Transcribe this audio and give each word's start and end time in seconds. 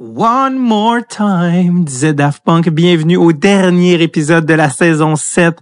One 0.00 0.58
more 0.60 1.00
time, 1.04 1.82
disait 1.82 2.12
Daft 2.12 2.44
Punk. 2.44 2.68
Bienvenue 2.68 3.16
au 3.16 3.32
dernier 3.32 4.00
épisode 4.00 4.46
de 4.46 4.54
la 4.54 4.70
saison 4.70 5.16
7 5.16 5.58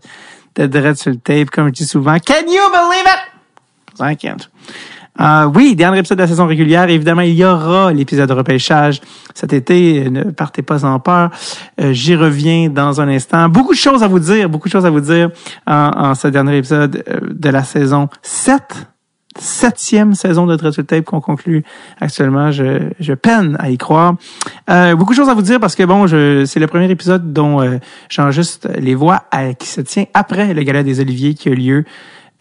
de 0.56 0.66
Dread 0.66 0.96
sur 0.96 1.14
tape, 1.24 1.48
comme 1.48 1.68
je 1.68 1.72
dis 1.72 1.86
souvent. 1.86 2.18
Can 2.18 2.44
you 2.46 2.60
believe 2.70 3.06
it? 3.06 3.98
I 3.98 4.14
can't. 4.14 4.50
Euh, 5.18 5.50
oui, 5.54 5.74
dernier 5.74 6.00
épisode 6.00 6.18
de 6.18 6.24
la 6.24 6.28
saison 6.28 6.46
régulière. 6.46 6.90
Évidemment, 6.90 7.22
il 7.22 7.32
y 7.32 7.46
aura 7.46 7.94
l'épisode 7.94 8.28
de 8.28 8.34
repêchage 8.34 9.00
cet 9.32 9.54
été. 9.54 10.10
Ne 10.10 10.24
partez 10.24 10.60
pas 10.60 10.84
en 10.84 11.00
peur. 11.00 11.30
Euh, 11.80 11.94
J'y 11.94 12.14
reviens 12.14 12.68
dans 12.68 13.00
un 13.00 13.08
instant. 13.08 13.48
Beaucoup 13.48 13.72
de 13.72 13.78
choses 13.78 14.02
à 14.02 14.06
vous 14.06 14.18
dire, 14.18 14.50
beaucoup 14.50 14.68
de 14.68 14.72
choses 14.72 14.84
à 14.84 14.90
vous 14.90 15.00
dire 15.00 15.30
en, 15.66 15.92
en 15.94 16.14
ce 16.14 16.28
dernier 16.28 16.58
épisode 16.58 17.02
euh, 17.08 17.20
de 17.30 17.48
la 17.48 17.64
saison 17.64 18.10
7 18.20 18.86
septième 19.38 20.14
saison 20.14 20.46
de 20.46 20.56
Dreadful 20.56 20.84
Tape 20.84 21.04
qu'on 21.04 21.20
conclut 21.20 21.64
actuellement. 22.00 22.50
Je, 22.50 22.90
je 23.00 23.12
peine 23.14 23.56
à 23.60 23.70
y 23.70 23.78
croire. 23.78 24.14
Euh, 24.70 24.94
beaucoup 24.96 25.12
de 25.12 25.16
choses 25.16 25.28
à 25.28 25.34
vous 25.34 25.42
dire 25.42 25.60
parce 25.60 25.74
que 25.74 25.82
bon, 25.82 26.06
c'est 26.08 26.60
le 26.60 26.66
premier 26.66 26.90
épisode 26.90 27.32
dont 27.32 27.60
euh, 27.60 27.78
j'enregistre 28.08 28.68
les 28.78 28.94
voix 28.94 29.24
à, 29.30 29.54
qui 29.54 29.68
se 29.68 29.80
tient 29.80 30.04
après 30.14 30.54
le 30.54 30.62
Gala 30.62 30.82
des 30.82 31.00
Oliviers 31.00 31.34
qui 31.34 31.48
a 31.48 31.54
lieu 31.54 31.84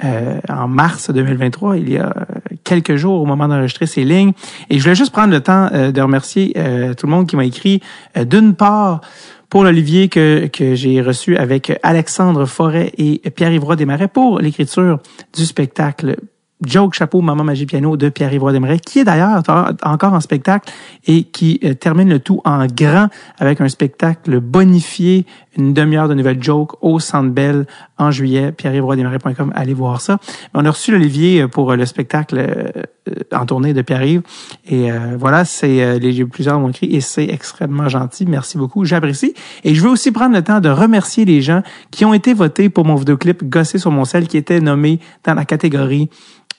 euh, 0.03 0.39
en 0.50 0.67
mars 0.67 1.09
2023, 1.09 1.77
il 1.77 1.89
y 1.89 1.98
a 1.98 2.13
quelques 2.63 2.95
jours 2.95 3.22
au 3.22 3.25
moment 3.25 3.48
d'enregistrer 3.48 3.86
ces 3.86 4.03
lignes. 4.03 4.34
Et 4.70 4.77
je 4.77 4.84
voulais 4.84 4.95
juste 4.95 5.12
prendre 5.12 5.31
le 5.31 5.39
temps 5.39 5.70
euh, 5.72 5.91
de 5.91 6.02
remercier 6.02 6.53
euh, 6.58 6.94
tout 6.94 7.05
le 7.05 7.12
monde 7.12 7.27
qui 7.27 7.38
m'a 7.38 7.45
écrit. 7.45 7.81
Euh, 8.17 8.25
d'une 8.25 8.55
part, 8.55 9.02
pour 9.50 9.64
l'Olivier 9.64 10.09
que, 10.09 10.48
que 10.48 10.75
j'ai 10.75 11.02
reçu 11.02 11.38
avec 11.38 11.80
Alexandre 11.84 12.45
Forêt 12.45 12.91
et 12.98 13.22
Pierre-Yves 13.30 13.75
Desmarais 13.77 14.09
pour 14.09 14.39
l'écriture 14.39 15.00
du 15.34 15.45
spectacle 15.45 16.17
Joke 16.62 16.94
Chapeau 16.94 17.22
Maman 17.22 17.44
Magie 17.44 17.66
Piano 17.66 17.98
de 17.98 18.09
Pierre-Yves 18.09 18.52
Desmarais, 18.52 18.80
qui 18.80 19.00
est 19.00 19.04
d'ailleurs 19.04 19.41
encore 19.84 20.14
en 20.14 20.20
spectacle 20.22 20.72
et 21.05 21.23
qui 21.23 21.59
euh, 21.64 21.73
termine 21.73 22.09
le 22.09 22.20
tout 22.20 22.41
en 22.45 22.66
grand 22.68 23.08
avec 23.38 23.59
un 23.62 23.68
spectacle 23.68 24.40
bonifié, 24.40 25.26
une 25.58 25.73
demi-heure 25.73 26.08
de 26.08 26.14
nouvelles 26.14 26.42
jokes 26.42 26.72
au 26.81 27.00
Centre 27.00 27.31
Bell 27.31 27.66
en 27.98 28.12
juillet. 28.12 28.52
Pierre-Yves 28.52 28.86
allez 29.54 29.74
voir 29.74 30.02
ça. 30.02 30.18
On 30.54 30.66
a 30.66 30.70
reçu 30.70 30.92
l'Olivier 30.92 31.48
pour 31.48 31.76
le 31.76 31.86
spectacle 31.86 32.38
euh, 32.38 33.14
en 33.32 33.46
tournée 33.46 33.74
de 33.74 33.82
Pierre-Yves 33.82 34.22
et 34.68 34.92
euh, 34.92 35.16
voilà, 35.18 35.46
c'est 35.46 36.00
les 36.00 36.26
plusieurs 36.26 36.60
m'ont 36.60 36.70
écrit 36.70 36.96
et 36.96 37.02
c'est 37.02 37.28
extrêmement 37.28 37.88
gentil. 37.88 38.26
Merci 38.26 38.58
beaucoup, 38.58 38.86
j'apprécie. 38.86 39.34
Et 39.64 39.76
je 39.76 39.82
veux 39.82 39.90
aussi 39.90 40.12
prendre 40.12 40.36
le 40.36 40.44
temps 40.44 40.60
de 40.60 40.70
remercier 40.70 41.26
les 41.26 41.42
gens 41.42 41.62
qui 41.92 42.06
ont 42.06 42.14
été 42.14 42.34
votés 42.34 42.70
pour 42.70 42.86
mon 42.86 42.96
vidéoclip 42.96 43.44
Gossé 43.48 43.78
sur 43.78 43.92
mon 43.92 44.06
sel 44.06 44.28
qui 44.28 44.38
était 44.38 44.60
nommé 44.60 45.00
dans 45.23 45.34
la 45.34 45.46
catégorie 45.46 46.10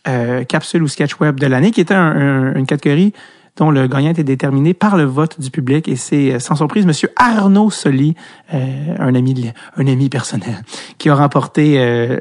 euh, 0.08 0.44
capsule 0.44 0.84
ou 0.84 0.88
sketch 0.88 1.18
web 1.18 1.40
de 1.40 1.46
l'année, 1.46 1.72
qui 1.72 1.80
était 1.80 1.94
un, 1.94 2.00
un, 2.00 2.54
une 2.54 2.66
catégorie 2.66 3.12
dont 3.56 3.70
le 3.70 3.86
gagnant 3.86 4.10
était 4.10 4.24
déterminé 4.24 4.74
par 4.74 4.96
le 4.96 5.04
vote 5.04 5.40
du 5.40 5.50
public. 5.50 5.88
Et 5.88 5.96
c'est 5.96 6.34
euh, 6.34 6.38
sans 6.38 6.56
surprise 6.56 6.86
Monsieur 6.86 7.10
Arnaud 7.16 7.70
Soli, 7.70 8.14
euh, 8.54 8.94
un 8.98 9.14
ami, 9.14 9.50
un 9.76 9.86
ami 9.86 10.08
personnel, 10.08 10.62
qui 10.98 11.08
a 11.08 11.14
remporté, 11.14 11.78
euh, 11.78 12.18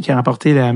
qui 0.00 0.10
a 0.10 0.16
remporté 0.16 0.72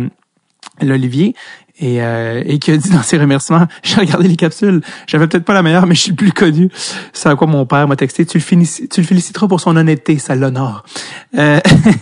l'Olivier. 0.80 1.34
Et, 1.80 2.02
euh, 2.02 2.42
et 2.44 2.58
qui 2.58 2.72
a 2.72 2.76
dit 2.76 2.90
dans 2.90 3.04
ses 3.04 3.18
remerciements, 3.18 3.68
j'ai 3.84 4.00
regardé 4.00 4.26
les 4.26 4.34
capsules, 4.34 4.80
j'avais 5.06 5.28
peut-être 5.28 5.44
pas 5.44 5.54
la 5.54 5.62
meilleure, 5.62 5.86
mais 5.86 5.94
je 5.94 6.00
suis 6.00 6.10
le 6.10 6.16
plus 6.16 6.32
connu. 6.32 6.70
C'est 7.12 7.28
à 7.28 7.36
quoi 7.36 7.46
mon 7.46 7.66
père 7.66 7.86
m'a 7.86 7.94
texté, 7.94 8.26
tu 8.26 8.38
le, 8.38 8.88
tu 8.88 9.00
le 9.00 9.06
féliciteras 9.06 9.46
pour 9.46 9.60
son 9.60 9.76
honnêteté, 9.76 10.18
ça 10.18 10.34
l'honore. 10.34 10.82
Euh, 11.38 11.60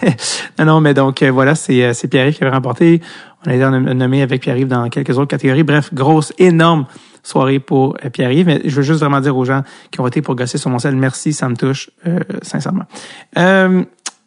non, 0.59 0.65
non, 0.65 0.81
mais 0.81 0.95
donc 0.95 1.23
voilà, 1.23 1.55
c'est, 1.55 1.93
c'est 1.93 2.09
Pierre-Yves 2.09 2.39
qui 2.39 2.45
avait 2.45 2.55
remporté. 2.55 3.03
On 3.45 3.51
a 3.51 3.55
été 3.55 3.69
nommé 3.95 4.23
avec 4.23 4.41
Pierre-Yves 4.41 4.69
dans 4.69 4.89
quelques 4.89 5.19
autres 5.19 5.29
catégories. 5.29 5.63
Bref, 5.63 5.93
grosse, 5.93 6.33
énorme 6.39 6.87
soirée 7.27 7.59
pour 7.59 7.97
euh, 8.05 8.11
Pierre-Yves. 8.11 8.47
Mais 8.47 8.61
je 8.65 8.77
veux 8.77 8.83
juste 8.83 9.01
vraiment 9.01 9.21
dire 9.21 9.37
aux 9.37 9.45
gens 9.45 9.63
qui 9.91 10.01
ont 10.01 10.05
voté 10.05 10.23
pour 10.23 10.35
gosser 10.35 10.59
sur 10.59 10.71
mon 10.71 10.79
sel, 10.79 10.97
merci, 10.97 11.33
ça 11.33 11.49
me 11.49 11.57
touche, 11.57 11.91
euh, 12.07 12.21
sincèrement. 12.43 12.85
Euh, 13.37 13.83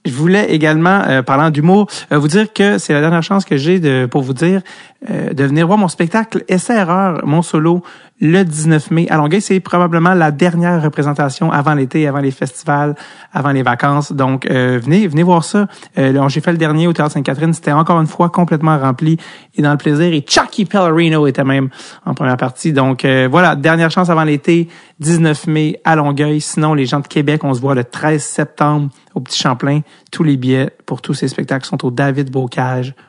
je 0.05 0.13
voulais 0.13 0.51
également, 0.53 1.01
euh, 1.07 1.21
parlant 1.21 1.49
d'humour, 1.49 1.87
euh, 2.11 2.17
vous 2.17 2.27
dire 2.27 2.51
que 2.53 2.77
c'est 2.77 2.93
la 2.93 3.01
dernière 3.01 3.23
chance 3.23 3.45
que 3.45 3.57
j'ai 3.57 3.79
de, 3.79 4.07
pour 4.09 4.21
vous 4.21 4.33
dire 4.33 4.61
euh, 5.09 5.33
de 5.33 5.43
venir 5.45 5.65
voir 5.65 5.77
mon 5.77 5.87
spectacle 5.87 6.43
Essai-erreur, 6.49 7.21
mon 7.25 7.41
solo, 7.41 7.83
le 8.19 8.43
19 8.43 8.91
mai 8.91 9.07
à 9.09 9.15
Longueuil. 9.15 9.39
C'est 9.39 9.61
probablement 9.61 10.13
la 10.13 10.31
dernière 10.31 10.83
représentation 10.83 11.51
avant 11.51 11.73
l'été, 11.73 12.05
avant 12.05 12.19
les 12.19 12.31
festivals, 12.31 12.95
avant 13.31 13.51
les 13.51 13.63
vacances. 13.63 14.11
Donc, 14.11 14.45
venez, 14.45 15.07
venez 15.07 15.23
voir 15.23 15.45
ça. 15.45 15.67
J'ai 15.95 16.41
fait 16.41 16.51
le 16.51 16.57
dernier 16.57 16.87
au 16.87 16.91
Théâtre 16.91 17.13
Sainte-Catherine. 17.13 17.53
C'était 17.53 17.71
encore 17.71 18.01
une 18.01 18.07
fois 18.07 18.27
complètement 18.27 18.77
rempli 18.77 19.17
et 19.55 19.61
dans 19.61 19.71
le 19.71 19.77
plaisir. 19.77 20.11
Et 20.13 20.25
Chucky 20.27 20.65
Pellerino 20.65 21.27
était 21.27 21.45
même 21.45 21.69
en 22.05 22.13
première 22.13 22.35
partie. 22.35 22.73
Donc, 22.73 23.05
voilà, 23.05 23.55
dernière 23.55 23.89
chance 23.89 24.09
avant 24.09 24.25
l'été, 24.25 24.67
19 24.99 25.47
mai 25.47 25.79
à 25.85 25.95
Longueuil. 25.95 26.41
Sinon, 26.41 26.73
les 26.73 26.85
gens 26.85 26.99
de 26.99 27.07
Québec, 27.07 27.45
on 27.45 27.53
se 27.53 27.61
voit 27.61 27.73
le 27.73 27.85
13 27.85 28.21
septembre 28.21 28.89
au 29.15 29.21
Petit 29.21 29.39
Champlain. 29.39 29.79
Tous 30.11 30.23
les 30.23 30.35
billets 30.35 30.71
pour 30.85 31.01
tous 31.01 31.13
ces 31.13 31.29
spectacles 31.29 31.65
sont 31.65 31.85
au 31.85 31.91
davidbocage.com. 31.91 33.08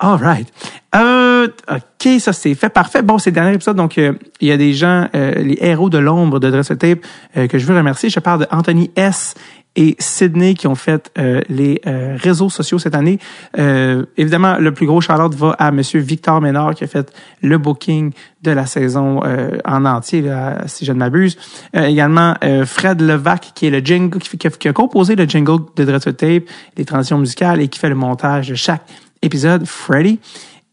All 0.00 0.16
right. 0.16 0.48
Euh, 0.94 1.48
OK, 1.70 2.20
ça 2.20 2.32
c'est 2.32 2.54
fait. 2.54 2.68
Parfait. 2.68 3.02
Bon, 3.02 3.18
c'est 3.18 3.30
le 3.30 3.34
dernier 3.34 3.54
épisode. 3.54 3.76
Donc, 3.76 3.98
euh, 3.98 4.12
il 4.40 4.48
y 4.48 4.52
a 4.52 4.56
des 4.56 4.72
gens, 4.72 5.08
euh, 5.14 5.34
les 5.34 5.58
héros 5.60 5.90
de 5.90 5.98
l'ombre 5.98 6.38
de 6.38 6.50
Dress 6.50 6.68
Tape, 6.78 7.00
euh, 7.36 7.46
que 7.46 7.58
je 7.58 7.66
veux 7.66 7.76
remercier. 7.76 8.08
Je 8.08 8.20
parle 8.20 8.40
de 8.40 8.46
Anthony 8.50 8.90
S 8.96 9.34
et 9.76 9.96
Sydney 9.98 10.54
qui 10.54 10.66
ont 10.66 10.74
fait 10.74 11.10
euh, 11.18 11.40
les 11.48 11.80
euh, 11.86 12.16
réseaux 12.18 12.50
sociaux 12.50 12.78
cette 12.78 12.94
année. 12.94 13.18
Euh, 13.58 14.06
évidemment, 14.16 14.58
le 14.58 14.72
plus 14.72 14.86
gros 14.86 15.00
shout 15.00 15.12
va 15.36 15.50
à 15.58 15.70
Monsieur 15.70 16.00
Victor 16.00 16.40
Ménard 16.40 16.74
qui 16.74 16.84
a 16.84 16.86
fait 16.86 17.12
le 17.42 17.58
booking 17.58 18.12
de 18.42 18.50
la 18.50 18.66
saison 18.66 19.20
en 19.64 19.84
entier, 19.84 20.22
là, 20.22 20.62
si 20.66 20.84
je 20.84 20.92
ne 20.92 20.98
m'abuse. 20.98 21.36
également, 21.74 22.34
Fred 22.66 23.00
Levac 23.00 23.50
qui 23.54 23.66
est 23.66 23.70
le 23.70 23.80
jingle 23.80 24.18
qui, 24.20 24.38
qui, 24.38 24.48
qui, 24.48 24.68
a 24.68 24.72
composé 24.72 25.16
le 25.16 25.24
jingle 25.24 25.64
de 25.74 25.84
Dreadful 25.84 26.14
Tape, 26.14 26.44
les 26.76 26.84
transitions 26.84 27.18
musicales 27.18 27.60
et 27.60 27.66
qui 27.66 27.80
fait 27.80 27.88
le 27.88 27.96
montage 27.96 28.48
de 28.48 28.54
chaque 28.54 28.82
épisode. 29.22 29.66
Freddy. 29.66 30.20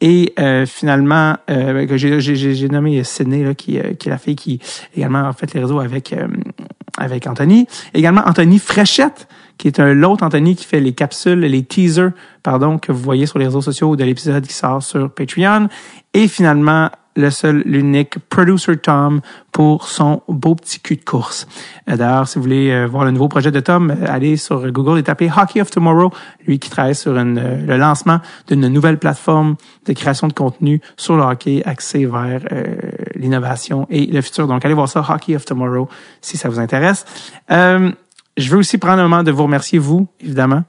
Et 0.01 0.33
euh, 0.39 0.65
finalement, 0.65 1.37
euh, 1.49 1.87
j'ai 1.95 2.69
nommé 2.69 3.03
Sydney, 3.03 3.43
là, 3.43 3.53
qui, 3.53 3.79
qui 3.97 4.07
est 4.07 4.11
la 4.11 4.17
fille 4.17 4.35
qui 4.35 4.59
également 4.95 5.27
a 5.27 5.33
fait 5.33 5.53
les 5.53 5.61
réseaux 5.61 5.79
avec 5.79 6.13
avec 6.97 7.27
Anthony. 7.27 7.67
Également 7.93 8.21
Anthony 8.25 8.59
Fréchette, 8.59 9.27
qui 9.57 9.67
est 9.67 9.79
un 9.79 9.93
l'autre 9.93 10.23
Anthony 10.23 10.55
qui 10.55 10.65
fait 10.65 10.79
les 10.79 10.93
capsules, 10.93 11.39
les 11.39 11.63
teasers, 11.63 12.11
pardon, 12.43 12.77
que 12.77 12.91
vous 12.91 13.01
voyez 13.01 13.25
sur 13.25 13.39
les 13.39 13.45
réseaux 13.45 13.61
sociaux 13.61 13.95
de 13.95 14.03
l'épisode 14.03 14.45
qui 14.45 14.53
sort 14.53 14.83
sur 14.83 15.11
Patreon. 15.11 15.67
Et 16.13 16.27
finalement, 16.27 16.89
le 17.15 17.29
seul, 17.29 17.63
l'unique 17.65 18.19
producer 18.29 18.77
Tom 18.77 19.21
pour 19.51 19.87
son 19.87 20.21
beau 20.27 20.55
petit 20.55 20.79
cul 20.79 20.97
de 20.97 21.03
course. 21.03 21.47
Euh, 21.89 21.95
d'ailleurs, 21.95 22.27
si 22.27 22.37
vous 22.37 22.43
voulez 22.43 22.71
euh, 22.71 22.87
voir 22.87 23.05
le 23.05 23.11
nouveau 23.11 23.27
projet 23.27 23.51
de 23.51 23.59
Tom, 23.59 23.91
euh, 23.91 24.05
allez 24.07 24.37
sur 24.37 24.69
Google 24.71 24.99
et 24.99 25.03
tapez 25.03 25.31
Hockey 25.35 25.61
of 25.61 25.71
Tomorrow, 25.71 26.11
lui 26.45 26.59
qui 26.59 26.69
travaille 26.69 26.95
sur 26.95 27.13
le 27.13 27.77
lancement 27.77 28.19
d'une 28.47 28.67
nouvelle 28.67 28.99
plateforme 28.99 29.55
de 29.85 29.93
création 29.93 30.27
de 30.27 30.33
contenu 30.33 30.81
sur 30.97 31.15
le 31.15 31.23
hockey 31.23 31.61
axé 31.65 32.05
vers 32.05 32.41
l'innovation 33.15 33.87
et 33.89 34.05
le 34.05 34.21
futur. 34.21 34.47
Donc, 34.47 34.65
allez 34.65 34.73
voir 34.73 34.89
ça, 34.89 35.05
Hockey 35.07 35.35
of 35.35 35.45
Tomorrow, 35.45 35.87
si 36.21 36.37
ça 36.37 36.49
vous 36.49 36.59
intéresse. 36.59 37.05
je 37.49 38.49
veux 38.49 38.57
aussi 38.57 38.77
prendre 38.77 38.99
un 38.99 39.07
moment 39.07 39.23
de 39.23 39.31
vous 39.31 39.43
remercier, 39.43 39.79
vous, 39.79 40.07
évidemment. 40.19 40.63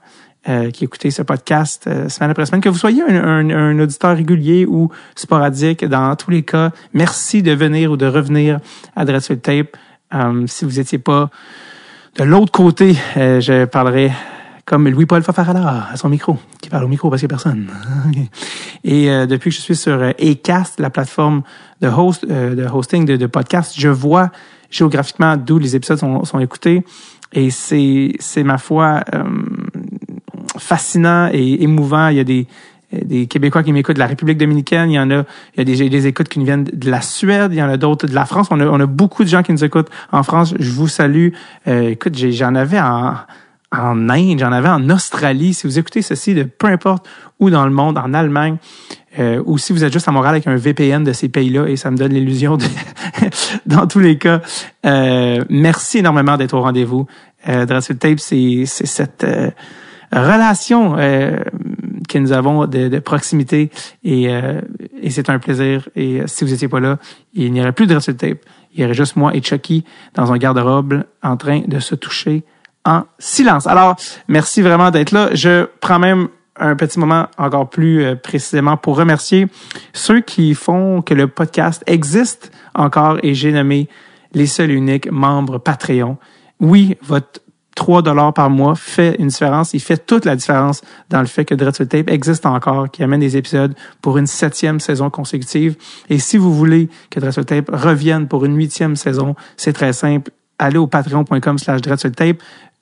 Euh, 0.49 0.71
qui 0.71 0.85
écoutez 0.85 1.11
ce 1.11 1.23
podcast 1.23 1.87
euh, 1.87 2.07
semaine 2.07 2.31
après 2.31 2.45
semaine, 2.45 2.61
que 2.61 2.69
vous 2.69 2.77
soyez 2.77 3.03
un, 3.03 3.15
un, 3.21 3.49
un, 3.49 3.79
auditeur 3.79 4.15
régulier 4.15 4.65
ou 4.65 4.89
sporadique, 5.13 5.83
dans 5.83 6.15
tous 6.15 6.31
les 6.31 6.43
cas, 6.43 6.71
merci 6.93 7.43
de 7.43 7.51
venir 7.51 7.91
ou 7.91 7.97
de 7.97 8.05
revenir 8.05 8.61
à 8.95 9.03
Dreadful 9.03 9.39
Tape. 9.39 9.75
Euh, 10.13 10.45
si 10.47 10.63
vous 10.63 10.79
étiez 10.79 10.99
pas 10.99 11.29
de 12.17 12.23
l'autre 12.23 12.53
côté, 12.53 12.95
je 13.15 13.65
parlerai 13.65 14.13
comme 14.63 14.87
Louis-Paul 14.87 15.21
Fafarala 15.21 15.89
à 15.91 15.97
son 15.97 16.07
micro, 16.07 16.37
qui 16.61 16.69
parle 16.69 16.85
au 16.85 16.87
micro 16.87 17.09
parce 17.09 17.21
qu'il 17.21 17.27
n'y 17.27 17.33
a 17.33 17.37
personne. 17.37 17.67
Et 18.85 19.07
depuis 19.27 19.49
que 19.49 19.55
je 19.55 19.61
suis 19.61 19.75
sur 19.75 20.01
Acast, 20.01 20.79
la 20.79 20.89
plateforme 20.89 21.43
de 21.81 21.89
host, 21.89 22.25
de 22.25 22.65
hosting 22.65 23.05
de, 23.05 23.17
de 23.17 23.27
podcast, 23.27 23.73
je 23.77 23.89
vois 23.89 24.31
géographiquement 24.71 25.35
d'où 25.35 25.59
les 25.59 25.75
épisodes 25.75 25.99
sont, 25.99 26.23
sont 26.23 26.39
écoutés. 26.39 26.83
Et 27.33 27.51
c'est, 27.51 28.13
c'est 28.19 28.43
ma 28.43 28.57
foi, 28.57 29.03
fascinant 30.57 31.29
et 31.31 31.63
émouvant. 31.63 32.09
Il 32.09 32.17
y 32.17 32.19
a 32.19 32.23
des, 32.23 32.47
des 32.91 33.27
Québécois 33.27 33.63
qui 33.63 33.73
m'écoutent 33.73 33.95
de 33.95 33.99
la 33.99 34.07
République 34.07 34.37
dominicaine, 34.37 34.91
il 34.91 34.95
y 34.95 34.99
en 34.99 35.11
a, 35.11 35.23
il 35.55 35.57
y 35.57 35.61
a 35.61 35.63
des, 35.63 35.89
des 35.89 36.07
écoutes 36.07 36.29
qui 36.29 36.39
nous 36.39 36.45
viennent 36.45 36.63
de 36.63 36.89
la 36.89 37.01
Suède, 37.01 37.51
il 37.53 37.57
y 37.57 37.63
en 37.63 37.69
a 37.69 37.77
d'autres 37.77 38.07
de 38.07 38.15
la 38.15 38.25
France. 38.25 38.47
On 38.51 38.59
a, 38.59 38.65
on 38.65 38.79
a 38.79 38.85
beaucoup 38.85 39.23
de 39.23 39.29
gens 39.29 39.43
qui 39.43 39.51
nous 39.51 39.63
écoutent 39.63 39.89
en 40.11 40.23
France. 40.23 40.53
Je 40.59 40.71
vous 40.71 40.87
salue. 40.87 41.29
Euh, 41.67 41.89
écoute, 41.89 42.17
j'en 42.17 42.55
avais 42.55 42.79
en, 42.79 43.15
en 43.71 44.09
Inde, 44.09 44.39
j'en 44.39 44.51
avais 44.51 44.69
en 44.69 44.89
Australie. 44.89 45.53
Si 45.53 45.67
vous 45.67 45.79
écoutez 45.79 46.01
ceci 46.01 46.33
de 46.33 46.43
peu 46.43 46.67
importe 46.67 47.07
où 47.39 47.49
dans 47.49 47.65
le 47.65 47.71
monde, 47.71 47.97
en 47.97 48.13
Allemagne, 48.13 48.57
euh, 49.19 49.41
ou 49.45 49.57
si 49.57 49.73
vous 49.73 49.83
êtes 49.83 49.91
juste 49.91 50.07
à 50.07 50.11
Montréal 50.11 50.35
avec 50.35 50.47
un 50.47 50.55
VPN 50.55 51.03
de 51.03 51.13
ces 51.13 51.27
pays-là, 51.27 51.67
et 51.67 51.75
ça 51.75 51.91
me 51.91 51.97
donne 51.97 52.13
l'illusion 52.13 52.57
de, 52.57 52.65
dans 53.65 53.87
tous 53.87 53.99
les 53.99 54.17
cas. 54.17 54.41
Euh, 54.85 55.43
merci 55.49 55.99
énormément 55.99 56.37
d'être 56.37 56.53
au 56.53 56.61
rendez-vous. 56.61 57.07
Euh, 57.47 57.65
Tape, 57.65 58.19
c'est 58.19 58.65
cette... 58.65 59.23
Euh, 59.23 59.51
relation 60.11 60.95
euh, 60.97 61.39
que 62.07 62.17
nous 62.17 62.31
avons 62.31 62.65
de, 62.65 62.87
de 62.87 62.99
proximité 62.99 63.69
et, 64.03 64.29
euh, 64.29 64.61
et 65.01 65.09
c'est 65.09 65.29
un 65.29 65.39
plaisir. 65.39 65.89
Et 65.95 66.21
si 66.25 66.43
vous 66.43 66.53
étiez 66.53 66.67
pas 66.67 66.79
là, 66.79 66.97
il 67.33 67.51
n'y 67.51 67.61
aurait 67.61 67.73
plus 67.73 67.87
de 67.87 67.93
Dress 67.93 68.05
Tape. 68.17 68.39
Il 68.73 68.81
y 68.81 68.85
aurait 68.85 68.93
juste 68.93 69.15
moi 69.15 69.35
et 69.35 69.41
Chucky 69.41 69.83
dans 70.13 70.31
un 70.31 70.37
garde-robe 70.37 71.03
en 71.23 71.37
train 71.37 71.61
de 71.67 71.79
se 71.79 71.95
toucher 71.95 72.43
en 72.85 73.03
silence. 73.19 73.67
Alors, 73.67 73.95
merci 74.27 74.61
vraiment 74.61 74.91
d'être 74.91 75.11
là. 75.11 75.29
Je 75.33 75.65
prends 75.81 75.99
même 75.99 76.29
un 76.59 76.75
petit 76.75 76.99
moment 76.99 77.27
encore 77.37 77.69
plus 77.69 78.03
euh, 78.03 78.15
précisément 78.15 78.77
pour 78.77 78.97
remercier 78.97 79.47
ceux 79.93 80.21
qui 80.21 80.55
font 80.55 81.01
que 81.01 81.13
le 81.13 81.27
podcast 81.27 81.83
existe 81.85 82.51
encore 82.73 83.19
et 83.23 83.33
j'ai 83.33 83.51
nommé 83.51 83.87
les 84.33 84.47
seuls 84.47 84.71
et 84.71 84.73
uniques 84.73 85.11
membres 85.11 85.57
Patreon. 85.57 86.17
Oui, 86.59 86.97
votre 87.03 87.41
3 87.77 88.01
dollars 88.01 88.33
par 88.33 88.49
mois 88.49 88.75
fait 88.75 89.15
une 89.19 89.27
différence. 89.27 89.73
Il 89.73 89.79
fait 89.79 90.03
toute 90.03 90.25
la 90.25 90.35
différence 90.35 90.81
dans 91.09 91.21
le 91.21 91.27
fait 91.27 91.45
que 91.45 91.53
Dreadful 91.53 91.87
Tape 91.87 92.09
existe 92.09 92.47
encore, 92.47 92.89
qui 92.89 93.03
amène 93.03 93.19
des 93.19 93.37
épisodes 93.37 93.75
pour 94.01 94.17
une 94.17 94.25
septième 94.25 94.79
saison 94.79 95.11
consécutive. 95.11 95.75
Et 96.09 96.17
si 96.17 96.37
vous 96.37 96.53
voulez 96.53 96.89
que 97.11 97.19
Dreadful 97.19 97.45
Tape 97.45 97.69
revienne 97.71 98.27
pour 98.27 98.45
une 98.45 98.57
huitième 98.57 98.95
saison, 98.95 99.35
c'est 99.57 99.73
très 99.73 99.93
simple. 99.93 100.31
Allez 100.57 100.79
au 100.79 100.87
patreon.com 100.87 101.59
slash 101.59 101.81
Tape. 101.81 102.37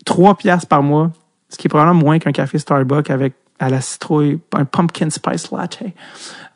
3 0.05 0.35
piastres 0.35 0.67
par 0.67 0.81
mois, 0.81 1.11
ce 1.49 1.57
qui 1.57 1.67
est 1.67 1.69
probablement 1.69 1.99
moins 1.99 2.19
qu'un 2.19 2.31
café 2.31 2.57
Starbucks 2.57 3.09
avec 3.09 3.33
à 3.59 3.69
la 3.69 3.81
citrouille, 3.81 4.39
un 4.53 4.65
pumpkin 4.65 5.09
spice 5.09 5.51
latte. 5.51 5.79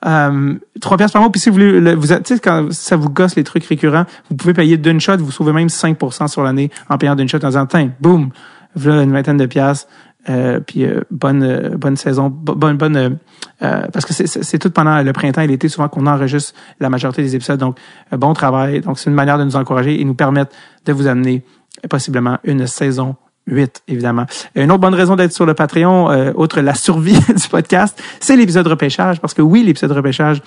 Euh, 0.06 0.56
3 0.80 0.98
piastres 0.98 1.14
par 1.14 1.22
mois. 1.22 1.32
Puis 1.32 1.42
si 1.42 1.50
vous 1.50 1.56
voulez, 1.56 1.96
vous, 1.96 2.08
quand 2.42 2.72
ça 2.72 2.96
vous 2.96 3.10
gosse 3.10 3.36
les 3.36 3.44
trucs 3.44 3.66
récurrents, 3.66 4.06
vous 4.30 4.36
pouvez 4.36 4.54
payer 4.54 4.78
d'une 4.78 5.00
shot, 5.00 5.18
vous 5.18 5.32
sauvez 5.32 5.52
même 5.52 5.68
5% 5.68 6.28
sur 6.28 6.44
l'année 6.44 6.70
en 6.90 6.98
payant 6.98 7.16
d'une 7.16 7.28
shot 7.28 7.40
en 7.44 7.48
disant, 7.48 7.66
tiens, 7.66 7.92
boum, 8.00 8.30
voilà 8.76 9.04
une 9.04 9.12
vingtaine 9.12 9.38
de 9.38 9.46
piastres. 9.46 9.88
Euh, 10.30 10.60
puis 10.60 10.84
euh, 10.84 11.00
bonne 11.12 11.44
euh, 11.44 11.78
bonne 11.78 11.96
saison 11.96 12.30
bonne 12.30 12.76
bonne 12.76 13.18
euh, 13.62 13.88
parce 13.94 14.06
que 14.06 14.14
c'est 14.14 14.60
tout 14.60 14.70
pendant 14.70 15.02
le 15.02 15.14
printemps 15.14 15.42
et 15.42 15.48
l'été 15.48 15.70
souvent 15.70 15.88
qu'on 15.88 16.06
enregistre 16.08 16.54
la 16.82 16.90
majorité 16.90 17.22
des 17.22 17.38
épisodes 17.38 17.58
donc 17.58 17.78
bon 18.12 18.34
travail 18.34 18.82
donc 18.82 19.00
c'est 19.00 19.10
une 19.10 19.16
manière 19.16 19.38
de 19.38 19.46
nous 19.46 19.56
encourager 19.56 20.00
et 20.00 20.04
nous 20.04 20.16
permettre 20.16 20.52
de 20.86 20.92
vous 20.92 21.08
amener 21.08 21.46
possiblement 21.90 22.38
une 22.44 22.68
saison 22.68 23.16
8, 23.50 23.84
évidemment. 23.88 24.26
Une 24.56 24.72
autre 24.72 24.82
bonne 24.82 24.94
raison 24.94 25.16
d'être 25.16 25.34
sur 25.34 25.46
le 25.46 25.54
Patreon, 25.54 26.10
euh, 26.10 26.32
outre 26.36 26.62
la 26.62 26.74
survie 26.74 27.20
du 27.36 27.48
podcast, 27.50 28.02
c'est 28.20 28.36
l'épisode 28.36 28.68
repêchage, 28.68 29.20
parce 29.20 29.34
que 29.34 29.42
oui, 29.42 29.64
l'épisode 29.64 29.92
repêchage, 29.92 30.42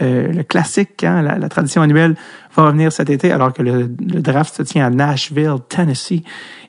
euh, 0.00 0.32
le 0.32 0.42
classique, 0.42 1.04
hein, 1.04 1.22
la, 1.22 1.48
tradition 1.48 1.82
annuelle, 1.82 2.16
va 2.54 2.64
revenir 2.64 2.92
cet 2.92 3.10
été, 3.10 3.30
alors 3.30 3.52
que 3.52 3.62
le, 3.62 3.88
draft 3.88 4.54
se 4.54 4.62
tient 4.62 4.86
à 4.86 4.90
Nashville, 4.90 5.56
Tennessee. 5.68 6.22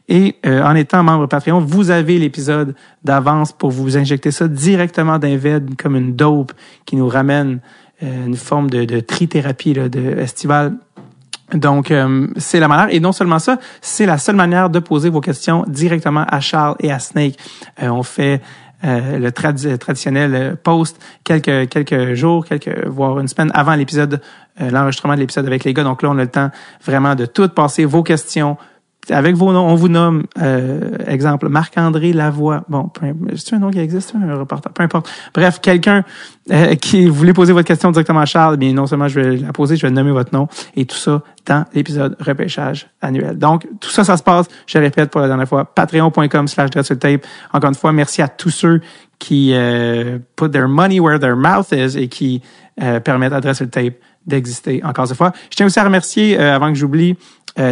Et 0.09 0.35
euh, 0.45 0.62
en 0.63 0.75
étant 0.75 1.01
membre 1.03 1.27
Patreon, 1.27 1.59
vous 1.59 1.89
avez 1.89 2.19
l'épisode 2.19 2.75
d'avance 3.03 3.53
pour 3.53 3.71
vous 3.71 3.97
injecter 3.97 4.31
ça 4.31 4.47
directement 4.47 5.18
d'un 5.19 5.38
vide 5.38 5.75
comme 5.77 5.95
une 5.95 6.15
dope 6.15 6.51
qui 6.85 6.95
nous 6.95 7.07
ramène 7.07 7.59
une 8.01 8.35
forme 8.35 8.69
de, 8.69 8.83
de 8.83 9.00
trithérapie 9.00 9.74
là, 9.74 9.88
de 9.88 10.01
estival 10.19 10.74
donc, 11.53 11.91
euh, 11.91 12.27
c'est 12.38 12.59
la 12.59 12.67
manière. 12.67 12.94
Et 12.94 13.00
non 13.00 13.11
seulement 13.11 13.39
ça, 13.39 13.57
c'est 13.81 14.05
la 14.05 14.17
seule 14.17 14.35
manière 14.35 14.69
de 14.69 14.79
poser 14.79 15.09
vos 15.09 15.21
questions 15.21 15.65
directement 15.67 16.25
à 16.27 16.39
Charles 16.39 16.75
et 16.79 16.91
à 16.91 17.00
Snake. 17.00 17.38
Euh, 17.81 17.89
on 17.89 18.03
fait 18.03 18.41
euh, 18.83 19.17
le 19.17 19.31
traditionnel 19.31 20.57
post 20.61 21.01
quelques 21.23 21.69
quelques 21.69 22.15
jours, 22.15 22.45
quelques 22.45 22.85
voire 22.85 23.19
une 23.19 23.27
semaine 23.27 23.50
avant 23.53 23.75
l'épisode, 23.75 24.19
l'enregistrement 24.59 25.15
de 25.15 25.19
l'épisode 25.19 25.47
avec 25.47 25.63
les 25.63 25.73
gars. 25.73 25.83
Donc 25.83 26.01
là, 26.01 26.09
on 26.09 26.17
a 26.17 26.23
le 26.23 26.27
temps 26.27 26.51
vraiment 26.83 27.15
de 27.15 27.25
tout 27.25 27.47
passer 27.50 27.85
vos 27.85 28.03
questions 28.03 28.57
avec 29.09 29.35
vos 29.35 29.51
noms, 29.51 29.67
on 29.67 29.75
vous 29.75 29.89
nomme, 29.89 30.23
euh, 30.41 30.97
exemple, 31.07 31.50
Marc-André 31.50 32.13
Lavoie. 32.13 32.63
Bon, 32.69 32.89
c'est 33.35 33.55
un 33.55 33.59
nom 33.59 33.69
qui 33.69 33.79
existe, 33.79 34.13
un 34.15 34.35
reporter, 34.35 34.71
peu 34.71 34.83
importe. 34.83 35.09
Bref, 35.33 35.59
quelqu'un 35.61 36.03
euh, 36.51 36.75
qui 36.75 37.07
voulait 37.07 37.33
poser 37.33 37.53
votre 37.53 37.67
question 37.67 37.91
directement 37.91 38.21
à 38.21 38.25
Charles, 38.25 38.57
bien 38.57 38.73
non 38.73 38.88
seulement 38.88 39.07
je 39.07 39.19
vais 39.19 39.38
la 39.38 39.51
poser, 39.51 39.75
je 39.75 39.85
vais 39.85 39.91
nommer 39.91 40.11
votre 40.11 40.33
nom 40.33 40.47
et 40.75 40.85
tout 40.85 40.95
ça 40.95 41.21
dans 41.45 41.65
l'épisode 41.73 42.15
repêchage 42.19 42.88
annuel. 43.01 43.38
Donc, 43.38 43.67
tout 43.81 43.89
ça, 43.89 44.03
ça 44.03 44.15
se 44.15 44.23
passe, 44.23 44.47
je 44.67 44.77
répète 44.77 45.09
pour 45.09 45.19
la 45.19 45.27
dernière 45.27 45.47
fois, 45.47 45.65
patreon.com 45.65 46.47
slash 46.47 46.69
tape. 46.69 47.25
Encore 47.51 47.69
une 47.69 47.75
fois, 47.75 47.91
merci 47.91 48.21
à 48.21 48.29
tous 48.29 48.51
ceux 48.51 48.81
qui 49.19 49.51
euh, 49.53 50.19
put 50.35 50.49
their 50.49 50.67
money 50.67 50.99
where 50.99 51.19
their 51.19 51.35
mouth 51.35 51.71
is 51.71 51.97
et 51.97 52.07
qui 52.07 52.41
euh, 52.81 52.99
permettent 52.99 53.33
à 53.33 53.41
Dress 53.41 53.63
Tape 53.69 53.95
d'exister 54.25 54.81
encore 54.85 55.09
une 55.09 55.15
fois. 55.15 55.33
Je 55.49 55.57
tiens 55.57 55.65
aussi 55.65 55.79
à 55.79 55.83
remercier, 55.83 56.38
avant 56.38 56.69
que 56.69 56.75
j'oublie, 56.75 57.17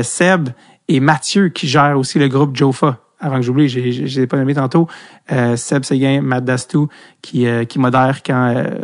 Seb 0.03 0.49
et 0.91 0.99
Mathieu 0.99 1.49
qui 1.49 1.67
gère 1.67 1.97
aussi 1.97 2.19
le 2.19 2.27
groupe 2.27 2.55
Jofa. 2.55 2.99
Avant 3.19 3.37
que 3.37 3.43
j'oublie, 3.43 3.69
j'ai, 3.69 3.91
j'ai 3.91 4.27
pas 4.27 4.37
nommé 4.37 4.55
tantôt, 4.55 4.87
euh, 5.31 5.55
Seb 5.55 5.85
Seguin, 5.85 6.21
Matt 6.21 6.43
Dastou, 6.43 6.89
qui, 7.21 7.45
euh, 7.45 7.65
qui 7.65 7.77
modère 7.77 8.23
quand 8.23 8.53
euh, 8.55 8.81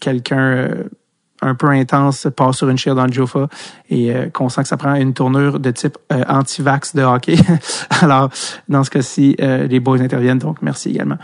quelqu'un 0.00 0.68
un 1.40 1.54
peu 1.54 1.68
intense 1.68 2.26
passe 2.34 2.56
sur 2.56 2.68
une 2.68 2.78
chair 2.78 2.94
dans 2.94 3.06
le 3.06 3.12
Jofa 3.12 3.48
et 3.90 4.12
qu'on 4.32 4.48
sent 4.48 4.62
que 4.62 4.68
ça 4.68 4.76
prend 4.76 4.94
une 4.94 5.14
tournure 5.14 5.60
de 5.60 5.70
type 5.70 5.96
anti-vax 6.10 6.94
de 6.94 7.02
hockey. 7.02 7.36
Alors, 8.02 8.28
dans 8.68 8.84
ce 8.84 8.90
cas-ci, 8.90 9.36
les 9.38 9.80
boys 9.80 10.00
interviennent, 10.00 10.38
donc 10.38 10.58
merci 10.62 10.90
également. 10.90 11.18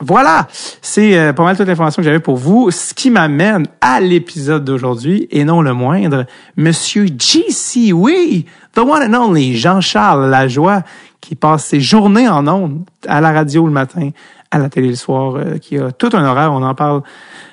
voilà, 0.00 0.48
c'est 0.80 1.32
pas 1.34 1.44
mal 1.44 1.56
toute 1.56 1.66
l'information 1.66 2.02
que 2.02 2.04
j'avais 2.06 2.20
pour 2.20 2.36
vous, 2.36 2.70
ce 2.70 2.94
qui 2.94 3.10
m'amène 3.10 3.66
à 3.80 4.00
l'épisode 4.00 4.64
d'aujourd'hui, 4.64 5.28
et 5.30 5.44
non 5.44 5.62
le 5.62 5.72
moindre, 5.72 6.24
Monsieur 6.56 7.06
GC, 7.06 7.92
oui, 7.92 8.46
the 8.74 8.78
one 8.78 9.02
and 9.02 9.14
only 9.14 9.56
Jean-Charles 9.56 10.30
Lajoie, 10.30 10.82
qui 11.20 11.34
passe 11.34 11.66
ses 11.66 11.80
journées 11.80 12.28
en 12.28 12.46
ondes 12.48 12.84
à 13.06 13.20
la 13.20 13.32
radio 13.32 13.66
le 13.66 13.72
matin, 13.72 14.10
à 14.50 14.58
la 14.58 14.68
télé 14.68 14.88
le 14.88 14.96
soir, 14.96 15.36
euh, 15.36 15.58
qui 15.58 15.78
a 15.78 15.92
tout 15.92 16.10
un 16.12 16.24
horaire, 16.24 16.52
on 16.52 16.62
en 16.62 16.74
parle 16.74 17.02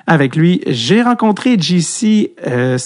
avec 0.10 0.36
lui. 0.36 0.62
J'ai 0.68 1.02
rencontré 1.02 1.58
JC 1.58 2.32
euh, 2.46 2.78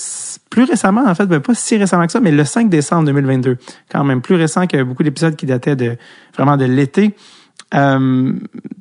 plus 0.49 0.65
récemment, 0.65 1.05
en 1.07 1.15
fait, 1.15 1.25
ben, 1.25 1.39
pas 1.39 1.55
si 1.55 1.77
récemment 1.77 2.05
que 2.05 2.11
ça, 2.11 2.19
mais 2.19 2.31
le 2.31 2.43
5 2.43 2.69
décembre 2.69 3.05
2022, 3.05 3.57
quand 3.89 4.03
même 4.03 4.21
plus 4.21 4.35
récent 4.35 4.67
que 4.67 4.83
beaucoup 4.83 5.03
d'épisodes 5.03 5.35
qui 5.35 5.45
dataient 5.45 5.75
de 5.75 5.97
vraiment 6.35 6.57
de 6.57 6.65
l'été. 6.65 7.15
Euh, 7.73 8.33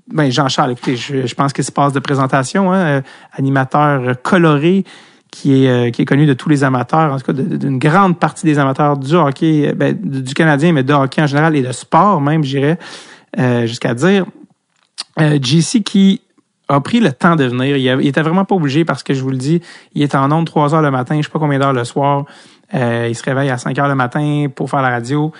ben 0.09 0.31
Jean-Charles, 0.31 0.73
écoutez, 0.73 0.97
je, 0.97 1.25
je, 1.25 1.35
pense 1.35 1.55
qu'il 1.55 1.65
se 1.65 1.73
passe 1.73 1.95
de 1.95 2.01
présentation, 2.01 2.73
hein, 2.73 2.85
euh, 2.85 3.01
animateur 3.33 4.21
coloré, 4.23 4.85
qui 5.31 5.65
est, 5.65 5.69
euh, 5.69 5.91
qui 5.91 6.03
est 6.03 6.05
connu 6.05 6.27
de 6.27 6.35
tous 6.35 6.49
les 6.49 6.65
amateurs, 6.65 7.13
en 7.13 7.19
tout 7.19 7.25
cas 7.25 7.33
d'une 7.33 7.79
grande 7.79 8.19
partie 8.19 8.45
des 8.45 8.59
amateurs 8.59 8.99
du 8.99 9.15
hockey, 9.15 9.73
ben, 9.73 9.97
du 9.97 10.35
Canadien, 10.35 10.73
mais 10.73 10.83
de 10.83 10.93
hockey 10.93 11.23
en 11.23 11.27
général 11.27 11.55
et 11.55 11.63
de 11.63 11.73
sport 11.73 12.21
même, 12.21 12.43
j'irais, 12.43 12.79
euh, 13.39 13.67
jusqu'à 13.67 13.95
dire. 13.95 14.27
Euh, 15.21 15.39
JC 15.41 15.83
qui 15.83 16.21
a 16.69 16.81
pris 16.81 17.01
le 17.01 17.13
temps 17.13 17.37
de 17.37 17.45
venir. 17.45 17.77
Il, 17.77 18.07
était 18.07 18.23
vraiment 18.23 18.45
pas 18.45 18.55
obligé 18.55 18.85
parce 18.85 19.03
que 19.03 19.15
je 19.15 19.23
vous 19.23 19.31
le 19.31 19.37
dis, 19.37 19.61
il 19.95 20.03
est 20.03 20.15
en 20.15 20.31
ondes 20.33 20.47
3 20.47 20.75
heures 20.75 20.83
le 20.83 20.91
matin, 20.91 21.17
je 21.19 21.23
sais 21.23 21.33
pas 21.33 21.39
combien 21.39 21.59
d'heures 21.59 21.73
le 21.73 21.85
soir. 21.85 22.25
il 22.73 23.15
se 23.15 23.23
réveille 23.23 23.51
à 23.51 23.59
5 23.59 23.79
heures 23.79 23.89
le 23.89 23.95
matin 23.95 24.47
pour 24.55 24.71
faire 24.71 24.83
la 24.83 24.91
radio 24.91 25.33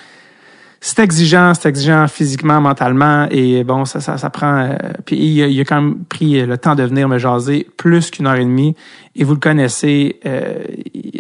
c'est 0.85 0.99
exigeant, 0.99 1.55
c'est 1.55 1.69
exigeant 1.69 2.09
physiquement, 2.09 2.61
mentalement, 2.61 3.29
et 3.31 3.63
bon, 3.63 3.85
ça, 3.85 4.01
ça, 4.01 4.19
ça 4.19 4.31
prend. 4.31 4.65
Euh, 4.65 4.77
puis 5.07 5.17
il, 5.17 5.39
il, 5.39 5.61
a 5.61 5.65
quand 5.65 5.81
même 5.81 6.05
pris 6.07 6.45
le 6.45 6.59
temps 6.59 6.75
de 6.75 6.83
venir 6.83 7.09
me 7.09 7.19
jaser 7.19 7.69
plus 7.77 8.11
qu'une 8.11 8.27
heure 8.27 8.35
et 8.35 8.45
demie. 8.45 8.75
Et 9.15 9.23
vous 9.23 9.35
le 9.35 9.39
connaissez, 9.39 10.19
euh, 10.27 10.65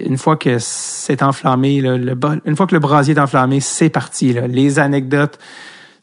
une 0.04 0.18
fois 0.18 0.36
que 0.36 0.56
c'est 0.58 1.22
enflammé, 1.22 1.80
là, 1.80 1.96
le, 1.96 2.18
une 2.44 2.56
fois 2.56 2.66
que 2.66 2.74
le 2.74 2.80
brasier 2.80 3.14
est 3.14 3.20
enflammé, 3.20 3.60
c'est 3.60 3.88
parti. 3.88 4.32
Là. 4.32 4.48
Les 4.48 4.80
anecdotes, 4.80 5.38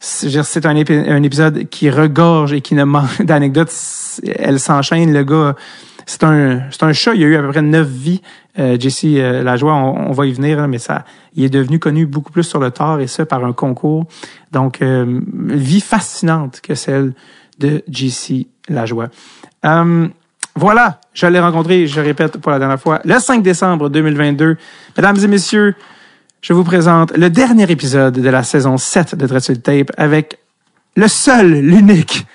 c'est 0.00 0.66
un, 0.66 0.74
un 0.74 1.22
épisode 1.22 1.68
qui 1.68 1.90
regorge 1.90 2.52
et 2.52 2.60
qui 2.60 2.74
ne 2.74 2.84
manque 2.84 3.22
d'anecdotes. 3.22 3.72
Elle 4.36 4.58
s'enchaîne, 4.58 5.12
le 5.12 5.22
gars 5.22 5.54
c'est 6.10 6.24
un, 6.24 6.62
c'est 6.70 6.82
un 6.82 6.92
chat. 6.92 7.14
Il 7.14 7.22
a 7.22 7.26
eu 7.26 7.36
à 7.36 7.42
peu 7.42 7.48
près 7.48 7.62
neuf 7.62 7.86
vies. 7.86 8.20
Euh, 8.58 8.76
Jesse 8.78 9.04
euh, 9.04 9.44
Lajoie, 9.44 9.74
on, 9.74 10.08
on, 10.10 10.12
va 10.12 10.26
y 10.26 10.32
venir, 10.32 10.66
mais 10.66 10.78
ça, 10.78 11.04
il 11.34 11.44
est 11.44 11.50
devenu 11.50 11.78
connu 11.78 12.04
beaucoup 12.04 12.32
plus 12.32 12.42
sur 12.42 12.58
le 12.58 12.72
tard 12.72 13.00
et 13.00 13.06
ça 13.06 13.24
par 13.24 13.44
un 13.44 13.52
concours. 13.52 14.06
Donc, 14.50 14.82
euh, 14.82 15.20
vie 15.32 15.80
fascinante 15.80 16.60
que 16.60 16.74
celle 16.74 17.14
de 17.58 17.82
Jesse 17.88 18.32
Lajoie. 18.68 19.08
Euh, 19.64 20.08
voilà, 20.56 21.00
je 21.14 21.26
l'ai 21.26 21.38
rencontré, 21.38 21.86
je 21.86 22.00
répète 22.00 22.38
pour 22.38 22.50
la 22.50 22.58
dernière 22.58 22.80
fois, 22.80 23.00
le 23.04 23.18
5 23.18 23.40
décembre 23.42 23.88
2022. 23.88 24.56
Mesdames 24.96 25.16
et 25.22 25.28
messieurs, 25.28 25.76
je 26.40 26.52
vous 26.52 26.64
présente 26.64 27.16
le 27.16 27.30
dernier 27.30 27.70
épisode 27.70 28.14
de 28.14 28.28
la 28.28 28.42
saison 28.42 28.76
7 28.76 29.14
de 29.14 29.26
Dreadful 29.26 29.60
Tape 29.60 29.90
avec 29.96 30.38
le 30.96 31.08
seul, 31.08 31.52
l'unique, 31.52 32.26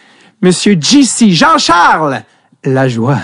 Monsieur 0.41 0.77
JC 0.79 1.29
Jean-Charles 1.29 2.21
Lajoie. 2.63 3.19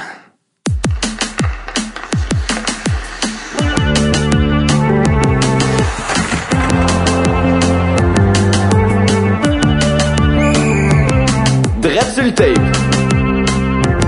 Tape 12.35 12.59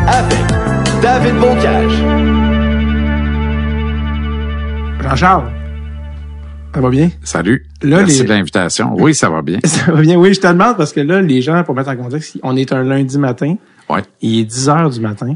avec 0.08 0.46
David 1.02 1.36
Bocage. 1.36 1.94
Jean-Charles, 5.02 5.52
ça 6.74 6.82
va 6.82 6.90
bien? 6.90 7.10
Salut. 7.24 7.66
Merci 7.84 8.24
de 8.24 8.30
l'invitation. 8.30 8.94
Oui, 8.98 9.14
ça 9.14 9.30
va 9.30 9.42
bien. 9.42 9.60
Ça 9.66 9.92
va 9.92 10.02
bien. 10.02 10.18
Oui, 10.18 10.34
je 10.34 10.40
te 10.42 10.48
demande 10.48 10.76
parce 10.78 10.92
que 10.94 11.00
là, 11.02 11.22
les 11.22 11.42
gens, 11.42 11.64
pour 11.64 11.76
mettre 11.76 11.90
en 11.90 11.96
contexte, 11.96 12.38
on 12.44 12.56
est 12.58 12.72
un 12.72 12.84
lundi 12.84 13.18
matin. 13.18 13.56
Ouais. 13.90 14.02
Il 14.22 14.40
est 14.40 14.46
10 14.46 14.70
heures 14.70 14.90
du 14.90 15.00
matin. 15.00 15.36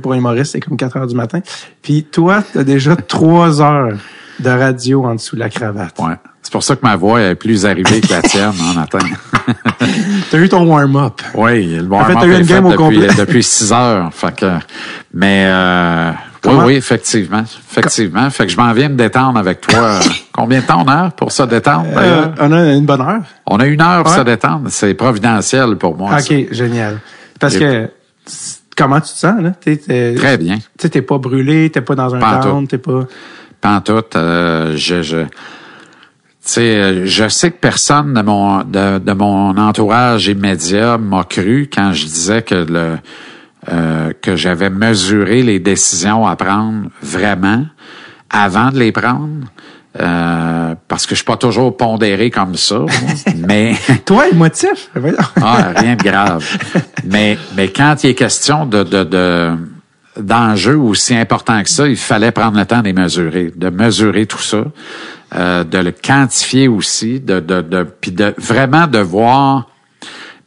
Pour 0.00 0.12
un 0.12 0.16
humoriste, 0.18 0.52
c'est 0.52 0.60
comme 0.60 0.76
4 0.76 0.96
heures 0.96 1.06
du 1.08 1.16
matin. 1.16 1.40
Puis 1.82 2.04
toi, 2.04 2.42
t'as 2.52 2.62
déjà 2.64 2.94
3 3.08 3.60
heures 3.60 3.98
de 4.38 4.48
radio 4.50 5.04
en 5.04 5.16
dessous 5.16 5.34
de 5.34 5.40
la 5.40 5.48
cravate. 5.48 5.98
Ouais. 5.98 6.14
C'est 6.42 6.52
pour 6.52 6.62
ça 6.62 6.76
que 6.76 6.80
ma 6.82 6.96
voix 6.96 7.20
est 7.20 7.34
plus 7.34 7.66
arrivée 7.66 8.00
que 8.00 8.10
la 8.10 8.22
tienne 8.22 8.52
en 8.70 8.74
matin. 8.74 9.00
T'as 10.30 10.38
eu 10.38 10.48
ton 10.48 10.64
warm-up. 10.66 11.20
Oui, 11.34 11.66
le 11.76 11.80
En 11.92 12.04
fait, 12.04 12.14
warm-up 12.14 12.18
t'as 12.20 12.26
eu 12.26 12.32
est 12.32 12.38
une 12.38 12.44
fait 12.46 12.52
game 12.54 12.66
au 12.66 12.70
depuis, 12.70 12.84
complet. 13.00 13.08
depuis 13.18 13.42
6 13.42 13.72
heures. 13.72 14.14
Fait 14.14 14.34
que, 14.34 14.46
mais 15.12 15.44
euh, 15.46 16.10
Comment- 16.42 16.60
oui, 16.60 16.64
oui, 16.66 16.74
effectivement. 16.76 17.42
Effectivement. 17.42 18.28
Fait 18.30 18.46
que 18.46 18.52
je 18.52 18.56
m'en 18.56 18.72
viens 18.72 18.88
me 18.88 18.94
détendre 18.96 19.38
avec 19.38 19.60
toi. 19.60 19.98
Combien 20.32 20.60
de 20.60 20.66
temps 20.66 20.82
on 20.84 20.88
a 20.88 21.10
pour 21.10 21.32
se 21.32 21.42
détendre, 21.42 21.86
Euh, 21.96 22.26
on 22.40 22.52
a 22.52 22.72
une 22.74 22.86
bonne 22.86 23.00
heure. 23.00 23.22
On 23.46 23.58
a 23.58 23.66
une 23.66 23.80
heure 23.80 24.02
pour 24.04 24.12
ouais. 24.12 24.18
se 24.18 24.22
détendre. 24.24 24.68
C'est 24.70 24.94
providentiel 24.94 25.76
pour 25.76 25.96
moi. 25.96 26.18
ça. 26.20 26.34
OK, 26.34 26.46
génial. 26.52 27.00
Parce 27.40 27.54
Et- 27.56 27.58
que 27.60 27.90
comment 28.76 29.00
tu 29.00 29.12
te 29.12 29.18
sens, 29.18 29.40
là? 29.42 29.50
Très 29.60 30.36
bien. 30.38 30.56
Tu 30.56 30.62
sais, 30.80 30.88
t'es 30.90 31.02
pas 31.02 31.18
brûlé, 31.18 31.70
t'es 31.70 31.80
pas 31.80 31.94
dans 31.96 32.14
un 32.14 32.40
down, 32.40 32.66
t'es 32.68 32.78
pas. 32.78 33.00
Pantoute, 33.60 34.14
euh, 34.14 34.76
je, 34.76 35.02
je, 35.02 35.16
tu 35.24 35.28
sais, 36.42 36.60
euh, 36.76 37.06
je 37.06 37.28
sais 37.28 37.50
que 37.50 37.56
personne 37.58 38.14
de 38.14 38.22
mon, 38.22 38.62
de, 38.62 38.98
de 38.98 39.12
mon 39.12 39.56
entourage 39.58 40.28
immédiat 40.28 40.96
m'a 40.96 41.24
cru 41.24 41.68
quand 41.72 41.92
je 41.92 42.04
disais 42.04 42.42
que 42.42 42.54
le, 42.54 42.98
euh, 43.68 44.12
que 44.22 44.36
j'avais 44.36 44.70
mesuré 44.70 45.42
les 45.42 45.58
décisions 45.58 46.26
à 46.26 46.36
prendre 46.36 46.90
vraiment 47.02 47.66
avant 48.30 48.70
de 48.70 48.78
les 48.78 48.92
prendre. 48.92 49.46
Euh, 50.00 50.74
parce 50.86 51.06
que 51.06 51.10
je 51.10 51.16
suis 51.16 51.24
pas 51.24 51.36
toujours 51.36 51.76
pondéré 51.76 52.30
comme 52.30 52.54
ça, 52.54 52.80
mais 53.36 53.74
Toi, 54.04 54.28
émotif? 54.28 54.90
Voyons. 54.94 55.16
ah, 55.42 55.72
rien 55.74 55.96
de 55.96 56.02
grave. 56.02 56.46
Mais, 57.04 57.36
mais 57.56 57.68
quand 57.68 57.96
il 58.04 58.10
est 58.10 58.14
question 58.14 58.64
de, 58.64 58.84
de, 58.84 59.02
de, 59.02 59.56
d'enjeux 60.20 60.76
aussi 60.76 61.16
importants 61.16 61.62
que 61.62 61.70
ça, 61.70 61.88
il 61.88 61.96
fallait 61.96 62.30
prendre 62.30 62.58
le 62.58 62.66
temps 62.66 62.80
de 62.80 62.84
les 62.84 62.92
mesurer, 62.92 63.52
de 63.56 63.70
mesurer 63.70 64.26
tout 64.26 64.42
ça, 64.42 64.64
euh, 65.34 65.64
de 65.64 65.78
le 65.78 65.90
quantifier 65.90 66.68
aussi, 66.68 67.18
de, 67.18 67.40
de, 67.40 67.60
de, 67.62 67.82
puis 67.82 68.12
de 68.12 68.34
vraiment 68.38 68.86
de 68.86 68.98
voir. 68.98 69.68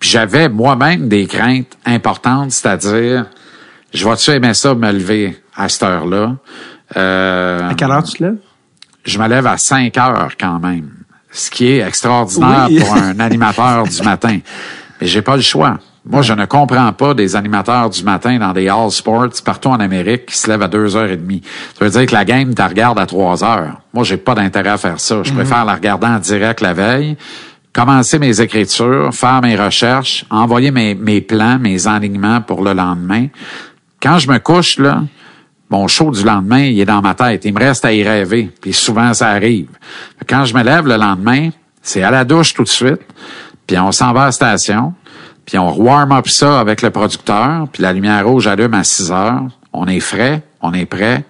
Puis 0.01 0.09
j'avais 0.09 0.49
moi-même 0.49 1.07
des 1.07 1.27
craintes 1.27 1.77
importantes, 1.85 2.51
c'est-à-dire, 2.51 3.27
je 3.93 4.05
vais-tu 4.09 4.31
aimer 4.31 4.53
ça 4.53 4.73
me 4.75 4.91
lever 4.91 5.39
à 5.55 5.69
cette 5.69 5.83
heure-là? 5.83 6.35
Euh, 6.97 7.69
À 7.69 7.73
quelle 7.75 7.91
heure 7.91 8.03
tu 8.03 8.17
te 8.17 8.23
lèves? 8.23 8.37
je 9.05 9.17
me 9.19 9.27
lève 9.27 9.47
à 9.47 9.57
5 9.57 9.97
heures 9.97 10.31
quand 10.39 10.59
même, 10.59 10.89
ce 11.31 11.49
qui 11.49 11.67
est 11.71 11.79
extraordinaire 11.79 12.67
Oui. 12.69 12.79
pour 12.79 12.93
un 12.95 13.19
animateur 13.19 13.83
du 13.83 14.01
matin. 14.03 14.39
Mais 14.99 15.07
j'ai 15.07 15.21
pas 15.21 15.35
le 15.35 15.41
choix. 15.41 15.77
Moi, 16.03 16.23
je 16.23 16.33
ne 16.33 16.45
comprends 16.45 16.91
pas 16.93 17.13
des 17.13 17.35
animateurs 17.35 17.89
du 17.91 18.03
matin 18.03 18.37
dans 18.39 18.53
des 18.53 18.67
All 18.69 18.89
Sports 18.89 19.29
partout 19.45 19.69
en 19.69 19.79
Amérique 19.79 20.25
qui 20.27 20.35
se 20.37 20.49
lèvent 20.49 20.63
à 20.63 20.67
2h30. 20.67 21.43
Ça 21.77 21.85
veut 21.85 21.91
dire 21.91 22.05
que 22.07 22.13
la 22.13 22.25
game, 22.25 22.53
tu 22.55 22.61
regardes 22.63 22.97
à 22.99 23.05
3 23.05 23.43
heures. 23.43 23.81
Moi, 23.93 24.03
j'ai 24.03 24.17
pas 24.17 24.33
d'intérêt 24.33 24.69
à 24.69 24.77
faire 24.77 24.99
ça. 24.99 25.21
Je 25.23 25.31
préfère 25.31 25.63
la 25.63 25.75
regarder 25.75 26.07
en 26.07 26.17
direct 26.17 26.61
la 26.61 26.73
veille, 26.73 27.17
commencer 27.73 28.19
mes 28.19 28.41
écritures, 28.41 29.13
faire 29.13 29.41
mes 29.41 29.55
recherches, 29.55 30.25
envoyer 30.29 30.71
mes, 30.71 30.95
mes 30.95 31.21
plans, 31.21 31.59
mes 31.59 31.87
enlignements 31.87 32.41
pour 32.41 32.63
le 32.63 32.73
lendemain. 32.73 33.27
Quand 34.01 34.17
je 34.17 34.29
me 34.29 34.39
couche, 34.39 34.77
là, 34.77 35.03
mon 35.69 35.87
show 35.87 36.11
du 36.11 36.23
lendemain, 36.23 36.63
il 36.63 36.79
est 36.79 36.85
dans 36.85 37.01
ma 37.01 37.13
tête. 37.13 37.45
Il 37.45 37.53
me 37.53 37.59
reste 37.59 37.85
à 37.85 37.93
y 37.93 38.03
rêver. 38.03 38.51
Puis 38.61 38.73
souvent, 38.73 39.13
ça 39.13 39.29
arrive. 39.29 39.69
Quand 40.27 40.43
je 40.43 40.53
me 40.53 40.63
lève 40.63 40.85
le 40.85 40.97
lendemain, 40.97 41.49
c'est 41.81 42.03
à 42.03 42.11
la 42.11 42.25
douche 42.25 42.53
tout 42.53 42.63
de 42.63 42.67
suite. 42.67 42.99
Puis 43.65 43.77
on 43.79 43.91
s'en 43.93 44.11
va 44.11 44.23
à 44.23 44.25
la 44.25 44.31
station. 44.31 44.93
Puis 45.45 45.57
on 45.57 45.73
warm 45.73 46.11
up 46.11 46.27
ça 46.27 46.59
avec 46.59 46.81
le 46.81 46.89
producteur. 46.89 47.67
Puis 47.71 47.81
la 47.81 47.93
lumière 47.93 48.27
rouge 48.27 48.47
allume 48.47 48.73
à 48.73 48.83
6 48.83 49.11
heures. 49.11 49.43
On 49.71 49.87
est 49.87 50.01
frais. 50.01 50.43
On 50.61 50.73
est 50.73 50.85
prêt. 50.85 51.23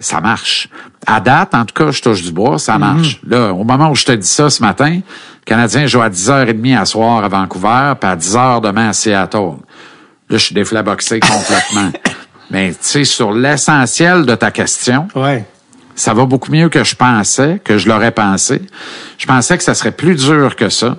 Ça 0.00 0.20
marche. 0.20 0.68
À 1.06 1.20
date, 1.20 1.54
en 1.54 1.64
tout 1.64 1.74
cas, 1.74 1.92
je 1.92 2.02
touche 2.02 2.22
du 2.22 2.32
bois, 2.32 2.58
ça 2.58 2.78
marche. 2.78 3.20
Là, 3.24 3.52
au 3.52 3.62
moment 3.62 3.90
où 3.90 3.94
je 3.94 4.04
te 4.04 4.12
dis 4.12 4.26
ça 4.26 4.50
ce 4.50 4.60
matin, 4.60 5.00
Canadien 5.44 5.86
joue 5.86 6.00
à 6.00 6.08
10h30 6.08 6.78
à 6.78 6.84
soir 6.84 7.24
à 7.24 7.28
Vancouver, 7.28 7.94
puis 8.00 8.10
à 8.10 8.16
10h 8.16 8.60
demain 8.60 8.88
à 8.90 8.92
Seattle. 8.92 9.56
Là, 10.28 10.38
je 10.38 10.44
suis 10.44 10.54
déflaboxé 10.54 11.20
complètement. 11.20 11.90
Mais 12.50 12.70
tu 12.70 12.76
sais, 12.80 13.04
sur 13.04 13.32
l'essentiel 13.32 14.24
de 14.26 14.34
ta 14.34 14.50
question, 14.50 15.08
Ouais. 15.14 15.44
ça 15.94 16.14
va 16.14 16.26
beaucoup 16.26 16.52
mieux 16.52 16.68
que 16.68 16.84
je 16.84 16.94
pensais, 16.94 17.60
que 17.64 17.78
je 17.78 17.88
l'aurais 17.88 18.10
pensé. 18.12 18.62
Je 19.18 19.26
pensais 19.26 19.56
que 19.58 19.64
ça 19.64 19.74
serait 19.74 19.92
plus 19.92 20.14
dur 20.16 20.54
que 20.54 20.68
ça. 20.68 20.96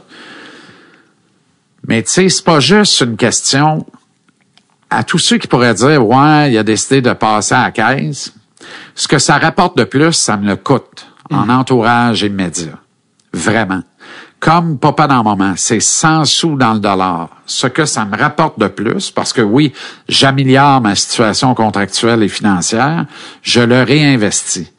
Mais 1.87 2.01
tu 2.03 2.11
sais, 2.11 2.29
c'est 2.29 2.43
pas 2.43 2.59
juste 2.59 3.01
une 3.01 3.17
question 3.17 3.85
à 4.89 5.03
tous 5.03 5.19
ceux 5.19 5.37
qui 5.37 5.47
pourraient 5.47 5.73
dire 5.73 6.05
ouais, 6.05 6.51
il 6.51 6.57
a 6.57 6.63
décidé 6.63 7.01
de 7.01 7.13
passer 7.13 7.55
à 7.55 7.63
la 7.63 7.71
caisse. 7.71 8.33
Ce 8.95 9.07
que 9.07 9.19
ça 9.19 9.37
rapporte 9.37 9.77
de 9.77 9.83
plus, 9.83 10.13
ça 10.13 10.37
me 10.37 10.47
le 10.47 10.55
coûte 10.55 11.07
en 11.31 11.49
entourage 11.49 12.21
immédiat. 12.23 12.77
Vraiment. 13.33 13.81
Comme 14.43 14.77
papa 14.77 15.07
dans 15.07 15.23
moment, 15.23 15.53
c'est 15.55 15.79
100 15.79 16.25
sous 16.25 16.57
dans 16.57 16.73
le 16.73 16.79
dollar. 16.81 17.29
Ce 17.45 17.65
que 17.67 17.85
ça 17.85 18.03
me 18.03 18.17
rapporte 18.17 18.59
de 18.59 18.67
plus, 18.67 19.09
parce 19.09 19.31
que 19.31 19.41
oui, 19.41 19.71
j'améliore 20.09 20.81
ma 20.81 20.95
situation 20.95 21.55
contractuelle 21.55 22.21
et 22.23 22.27
financière, 22.27 23.05
je 23.41 23.61
le 23.61 23.83
réinvestis. 23.83 24.65
Tu 24.65 24.71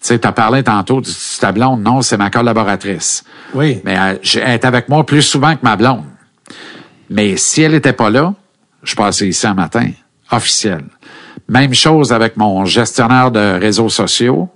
sais, 0.00 0.18
t'as 0.18 0.32
parlé 0.32 0.64
tantôt 0.64 1.00
de 1.00 1.08
ta 1.38 1.52
blonde. 1.52 1.80
Non, 1.82 2.02
c'est 2.02 2.16
ma 2.16 2.28
collaboratrice. 2.28 3.22
Oui. 3.54 3.80
Mais 3.84 3.92
elle, 3.94 4.18
j'ai- 4.20 4.40
elle 4.40 4.54
est 4.54 4.64
avec 4.64 4.88
moi 4.88 5.06
plus 5.06 5.22
souvent 5.22 5.54
que 5.54 5.62
ma 5.62 5.76
blonde. 5.76 6.04
Mais 7.08 7.36
si 7.36 7.62
elle 7.62 7.74
était 7.74 7.92
pas 7.92 8.10
là, 8.10 8.34
je 8.82 8.96
passais 8.96 9.28
ici 9.28 9.46
un 9.46 9.54
matin, 9.54 9.90
officiel. 10.32 10.84
Même 11.48 11.72
chose 11.72 12.12
avec 12.12 12.36
mon 12.36 12.64
gestionnaire 12.64 13.30
de 13.30 13.60
réseaux 13.60 13.88
sociaux. 13.90 14.48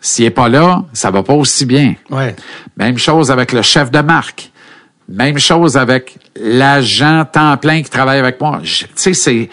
S'il 0.00 0.26
est 0.26 0.30
pas 0.30 0.48
là, 0.48 0.84
ça 0.92 1.10
va 1.10 1.22
pas 1.22 1.34
aussi 1.34 1.66
bien. 1.66 1.94
Ouais. 2.10 2.34
Même 2.76 2.98
chose 2.98 3.30
avec 3.30 3.52
le 3.52 3.62
chef 3.62 3.90
de 3.90 4.00
marque. 4.00 4.50
Même 5.08 5.38
chose 5.38 5.76
avec 5.76 6.18
l'agent 6.40 7.24
temps 7.24 7.56
plein 7.56 7.82
qui 7.82 7.90
travaille 7.90 8.18
avec 8.18 8.40
moi. 8.40 8.60
Tu 8.62 8.86
sais, 8.94 9.14
c'est 9.14 9.48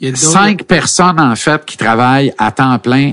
Il 0.00 0.06
y 0.06 0.08
a 0.08 0.10
d'autres- 0.10 0.22
cinq 0.22 0.64
personnes, 0.64 1.20
en 1.20 1.34
fait, 1.36 1.64
qui 1.64 1.76
travaillent 1.76 2.34
à 2.36 2.50
temps 2.52 2.78
plein 2.78 3.12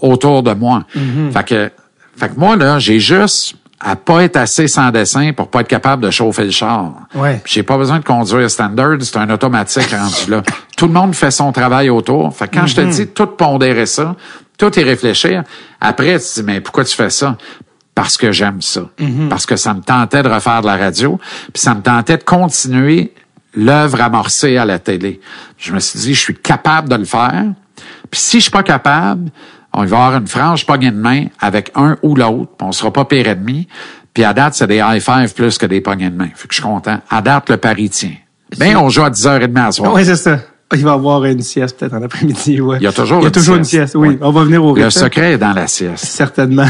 autour 0.00 0.42
de 0.42 0.52
moi. 0.54 0.84
Fait 1.32 1.44
que, 1.44 1.70
fait 2.16 2.28
que 2.28 2.38
moi, 2.38 2.54
là, 2.56 2.78
j'ai 2.78 3.00
juste 3.00 3.54
à 3.80 3.96
pas 3.96 4.22
être 4.24 4.36
assez 4.36 4.68
sans 4.68 4.90
dessin 4.90 5.32
pour 5.32 5.48
pas 5.48 5.62
être 5.62 5.68
capable 5.68 6.02
de 6.04 6.10
chauffer 6.10 6.44
le 6.44 6.50
char. 6.50 6.92
Ouais. 7.14 7.40
J'ai 7.46 7.62
pas 7.62 7.78
besoin 7.78 7.98
de 7.98 8.04
conduire 8.04 8.50
standard, 8.50 8.98
c'est 9.00 9.16
un 9.16 9.30
automatique 9.30 9.90
rendu 9.90 10.30
là. 10.30 10.42
Tout 10.76 10.86
le 10.86 10.92
monde 10.92 11.14
fait 11.14 11.30
son 11.30 11.50
travail 11.50 11.88
autour. 11.88 12.36
Fait 12.36 12.46
que 12.46 12.56
quand 12.58 12.66
je 12.66 12.76
te 12.76 12.80
dis 12.82 13.06
tout 13.08 13.26
pondérer 13.26 13.86
ça, 13.86 14.14
tout 14.60 14.78
y 14.78 14.82
réfléchir, 14.84 15.42
après 15.80 16.18
tu 16.18 16.26
te 16.26 16.34
dis 16.34 16.42
mais 16.44 16.60
pourquoi 16.60 16.84
tu 16.84 16.94
fais 16.94 17.10
ça? 17.10 17.36
Parce 17.94 18.16
que 18.16 18.30
j'aime 18.30 18.62
ça. 18.62 18.82
Parce 19.28 19.46
que 19.46 19.56
ça 19.56 19.74
me 19.74 19.80
tentait 19.80 20.22
de 20.22 20.28
refaire 20.28 20.60
de 20.60 20.66
la 20.66 20.76
radio, 20.76 21.18
puis 21.52 21.60
ça 21.60 21.74
me 21.74 21.82
tentait 21.82 22.16
de 22.18 22.22
continuer 22.22 23.12
l'œuvre 23.54 24.00
amorcée 24.00 24.56
à 24.56 24.64
la 24.64 24.78
télé. 24.78 25.20
Je 25.58 25.72
me 25.72 25.80
suis 25.80 25.98
dit 25.98 26.14
je 26.14 26.20
suis 26.20 26.36
capable 26.36 26.88
de 26.88 26.96
le 26.96 27.04
faire. 27.04 27.46
Puis 28.10 28.20
si 28.20 28.36
je 28.38 28.42
suis 28.42 28.50
pas 28.50 28.62
capable, 28.62 29.30
on 29.72 29.84
va 29.84 29.96
avoir 29.96 30.16
une 30.16 30.26
franche 30.26 30.66
poignée 30.66 30.90
de 30.90 30.96
main 30.96 31.26
avec 31.40 31.70
un 31.74 31.96
ou 32.02 32.14
l'autre, 32.14 32.52
on 32.60 32.72
sera 32.72 32.92
pas 32.92 33.04
pire 33.04 33.28
ennemi. 33.28 33.66
Puis 34.12 34.24
à 34.24 34.32
date, 34.32 34.54
c'est 34.54 34.66
des 34.66 34.82
high 34.84 35.00
five 35.00 35.32
plus 35.34 35.56
que 35.56 35.66
des 35.66 35.80
poignées 35.80 36.10
de 36.10 36.16
main. 36.16 36.28
Fait 36.34 36.48
que 36.48 36.54
je 36.54 36.60
suis 36.60 36.62
content. 36.62 37.00
À 37.08 37.22
date, 37.22 37.48
le 37.50 37.56
pari 37.56 37.88
tient. 37.88 38.14
Ben, 38.58 38.76
on 38.76 38.88
joue 38.88 39.04
à 39.04 39.10
10h30 39.10 39.56
à 39.56 39.72
soir. 39.72 39.94
Oui, 39.94 40.04
c'est 40.04 40.16
ça. 40.16 40.40
Il 40.72 40.84
va 40.84 40.90
y 40.90 40.94
avoir 40.94 41.24
une 41.24 41.42
sieste 41.42 41.78
peut-être 41.78 41.94
en 41.94 42.02
après-midi. 42.02 42.60
Ouais. 42.60 42.76
Il 42.80 42.84
y 42.84 42.86
a 42.86 42.92
toujours 42.92 43.18
Il 43.18 43.22
y 43.22 43.24
a 43.24 43.28
une 43.28 43.32
toujours 43.32 43.56
une 43.56 43.64
sieste. 43.64 43.94
oui. 43.96 44.16
On 44.20 44.30
va 44.30 44.44
venir 44.44 44.64
au 44.64 44.74
Le 44.74 44.90
secret 44.90 45.32
est 45.32 45.38
dans 45.38 45.52
la 45.52 45.66
sieste. 45.66 46.04
Certainement. 46.04 46.66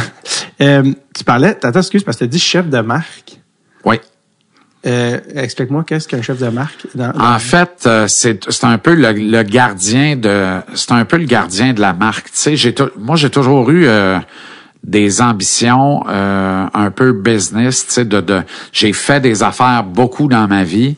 Euh, 0.62 0.83
tu 1.16 1.25
parlais, 1.25 1.57
attends, 1.62 1.78
excuse, 1.80 2.02
parce 2.04 2.16
que 2.16 2.21
tu 2.21 2.25
as 2.25 2.28
dit 2.28 2.38
chef 2.38 2.69
de 2.69 2.80
marque. 2.80 3.38
Oui. 3.85 3.97
Euh, 4.87 5.19
Explique-moi, 5.35 5.85
qu'est-ce 5.87 6.09
qu'un 6.09 6.23
chef 6.23 6.38
de 6.38 6.49
marque? 6.49 6.87
Dans, 6.95 7.12
En 7.19 7.38
fait, 7.38 7.85
euh, 7.87 8.07
c'est 8.09 8.50
c'est 8.50 8.64
un 8.64 8.78
peu 8.78 8.95
le, 8.95 9.12
le 9.12 9.42
gardien 9.42 10.16
de 10.16 10.61
c'est 10.75 10.92
un 10.92 11.04
peu 11.04 11.19
le 11.19 11.26
gardien 11.26 11.75
de 11.75 11.80
la 11.83 11.92
marque. 11.92 12.26
Tu 12.30 12.38
sais, 12.38 12.57
j'ai 12.57 12.75
moi 12.99 13.16
j'ai 13.16 13.28
toujours 13.28 13.71
eu 13.71 13.85
euh, 13.87 14.19
des 14.82 15.20
ambitions 15.20 16.04
euh, 16.08 16.66
un 16.72 16.90
peu 16.90 17.12
business. 17.12 17.87
Tu 17.87 17.92
sais, 17.92 18.04
de, 18.04 18.20
de 18.20 18.42
j'ai 18.72 18.92
fait 18.92 19.20
des 19.20 19.42
affaires 19.42 19.84
beaucoup 19.84 20.26
dans 20.26 20.49
ma 20.49 20.64
vie. 20.64 20.96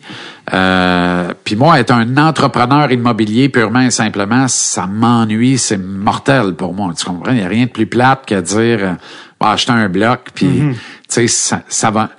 Euh, 0.53 1.33
Puis 1.45 1.57
moi, 1.57 1.81
être 1.81 1.93
un 1.93 2.17
entrepreneur 2.17 2.91
immobilier 2.93 3.49
purement 3.49 3.81
et 3.81 3.91
simplement, 3.91 4.47
ça 4.49 4.87
m'ennuie, 4.87 5.59
c'est 5.59 5.79
mortel 5.79 6.55
pour 6.55 6.75
moi. 6.75 6.93
Tu 6.97 7.05
comprends? 7.05 7.33
Il 7.33 7.39
n'y 7.39 7.45
a 7.45 7.49
rien 7.49 7.67
de 7.67 7.71
plus 7.71 7.87
plate 7.87 8.27
que 8.27 8.41
dire, 8.41 8.97
va 9.41 9.51
acheter 9.51 9.73
un 9.73 9.89
bloc, 9.89 10.31
puis 10.35 10.63
tu 10.73 10.77
sais 11.09 11.27
ça, 11.27 11.63
ça 11.69 11.91
va 11.91 12.11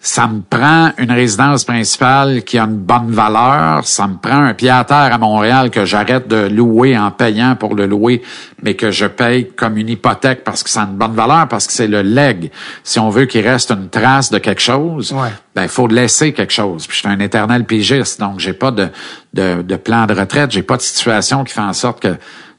ça 0.00 0.28
me 0.28 0.42
prend 0.42 0.92
une 0.98 1.10
résidence 1.10 1.64
principale 1.64 2.44
qui 2.44 2.56
a 2.56 2.64
une 2.64 2.76
bonne 2.76 3.10
valeur, 3.10 3.84
ça 3.84 4.06
me 4.06 4.16
prend 4.16 4.44
un 4.44 4.54
pied 4.54 4.70
à 4.70 4.84
terre 4.84 5.10
à 5.12 5.18
Montréal 5.18 5.70
que 5.70 5.84
j'arrête 5.84 6.28
de 6.28 6.46
louer 6.48 6.96
en 6.96 7.10
payant 7.10 7.56
pour 7.56 7.74
le 7.74 7.84
louer, 7.86 8.22
mais 8.62 8.74
que 8.74 8.92
je 8.92 9.06
paye 9.06 9.48
comme 9.56 9.76
une 9.76 9.88
hypothèque 9.88 10.44
parce 10.44 10.62
que 10.62 10.70
ça 10.70 10.82
a 10.82 10.84
une 10.84 10.96
bonne 10.96 11.14
valeur, 11.14 11.48
parce 11.48 11.66
que 11.66 11.72
c'est 11.72 11.88
le 11.88 12.02
leg. 12.02 12.52
Si 12.84 13.00
on 13.00 13.10
veut 13.10 13.24
qu'il 13.26 13.46
reste 13.46 13.72
une 13.72 13.88
trace 13.88 14.30
de 14.30 14.38
quelque 14.38 14.62
chose, 14.62 15.12
Ouais. 15.12 15.30
ben 15.56 15.64
il 15.64 15.68
faut 15.68 15.88
laisser 15.88 16.32
quelque 16.32 16.52
chose. 16.52 16.86
Puis 16.86 16.96
je 16.96 17.00
suis 17.00 17.08
un 17.08 17.18
éternel 17.20 17.64
pigiste, 17.64 18.20
donc 18.20 18.38
j'ai 18.38 18.52
pas 18.52 18.70
de, 18.70 18.88
de, 19.34 19.62
de 19.62 19.76
plan 19.76 20.06
de 20.06 20.14
retraite, 20.14 20.52
j'ai 20.52 20.62
pas 20.62 20.76
de 20.76 20.82
situation 20.82 21.42
qui 21.42 21.52
fait 21.52 21.60
en 21.60 21.72
sorte 21.72 22.00
que 22.00 22.14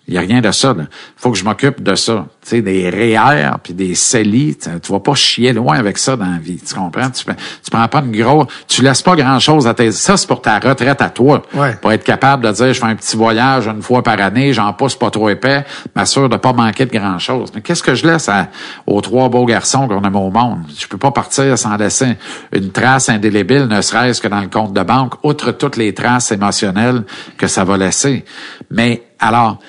il 0.10 0.16
y 0.16 0.18
a 0.18 0.22
rien 0.22 0.42
de 0.42 0.52
ça. 0.52 0.76
Il 0.78 0.88
faut 1.16 1.32
que 1.32 1.38
je 1.38 1.44
m'occupe 1.44 1.84
de 1.84 1.94
ça. 1.94 2.26
Tu 2.42 2.50
sais, 2.50 2.62
des 2.64 2.90
REER 2.90 3.52
puis 3.62 3.74
des 3.76 3.94
CELI, 3.94 4.58
tu 4.58 4.70
tu 4.82 4.92
vas 4.92 5.00
pas 5.00 5.14
chier 5.14 5.54
loin 5.54 5.78
avec 5.78 6.00
ça 6.00 6.16
dans 6.18 6.26
la 6.26 6.40
vie. 6.40 6.60
Tu 6.68 6.74
comprends? 6.74 7.12
Tu, 7.12 7.24
tu 7.24 7.72
prends 7.72 7.88
pas 7.88 8.00
une 8.00 8.12
grosse... 8.12 8.48
Tu 8.68 8.82
laisses 8.82 9.04
pas 9.04 9.16
grand-chose 9.16 9.68
à 9.68 9.76
tes... 9.76 9.92
Ça, 9.92 10.18
c'est 10.18 10.26
pour 10.28 10.42
ta 10.42 10.58
retraite 10.58 11.00
à 11.02 11.10
toi. 11.12 11.44
Ouais. 11.54 11.76
Pour 11.80 11.92
être 11.92 12.04
capable 12.04 12.44
de 12.46 12.52
dire, 12.52 12.74
je 12.74 12.80
fais 12.80 12.88
un 12.88 12.96
petit 12.96 13.16
voyage 13.16 13.68
une 13.68 13.84
fois 13.84 14.02
par 14.02 14.20
année, 14.20 14.52
j'en 14.52 14.74
pousse 14.74 14.96
pas 14.96 15.12
trop 15.12 15.30
épais, 15.30 15.64
m'assure 15.96 16.28
de 16.28 16.38
pas 16.38 16.54
manquer 16.54 16.88
de 16.88 16.92
grand-chose. 16.98 17.52
Mais 17.54 17.62
qu'est-ce 17.62 17.84
que 17.84 17.94
je 17.94 18.08
laisse 18.08 18.28
à- 18.30 18.48
aux 18.88 19.02
trois 19.02 19.30
beaux 19.30 19.46
garçons 19.46 19.88
qu'on 19.88 20.04
a 20.04 20.10
au 20.10 20.32
monde? 20.32 20.64
Je 20.76 20.88
peux 20.88 20.98
pas 20.98 21.12
partir 21.12 21.56
sans 21.56 21.78
laisser 21.78 22.18
une 22.52 22.72
trace 22.72 23.10
indélébile, 23.10 23.68
ne 23.68 23.80
serait-ce 23.82 24.20
que 24.22 24.28
dans 24.28 24.42
le 24.42 24.48
compte 24.50 24.74
de 24.74 24.82
banque, 24.82 25.14
outre 25.24 25.52
toutes 25.52 25.78
les 25.78 25.94
traces 25.94 26.32
émotionnelles 26.32 27.04
que 27.38 27.46
ça 27.46 27.64
va 27.64 27.78
laisser. 27.78 28.26
Mais 28.72 29.04
alors... 29.20 29.60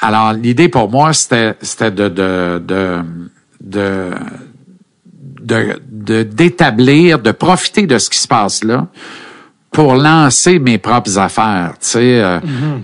Alors, 0.00 0.32
l'idée 0.32 0.68
pour 0.68 0.90
moi, 0.90 1.12
c'était, 1.12 1.56
c'était 1.60 1.90
de, 1.90 2.08
de, 2.08 2.62
de, 2.66 3.02
de, 3.60 4.10
de- 5.90 6.22
d'établir, 6.22 7.18
de 7.18 7.32
profiter 7.32 7.86
de 7.86 7.98
ce 7.98 8.08
qui 8.10 8.18
se 8.18 8.28
passe 8.28 8.64
là 8.64 8.86
pour 9.70 9.94
lancer 9.96 10.58
mes 10.58 10.78
propres 10.78 11.18
affaires, 11.18 11.72
tu 11.80 11.88
sais. 11.88 12.22
euh, 12.22 12.40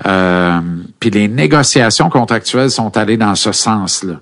euh, 0.06 0.61
puis 1.00 1.09
les 1.11 1.28
négociations 1.28 2.11
contractuelles 2.11 2.71
sont 2.71 2.94
allées 2.97 3.16
dans 3.16 3.35
ce 3.35 3.52
sens-là. 3.52 4.21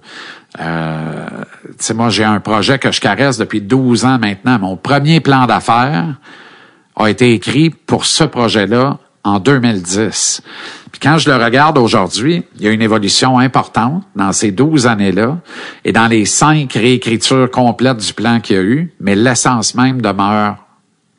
Euh, 0.61 1.27
tu 1.67 1.73
sais, 1.79 1.95
moi, 1.95 2.09
j'ai 2.11 2.23
un 2.25 2.39
projet 2.39 2.79
que 2.79 2.93
je 2.93 3.01
caresse 3.01 3.37
depuis 3.37 3.63
12 3.63 4.05
ans 4.05 4.19
maintenant. 4.19 4.59
Mon 4.61 4.77
premier 4.77 5.19
plan 5.21 5.47
d'affaires 5.47 6.15
a 6.95 7.11
été 7.11 7.33
écrit 7.33 7.71
pour 7.71 8.05
ce 8.07 8.25
projet-là 8.25 8.99
en 9.25 9.41
2010. 9.41 10.43
Quand 11.03 11.19
je 11.19 11.29
le 11.29 11.37
regarde 11.37 11.79
aujourd'hui, 11.79 12.45
il 12.57 12.63
y 12.63 12.69
a 12.69 12.71
une 12.71 12.81
évolution 12.81 13.39
importante 13.41 14.05
dans 14.15 14.31
ces 14.31 14.53
12 14.53 14.87
années-là 14.87 15.39
et 15.85 15.91
dans 15.93 16.07
les 16.07 16.25
cinq 16.27 16.75
réécritures 16.75 17.51
complètes 17.51 17.97
du 17.97 18.15
plan 18.15 18.39
qu'il 18.39 18.57
y 18.57 18.59
a 18.61 18.63
eu, 18.63 18.95
mais 19.01 19.17
l'essence 19.17 19.75
même 19.75 20.01
demeure 20.01 20.59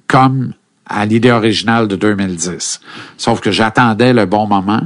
comme 0.08 0.54
à 0.86 1.06
l'idée 1.06 1.32
originale 1.32 1.90
de 1.90 1.98
2010. 1.98 2.80
Sauf 3.18 3.42
que 3.42 3.52
j'attendais 3.52 4.14
le 4.14 4.26
bon 4.26 4.48
moment, 4.48 4.84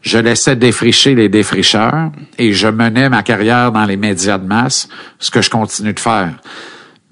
je 0.00 0.16
laissais 0.16 0.56
défricher 0.56 1.14
les 1.14 1.28
défricheurs 1.28 2.10
et 2.38 2.54
je 2.54 2.68
menais 2.68 3.10
ma 3.10 3.22
carrière 3.22 3.70
dans 3.70 3.84
les 3.84 3.98
médias 3.98 4.38
de 4.38 4.46
masse, 4.46 4.88
ce 5.18 5.30
que 5.30 5.42
je 5.42 5.50
continue 5.50 5.92
de 5.92 6.00
faire. 6.00 6.32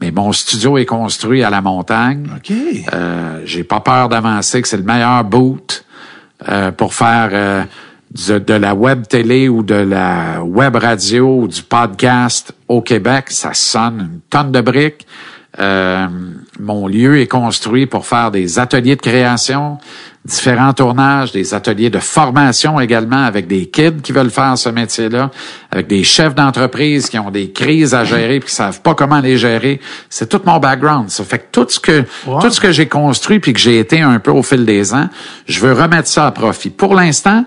Mais 0.01 0.11
mon 0.11 0.33
studio 0.33 0.79
est 0.79 0.87
construit 0.87 1.43
à 1.43 1.51
la 1.51 1.61
montagne. 1.61 2.29
OK. 2.35 2.53
Euh, 2.95 3.43
j'ai 3.45 3.65
pas 3.65 3.81
peur 3.81 4.09
d'avancer 4.09 4.63
que 4.63 4.69
c'est 4.69 4.77
le 4.79 4.83
meilleur 4.83 5.23
boot 5.25 5.86
euh, 6.49 6.71
pour 6.71 6.95
faire 6.95 7.31
euh, 7.33 7.65
de 8.13 8.55
la 8.55 8.75
web 8.75 9.07
télé 9.07 9.49
ou 9.49 9.63
de 9.63 9.75
la 9.75 10.43
web 10.43 10.77
radio 10.77 11.41
ou 11.41 11.49
du 11.49 11.63
podcast 11.63 12.53
au 12.69 12.83
Québec. 12.83 13.27
Ça 13.31 13.55
sonne 13.55 14.01
une 14.01 14.21
tonne 14.31 14.53
de 14.53 14.61
briques. 14.61 15.07
Euh, 15.59 16.07
mon 16.61 16.87
lieu 16.87 17.19
est 17.19 17.27
construit 17.27 17.87
pour 17.87 18.07
faire 18.07 18.31
des 18.31 18.59
ateliers 18.59 18.97
de 18.97 19.01
création, 19.01 19.79
différents 20.27 20.73
tournages, 20.73 21.33
des 21.33 21.55
ateliers 21.55 21.89
de 21.89 21.99
formation 21.99 22.81
également 22.81 23.25
avec 23.25 23.47
des 23.47 23.67
kids 23.67 24.03
qui 24.03 24.13
veulent 24.13 24.31
faire 24.31 24.59
ce 24.59 24.69
métier-là, 24.69 25.31
avec 25.71 25.87
des 25.87 26.05
chefs 26.05 26.35
d'entreprise 26.35 27.09
qui 27.09 27.19
ont 27.19 27.31
des 27.31 27.53
crises 27.53 27.95
à 27.95 28.05
gérer 28.05 28.41
puis 28.41 28.49
qui 28.49 28.55
savent 28.55 28.83
pas 28.83 28.95
comment 28.95 29.21
les 29.21 29.39
gérer. 29.39 29.81
C'est 30.11 30.29
tout 30.29 30.41
mon 30.45 30.59
background. 30.59 31.09
Ça 31.11 31.25
fait 31.25 31.39
que 31.39 31.47
tout 31.53 31.67
ce 31.69 31.81
que 31.81 32.05
Wow. 32.27 32.41
tout 32.41 32.51
ce 32.51 32.61
que 32.61 32.73
j'ai 32.73 32.89
construit 32.89 33.39
puis 33.39 33.53
que 33.53 33.61
j'ai 33.61 33.79
été 33.79 34.01
un 34.03 34.19
peu 34.19 34.31
au 34.33 34.43
fil 34.43 34.65
des 34.65 34.93
ans, 34.93 35.09
je 35.47 35.61
veux 35.61 35.73
remettre 35.73 36.09
ça 36.09 36.27
à 36.27 36.31
profit. 36.33 36.71
Pour 36.71 36.95
l'instant, 36.95 37.45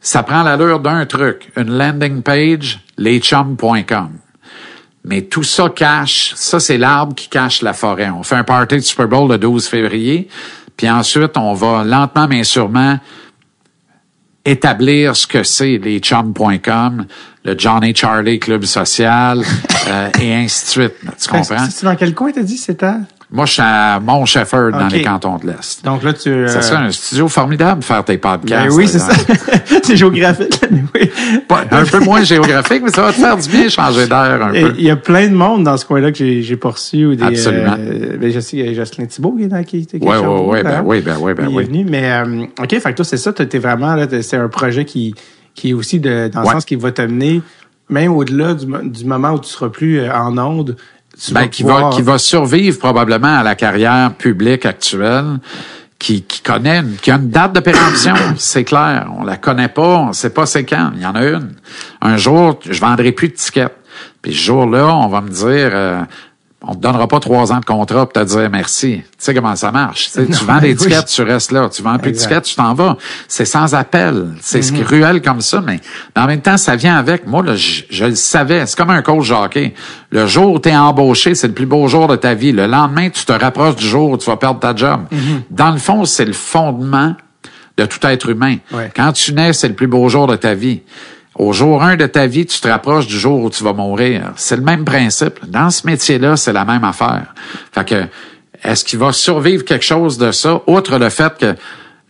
ça 0.00 0.22
prend 0.22 0.42
l'allure 0.42 0.80
d'un 0.80 1.06
truc, 1.06 1.50
une 1.56 1.76
landing 1.76 2.22
page, 2.22 2.80
leschum.com. 2.98 4.10
Mais 5.04 5.22
tout 5.22 5.42
ça 5.42 5.68
cache, 5.68 6.32
ça 6.34 6.60
c'est 6.60 6.76
l'arbre 6.78 7.14
qui 7.14 7.28
cache 7.28 7.62
la 7.62 7.72
forêt. 7.72 8.10
On 8.10 8.22
fait 8.22 8.34
un 8.34 8.44
party 8.44 8.76
de 8.76 8.80
Super 8.80 9.08
Bowl 9.08 9.30
le 9.30 9.38
12 9.38 9.66
février, 9.66 10.28
puis 10.78 10.88
ensuite 10.88 11.36
on 11.36 11.52
va 11.52 11.84
lentement 11.84 12.26
mais 12.26 12.44
sûrement 12.44 12.98
établir 14.46 15.14
ce 15.14 15.26
que 15.26 15.42
c'est 15.42 15.76
les 15.76 15.98
chums.com, 15.98 17.06
le 17.44 17.58
Johnny 17.58 17.94
Charlie 17.94 18.38
Club 18.38 18.64
Social, 18.64 19.42
euh, 19.88 20.08
et 20.20 20.34
ainsi 20.34 20.64
de 20.64 20.70
suite. 20.70 20.94
Tu 21.20 21.28
comprends? 21.28 21.68
C'est 21.70 21.84
dans 21.84 21.96
quel 21.96 22.14
coin 22.14 22.32
t'as 22.32 22.42
dit 22.42 22.56
c'était? 22.56 22.94
Moi, 23.30 23.44
je 23.44 23.52
suis 23.52 23.62
à 23.62 24.00
Mont 24.00 24.24
dans 24.72 24.88
les 24.90 25.02
cantons 25.02 25.36
de 25.36 25.48
l'Est. 25.48 25.84
Donc 25.84 26.02
là, 26.02 26.14
tu. 26.14 26.30
euh, 26.30 26.46
Ça 26.48 26.62
serait 26.62 26.78
un 26.78 26.90
studio 26.90 27.28
formidable 27.28 27.82
faire 27.82 28.02
tes 28.02 28.16
podcasts. 28.16 28.68
ben 28.70 28.74
oui, 28.74 28.88
c'est 28.88 28.98
ça. 29.00 29.12
c'est 29.82 29.96
géographique. 29.96 30.58
oui. 30.94 31.10
Un 31.70 31.84
peu 31.84 31.98
moins 32.00 32.22
géographique, 32.22 32.82
mais 32.82 32.90
ça 32.90 33.02
va 33.02 33.08
te 33.12 33.16
faire 33.18 33.36
du 33.36 33.48
bien 33.50 33.68
changer 33.68 34.06
d'air 34.06 34.38
un 34.42 34.52
Et 34.54 34.62
peu. 34.62 34.74
Il 34.78 34.84
y 34.84 34.90
a 34.90 34.96
plein 34.96 35.28
de 35.28 35.34
monde 35.34 35.64
dans 35.64 35.76
ce 35.76 35.84
coin-là 35.84 36.10
que 36.10 36.16
j'ai, 36.40 36.58
reçu. 36.62 37.04
Ou 37.04 37.14
des, 37.16 37.24
Absolument. 37.24 37.76
euh, 37.78 38.16
ben, 38.16 38.32
je 38.32 38.40
sais 38.40 38.56
y 38.56 38.66
a 38.68 38.72
Jocelyn 38.72 39.04
Thibault 39.06 39.32
qui 39.36 39.44
est 39.44 39.48
dans 39.48 39.62
qui, 39.62 39.86
qui 39.86 39.96
est 39.96 40.02
Ouais, 40.02 40.16
ouais, 40.18 40.62
ben 40.62 40.70
hein? 40.78 40.82
oui, 40.86 41.00
ben 41.02 41.16
oui, 41.20 41.34
ben 41.34 41.48
Il 41.50 41.52
est 41.52 41.56
oui. 41.58 41.64
venu, 41.64 41.84
mais 41.88 42.10
euh, 42.10 42.44
OK, 42.62 42.70
fait 42.70 42.80
que 42.80 42.96
toi, 42.96 43.04
c'est 43.04 43.16
ça, 43.18 43.32
t'es 43.34 43.58
vraiment 43.58 43.94
là, 43.94 44.06
c'est 44.22 44.36
un 44.38 44.48
projet 44.48 44.86
qui, 44.86 45.14
qui 45.54 45.70
est 45.70 45.74
aussi 45.74 46.00
de, 46.00 46.28
dans 46.32 46.40
le 46.40 46.46
Ouais. 46.46 46.52
sens 46.54 46.64
qui 46.64 46.76
va 46.76 46.92
t'amener, 46.92 47.42
même 47.90 48.12
au-delà 48.12 48.54
du, 48.54 48.66
du 48.84 49.04
moment 49.04 49.32
où 49.32 49.38
tu 49.38 49.48
seras 49.50 49.68
plus 49.68 50.00
euh, 50.00 50.12
en 50.14 50.36
onde, 50.38 50.76
Ben, 51.32 51.48
qui 51.48 51.62
pouvoir- 51.62 51.90
va, 51.90 51.96
qui 51.96 52.02
va 52.02 52.18
survivre 52.18 52.78
probablement 52.78 53.38
à 53.38 53.42
la 53.42 53.54
carrière 53.54 54.12
publique 54.14 54.64
actuelle, 54.66 55.38
qui, 55.98 56.22
qui 56.22 56.40
connaît, 56.42 56.78
une- 56.78 56.94
qui 56.96 57.10
a 57.10 57.16
une 57.16 57.28
date 57.30 57.54
de 57.54 57.60
péremption, 57.60 58.14
c'est 58.36 58.64
clair. 58.64 59.08
On 59.18 59.24
la 59.24 59.36
connaît 59.36 59.68
pas, 59.68 59.98
on 59.98 60.12
sait 60.12 60.30
pas 60.30 60.46
c'est 60.46 60.64
quand. 60.64 60.92
Il 60.94 61.02
y 61.02 61.06
en 61.06 61.14
a 61.16 61.24
une. 61.24 61.50
Un 62.00 62.16
jour, 62.16 62.60
je 62.68 62.80
vendrai 62.80 63.10
plus 63.12 63.28
de 63.28 63.34
tickets. 63.34 63.74
Puis 64.22 64.32
ce 64.32 64.38
jour-là, 64.44 64.86
on 64.94 65.08
va 65.08 65.20
me 65.20 65.28
dire, 65.28 65.70
euh, 65.74 66.00
on 66.60 66.74
te 66.74 66.80
donnera 66.80 67.06
pas 67.06 67.20
trois 67.20 67.52
ans 67.52 67.60
de 67.60 67.64
contrat 67.64 68.06
pour 68.08 68.12
te 68.12 68.24
dire 68.26 68.50
merci. 68.50 68.96
Tu 69.02 69.04
sais 69.18 69.32
comment 69.32 69.54
ça 69.54 69.70
marche? 69.70 70.10
Tu 70.12 70.22
vends 70.44 70.58
des 70.58 70.70
oui. 70.72 70.76
tickets, 70.76 71.06
tu 71.06 71.22
restes 71.22 71.52
là. 71.52 71.68
Tu 71.68 71.82
vends 71.82 71.98
plus 71.98 72.10
de 72.10 72.16
tickets, 72.16 72.42
tu 72.44 72.56
t'en 72.56 72.74
vas. 72.74 72.96
C'est 73.28 73.44
sans 73.44 73.74
appel. 73.76 74.34
C'est 74.40 74.62
ce 74.62 74.72
qui 74.72 74.80
est 74.80 74.84
cruel 74.84 75.22
comme 75.22 75.40
ça, 75.40 75.60
mais, 75.60 75.78
mais 76.16 76.22
en 76.22 76.26
même 76.26 76.40
temps, 76.40 76.56
ça 76.56 76.74
vient 76.74 76.96
avec. 76.96 77.26
Moi, 77.28 77.44
là, 77.44 77.54
je, 77.54 77.82
je 77.88 78.04
le 78.06 78.14
savais. 78.16 78.66
C'est 78.66 78.76
comme 78.76 78.90
un 78.90 79.02
coach 79.02 79.30
hockey. 79.30 79.72
Le 80.10 80.26
jour 80.26 80.52
où 80.54 80.58
tu 80.58 80.68
es 80.68 80.76
embauché, 80.76 81.36
c'est 81.36 81.46
le 81.48 81.54
plus 81.54 81.66
beau 81.66 81.86
jour 81.86 82.08
de 82.08 82.16
ta 82.16 82.34
vie. 82.34 82.50
Le 82.50 82.66
lendemain, 82.66 83.08
tu 83.08 83.24
te 83.24 83.32
rapproches 83.32 83.76
du 83.76 83.86
jour 83.86 84.10
où 84.10 84.18
tu 84.18 84.26
vas 84.28 84.36
perdre 84.36 84.58
ta 84.58 84.74
job. 84.74 85.02
Dans 85.50 85.70
le 85.70 85.78
fond, 85.78 86.04
c'est 86.04 86.24
le 86.24 86.32
fondement 86.32 87.14
de 87.76 87.84
tout 87.86 88.04
être 88.04 88.30
humain. 88.30 88.56
Ouais. 88.72 88.90
Quand 88.96 89.12
tu 89.12 89.32
nais, 89.32 89.52
c'est 89.52 89.68
le 89.68 89.74
plus 89.74 89.86
beau 89.86 90.08
jour 90.08 90.26
de 90.26 90.34
ta 90.34 90.54
vie. 90.54 90.82
Au 91.38 91.52
jour 91.52 91.82
1 91.82 91.96
de 91.96 92.06
ta 92.06 92.26
vie, 92.26 92.46
tu 92.46 92.60
te 92.60 92.66
rapproches 92.66 93.06
du 93.06 93.18
jour 93.18 93.40
où 93.40 93.48
tu 93.48 93.62
vas 93.62 93.72
mourir. 93.72 94.32
C'est 94.34 94.56
le 94.56 94.62
même 94.62 94.84
principe. 94.84 95.38
Dans 95.46 95.70
ce 95.70 95.86
métier-là, 95.86 96.36
c'est 96.36 96.52
la 96.52 96.64
même 96.64 96.82
affaire. 96.82 97.32
Fait 97.72 97.86
que, 97.86 98.04
est-ce 98.64 98.84
qu'il 98.84 98.98
va 98.98 99.12
survivre 99.12 99.64
quelque 99.64 99.84
chose 99.84 100.18
de 100.18 100.32
ça, 100.32 100.60
outre 100.66 100.98
le 100.98 101.08
fait 101.10 101.32
que 101.38 101.54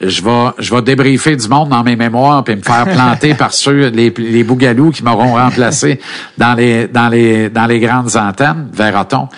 je 0.00 0.22
vais, 0.22 0.50
je 0.58 0.74
vais 0.74 0.80
débriefer 0.80 1.36
du 1.36 1.46
monde 1.48 1.68
dans 1.68 1.82
mes 1.82 1.96
mémoires 1.96 2.42
puis 2.42 2.56
me 2.56 2.62
faire 2.62 2.84
planter 2.92 3.34
par 3.34 3.52
ceux, 3.52 3.88
les, 3.88 4.10
les 4.16 4.44
bougalous 4.44 4.92
qui 4.92 5.04
m'auront 5.04 5.34
remplacé 5.34 6.00
dans 6.38 6.54
les, 6.54 6.88
dans 6.88 7.08
les, 7.08 7.50
dans 7.50 7.66
les 7.66 7.80
grandes 7.80 8.16
antennes, 8.16 8.68
verra-t-on. 8.72 9.28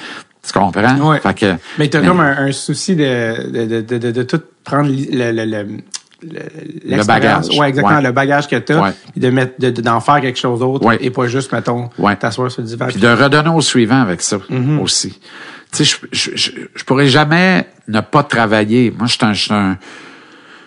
Tu 0.46 0.52
comprends? 0.52 0.96
Ouais. 0.98 1.18
Fait 1.20 1.34
que, 1.34 1.54
Mais 1.78 1.88
t'as 1.88 2.00
comme 2.00 2.20
un, 2.20 2.46
un 2.46 2.52
souci 2.52 2.94
de, 2.94 3.66
de, 3.66 3.80
de, 3.80 4.10
de, 4.10 4.22
tout 4.22 4.40
prendre 4.64 4.88
le, 4.90 5.66
le, 6.22 6.96
le, 6.96 7.04
bagage. 7.04 7.48
Ouais, 7.58 7.68
exactement, 7.68 7.96
Ouais. 7.96 8.02
le 8.02 8.12
bagage 8.12 8.48
que 8.48 8.56
t'as, 8.56 8.80
Ouais. 8.82 8.90
puis 9.12 9.20
de 9.20 9.30
mettre, 9.30 9.54
de- 9.60 9.70
de- 9.70 9.80
d'en 9.82 10.00
faire 10.00 10.20
quelque 10.20 10.38
chose 10.38 10.60
d'autre, 10.60 10.84
Ouais. 10.86 10.98
et 11.00 11.10
pas 11.10 11.26
juste, 11.26 11.52
mettons, 11.52 11.88
t'asseoir 12.18 12.50
sur 12.50 12.62
le 12.62 12.68
divan. 12.68 12.86
Puis 12.88 13.00
de 13.00 13.08
redonner 13.08 13.50
au 13.50 13.60
suivant 13.60 14.00
avec 14.02 14.20
ça 14.22 14.38
Mm-hmm. 14.50 14.78
aussi. 14.80 15.18
Tu 15.72 15.84
sais, 15.84 15.84
je, 15.84 15.96
je, 16.12 16.30
je, 16.36 16.50
je 16.74 16.84
pourrais 16.84 17.06
jamais 17.08 17.66
ne 17.88 18.00
pas 18.00 18.22
travailler. 18.22 18.90
Moi, 18.96 19.06
je 19.06 19.12
suis 19.16 19.24
un, 19.24 19.32
je 19.32 19.42
suis 19.42 19.52
un, 19.54 19.78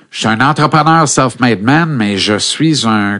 je 0.10 0.20
suis 0.20 0.28
un 0.28 0.40
entrepreneur 0.42 1.08
self-made 1.08 1.62
man, 1.62 1.90
mais 1.90 2.18
je 2.18 2.38
suis 2.38 2.88
un 2.88 3.20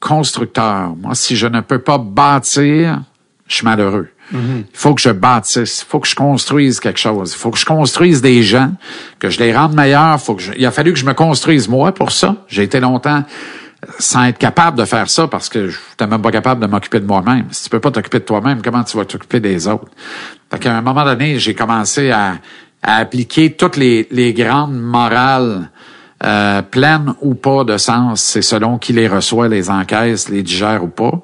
constructeur. 0.00 0.94
Moi, 0.96 1.14
si 1.14 1.36
je 1.36 1.46
ne 1.46 1.60
peux 1.60 1.78
pas 1.80 1.98
bâtir, 1.98 3.00
je 3.46 3.54
suis 3.54 3.64
malheureux. 3.64 4.08
Il 4.32 4.64
faut 4.72 4.94
que 4.94 5.00
je 5.00 5.10
bâtisse, 5.10 5.82
il 5.82 5.90
faut 5.90 6.00
que 6.00 6.08
je 6.08 6.14
construise 6.14 6.80
quelque 6.80 7.00
chose, 7.00 7.32
il 7.32 7.38
faut 7.38 7.50
que 7.50 7.58
je 7.58 7.64
construise 7.64 8.20
des 8.20 8.42
gens, 8.42 8.72
que 9.18 9.30
je 9.30 9.38
les 9.38 9.56
rende 9.56 9.74
meilleurs. 9.74 10.18
Il 10.56 10.66
a 10.66 10.70
fallu 10.70 10.92
que 10.92 10.98
je 10.98 11.06
me 11.06 11.14
construise 11.14 11.68
moi 11.68 11.92
pour 11.92 12.12
ça. 12.12 12.36
J'ai 12.48 12.62
été 12.62 12.80
longtemps 12.80 13.24
sans 13.98 14.24
être 14.24 14.38
capable 14.38 14.76
de 14.76 14.84
faire 14.84 15.08
ça 15.08 15.28
parce 15.28 15.48
que 15.48 15.68
je 15.68 15.78
n'étais 15.90 16.06
même 16.06 16.20
pas 16.20 16.30
capable 16.30 16.60
de 16.60 16.66
m'occuper 16.66 17.00
de 17.00 17.06
moi-même. 17.06 17.46
Si 17.50 17.64
tu 17.64 17.70
peux 17.70 17.80
pas 17.80 17.90
t'occuper 17.90 18.18
de 18.18 18.24
toi-même, 18.24 18.60
comment 18.62 18.82
tu 18.82 18.96
vas 18.96 19.04
t'occuper 19.04 19.40
des 19.40 19.68
autres? 19.68 19.88
Fait 20.50 20.58
qu'à 20.58 20.76
un 20.76 20.82
moment 20.82 21.04
donné, 21.04 21.38
j'ai 21.38 21.54
commencé 21.54 22.10
à, 22.10 22.38
appliquer 22.82 23.52
toutes 23.52 23.76
les, 23.76 24.34
grandes 24.36 24.78
morales 24.78 25.68
euh, 26.24 26.62
pleines 26.62 27.14
ou 27.20 27.34
pas 27.34 27.64
de 27.64 27.76
sens. 27.76 28.22
C'est 28.22 28.42
selon 28.42 28.78
qui 28.78 28.92
les 28.92 29.08
reçoit, 29.08 29.48
les 29.48 29.68
encaisse, 29.70 30.28
les 30.28 30.42
digère 30.42 30.84
ou 30.84 30.88
pas. 30.88 31.20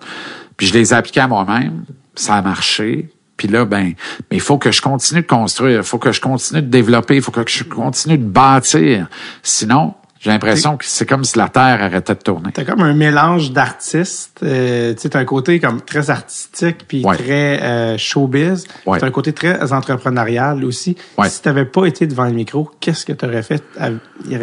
Puis 0.57 0.67
je 0.69 0.73
les 0.73 0.93
ai 0.93 0.97
appliquées 0.97 1.21
à 1.21 1.29
moi-même. 1.29 1.85
Ça 2.15 2.35
a 2.37 2.43
marché. 2.43 3.09
Puis 3.37 3.49
là, 3.49 3.65
ben, 3.65 3.95
mais 4.31 4.37
il 4.37 4.41
faut 4.41 4.59
que 4.59 4.71
je 4.71 4.81
continue 4.81 5.23
de 5.23 5.27
construire, 5.27 5.79
il 5.79 5.83
faut 5.83 5.99
que 5.99 6.13
je 6.13 6.21
continue 6.21 6.63
de 6.63 6.69
développer, 6.69 7.17
il 7.17 7.23
faut 7.23 7.33
que 7.33 7.43
je 7.47 7.65
continue 7.65 8.17
de 8.17 8.25
bâtir. 8.25 9.09
Sinon, 9.43 9.95
j'ai 10.21 10.31
l'impression 10.31 10.77
que 10.77 10.85
c'est 10.87 11.05
comme 11.05 11.25
si 11.25 11.37
la 11.37 11.49
Terre 11.49 11.83
arrêtait 11.83 12.15
de 12.15 12.21
tourner. 12.21 12.51
T'as 12.55 12.65
comme 12.65 12.81
un 12.83 12.95
mélange 12.95 13.51
d'artistes. 13.51 14.41
Euh, 14.43 14.95
tu 14.95 15.01
sais, 15.03 15.09
t'as 15.11 15.19
un 15.19 15.25
côté 15.25 15.59
comme 15.61 15.83
très 15.83 16.09
artistique 16.11 16.87
puis 16.89 17.05
Ouais. 17.05 17.17
très 17.17 17.61
euh, 17.63 17.99
showbiz. 17.99 18.67
Ouais. 18.87 18.99
T'as 19.01 19.07
un 19.09 19.11
côté 19.11 19.33
très 19.33 19.73
entrepreneurial 19.73 20.65
aussi. 20.65 20.97
Ouais. 21.19 21.29
Si 21.29 21.43
t'avais 21.43 21.67
pas 21.67 21.85
été 21.87 22.07
devant 22.07 22.25
le 22.25 22.33
micro, 22.33 22.71
qu'est-ce 22.81 23.05
que 23.05 23.13
t'aurais 23.13 23.43
fait? 23.43 23.63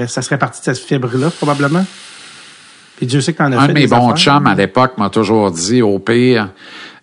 Ça 0.07 0.21
serait 0.21 0.37
parti 0.37 0.59
de 0.59 0.65
cette 0.65 0.85
fibre-là, 0.85 1.31
probablement? 1.31 1.85
Puis 2.97 3.07
Dieu 3.07 3.21
sait 3.21 3.33
que 3.33 3.39
t'en 3.39 3.51
as 3.51 3.57
Un 3.57 3.61
fait 3.61 3.67
de 3.69 3.73
mes 3.73 3.87
bons 3.87 4.15
chums 4.15 4.45
à 4.45 4.53
l'époque 4.53 4.99
m'a 4.99 5.09
toujours 5.09 5.49
dit, 5.49 5.81
au 5.81 5.97
pire, 5.97 6.49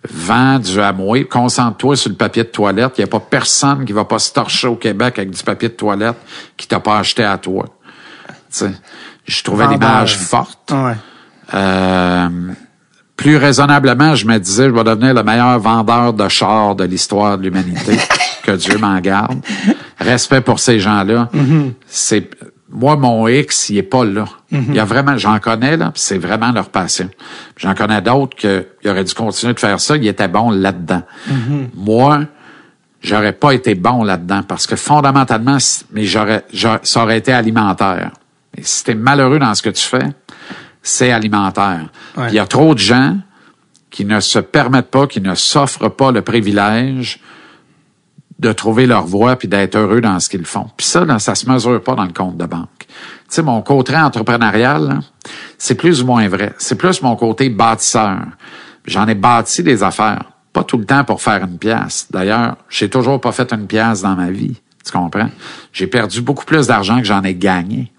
vends 0.07 0.59
du 0.59 0.79
amoué, 0.79 1.25
concentre-toi 1.25 1.95
sur 1.95 2.09
le 2.09 2.15
papier 2.15 2.43
de 2.43 2.49
toilette. 2.49 2.93
Il 2.97 3.01
n'y 3.01 3.05
a 3.05 3.07
pas 3.07 3.19
personne 3.19 3.85
qui 3.85 3.91
va 3.91 4.05
pas 4.05 4.19
se 4.19 4.31
torcher 4.31 4.67
au 4.67 4.75
Québec 4.75 5.17
avec 5.17 5.31
du 5.31 5.43
papier 5.43 5.69
de 5.69 5.73
toilette 5.73 6.17
qui 6.55 6.67
t'a 6.67 6.79
pas 6.79 6.99
acheté 6.99 7.23
à 7.23 7.37
toi. 7.37 7.65
Tu 8.27 8.33
sais, 8.49 8.71
je 9.25 9.43
trouvais 9.43 9.65
Vendeur. 9.65 9.79
l'image 9.79 10.17
forte. 10.17 10.71
Ouais. 10.71 10.95
Euh, 11.53 12.29
plus 13.15 13.35
raisonnablement, 13.35 14.15
je 14.15 14.25
me 14.25 14.37
disais, 14.37 14.65
je 14.65 14.69
vais 14.69 14.83
devenir 14.83 15.13
le 15.13 15.23
meilleur 15.23 15.59
vendeur 15.59 16.13
de 16.13 16.27
chars 16.29 16.75
de 16.75 16.85
l'histoire 16.85 17.37
de 17.37 17.43
l'humanité. 17.43 17.97
que 18.43 18.51
Dieu 18.51 18.77
m'en 18.77 18.99
garde. 18.99 19.41
Respect 19.99 20.41
pour 20.41 20.59
ces 20.59 20.79
gens-là. 20.79 21.29
C'est 21.85 22.29
moi 22.71 22.95
mon 22.97 23.27
X, 23.27 23.69
il 23.69 23.77
est 23.77 23.83
pas 23.83 24.05
là. 24.05 24.25
Il 24.51 24.75
y 24.75 24.79
a 24.79 24.85
vraiment, 24.85 25.17
j'en 25.17 25.39
connais 25.39 25.77
là, 25.77 25.91
c'est 25.95 26.17
vraiment 26.17 26.51
leur 26.51 26.69
passion. 26.69 27.09
J'en 27.57 27.73
connais 27.75 28.01
d'autres 28.01 28.35
que 28.37 28.67
il 28.83 28.89
aurait 28.89 29.03
dû 29.03 29.13
continuer 29.13 29.53
de 29.53 29.59
faire 29.59 29.79
ça. 29.79 29.95
Il 29.97 30.07
était 30.07 30.27
bon 30.27 30.51
là-dedans. 30.51 31.03
Moi, 31.75 32.21
j'aurais 33.01 33.33
pas 33.33 33.51
été 33.53 33.75
bon 33.75 34.03
là-dedans 34.03 34.43
parce 34.43 34.67
que 34.67 34.75
fondamentalement, 34.75 35.57
mais 35.91 36.03
j'aurais, 36.03 36.43
j'aurais- 36.53 36.79
ça 36.83 37.03
aurait 37.03 37.17
été 37.17 37.31
alimentaire. 37.33 38.11
Et 38.57 38.61
si 38.63 38.83
t'es 38.83 38.95
malheureux 38.95 39.39
dans 39.39 39.53
ce 39.55 39.61
que 39.61 39.69
tu 39.69 39.83
fais, 39.83 40.07
c'est 40.81 41.11
alimentaire. 41.11 41.89
Ouais. 42.17 42.27
Il 42.29 42.35
y 42.35 42.39
a 42.39 42.45
trop 42.47 42.73
de 42.73 42.79
gens 42.79 43.17
qui 43.89 44.05
ne 44.05 44.19
se 44.19 44.39
permettent 44.39 44.91
pas, 44.91 45.07
qui 45.07 45.21
ne 45.21 45.33
s'offrent 45.35 45.89
pas 45.89 46.11
le 46.11 46.21
privilège 46.21 47.19
de 48.39 48.53
trouver 48.53 48.87
leur 48.87 49.05
voie 49.05 49.35
puis 49.35 49.47
d'être 49.47 49.75
heureux 49.75 50.01
dans 50.01 50.19
ce 50.19 50.29
qu'ils 50.29 50.45
font. 50.45 50.67
Puis 50.77 50.87
ça, 50.87 51.03
là, 51.03 51.19
ça 51.19 51.35
se 51.35 51.49
mesure 51.49 51.83
pas 51.83 51.95
dans 51.95 52.05
le 52.05 52.13
compte 52.13 52.37
de 52.37 52.45
banque. 52.45 52.69
Tu 52.79 52.95
sais, 53.27 53.41
mon 53.43 53.61
côté 53.61 53.95
entrepreneurial, 53.95 55.01
c'est 55.57 55.75
plus 55.75 56.01
ou 56.01 56.05
moins 56.05 56.27
vrai. 56.29 56.53
C'est 56.57 56.77
plus 56.77 57.01
mon 57.01 57.15
côté 57.15 57.49
bâtisseur. 57.49 58.19
J'en 58.85 59.07
ai 59.07 59.15
bâti 59.15 59.61
des 59.61 59.83
affaires. 59.83 60.23
Pas 60.53 60.63
tout 60.63 60.77
le 60.77 60.85
temps 60.85 61.03
pour 61.03 61.21
faire 61.21 61.43
une 61.43 61.57
pièce. 61.57 62.07
D'ailleurs, 62.09 62.55
j'ai 62.69 62.89
toujours 62.89 63.19
pas 63.19 63.33
fait 63.33 63.51
une 63.53 63.67
pièce 63.67 64.01
dans 64.01 64.15
ma 64.15 64.31
vie. 64.31 64.55
Tu 64.85 64.91
comprends? 64.91 65.29
J'ai 65.73 65.87
perdu 65.87 66.21
beaucoup 66.21 66.45
plus 66.45 66.65
d'argent 66.65 66.99
que 66.99 67.05
j'en 67.05 67.23
ai 67.23 67.35
gagné. 67.35 67.91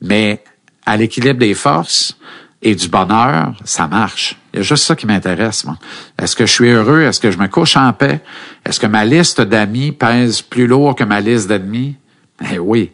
Mais 0.00 0.42
à 0.86 0.96
l'équilibre 0.96 1.40
des 1.40 1.54
forces 1.54 2.16
et 2.60 2.74
du 2.74 2.88
bonheur, 2.88 3.54
ça 3.64 3.86
marche. 3.86 4.36
Il 4.52 4.58
y 4.58 4.60
a 4.60 4.62
juste 4.62 4.84
ça 4.84 4.96
qui 4.96 5.06
m'intéresse, 5.06 5.64
moi. 5.64 5.76
Est-ce 6.20 6.34
que 6.34 6.44
je 6.46 6.52
suis 6.52 6.70
heureux? 6.70 7.02
Est-ce 7.02 7.20
que 7.20 7.30
je 7.30 7.38
me 7.38 7.46
couche 7.46 7.76
en 7.76 7.92
paix? 7.92 8.20
Est-ce 8.66 8.80
que 8.80 8.86
ma 8.86 9.04
liste 9.04 9.40
d'amis 9.40 9.92
pèse 9.92 10.42
plus 10.42 10.66
lourd 10.66 10.96
que 10.96 11.04
ma 11.04 11.20
liste 11.20 11.48
d'ennemis? 11.48 11.96
Eh 12.52 12.58
oui. 12.58 12.92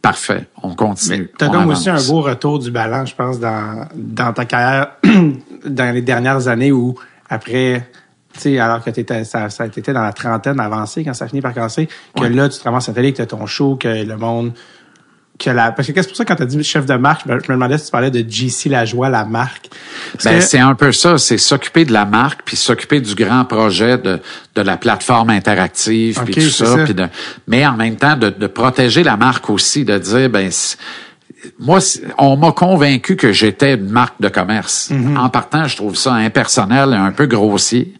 Parfait. 0.00 0.48
On 0.62 0.74
continue. 0.74 1.28
T'as 1.36 1.48
On 1.48 1.52
comme 1.52 1.70
aussi 1.70 1.90
un 1.90 2.02
beau 2.02 2.22
retour 2.22 2.58
du 2.58 2.70
ballon, 2.70 3.04
je 3.04 3.14
pense, 3.14 3.38
dans, 3.38 3.86
dans 3.94 4.32
ta 4.32 4.44
carrière, 4.44 4.92
dans 5.64 5.94
les 5.94 6.02
dernières 6.02 6.48
années 6.48 6.72
où, 6.72 6.94
après, 7.28 7.90
tu 8.32 8.40
sais, 8.40 8.58
alors 8.58 8.82
que 8.82 8.90
t'étais, 8.90 9.24
ça, 9.24 9.50
ça 9.50 9.68
t'étais 9.68 9.92
dans 9.92 10.02
la 10.02 10.12
trentaine 10.12 10.58
avancée, 10.60 11.04
quand 11.04 11.14
ça 11.14 11.28
finit 11.28 11.42
par 11.42 11.52
casser, 11.52 11.88
que 12.16 12.24
là, 12.24 12.48
tu 12.48 12.58
te 12.58 12.64
ramasses 12.64 12.88
à 12.88 12.92
télé, 12.92 13.12
que 13.12 13.18
t'as 13.18 13.26
ton 13.26 13.44
show, 13.46 13.76
que 13.76 13.88
le 13.88 14.16
monde, 14.16 14.52
que 15.42 15.50
la, 15.50 15.72
parce 15.72 15.88
que 15.90 16.00
c'est 16.02 16.06
pour 16.08 16.16
ça 16.16 16.24
que 16.24 16.28
quand 16.28 16.36
t'as 16.36 16.44
dit 16.44 16.62
chef 16.62 16.84
de 16.86 16.94
marque, 16.94 17.22
je 17.26 17.32
me, 17.32 17.40
demandais 17.40 17.78
si 17.78 17.86
tu 17.86 17.90
parlais 17.90 18.10
de 18.10 18.20
JC 18.28 18.66
Lajoie, 18.68 19.08
la 19.08 19.24
marque. 19.24 19.68
Ben, 20.24 20.38
que- 20.38 20.40
c'est 20.44 20.58
un 20.58 20.74
peu 20.74 20.92
ça, 20.92 21.16
c'est 21.18 21.38
s'occuper 21.38 21.84
de 21.84 21.92
la 21.92 22.04
marque, 22.04 22.42
puis 22.44 22.56
s'occuper 22.56 23.00
du 23.00 23.14
grand 23.14 23.44
projet 23.46 23.96
de, 23.98 24.20
de 24.54 24.60
la 24.62 24.76
plateforme 24.76 25.30
interactive, 25.30 26.20
puis 26.24 26.34
Ok, 26.34 26.40
tout 26.44 26.50
ça, 26.50 26.66
ça. 26.66 26.84
puis 26.84 26.94
de, 26.94 27.06
mais 27.46 27.66
en 27.66 27.72
même 27.76 27.96
temps 27.96 28.16
de, 28.16 28.28
de 28.28 28.46
protéger 28.46 29.02
la 29.02 29.16
marque 29.16 29.48
aussi, 29.50 29.84
de 29.84 29.96
dire 29.98 30.28
ben 30.28 30.50
moi 31.58 31.78
on 32.18 32.36
m'a 32.36 32.52
convaincu 32.52 33.16
que 33.16 33.32
j'étais 33.32 33.74
une 33.74 33.88
marque 33.90 34.20
de 34.20 34.28
commerce. 34.28 34.90
Mhm. 34.90 35.16
En 35.16 35.30
partant, 35.30 35.64
je 35.66 35.76
trouve 35.76 35.96
ça 35.96 36.12
impersonnel 36.12 36.92
et 36.92 36.96
un 36.96 37.12
peu 37.12 37.24
grossier. 37.26 37.94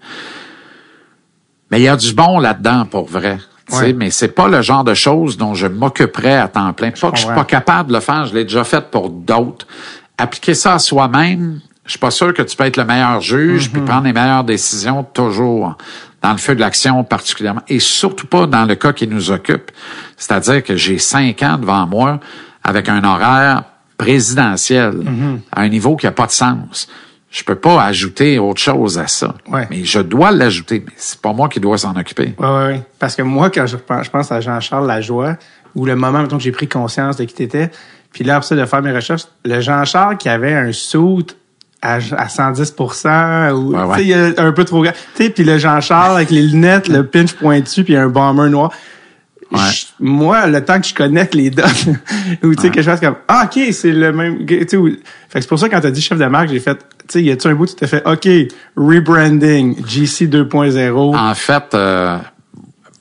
Mais 1.71 1.81
il 1.81 1.85
y 1.85 1.89
a 1.89 1.97
du 1.97 2.13
bon 2.13 2.39
là-dedans 2.39 2.85
pour 2.85 3.07
vrai. 3.07 3.39
Ouais. 3.79 3.93
Mais 3.93 4.11
c'est 4.11 4.29
pas 4.35 4.49
le 4.49 4.63
genre 4.63 4.85
de 4.85 4.95
choses 4.95 5.37
dont 5.37 5.55
je 5.55 5.67
m'occuperais 5.67 6.37
à 6.37 6.49
temps 6.49 6.73
plein. 6.73 6.91
Pas 6.91 7.11
que 7.11 7.17
je 7.17 7.25
suis 7.25 7.35
pas 7.35 7.45
capable 7.45 7.89
de 7.91 7.95
le 7.95 8.01
faire, 8.01 8.27
je 8.27 8.35
l'ai 8.35 8.45
déjà 8.45 8.65
fait 8.65 8.91
pour 8.91 9.11
d'autres. 9.11 9.67
Appliquer 10.19 10.55
ça 10.55 10.75
à 10.75 10.79
soi-même, 10.79 11.61
je 11.85 11.91
suis 11.91 11.99
pas 11.99 12.11
sûr 12.11 12.33
que 12.35 12.43
tu 12.43 12.57
peux 12.57 12.65
être 12.65 12.77
le 12.77 12.85
meilleur 12.85 13.21
juge 13.21 13.67
Mhm. 13.69 13.73
puis 13.73 13.83
prendre 13.83 14.05
les 14.05 14.13
meilleures 14.13 14.45
décisions 14.45 15.03
toujours 15.03 15.77
dans 16.23 16.33
le 16.33 16.39
feu 16.39 16.55
de 16.55 16.61
l'action 16.61 17.03
particulièrement 17.05 17.63
et 17.69 17.79
surtout 17.81 18.27
pas 18.27 18.47
dans 18.47 18.65
le 18.67 18.75
cas 18.75 18.93
qui 18.93 19.07
nous 19.09 19.31
occupe. 19.31 19.71
C'est-à-dire 20.17 20.63
que 20.63 20.77
j'ai 20.77 20.99
cinq 20.99 21.43
ans 21.43 21.57
devant 21.59 21.87
moi 21.87 22.21
avec 22.63 22.89
un 22.91 23.03
horaire 23.05 23.63
présidentiel 23.97 24.93
Mhm. 24.97 25.41
à 25.53 25.61
un 25.63 25.69
niveau 25.69 25.97
qui 25.97 26.07
a 26.07 26.13
pas 26.13 26.27
de 26.27 26.31
sens. 26.33 26.89
Je 27.31 27.45
peux 27.45 27.55
pas 27.55 27.83
ajouter 27.85 28.39
autre 28.41 28.61
chose 28.61 28.99
à 28.99 29.07
ça. 29.07 29.35
Ouais. 29.49 29.67
Mais 29.71 29.85
je 29.85 30.01
dois 30.01 30.33
l'ajouter, 30.33 30.83
mais 30.85 30.93
c'est 30.97 31.21
pas 31.21 31.33
moi 31.33 31.49
qui 31.49 31.61
dois 31.61 31.79
s'en 31.79 31.95
occuper. 31.97 32.35
Ouais. 32.39 32.83
Parce 32.99 33.15
que 33.15 33.23
moi, 33.23 33.51
quand 33.51 33.67
je 33.67 33.77
pense, 33.77 34.07
je 34.07 34.11
pense 34.11 34.33
à 34.33 34.41
Jean-Charles 34.41 34.87
Lajoie, 34.87 35.37
ou 35.77 35.87
le 35.87 35.95
moment, 35.95 36.23
mettons, 36.23 36.39
que 36.39 36.43
j'ai 36.43 36.51
pris 36.51 36.67
conscience 36.67 37.17
de 37.17 37.25
qui 37.25 37.35
t'étais, 37.35 37.71
puis 38.13 38.25
là, 38.25 38.37
après 38.37 38.49
ça, 38.49 38.57
de 38.57 38.65
faire 38.65 38.83
mes 38.83 38.91
recherches, 38.93 39.23
le 39.45 39.61
Jean-Charles 39.61 40.17
qui 40.17 40.29
avait 40.29 40.55
un 40.55 40.73
suit 40.73 41.27
à, 41.83 41.99
à 42.17 42.29
110 42.29 42.75
ou, 42.79 42.83
Ouais, 42.83 42.93
tu 43.53 43.77
ouais. 43.77 44.05
il 44.07 44.35
un 44.37 44.51
peu 44.53 44.65
trop 44.65 44.83
grand. 44.83 44.93
Tu 45.15 45.25
sais, 45.25 45.31
puis 45.31 45.45
le 45.45 45.57
Jean-Charles 45.57 46.17
avec 46.17 46.31
les 46.31 46.43
lunettes, 46.43 46.89
le 46.89 47.07
pinch 47.07 47.35
pointu, 47.35 47.85
puis 47.85 47.97
un 47.97 48.09
bomber 48.09 48.49
noir. 48.51 48.73
Ouais. 49.53 49.59
Je- 49.73 49.87
moi, 50.01 50.47
le 50.49 50.65
temps 50.65 50.81
que 50.81 50.87
je 50.87 50.95
connecte 50.95 51.35
les 51.35 51.51
dots, 51.51 51.63
ou 52.43 52.55
tu 52.57 52.63
sais, 52.63 52.71
que 52.71 52.83
je 52.83 52.91
fasse 52.91 53.01
comme, 53.01 53.17
ah, 53.29 53.45
OK, 53.47 53.61
c'est 53.73 53.93
le 53.93 54.13
même, 54.13 54.45
tu 54.47 54.59
sais, 54.69 54.77
fait 55.29 55.39
que 55.39 55.41
c'est 55.43 55.49
pour 55.49 55.59
ça, 55.61 55.69
quand 55.69 55.81
t'as 55.81 55.91
dit 55.93 56.03
chef 56.03 56.19
de 56.19 56.27
marque, 56.27 56.49
j'ai 56.51 56.61
fait, 56.61 56.79
sais, 57.13 57.23
y 57.23 57.31
a-tu 57.31 57.49
un 57.49 57.55
bout, 57.55 57.67
tu 57.67 57.75
t'es 57.75 57.87
fait, 57.87 58.03
OK, 58.07 58.29
rebranding, 58.77 59.85
GC 59.87 60.27
2.0. 60.27 61.17
En 61.17 61.35
fait, 61.35 61.75
euh, 61.75 62.19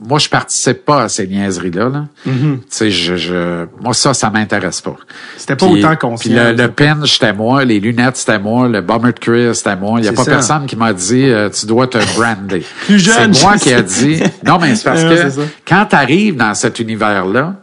moi, 0.02 0.18
je 0.18 0.30
participe 0.30 0.86
pas 0.86 1.04
à 1.04 1.10
ces 1.10 1.28
niaiseries-là. 1.28 1.90
Là. 1.90 2.06
Tu 2.24 2.32
sais, 2.70 2.90
je, 2.90 3.18
je, 3.18 3.66
moi, 3.82 3.94
ça, 3.94 4.14
ça 4.14 4.30
m'intéresse 4.30 4.80
pas. 4.80 4.96
C'était 5.36 5.58
pas 5.58 5.66
autant 5.66 5.96
conscient. 5.98 6.30
Puis 6.30 6.40
le, 6.40 6.54
le 6.54 6.70
pin, 6.70 6.98
c'était 7.06 7.34
moi. 7.34 7.66
Les 7.66 7.82
lunettes, 7.82 8.16
c'était 8.16 8.40
moi. 8.40 8.70
Le 8.70 8.80
bomber 8.80 9.12
de 9.12 9.20
cuir, 9.20 9.54
c'était 9.54 9.76
moi. 9.76 10.00
Il 10.00 10.06
y 10.06 10.08
a 10.08 10.14
pas 10.14 10.24
ça. 10.24 10.32
personne 10.32 10.66
qui 10.68 10.78
m'a 10.78 10.94
dit, 10.94 11.26
euh, 11.26 11.50
tu 11.50 11.66
dois 11.66 11.88
te 11.88 11.98
brander. 12.18 12.64
Plus 12.86 12.98
jeune, 13.00 13.34
C'est 13.34 13.44
moi 13.44 13.56
je 13.58 13.64
qui 13.64 13.74
a 13.74 13.86
sais. 13.86 14.06
dit. 14.06 14.24
Non, 14.46 14.58
mais 14.58 14.74
c'est 14.76 14.86
parce 14.86 15.04
que 15.36 15.42
quand 15.68 15.86
tu 15.90 15.96
arrives 15.98 16.38
dans 16.38 16.54
cet 16.54 16.80
univers-là, 16.80 17.56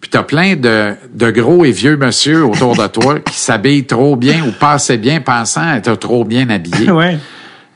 puis 0.00 0.08
t'as 0.10 0.22
plein 0.22 0.56
de, 0.56 0.94
de 1.12 1.30
gros 1.30 1.64
et 1.66 1.72
vieux 1.72 1.98
monsieur 1.98 2.46
autour 2.46 2.74
de 2.74 2.86
toi 2.86 3.18
qui 3.26 3.34
s'habillent 3.38 3.84
trop 3.86 4.16
bien 4.16 4.44
ou 4.46 4.52
pas 4.52 4.72
assez 4.72 4.96
bien 4.96 5.20
pensant 5.20 5.74
être 5.74 5.94
trop 5.96 6.24
bien 6.24 6.48
habillés. 6.48 6.90
ouais. 6.90 7.18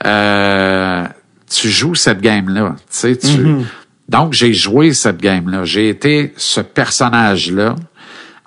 euh, 0.06 1.04
tu 1.50 1.68
joues 1.68 1.96
cette 1.96 2.20
game-là. 2.20 2.76
Tu 2.78 2.84
sais, 2.88 3.16
tu... 3.16 3.26
Mm-hmm. 3.26 3.64
Donc, 4.10 4.32
j'ai 4.32 4.52
joué 4.52 4.92
cette 4.92 5.18
game-là. 5.18 5.64
J'ai 5.64 5.88
été 5.88 6.34
ce 6.36 6.60
personnage-là 6.60 7.76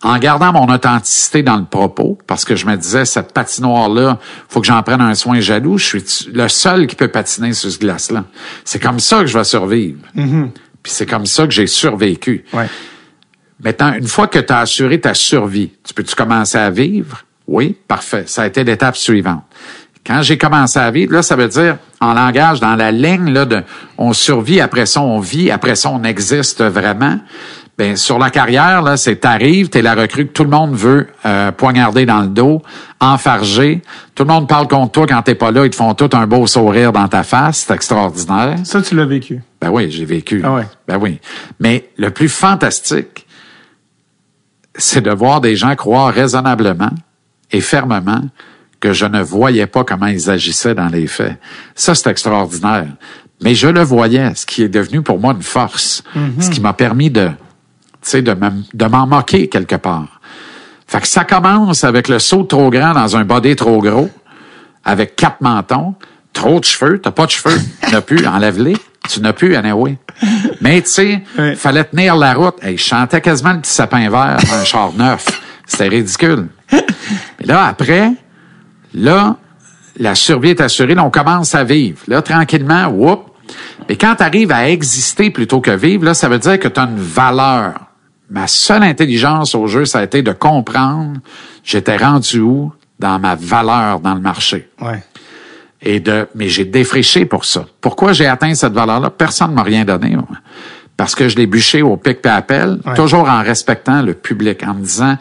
en 0.04 0.18
gardant 0.18 0.52
mon 0.52 0.68
authenticité 0.68 1.42
dans 1.42 1.56
le 1.56 1.64
propos, 1.64 2.18
parce 2.28 2.44
que 2.44 2.58
je 2.58 2.66
me 2.66 2.76
disais, 2.76 3.06
cette 3.06 3.32
patinoire-là, 3.32 4.20
faut 4.50 4.60
que 4.60 4.68
j'en 4.68 4.84
prenne 4.84 5.00
un 5.00 5.16
soin 5.16 5.40
jaloux. 5.40 5.78
Je 5.78 5.86
suis 5.86 6.04
le 6.34 6.50
seul 6.50 6.86
qui 6.86 6.98
peut 6.98 7.08
patiner 7.08 7.54
sur 7.54 7.72
ce 7.72 7.80
glace-là. 7.80 8.26
C'est 8.66 8.80
comme 8.80 9.00
ça 9.00 9.22
que 9.22 9.28
je 9.28 9.38
vais 9.38 9.46
survivre. 9.46 10.00
Puis 10.14 10.92
c'est 10.92 11.06
comme 11.06 11.26
ça 11.26 11.48
que 11.48 11.54
j'ai 11.54 11.68
survécu. 11.68 12.44
Ouais. 12.52 12.68
Maintenant, 13.64 13.94
une 13.94 14.08
fois 14.08 14.28
que 14.28 14.40
tu 14.40 14.52
as 14.52 14.60
assuré 14.60 15.00
ta 15.00 15.14
survie, 15.14 15.72
tu 15.86 15.94
peux-tu 15.94 16.14
commencer 16.14 16.58
à 16.58 16.70
vivre? 16.70 17.24
Oui, 17.48 17.78
parfait. 17.88 18.26
Ça 18.28 18.42
a 18.42 18.48
été 18.48 18.66
l'étape 18.66 18.98
suivante. 18.98 19.44
Quand 20.06 20.22
j'ai 20.22 20.38
commencé 20.38 20.80
à 20.80 20.92
vivre, 20.92 21.14
là, 21.14 21.22
ça 21.22 21.36
veut 21.36 21.48
dire, 21.48 21.78
en 22.02 22.14
langage, 22.14 22.60
dans 22.60 22.76
la 22.76 22.92
ligne, 22.92 23.32
là, 23.32 23.46
de, 23.46 23.64
on 23.98 24.12
survit, 24.12 24.60
après 24.60 24.86
ça, 24.86 25.02
on 25.02 25.20
vit, 25.20 25.50
après 25.50 25.76
ça, 25.76 25.90
on 25.90 26.04
existe 26.04 26.62
vraiment. 26.62 27.20
Ben 27.76 27.96
sur 27.96 28.20
la 28.20 28.30
carrière, 28.30 28.84
là, 28.84 28.98
c'est 28.98 29.16
t'arrives, 29.16 29.70
t'es 29.70 29.82
la 29.82 29.96
recrue 29.96 30.28
que 30.28 30.32
tout 30.32 30.44
le 30.44 30.52
monde 30.52 30.76
veut 30.76 31.08
euh, 31.26 31.52
poignarder 31.52 32.06
dans 32.06 32.22
le 32.22 32.28
dos, 32.28 32.62
enfarger. 33.00 33.82
Tout 34.14 34.24
le 34.24 34.30
monde 34.30 34.48
parle 34.48 34.68
contre 34.68 34.92
toi 34.92 35.08
quand 35.08 35.22
t'es 35.24 35.34
pas 35.34 35.50
là, 35.50 35.66
ils 35.66 35.72
te 35.72 35.76
font 35.76 35.96
tout 35.96 36.10
un 36.14 36.28
beau 36.28 36.46
sourire 36.46 36.92
dans 36.92 37.08
ta 37.08 37.24
face, 37.24 37.66
c'est 37.66 37.74
extraordinaire. 37.74 38.58
Ça, 38.64 38.82
tu 38.82 38.96
l'as 38.96 39.06
vécu. 39.06 39.42
Ben 39.60 39.72
oui, 39.72 39.90
j'ai 39.90 40.06
vécu. 40.06 40.42
Ah 40.44 40.54
ouais. 40.54 40.68
Ben 40.88 40.98
oui. 40.98 41.20
Mais 41.60 41.90
le 41.98 42.12
plus 42.12 42.30
fantastique, 42.30 43.26
c'est 44.76 45.02
de 45.02 45.12
voir 45.12 45.42
des 45.42 45.56
gens 45.56 45.76
croire 45.76 46.14
raisonnablement 46.14 46.92
et 47.52 47.62
fermement 47.62 48.22
que 48.84 48.92
je 48.92 49.06
ne 49.06 49.22
voyais 49.22 49.66
pas 49.66 49.86
comment 49.86 50.08
ils 50.08 50.30
agissaient 50.30 50.76
dans 50.76 50.88
les 50.90 51.08
faits. 51.08 51.38
Ça, 51.74 51.96
c'est 51.96 52.10
extraordinaire. 52.10 52.88
Mais 53.42 53.56
je 53.56 53.70
le 53.70 53.82
voyais, 53.82 54.36
ce 54.36 54.46
qui 54.46 54.62
est 54.62 54.68
devenu 54.68 55.02
pour 55.02 55.20
moi 55.22 55.32
une 55.34 55.42
force, 55.42 56.04
ce 56.42 56.50
qui 56.50 56.60
m'a 56.60 56.74
permis 56.74 57.10
de, 57.10 57.30
de 58.14 58.34
me- 58.34 58.64
de 58.74 58.86
m'en 58.86 59.08
moquer 59.08 59.48
quelque 59.48 59.78
part. 59.78 60.20
Fait 60.86 61.00
que 61.00 61.08
ça 61.08 61.24
commence 61.24 61.86
avec 61.86 62.10
le 62.10 62.20
saut 62.20 62.44
trop 62.44 62.70
grand 62.70 62.92
dans 62.94 63.16
un 63.16 63.24
body 63.24 63.56
trop 63.56 63.80
gros, 63.82 64.10
avec 64.84 65.16
quatre 65.16 65.40
mentons, 65.40 65.96
trop 66.34 66.60
de 66.60 66.66
cheveux, 66.66 67.00
t'as 67.00 67.12
pas 67.12 67.26
de 67.26 67.32
cheveux, 67.32 67.58
tu 67.88 67.92
n'as 67.94 68.02
plus, 68.02 68.28
enlève-les, 68.28 68.76
tu 69.10 69.22
n'as 69.22 69.32
plus, 69.34 69.56
anyway. 69.56 69.98
Mais 70.60 70.82
tu 70.82 70.90
sais, 70.90 71.24
Ouais. 71.38 71.56
fallait 71.56 71.86
tenir 71.86 72.18
la 72.18 72.34
route. 72.34 72.56
Hey, 72.62 72.78
je 72.78 72.84
chantais 72.84 73.22
quasiment 73.22 73.54
le 73.54 73.62
petit 73.62 73.72
sapin 73.72 74.10
vert 74.10 74.38
dans 74.46 74.54
un 74.56 74.66
char 74.66 74.92
neuf. 74.94 75.26
C'était 75.66 75.88
ridicule. 75.88 76.48
Mais 76.72 77.46
là, 77.46 77.68
après, 77.68 78.12
là, 78.94 79.38
la 79.98 80.16
survie 80.16 80.50
est 80.50 80.62
assurée, 80.62 80.96
là, 80.96 81.04
on 81.04 81.12
commence 81.12 81.54
à 81.56 81.64
vivre. 81.64 82.00
Là, 82.08 82.22
tranquillement, 82.22 82.88
whoop. 82.88 83.26
Mais 83.90 83.96
quand 83.98 84.16
tu 84.16 84.24
arrives 84.24 84.52
à 84.52 84.70
exister 84.70 85.30
plutôt 85.30 85.62
que 85.62 85.72
vivre, 85.72 86.06
là, 86.06 86.14
ça 86.14 86.30
veut 86.30 86.40
dire 86.40 86.60
que 86.60 86.68
tu 86.68 86.80
as 86.80 86.84
une 86.84 86.98
valeur. 86.98 87.74
Ma 88.30 88.48
seule 88.48 88.84
intelligence 88.84 89.54
au 89.54 89.68
jeu, 89.68 89.86
ça 89.86 90.00
a 90.00 90.04
été 90.04 90.22
de 90.24 90.32
comprendre 90.32 91.20
j'étais 91.64 91.98
rendu 91.98 92.40
où 92.40 92.72
dans 93.00 93.20
ma 93.20 93.36
valeur 93.36 94.00
dans 94.00 94.14
le 94.16 94.22
marché. 94.22 94.70
Ouais. 94.82 95.04
Et 95.82 96.00
de, 96.00 96.28
mais 96.34 96.48
j'ai 96.48 96.64
défriché 96.66 97.26
pour 97.26 97.44
ça. 97.46 97.66
Pourquoi 97.82 98.14
j'ai 98.14 98.26
atteint 98.26 98.54
cette 98.56 98.74
valeur-là? 98.74 99.10
Personne 99.10 99.52
ne 99.52 99.56
m'a 99.56 99.64
rien 99.64 99.84
donné. 99.84 100.12
moi. 100.16 100.26
Parce 100.96 101.14
que 101.14 101.28
je 101.28 101.36
l'ai 101.36 101.46
bûché 101.48 101.82
au 101.82 101.98
pic 101.98 102.20
et 102.24 102.30
appel, 102.30 102.80
Ouais. 102.86 102.94
toujours 102.96 103.28
en 103.30 103.44
respectant 103.44 104.02
le 104.02 104.14
public, 104.14 104.64
en 104.66 104.76
me 104.76 104.82
disant, 104.82 105.18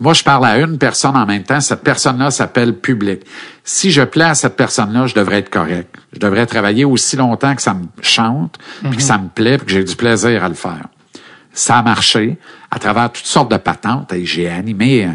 moi, 0.00 0.14
je 0.14 0.24
parle 0.24 0.46
à 0.46 0.58
une 0.58 0.78
personne 0.78 1.14
en 1.14 1.26
même 1.26 1.42
temps. 1.42 1.60
Cette 1.60 1.82
personne-là 1.82 2.30
s'appelle 2.30 2.74
public. 2.74 3.20
Si 3.62 3.90
je 3.90 4.00
plais 4.00 4.24
à 4.24 4.34
cette 4.34 4.56
personne-là, 4.56 5.06
je 5.06 5.14
devrais 5.14 5.40
être 5.40 5.50
correct. 5.50 5.94
Je 6.14 6.18
devrais 6.18 6.46
travailler 6.46 6.86
aussi 6.86 7.16
longtemps 7.16 7.54
que 7.54 7.60
ça 7.60 7.74
me 7.74 7.84
chante, 8.00 8.58
puis 8.82 8.96
que 8.96 9.02
ça 9.02 9.18
me 9.18 9.28
plaît, 9.28 9.58
puis 9.58 9.66
que 9.66 9.72
j'ai 9.72 9.84
du 9.84 9.94
plaisir 9.94 10.42
à 10.42 10.48
le 10.48 10.54
faire. 10.54 10.86
Ça 11.52 11.76
a 11.76 11.82
marché 11.82 12.38
à 12.70 12.78
travers 12.78 13.12
toutes 13.12 13.26
sortes 13.26 13.50
de 13.50 13.58
patentes 13.58 14.12
et 14.14 14.24
j'ai 14.24 14.48
animé, 14.48 15.06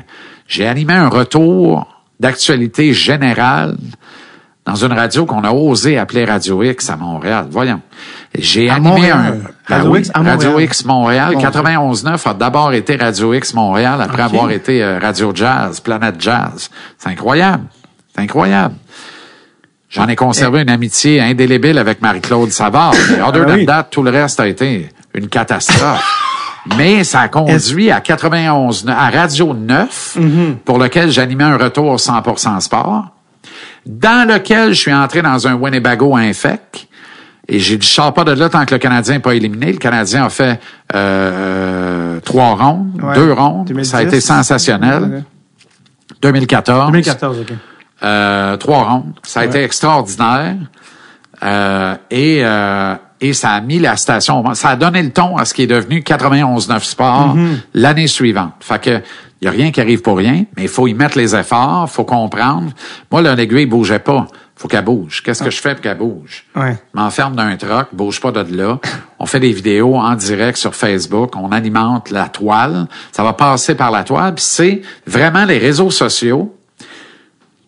j'ai 0.48 0.68
animé 0.68 0.94
un 0.94 1.10
retour 1.10 2.04
d'actualité 2.20 2.94
générale 2.94 3.78
dans 4.66 4.76
une 4.76 4.94
radio 4.94 5.26
qu'on 5.26 5.44
a 5.44 5.52
osé 5.52 5.98
appeler 5.98 6.26
Radio 6.26 6.62
X 6.62 6.90
à 6.90 6.96
Montréal. 6.96 7.48
Voyons. 7.50 7.82
J'ai 8.40 8.70
animé 8.70 8.90
Montréal. 8.90 9.42
un 9.68 9.74
Radio 9.76 9.86
Ben 9.86 9.92
oui, 9.92 10.00
X 10.00 10.12
Radio 10.14 10.50
Montréal. 10.52 10.64
X 10.64 10.86
Montréal. 10.86 11.32
Mon 11.34 11.40
Dieu. 11.40 11.50
91.9 11.50 12.30
a 12.30 12.34
d'abord 12.34 12.74
été 12.74 12.96
Radio 12.96 13.34
X 13.34 13.54
Montréal 13.54 14.02
après 14.02 14.24
avoir 14.24 14.52
été 14.52 14.84
euh, 14.84 15.00
Radio 15.00 15.32
Jazz, 15.34 15.80
Planète 15.80 16.16
Jazz. 16.20 16.70
C'est 16.98 17.10
incroyable. 17.10 17.64
C'est 18.16 18.22
incroyable. 18.22 18.76
J'en 19.90 20.08
ai 20.08 20.16
conservé 20.16 20.62
une 20.62 20.70
amitié 20.70 21.22
indélébile 21.22 21.78
avec 21.78 22.02
Marie-Claude 22.02 22.52
Savard. 22.52 22.94
Mais 23.12 23.22
other 23.22 23.44
Ah 23.46 23.50
than 23.52 23.56
oui. 23.56 23.66
that, 23.66 23.84
tout 23.92 24.04
le 24.04 24.12
reste 24.12 24.40
a 24.40 24.48
été 24.48 24.90
une 25.14 25.28
catastrophe. 25.30 26.04
Mais 26.78 27.04
ça 27.04 27.22
a 27.22 27.28
conduit 27.28 27.92
à 27.92 28.02
91, 28.02 28.86
à 28.90 29.10
Radio 29.12 29.54
9, 29.54 30.18
Mm-hmm. 30.20 30.56
pour 30.66 30.80
lequel 30.80 31.12
j'animais 31.12 31.44
un 31.44 31.58
retour 31.58 31.86
au 31.86 31.98
100% 31.98 32.60
sport, 32.60 33.06
dans 33.86 34.28
lequel 34.28 34.70
je 34.74 34.80
suis 34.80 34.94
entré 34.94 35.22
dans 35.22 35.48
un 35.48 35.54
Winnebago 35.54 36.16
infect. 36.18 36.88
Et 37.48 37.60
j'ai 37.60 37.78
dit, 37.78 37.86
je 37.88 37.92
sors 37.94 38.14
pas 38.14 38.24
de 38.24 38.32
là 38.32 38.50
tant 38.50 38.66
que 38.66 38.74
le 38.74 38.80
Canadien 38.80 39.16
n'est 39.16 39.20
pas 39.20 39.36
éliminé. 39.36 39.72
Le 39.72 39.78
Canadien 39.78 40.26
a 40.26 40.30
fait 40.30 40.60
euh, 40.96 42.20
trois 42.22 42.56
rondes, 42.56 43.00
Ouais. 43.04 43.14
deux 43.16 43.32
rondes. 43.34 43.68
2010. 43.68 43.90
Ça 43.92 43.98
a 43.98 44.02
été 44.04 44.20
sensationnel. 44.20 45.24
2014. 46.22 46.92
2014, 46.92 47.40
OK. 47.42 47.54
Euh, 48.04 48.58
trois 48.58 48.84
rondes. 48.84 49.14
Ça 49.24 49.42
a 49.42 49.44
Ouais. 49.44 49.50
été 49.50 49.64
extraordinaire. 49.64 50.56
Euh, 51.44 51.96
et, 52.10 52.40
euh, 52.44 52.96
et 53.22 53.34
ça 53.34 53.52
a 53.52 53.62
mis 53.62 53.78
la 53.80 53.98
station, 53.98 54.44
ça 54.56 54.70
a 54.70 54.76
donné 54.76 55.04
le 55.04 55.12
ton 55.12 55.36
à 55.38 55.46
ce 55.46 55.54
qui 55.54 55.64
est 55.64 55.68
devenu 55.68 56.00
91-9 56.02 56.84
Sport 56.84 57.36
Mm-hmm. 57.36 57.56
l'année 57.76 58.08
suivante. 58.08 58.54
Fait 58.62 58.82
que, 58.82 59.02
y 59.42 59.48
a 59.48 59.52
rien 59.52 59.72
qui 59.72 59.82
arrive 59.82 60.02
pour 60.02 60.18
rien, 60.18 60.46
mais 60.56 60.64
il 60.64 60.68
faut 60.70 60.88
y 60.88 60.94
mettre 60.94 61.18
les 61.18 61.36
efforts, 61.36 61.90
faut 61.90 62.06
comprendre. 62.06 62.72
Moi, 63.12 63.22
là, 63.22 63.36
l'aiguille 63.36 63.66
bougeait 63.66 64.00
pas. 64.00 64.28
Faut 64.58 64.70
qu'elle 64.70 64.86
bouge. 64.86 65.22
Qu'est-ce 65.22 65.44
que 65.44 65.50
je 65.50 65.60
fais 65.60 65.74
pour 65.74 65.82
qu'elle 65.82 65.98
bouge? 65.98 66.46
Ouais. 66.56 66.78
Je 66.94 67.00
m'enferme 67.00 67.36
dans 67.36 67.44
un 67.44 67.58
truck, 67.58 67.88
bouge 67.92 68.22
pas 68.22 68.32
de 68.32 68.56
là. 68.56 68.80
On 69.20 69.26
fait 69.26 69.42
des 69.42 69.52
vidéos 69.52 69.96
en 69.96 70.16
direct 70.16 70.58
sur 70.58 70.74
Facebook, 70.74 71.36
on 71.36 71.52
alimente 71.52 72.10
la 72.10 72.30
toile. 72.30 72.88
Ça 73.12 73.24
va 73.24 73.34
passer 73.34 73.76
par 73.76 73.92
la 73.92 74.04
toile, 74.04 74.36
puis 74.36 74.46
c'est 74.46 74.82
vraiment 75.06 75.44
les 75.44 75.58
réseaux 75.58 75.92
sociaux 75.92 76.56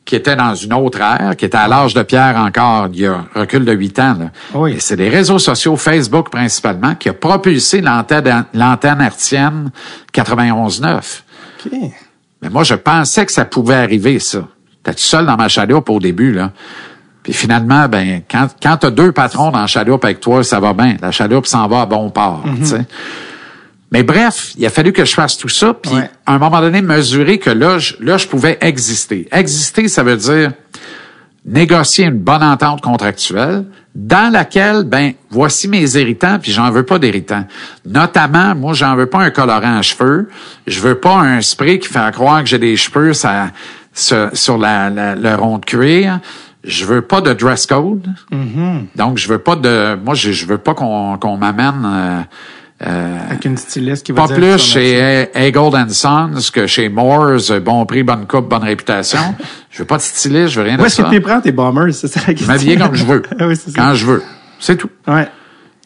qui 0.06 0.15
étaient 0.15 0.38
dans 0.38 0.56
une 0.56 0.73
autre 0.73 1.02
ère, 1.02 1.36
qui 1.36 1.43
étaient 1.43 1.58
à 1.58 1.67
l'âge 1.67 1.93
de 1.93 2.02
pierre 2.02 2.38
encore, 2.38 2.88
il 2.93 3.02
y 3.02 3.06
a 3.06 3.15
un 3.15 3.41
recul 3.41 3.65
de 3.65 3.73
huit 3.73 4.00
ans. 4.00 4.15
Là. 4.17 4.32
Oui. 4.54 4.71
Et 4.71 4.80
c'est 4.80 4.95
des 4.95 5.10
réseaux 5.10 5.39
sociaux, 5.39 5.76
Facebook 5.76 6.30
principalement, 6.30 6.95
qui 6.95 7.10
a 7.10 7.13
propulsé 7.13 7.82
l'antenne 7.82 8.45
l'antenne 8.54 9.02
hertzienne 9.02 9.71
91.9. 10.13 11.21
OK. 11.65 11.71
Mais 12.41 12.50
moi, 12.50 12.63
je 12.63 12.76
pensais 12.76 13.26
que 13.26 13.34
ça 13.34 13.43
pouvait 13.43 13.76
arriver, 13.76 14.19
ça. 14.19 14.47
J'étais 14.88 15.02
tout 15.02 15.04
seul 15.08 15.26
dans 15.26 15.36
ma 15.36 15.50
chaloupe 15.50 15.89
au 15.89 16.00
début, 16.00 16.32
là. 16.32 16.52
Puis 17.23 17.34
finalement, 17.34 17.89
ben, 17.89 18.21
quand, 18.32 18.47
quand 18.63 18.78
t'as 18.78 18.89
deux 18.89 19.12
patrons 19.12 19.52
dans 19.52 19.60
la 19.60 19.67
chaloupe 19.67 20.06
avec 20.06 20.21
toi, 20.21 20.45
ça 20.45 20.62
va 20.62 20.71
bien. 20.73 20.95
La 21.02 21.12
chaloupe 21.12 21.45
s'en 21.45 21.67
va 21.67 21.82
à 21.82 21.86
bon 21.86 22.10
port, 22.10 22.43
tu 22.60 22.65
sais. 22.65 22.86
Mais 23.91 24.04
bref, 24.04 24.54
il 24.58 24.65
a 24.65 24.69
fallu 24.69 24.93
que 24.93 25.04
je 25.04 25.13
fasse 25.13 25.38
tout 25.38 25.50
ça, 25.50 25.73
puis 25.73 25.91
Ouais. 25.93 26.10
à 26.26 26.34
un 26.36 26.38
moment 26.39 26.62
donné, 26.62 26.82
mesurer 26.82 27.38
que 27.38 27.50
là, 27.50 27.80
je, 27.80 27.95
là, 28.00 28.17
je 28.17 28.28
pouvais 28.28 28.58
exister. 28.62 29.28
Exister, 29.32 29.88
ça 29.89 30.04
veut 30.04 30.15
dire 30.17 30.52
négocier 31.45 32.06
une 32.06 32.17
bonne 32.19 32.43
entente 32.43 32.82
contractuelle 32.82 33.65
dans 33.95 34.32
laquelle, 34.32 34.84
ben, 34.84 35.13
voici 35.30 35.67
mes 35.67 35.95
irritants, 35.97 36.38
puis 36.39 36.52
j'en 36.52 36.69
veux 36.71 36.84
pas 36.84 37.00
d'irritants. 37.00 37.45
Notamment, 37.86 38.54
moi, 38.56 38.73
j'en 38.73 38.95
veux 38.95 39.08
pas 39.08 39.19
un 39.19 39.32
colorant 39.32 39.78
à 39.78 39.82
cheveux. 39.82 40.30
Je 40.67 40.80
veux 40.82 41.00
pas 41.00 41.15
un 41.15 41.41
spray 41.41 41.80
qui 41.80 41.88
fait 41.88 42.12
croire 42.13 42.43
que 42.43 42.50
j'ai 42.50 42.60
des 42.60 42.76
cheveux 42.76 43.13
ça, 43.13 43.47
sur, 43.97 44.29
sur 44.33 44.57
la, 44.57 44.89
la- 44.89 45.15
le 45.15 45.36
rond 45.36 45.57
de 45.57 45.65
cuir. 45.65 46.19
Je 46.63 46.86
veux 46.86 47.01
pas 47.01 47.21
de 47.21 47.33
dress 47.33 47.65
code. 47.65 48.07
Donc, 48.95 49.17
je 49.17 49.27
veux 49.27 49.38
pas 49.39 49.55
de... 49.55 49.95
Moi, 50.03 50.15
je, 50.15 50.31
je 50.31 50.45
veux 50.45 50.57
pas 50.57 50.73
qu'on 50.73 51.17
qu'on 51.17 51.38
m'amène... 51.38 51.83
euh, 51.86 52.21
euh, 52.86 53.17
Avec 53.29 53.45
une 53.45 53.57
styliste 53.57 54.05
qui 54.05 54.12
va 54.12 54.23
pas 54.27 54.36
dire 54.36 54.38
plus 54.55 54.57
chez 54.62 55.29
Eagle 55.33 55.75
and 55.75 55.89
Sons 55.89 56.49
que 56.53 56.67
chez 56.67 56.89
Moores, 56.89 57.39
bon 57.63 57.86
prix, 57.86 58.03
bonne 58.03 58.27
coupe, 58.27 58.49
bonne 58.49 58.63
réputation. 58.63 59.19
je 59.71 59.79
veux 59.79 59.86
pas 59.86 59.97
de 59.97 60.01
styliste, 60.03 60.49
je 60.49 60.60
veux 60.62 60.67
rien 60.67 60.75
Où 60.77 60.81
de 60.81 60.86
est-ce 60.86 60.97
que 60.97 61.03
ça. 61.03 61.10
tu 61.10 61.21
prends, 61.21 61.41
tes 61.41 61.51
bombers? 61.51 61.93
C'est 61.93 62.07
ça 62.07 62.19
la 62.27 62.33
question. 62.33 62.47
m'habiller 62.47 62.77
comme 62.77 62.93
je 62.95 63.05
veux. 63.05 63.23
Ah 63.39 63.47
oui, 63.47 63.55
c'est 63.55 63.71
ça. 63.71 63.81
quand 63.81 63.93
je 63.95 64.05
veux. 64.05 64.23
C'est 64.60 64.75
tout. 64.75 64.89
Ouais. 65.07 65.27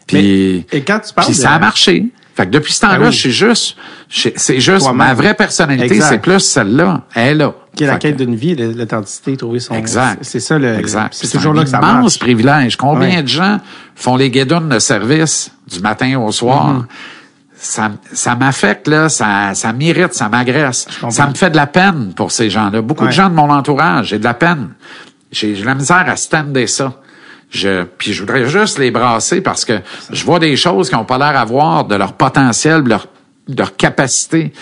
Puis, 0.08 0.65
Mais- 0.71 0.78
et 0.80 0.82
quand 0.84 1.00
tu 1.00 1.13
parles 1.13 1.28
puis 1.28 1.36
de- 1.38 1.41
ça 1.41 1.52
a 1.52 1.60
marché. 1.60 2.08
Fait 2.36 2.45
que 2.45 2.52
depuis 2.52 2.74
ce 2.74 2.82
temps-là, 2.82 2.95
Ah 2.97 3.06
oui. 3.06 3.12
je 3.12 3.17
suis 3.19 3.32
juste, 3.32 3.76
c'est 4.10 4.60
juste 4.60 4.91
ma 4.93 5.13
vraie 5.13 5.34
personnalité, 5.34 6.00
c'est 6.02 6.19
plus 6.19 6.39
celle-là. 6.39 7.04
Elle 7.13 7.28
est 7.28 7.36
là. 7.36 7.54
Qui 7.76 7.86
est 7.86 7.88
la 7.88 7.98
quête 7.98 8.18
d'une 8.18 8.36
vie, 8.36 8.56
l'authenticité, 8.56 9.38
trouver 9.38 9.60
son. 9.60 9.74
Exact. 9.76 10.20
C'est 10.24 10.42
ça 10.42 10.60
le. 10.60 10.78
Exact. 10.78 11.14
C'est 11.14 11.30
toujours 11.30 11.54
là 11.54 11.64
que 11.64 11.70
ça 11.70 11.80
un 11.80 12.00
immense 12.00 12.18
privilège. 12.18 12.76
Combien 12.76 13.10
Ouais. 13.10 13.24
de 13.24 13.28
gens 13.28 13.60
font 13.96 14.18
les 14.18 14.30
guédounes 14.30 14.68
de 14.70 14.80
service 14.80 15.52
du 15.72 15.80
matin 15.80 16.20
au 16.20 16.32
soir? 16.32 16.74
Mm-hmm. 16.82 16.86
Ça, 17.64 17.92
ça 18.12 18.36
m'affecte, 18.36 18.88
là, 18.88 19.08
ça, 19.08 19.54
ça 19.54 19.72
m'irrite, 19.72 20.14
ça 20.14 20.28
m'agresse. 20.30 20.88
Ça 21.10 21.28
me 21.28 21.36
fait 21.36 21.52
de 21.52 21.56
la 21.56 21.68
peine 21.68 22.12
pour 22.16 22.32
ces 22.32 22.50
gens-là. 22.50 22.82
Beaucoup 22.82 23.06
de 23.06 23.12
gens 23.12 23.30
de 23.30 23.36
mon 23.36 23.50
entourage, 23.52 24.08
j'ai 24.08 24.20
de 24.20 24.24
la 24.24 24.34
peine. 24.34 24.70
J'ai 25.32 25.56
la 25.56 25.76
misère 25.76 26.06
à 26.08 26.16
stander 26.16 26.66
ça. 26.68 27.00
Je, 27.52 27.84
puis 27.84 28.14
je 28.14 28.22
voudrais 28.22 28.48
juste 28.48 28.80
les 28.80 28.92
brasser 28.92 29.42
parce 29.42 29.64
que 29.64 29.80
je 30.12 30.26
vois 30.26 30.40
des 30.40 30.56
choses 30.56 30.90
qui 30.90 30.96
n'ont 30.96 31.06
pas 31.06 31.18
l'air 31.20 31.38
à 31.38 31.46
voir 31.46 31.86
de 31.86 31.96
leur 31.96 32.14
potentiel, 32.14 32.84
de 32.84 32.90
leur, 32.90 33.08
de 33.48 33.58
leur 33.58 33.76
capacité. 33.76 34.54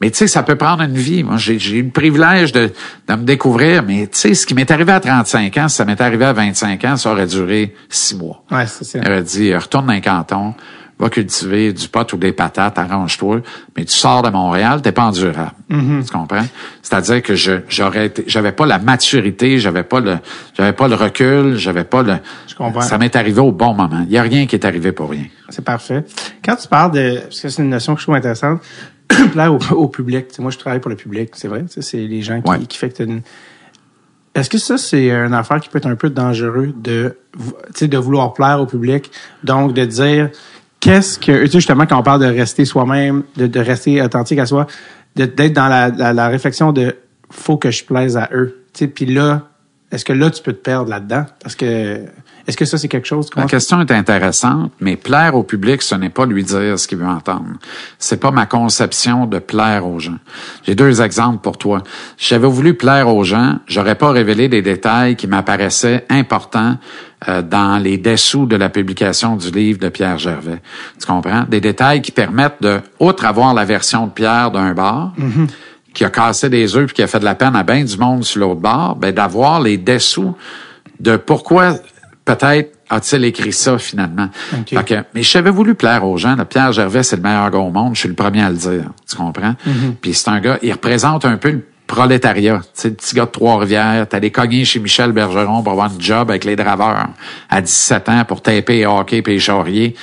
Mais 0.00 0.10
tu 0.10 0.18
sais, 0.18 0.26
ça 0.28 0.42
peut 0.42 0.56
prendre 0.56 0.82
une 0.82 0.96
vie. 0.96 1.24
Moi, 1.24 1.36
j'ai 1.38 1.76
eu 1.76 1.82
le 1.82 1.90
privilège 1.90 2.52
de, 2.52 2.70
de 3.08 3.14
me 3.14 3.24
découvrir, 3.24 3.82
mais 3.82 4.06
tu 4.06 4.18
sais, 4.18 4.34
ce 4.34 4.46
qui 4.46 4.54
m'est 4.54 4.70
arrivé 4.70 4.92
à 4.92 5.00
35 5.00 5.56
ans, 5.56 5.68
si 5.68 5.76
ça 5.76 5.84
m'est 5.84 6.00
arrivé 6.00 6.24
à 6.24 6.32
25 6.32 6.84
ans, 6.84 6.96
ça 6.96 7.10
aurait 7.10 7.26
duré 7.26 7.74
six 7.88 8.16
mois. 8.16 8.44
Ouais, 8.50 8.66
c'est 8.66 8.84
ça. 8.84 9.00
Il 9.02 9.08
aurait 9.08 9.22
dit, 9.22 9.50
euh, 9.50 9.58
retourne 9.58 9.86
dans 9.86 9.92
un 9.92 10.00
canton, 10.00 10.54
va 11.00 11.08
cultiver 11.10 11.72
du 11.72 11.88
pot 11.88 12.12
ou 12.12 12.16
des 12.16 12.32
patates, 12.32 12.78
arrange-toi, 12.78 13.40
mais 13.76 13.84
tu 13.84 13.94
sors 13.94 14.22
de 14.22 14.30
Montréal, 14.30 14.82
t'es 14.82 14.92
pas 14.92 15.04
endurable. 15.04 15.52
Mm-hmm. 15.70 16.04
Tu 16.04 16.12
comprends? 16.12 16.46
C'est-à-dire 16.82 17.22
que 17.22 17.34
je, 17.34 17.52
j'aurais 17.68 18.06
été, 18.06 18.24
j'avais 18.26 18.52
pas 18.52 18.66
la 18.66 18.78
maturité, 18.78 19.58
j'avais 19.58 19.84
pas 19.84 20.00
le, 20.00 20.18
j'avais 20.56 20.72
pas 20.72 20.88
le 20.88 20.94
recul, 20.96 21.56
j'avais 21.56 21.84
pas 21.84 22.02
le, 22.02 22.14
Je 22.48 22.54
comprends. 22.54 22.80
ça 22.80 22.98
m'est 22.98 23.14
arrivé 23.14 23.40
au 23.40 23.52
bon 23.52 23.74
moment. 23.74 24.04
Il 24.06 24.12
y 24.12 24.18
a 24.18 24.22
rien 24.22 24.46
qui 24.46 24.56
est 24.56 24.64
arrivé 24.64 24.92
pour 24.92 25.10
rien. 25.10 25.26
C'est 25.50 25.64
parfait. 25.64 26.04
Quand 26.44 26.56
tu 26.56 26.68
parles 26.68 26.92
de, 26.92 27.20
parce 27.22 27.40
que 27.40 27.48
c'est 27.48 27.62
une 27.62 27.70
notion 27.70 27.94
que 27.94 28.00
je 28.00 28.04
trouve 28.04 28.16
intéressante, 28.16 28.60
plaire 29.32 29.52
au, 29.54 29.58
au 29.74 29.88
public. 29.88 30.26
Moi, 30.38 30.50
je 30.50 30.58
travaille 30.58 30.80
pour 30.80 30.90
le 30.90 30.96
public, 30.96 31.30
c'est 31.34 31.48
vrai. 31.48 31.64
C'est 31.68 31.96
les 31.98 32.22
gens 32.22 32.40
qui, 32.40 32.50
Ouais. 32.50 32.58
qui 32.60 32.78
fait 32.78 32.90
que 32.90 33.02
une... 33.02 33.22
Est-ce 34.34 34.50
que 34.50 34.58
ça, 34.58 34.78
c'est 34.78 35.10
une 35.10 35.34
affaire 35.34 35.58
qui 35.60 35.68
peut 35.68 35.78
être 35.78 35.86
un 35.86 35.96
peu 35.96 36.10
dangereux 36.10 36.72
de, 36.76 37.16
vou- 37.36 37.54
tu 37.68 37.78
sais, 37.80 37.88
de 37.88 37.98
vouloir 37.98 38.34
plaire 38.34 38.60
au 38.60 38.66
public? 38.66 39.10
Donc, 39.42 39.72
de 39.74 39.84
dire, 39.84 40.30
qu'est-ce 40.78 41.18
que, 41.18 41.42
tu 41.42 41.46
sais, 41.46 41.58
justement, 41.58 41.86
quand 41.86 41.98
on 41.98 42.02
parle 42.02 42.20
de 42.20 42.26
rester 42.26 42.64
soi-même, 42.64 43.24
de, 43.36 43.46
de 43.48 43.58
rester 43.60 44.00
authentique 44.00 44.38
à 44.38 44.46
soi, 44.46 44.66
d'être 45.16 45.52
dans 45.52 45.66
la, 45.66 45.88
la, 45.88 46.12
la 46.12 46.28
réflexion 46.28 46.72
de, 46.72 46.94
faut 47.30 47.56
que 47.56 47.70
je 47.72 47.84
plaise 47.84 48.16
à 48.16 48.28
eux. 48.32 48.62
Tu 48.74 48.80
sais, 48.84 48.88
puis 48.88 49.06
là, 49.06 49.48
est-ce 49.90 50.04
que 50.04 50.12
là, 50.12 50.30
tu 50.30 50.42
peux 50.42 50.52
te 50.52 50.62
perdre 50.62 50.90
là-dedans? 50.90 51.24
Parce 51.42 51.56
que, 51.56 52.02
est-ce 52.48 52.56
que 52.56 52.64
ça, 52.64 52.78
c'est 52.78 52.88
quelque 52.88 53.06
chose? 53.06 53.28
La 53.36 53.44
question 53.44 53.78
est 53.82 53.90
intéressante, 53.90 54.72
mais 54.80 54.96
plaire 54.96 55.34
au 55.34 55.42
public, 55.42 55.82
ce 55.82 55.94
n'est 55.94 56.08
pas 56.08 56.24
lui 56.24 56.42
dire 56.42 56.78
ce 56.78 56.88
qu'il 56.88 56.96
veut 56.96 57.06
entendre. 57.06 57.44
C'est 57.98 58.18
pas 58.18 58.30
ma 58.30 58.46
conception 58.46 59.26
de 59.26 59.38
plaire 59.38 59.86
aux 59.86 59.98
gens. 59.98 60.16
J'ai 60.66 60.74
deux 60.74 61.02
exemples 61.02 61.42
pour 61.42 61.58
toi. 61.58 61.82
Si 62.16 62.28
j'avais 62.28 62.48
voulu 62.48 62.72
plaire 62.72 63.14
aux 63.14 63.22
gens, 63.22 63.58
j'aurais 63.66 63.96
pas 63.96 64.12
révélé 64.12 64.48
des 64.48 64.62
détails 64.62 65.14
qui 65.14 65.26
m'apparaissaient 65.26 66.06
importants 66.08 66.78
euh, 67.28 67.42
dans 67.42 67.76
les 67.76 67.98
dessous 67.98 68.46
de 68.46 68.56
la 68.56 68.70
publication 68.70 69.36
du 69.36 69.50
livre 69.50 69.78
de 69.78 69.90
Pierre 69.90 70.16
Gervais. 70.16 70.62
Tu 70.98 71.06
comprends? 71.06 71.44
Des 71.46 71.60
détails 71.60 72.00
qui 72.00 72.12
permettent 72.12 72.62
de, 72.62 72.80
outre 72.98 73.26
avoir 73.26 73.52
la 73.52 73.66
version 73.66 74.06
de 74.06 74.12
Pierre 74.12 74.50
d'un 74.52 74.72
bar, 74.72 75.12
qui 75.92 76.02
a 76.02 76.08
cassé 76.08 76.48
des 76.48 76.76
œufs 76.76 76.86
puis 76.86 76.94
qui 76.94 77.02
a 77.02 77.08
fait 77.08 77.20
de 77.20 77.26
la 77.26 77.34
peine 77.34 77.56
à 77.56 77.62
bien 77.62 77.84
du 77.84 77.98
monde 77.98 78.24
sur 78.24 78.40
l'autre 78.40 78.60
bord, 78.60 78.96
ben 78.96 79.12
d'avoir 79.12 79.60
les 79.60 79.76
dessous 79.76 80.34
de 80.98 81.16
pourquoi 81.16 81.74
peut-être 82.36 82.74
a-t-il 82.90 83.24
écrit 83.24 83.52
ça 83.52 83.78
finalement. 83.78 84.28
OK. 84.54 84.68
Fait 84.70 84.84
que- 84.84 85.04
mais 85.14 85.22
j'avais 85.22 85.50
voulu 85.50 85.74
plaire 85.74 86.04
aux 86.04 86.16
gens. 86.16 86.36
là. 86.36 86.44
Pierre 86.44 86.72
Gervais, 86.72 87.02
c'est 87.02 87.16
le 87.16 87.22
meilleur 87.22 87.50
gars 87.50 87.58
au 87.58 87.70
monde. 87.70 87.94
Je 87.94 88.00
suis 88.00 88.08
le 88.08 88.14
premier 88.14 88.42
à 88.42 88.50
le 88.50 88.56
dire. 88.56 88.84
Tu 89.08 89.16
comprends? 89.16 89.54
Puis 90.00 90.14
c'est 90.14 90.28
un 90.30 90.40
gars, 90.40 90.58
il 90.62 90.72
représente 90.72 91.24
un 91.24 91.36
peu 91.36 91.50
le 91.50 91.66
prolétariat. 91.86 92.60
Tu 92.62 92.68
sais, 92.74 92.88
le 92.88 92.94
petit 92.94 93.14
gars 93.16 93.24
de 93.26 93.30
Trois-Rivières, 93.30 94.06
t'allais 94.08 94.30
cogner 94.30 94.64
chez 94.64 94.78
Michel 94.78 95.12
Bergeron 95.12 95.62
pour 95.62 95.72
avoir 95.72 95.86
un 95.90 95.98
job 95.98 96.30
avec 96.30 96.44
les 96.44 96.54
draveurs 96.56 97.08
à 97.50 97.60
17 97.60 98.08
ans 98.08 98.24
pour 98.26 98.42
taper 98.42 98.78
et 98.80 98.86
hockey 98.86 99.22
et 99.26 99.38
charrier. 99.38 99.94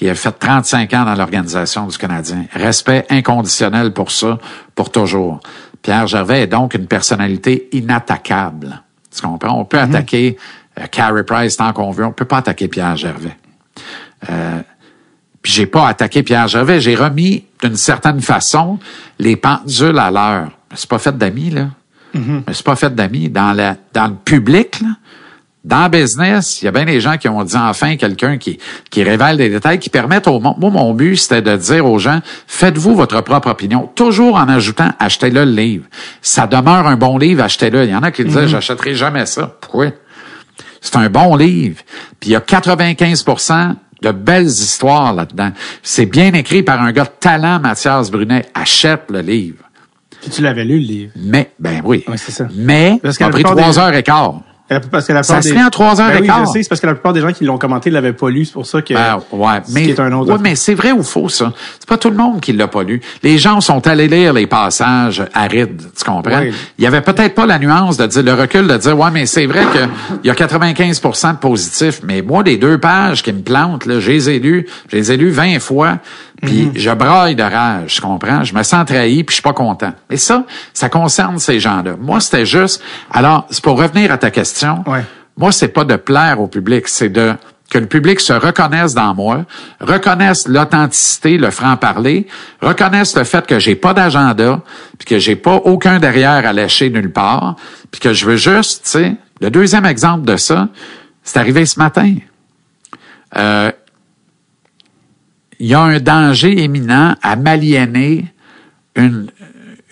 Il 0.00 0.08
a 0.08 0.14
fait 0.14 0.30
35 0.32 0.94
ans 0.94 1.04
dans 1.04 1.14
l'organisation 1.14 1.86
du 1.86 1.98
Canadien. 1.98 2.44
Respect 2.52 3.04
inconditionnel 3.10 3.92
pour 3.92 4.10
ça, 4.12 4.38
pour 4.76 4.90
toujours. 4.92 5.40
Pierre 5.82 6.06
Gervais 6.06 6.42
est 6.42 6.46
donc 6.46 6.74
une 6.74 6.86
personnalité 6.86 7.68
inattaquable. 7.72 8.82
Tu 9.14 9.22
comprends? 9.22 9.58
On 9.58 9.64
peut 9.64 9.78
attaquer 9.78 10.36
euh, 10.36 10.40
Carey 10.86 11.24
Price 11.24 11.56
tant 11.56 11.72
qu'on 11.72 11.90
veut. 11.90 12.04
On 12.04 12.12
peut 12.12 12.24
pas 12.24 12.38
attaquer 12.38 12.68
Pierre 12.68 12.96
Gervais. 12.96 13.36
Euh, 14.30 14.60
puis 15.42 15.52
j'ai 15.52 15.66
pas 15.66 15.88
attaqué 15.88 16.22
Pierre 16.22 16.48
Gervais. 16.48 16.80
J'ai 16.80 16.94
remis 16.94 17.44
d'une 17.62 17.76
certaine 17.76 18.20
façon 18.20 18.78
les 19.18 19.36
pendules 19.36 19.98
à 19.98 20.10
l'heure. 20.10 20.50
Suis 20.74 20.88
pas 20.88 20.98
fait 20.98 21.16
d'amis, 21.16 21.50
là. 21.50 21.68
Me 22.14 22.52
suis 22.52 22.64
pas 22.64 22.76
fait 22.76 22.94
d'amis. 22.94 23.28
Dans, 23.28 23.52
la, 23.52 23.76
dans 23.92 24.08
le 24.08 24.14
public, 24.14 24.80
là, 24.80 24.88
dans 25.64 25.84
le 25.84 25.88
business, 25.90 26.62
il 26.62 26.66
y 26.66 26.68
a 26.68 26.70
bien 26.70 26.84
des 26.84 27.00
gens 27.00 27.16
qui 27.18 27.28
ont 27.28 27.42
dit 27.44 27.56
enfin 27.56 27.96
quelqu'un 27.96 28.38
qui, 28.38 28.58
qui 28.90 29.02
révèle 29.02 29.36
des 29.36 29.50
détails 29.50 29.78
qui 29.78 29.90
permettent 29.90 30.28
au 30.28 30.40
monde. 30.40 30.56
Moi, 30.58 30.70
mon 30.70 30.94
but, 30.94 31.16
c'était 31.16 31.42
de 31.42 31.56
dire 31.56 31.84
aux 31.84 31.98
gens, 31.98 32.20
faites-vous 32.46 32.94
votre 32.94 33.20
propre 33.20 33.50
opinion, 33.50 33.90
toujours 33.94 34.36
en 34.36 34.48
ajoutant, 34.48 34.92
achetez-le 34.98 35.44
le 35.44 35.50
livre. 35.50 35.84
Ça 36.22 36.46
demeure 36.46 36.86
un 36.86 36.96
bon 36.96 37.18
livre, 37.18 37.42
achetez-le. 37.42 37.84
Il 37.84 37.90
y 37.90 37.94
en 37.94 38.02
a 38.02 38.10
qui 38.10 38.24
disaient, 38.24 38.48
j'achèterai 38.48 38.94
jamais 38.94 39.26
ça. 39.26 39.56
Pourquoi? 39.60 39.88
C'est 40.80 40.96
un 40.96 41.08
bon 41.10 41.36
livre. 41.36 41.80
Puis 42.20 42.30
il 42.30 42.32
y 42.32 42.36
a 42.36 42.40
95 42.40 43.24
de 44.02 44.10
belles 44.12 44.46
histoires 44.46 45.12
là-dedans. 45.12 45.50
C'est 45.82 46.06
bien 46.06 46.32
écrit 46.34 46.62
par 46.62 46.80
un 46.82 46.92
gars 46.92 47.04
de 47.04 47.10
talent, 47.20 47.58
Mathias 47.60 48.10
Brunet. 48.10 48.46
Achète 48.54 49.04
le 49.10 49.20
livre. 49.20 49.64
Puis 50.20 50.30
tu 50.30 50.42
l'avais 50.42 50.64
lu, 50.64 50.78
le 50.80 50.86
livre. 50.86 51.12
Mais, 51.16 51.52
ben 51.58 51.80
oui. 51.84 52.04
Oui, 52.08 52.16
c'est 52.18 52.32
ça. 52.32 52.48
Mais, 52.54 52.98
Parce 53.02 53.16
ça 53.18 53.26
a 53.26 53.30
pris 53.30 53.42
trois 53.42 53.70
des- 53.72 53.78
heures 53.78 53.94
et 53.94 54.02
quart. 54.02 54.40
Euh, 54.70 54.80
Parce 54.90 55.06
que 55.06 55.12
la 55.14 55.22
Ça 55.22 55.40
se 55.40 55.48
des- 55.48 55.58
en 55.62 55.70
trois 55.70 55.98
heures 56.00 56.08
Ben 56.08 56.18
et 56.18 56.20
oui, 56.20 56.26
quart. 56.26 56.44
je 56.46 56.50
sais, 56.52 56.62
c'est 56.62 56.68
parce 56.68 56.80
que 56.80 56.86
la 56.86 56.92
plupart 56.94 57.14
des 57.14 57.22
gens 57.22 57.32
qui 57.32 57.44
l'ont 57.44 57.56
commenté 57.56 57.88
l'avaient 57.88 58.12
pas 58.12 58.28
lu, 58.28 58.44
c'est 58.44 58.52
pour 58.52 58.66
ça 58.66 58.82
que. 58.82 58.92
Ben, 58.92 59.18
ouais, 59.32 59.48
ce 59.66 59.72
mais, 59.72 59.82
qui 59.84 59.90
est 59.90 60.00
un 60.00 60.12
autre. 60.12 60.30
ouais, 60.32 60.38
mais 60.42 60.54
c'est 60.56 60.74
vrai 60.74 60.92
ou 60.92 61.02
faux, 61.02 61.28
ça? 61.30 61.52
C'est 61.78 61.88
pas 61.88 61.96
tout 61.96 62.10
le 62.10 62.16
monde 62.16 62.40
qui 62.40 62.52
l'a 62.52 62.68
pas 62.68 62.82
lu. 62.82 63.00
Les 63.22 63.38
gens 63.38 63.60
sont 63.62 63.86
allés 63.86 64.08
lire 64.08 64.34
les 64.34 64.46
passages 64.46 65.24
arides, 65.32 65.82
tu 65.96 66.04
comprends? 66.04 66.38
Ouais. 66.40 66.52
Il 66.78 66.84
y 66.84 66.86
avait 66.86 67.00
peut-être 67.00 67.34
pas 67.34 67.46
la 67.46 67.58
nuance 67.58 67.96
de 67.96 68.06
dire, 68.06 68.22
le 68.22 68.34
recul 68.34 68.66
de 68.66 68.76
dire, 68.76 68.98
ouais, 68.98 69.10
mais 69.10 69.24
c'est 69.26 69.46
vrai 69.46 69.64
que 69.72 69.88
il 70.22 70.26
y 70.26 70.30
a 70.30 70.34
95 70.34 71.00
de 71.00 71.36
positifs, 71.38 72.00
mais 72.04 72.20
moi, 72.20 72.42
les 72.42 72.58
deux 72.58 72.78
pages 72.78 73.22
qui 73.22 73.32
me 73.32 73.40
plantent, 73.40 73.86
là, 73.86 74.00
je 74.00 74.10
les 74.10 74.28
ai 74.30 74.38
lues, 74.38 74.66
je 74.90 74.96
les 74.96 75.12
ai 75.12 75.16
lues 75.16 75.30
20 75.30 75.60
fois, 75.60 75.98
puis 76.42 76.66
Mhm. 76.66 76.72
je 76.76 76.90
braille 76.90 77.34
de 77.36 77.42
rage, 77.42 77.94
tu 77.96 78.00
comprends? 78.00 78.44
Je 78.44 78.54
me 78.54 78.62
sens 78.62 78.84
trahi, 78.86 79.24
puis 79.24 79.32
je 79.32 79.34
suis 79.34 79.42
pas 79.42 79.52
content. 79.52 79.92
Et 80.10 80.16
ça, 80.16 80.44
ça 80.72 80.88
concerne 80.88 81.38
ces 81.38 81.58
gens-là. 81.60 81.94
Moi, 82.00 82.20
c'était 82.20 82.46
juste, 82.46 82.82
alors, 83.10 83.46
c'est 83.50 83.62
pour 83.62 83.78
revenir 83.78 84.12
à 84.12 84.18
ta 84.18 84.30
question. 84.30 84.84
Ouais. 84.86 85.04
Moi, 85.36 85.52
c'est 85.52 85.68
pas 85.68 85.84
de 85.84 85.96
plaire 85.96 86.40
au 86.40 86.46
public, 86.48 86.88
c'est 86.88 87.08
de 87.08 87.34
que 87.70 87.76
le 87.78 87.84
public 87.86 88.18
se 88.18 88.32
reconnaisse 88.32 88.94
dans 88.94 89.14
moi, 89.14 89.44
reconnaisse 89.78 90.48
l'authenticité, 90.48 91.36
le 91.36 91.50
franc-parler, 91.50 92.26
reconnaisse 92.62 93.14
le 93.14 93.24
fait 93.24 93.46
que 93.46 93.58
j'ai 93.58 93.74
pas 93.74 93.92
d'agenda, 93.92 94.60
puis 94.98 95.06
que 95.06 95.18
j'ai 95.18 95.36
pas 95.36 95.56
aucun 95.56 95.98
derrière 95.98 96.46
à 96.46 96.54
lâcher 96.54 96.88
nulle 96.88 97.12
part, 97.12 97.56
puis 97.90 98.00
que 98.00 98.14
je 98.14 98.24
veux 98.24 98.36
juste, 98.38 98.84
tu 98.84 98.90
sais, 98.92 99.16
le 99.42 99.50
deuxième 99.50 99.84
exemple 99.84 100.24
de 100.24 100.38
ça, 100.38 100.68
c'est 101.22 101.38
arrivé 101.38 101.66
ce 101.66 101.78
matin. 101.78 102.14
Euh, 103.36 103.70
il 105.58 105.66
y 105.66 105.74
a 105.74 105.80
un 105.80 105.98
danger 105.98 106.64
imminent 106.64 107.14
à 107.22 107.36
m'aliéner 107.36 108.26
une, 108.94 109.30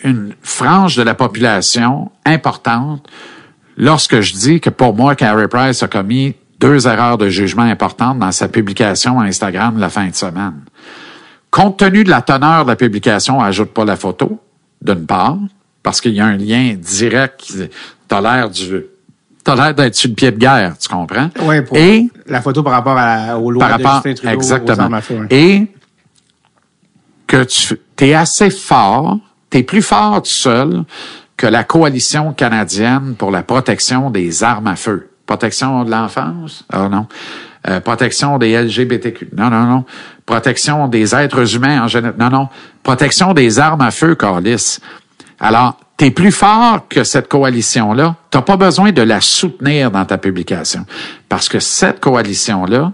une 0.04 0.34
frange 0.42 0.96
de 0.96 1.02
la 1.02 1.14
population 1.14 2.10
importante 2.24 3.08
lorsque 3.76 4.20
je 4.20 4.34
dis 4.34 4.60
que 4.60 4.70
pour 4.70 4.94
moi, 4.94 5.14
Carey 5.14 5.48
Price 5.48 5.82
a 5.82 5.88
commis 5.88 6.34
deux 6.58 6.86
erreurs 6.86 7.18
de 7.18 7.28
jugement 7.28 7.62
importantes 7.62 8.18
dans 8.18 8.32
sa 8.32 8.48
publication 8.48 9.20
Instagram 9.20 9.78
la 9.78 9.90
fin 9.90 10.08
de 10.08 10.14
semaine. 10.14 10.62
Compte 11.50 11.78
tenu 11.78 12.04
de 12.04 12.10
la 12.10 12.22
teneur 12.22 12.64
de 12.64 12.70
la 12.70 12.76
publication, 12.76 13.40
ajoute 13.40 13.72
pas 13.72 13.84
la 13.84 13.96
photo, 13.96 14.40
d'une 14.82 15.06
part, 15.06 15.38
parce 15.82 16.00
qu'il 16.00 16.12
y 16.12 16.20
a 16.20 16.26
un 16.26 16.36
lien 16.36 16.74
direct 16.74 17.40
qui 17.40 17.54
t'as 18.08 18.20
l'air 18.20 18.50
du 19.52 19.56
t'as 19.56 19.64
l'air 19.64 19.74
d'être 19.74 19.94
sur 19.94 20.08
le 20.10 20.14
pied 20.14 20.30
de 20.30 20.38
guerre, 20.38 20.76
tu 20.78 20.88
comprends? 20.88 21.30
Ouais, 21.42 21.62
pour 21.62 21.76
Et 21.76 22.08
la 22.26 22.42
photo 22.42 22.62
par 22.62 22.72
rapport 22.72 22.96
à, 22.98 23.38
aux 23.38 23.50
lois 23.50 23.66
par 23.66 23.78
de 23.78 23.84
rapport 23.84 24.02
Justin 24.02 24.14
Trudeau, 24.14 24.38
aux 24.38 24.42
exactement. 24.42 24.82
armes 24.84 24.94
à 24.94 25.00
feu, 25.00 25.26
et 25.30 25.66
que 27.26 27.44
tu 27.44 27.78
es 28.00 28.14
assez 28.14 28.50
fort 28.50 29.18
tu 29.50 29.58
es 29.58 29.62
plus 29.62 29.82
fort 29.82 30.22
tout 30.22 30.30
seul 30.30 30.84
que 31.36 31.46
la 31.46 31.64
coalition 31.64 32.32
canadienne 32.32 33.14
pour 33.16 33.30
la 33.30 33.42
protection 33.42 34.10
des 34.10 34.42
armes 34.42 34.66
à 34.66 34.76
feu. 34.76 35.10
Protection 35.26 35.84
de 35.84 35.90
l'enfance? 35.90 36.64
Ah 36.72 36.88
non. 36.88 37.06
Euh, 37.68 37.80
protection 37.80 38.38
des 38.38 38.56
LGBTQ 38.56 39.30
non 39.36 39.50
non 39.50 39.64
non. 39.64 39.84
Protection 40.24 40.88
des 40.88 41.14
êtres 41.14 41.54
humains 41.54 41.82
en 41.82 41.88
général 41.88 42.16
non 42.18 42.30
non. 42.30 42.48
Protection 42.82 43.34
des 43.34 43.58
armes 43.58 43.80
à 43.82 43.90
feu 43.90 44.14
Carlis. 44.14 44.78
Alors 45.40 45.78
T'es 45.96 46.10
plus 46.10 46.32
fort 46.32 46.86
que 46.88 47.04
cette 47.04 47.28
coalition-là. 47.28 48.16
T'as 48.30 48.42
pas 48.42 48.56
besoin 48.58 48.92
de 48.92 49.00
la 49.02 49.20
soutenir 49.22 49.90
dans 49.90 50.04
ta 50.04 50.18
publication. 50.18 50.84
Parce 51.28 51.48
que 51.48 51.58
cette 51.58 52.00
coalition-là 52.00 52.92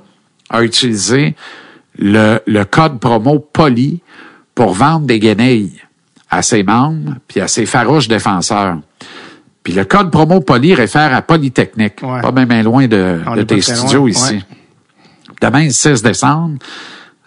a 0.50 0.62
utilisé 0.62 1.34
le, 1.98 2.38
le 2.46 2.64
code 2.64 3.00
promo 3.00 3.38
poli 3.40 4.00
pour 4.54 4.72
vendre 4.72 5.06
des 5.06 5.18
guenilles 5.18 5.80
à 6.30 6.42
ses 6.42 6.62
membres 6.62 7.14
puis 7.26 7.40
à 7.40 7.48
ses 7.48 7.66
farouches 7.66 8.06
défenseurs. 8.08 8.78
Puis 9.64 9.72
le 9.72 9.84
code 9.84 10.10
promo 10.10 10.40
poli 10.40 10.74
réfère 10.74 11.14
à 11.14 11.22
Polytechnique, 11.22 12.02
Ouais. 12.02 12.20
pas 12.20 12.30
bien 12.30 12.62
loin 12.62 12.86
de, 12.86 13.20
de 13.36 13.42
tes 13.42 13.60
studios 13.60 14.00
loin, 14.00 14.10
ici. 14.10 14.34
ouais. 14.34 14.42
Demain, 15.40 15.64
le 15.64 15.70
6 15.70 16.02
décembre, 16.02 16.58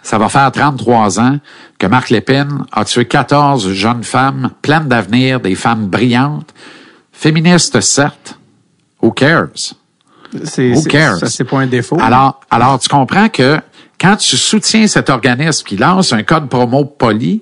ça 0.06 0.20
va 0.20 0.30
faire 0.30 0.52
33 0.52 1.20
ans 1.20 1.39
que 1.80 1.88
Marc 1.88 2.12
Lépine 2.12 2.63
a 2.72 2.86
tué 2.86 3.06
14 3.06 3.72
jeunes 3.72 4.04
femmes 4.04 4.52
pleines 4.62 4.88
d'avenir, 4.88 5.39
des 5.39 5.56
femmes 5.56 5.88
brillantes, 5.88 6.54
féministes 7.12 7.82
certes. 7.82 8.38
Who 9.02 9.12
cares? 9.12 9.74
C'est, 10.44 10.74
Who 10.74 10.84
cares? 10.84 11.18
Ça, 11.18 11.26
c'est 11.26 11.44
pas 11.44 11.58
un 11.58 11.65
défaut. 11.65 11.98
Alors, 12.00 12.39
alors, 12.52 12.78
tu 12.78 12.88
comprends 12.88 13.30
que 13.30 13.58
quand 14.00 14.15
tu 14.18 14.38
soutiens 14.38 14.86
cet 14.86 15.10
organisme 15.10 15.65
qui 15.65 15.76
lance 15.76 16.13
un 16.13 16.22
code 16.22 16.50
promo 16.50 16.86
poli, 16.86 17.41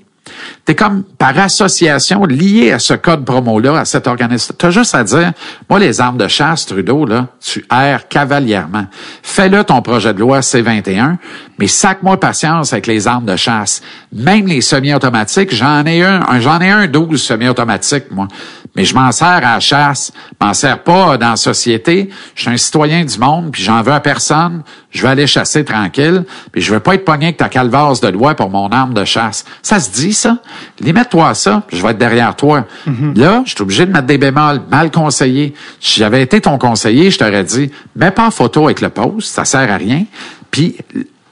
T'es 0.66 0.76
comme 0.76 1.04
par 1.04 1.38
association 1.38 2.24
lié 2.26 2.72
à 2.72 2.80
ce 2.80 2.94
code 2.94 3.26
promo-là, 3.26 3.80
à 3.80 3.86
cet 3.86 4.08
organisme. 4.08 4.54
T'as 4.58 4.70
juste 4.70 4.96
à 4.96 5.04
dire, 5.04 5.34
moi, 5.70 5.78
les 5.78 6.00
armes 6.00 6.18
de 6.18 6.30
chasse, 6.30 6.66
Trudeau, 6.66 7.06
là, 7.06 7.28
tu 7.42 7.66
erres 7.70 8.08
cavalièrement. 8.08 8.86
Fais-le 9.22 9.66
ton 9.66 9.82
projet 9.82 10.14
de 10.14 10.20
loi 10.20 10.42
C-21, 10.42 11.18
mais 11.60 11.68
sac-moi 11.68 12.18
patience 12.18 12.72
avec 12.72 12.88
les 12.88 13.08
armes 13.08 13.26
de 13.26 13.36
chasse. 13.36 13.82
Même 14.14 14.48
les 14.48 14.62
semi-automatiques, 14.62 15.54
j'en 15.54 15.86
ai 15.86 16.02
un, 16.04 16.40
j'en 16.40 16.62
ai 16.62 16.70
un 16.70 16.88
12 16.88 17.22
semi-automatiques, 17.22 18.10
moi. 18.12 18.30
Mais 18.76 18.86
je 18.86 18.96
m'en 18.96 19.12
sers 19.12 19.28
à 19.28 19.42
la 19.42 19.60
chasse, 19.60 20.12
m'en 20.42 20.54
sers 20.54 20.82
pas 20.82 21.18
dans 21.18 21.32
la 21.32 21.36
société. 21.36 22.10
Je 22.36 22.42
suis 22.42 22.50
un 22.50 22.58
citoyen 22.58 23.04
du 23.04 23.20
monde, 23.20 23.52
puis 23.52 23.62
j'en 23.62 23.82
veux 23.84 23.92
à 23.92 24.00
personne. 24.00 24.64
Je 24.90 25.02
vais 25.02 25.10
aller 25.10 25.28
chasser 25.28 25.64
tranquille, 25.66 26.24
puis 26.52 26.62
je 26.62 26.74
veux 26.74 26.80
pas 26.80 26.96
être 26.96 27.06
pogné 27.06 27.28
avec 27.28 27.38
ta 27.38 27.50
calvasse 27.50 28.00
de 28.00 28.08
loi 28.08 28.34
pour 28.36 28.50
mon 28.50 28.70
arme 28.70 28.94
de 28.94 29.06
chasse. 29.06 29.46
Ça 29.62 29.80
se 29.80 29.92
dit, 29.92 30.13
ça? 30.14 30.38
Limite-toi 30.80 31.28
à 31.30 31.34
ça, 31.34 31.64
puis 31.68 31.78
je 31.78 31.84
vais 31.84 31.92
être 31.92 31.98
derrière 31.98 32.36
toi. 32.36 32.66
Là, 33.16 33.44
je 33.46 33.52
suis 33.52 33.62
obligé 33.62 33.86
de 33.86 33.92
mettre 33.92 34.06
des 34.08 34.18
bémols, 34.18 34.62
mal 34.70 34.92
conseillé. 34.92 35.54
Si 35.80 36.00
j'avais 36.00 36.22
été 36.22 36.42
ton 36.42 36.58
conseiller, 36.58 37.12
je 37.12 37.18
t'aurais 37.20 37.44
dit, 37.44 37.72
mets 37.96 38.12
pas 38.12 38.28
en 38.28 38.32
photo 38.32 38.66
avec 38.66 38.82
le 38.82 38.90
poste, 38.90 39.30
ça 39.34 39.46
sert 39.46 39.72
à 39.72 39.78
rien. 39.78 40.06
Puis 40.52 40.76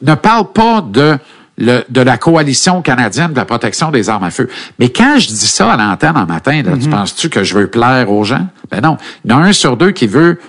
ne 0.01 0.15
parle 0.15 0.51
pas 0.51 0.81
de 0.81 1.17
le- 1.57 1.83
de 1.89 2.01
la 2.01 2.17
coalition 2.17 2.81
canadienne 2.81 3.31
de 3.33 3.35
la 3.35 3.45
protection 3.45 3.91
des 3.91 4.09
armes 4.09 4.23
à 4.23 4.31
feu. 4.31 4.49
Mais 4.79 4.89
quand 4.89 5.19
je 5.19 5.27
dis 5.27 5.35
ça 5.47 5.71
à 5.73 5.77
l'antenne 5.77 6.17
en 6.17 6.25
matin, 6.25 6.63
là, 6.63 6.71
tu 6.81 6.89
penses-tu 6.89 7.29
que 7.29 7.43
je 7.43 7.53
veux 7.55 7.67
plaire 7.67 8.09
aux 8.09 8.23
gens? 8.23 8.47
Ben 8.71 8.81
non. 8.81 8.97
Il 9.25 9.31
y 9.31 9.33
en 9.33 9.43
a 9.43 9.47
un 9.47 9.53
sur 9.53 9.77
deux 9.77 9.91
qui 9.91 10.07
veut 10.07 10.39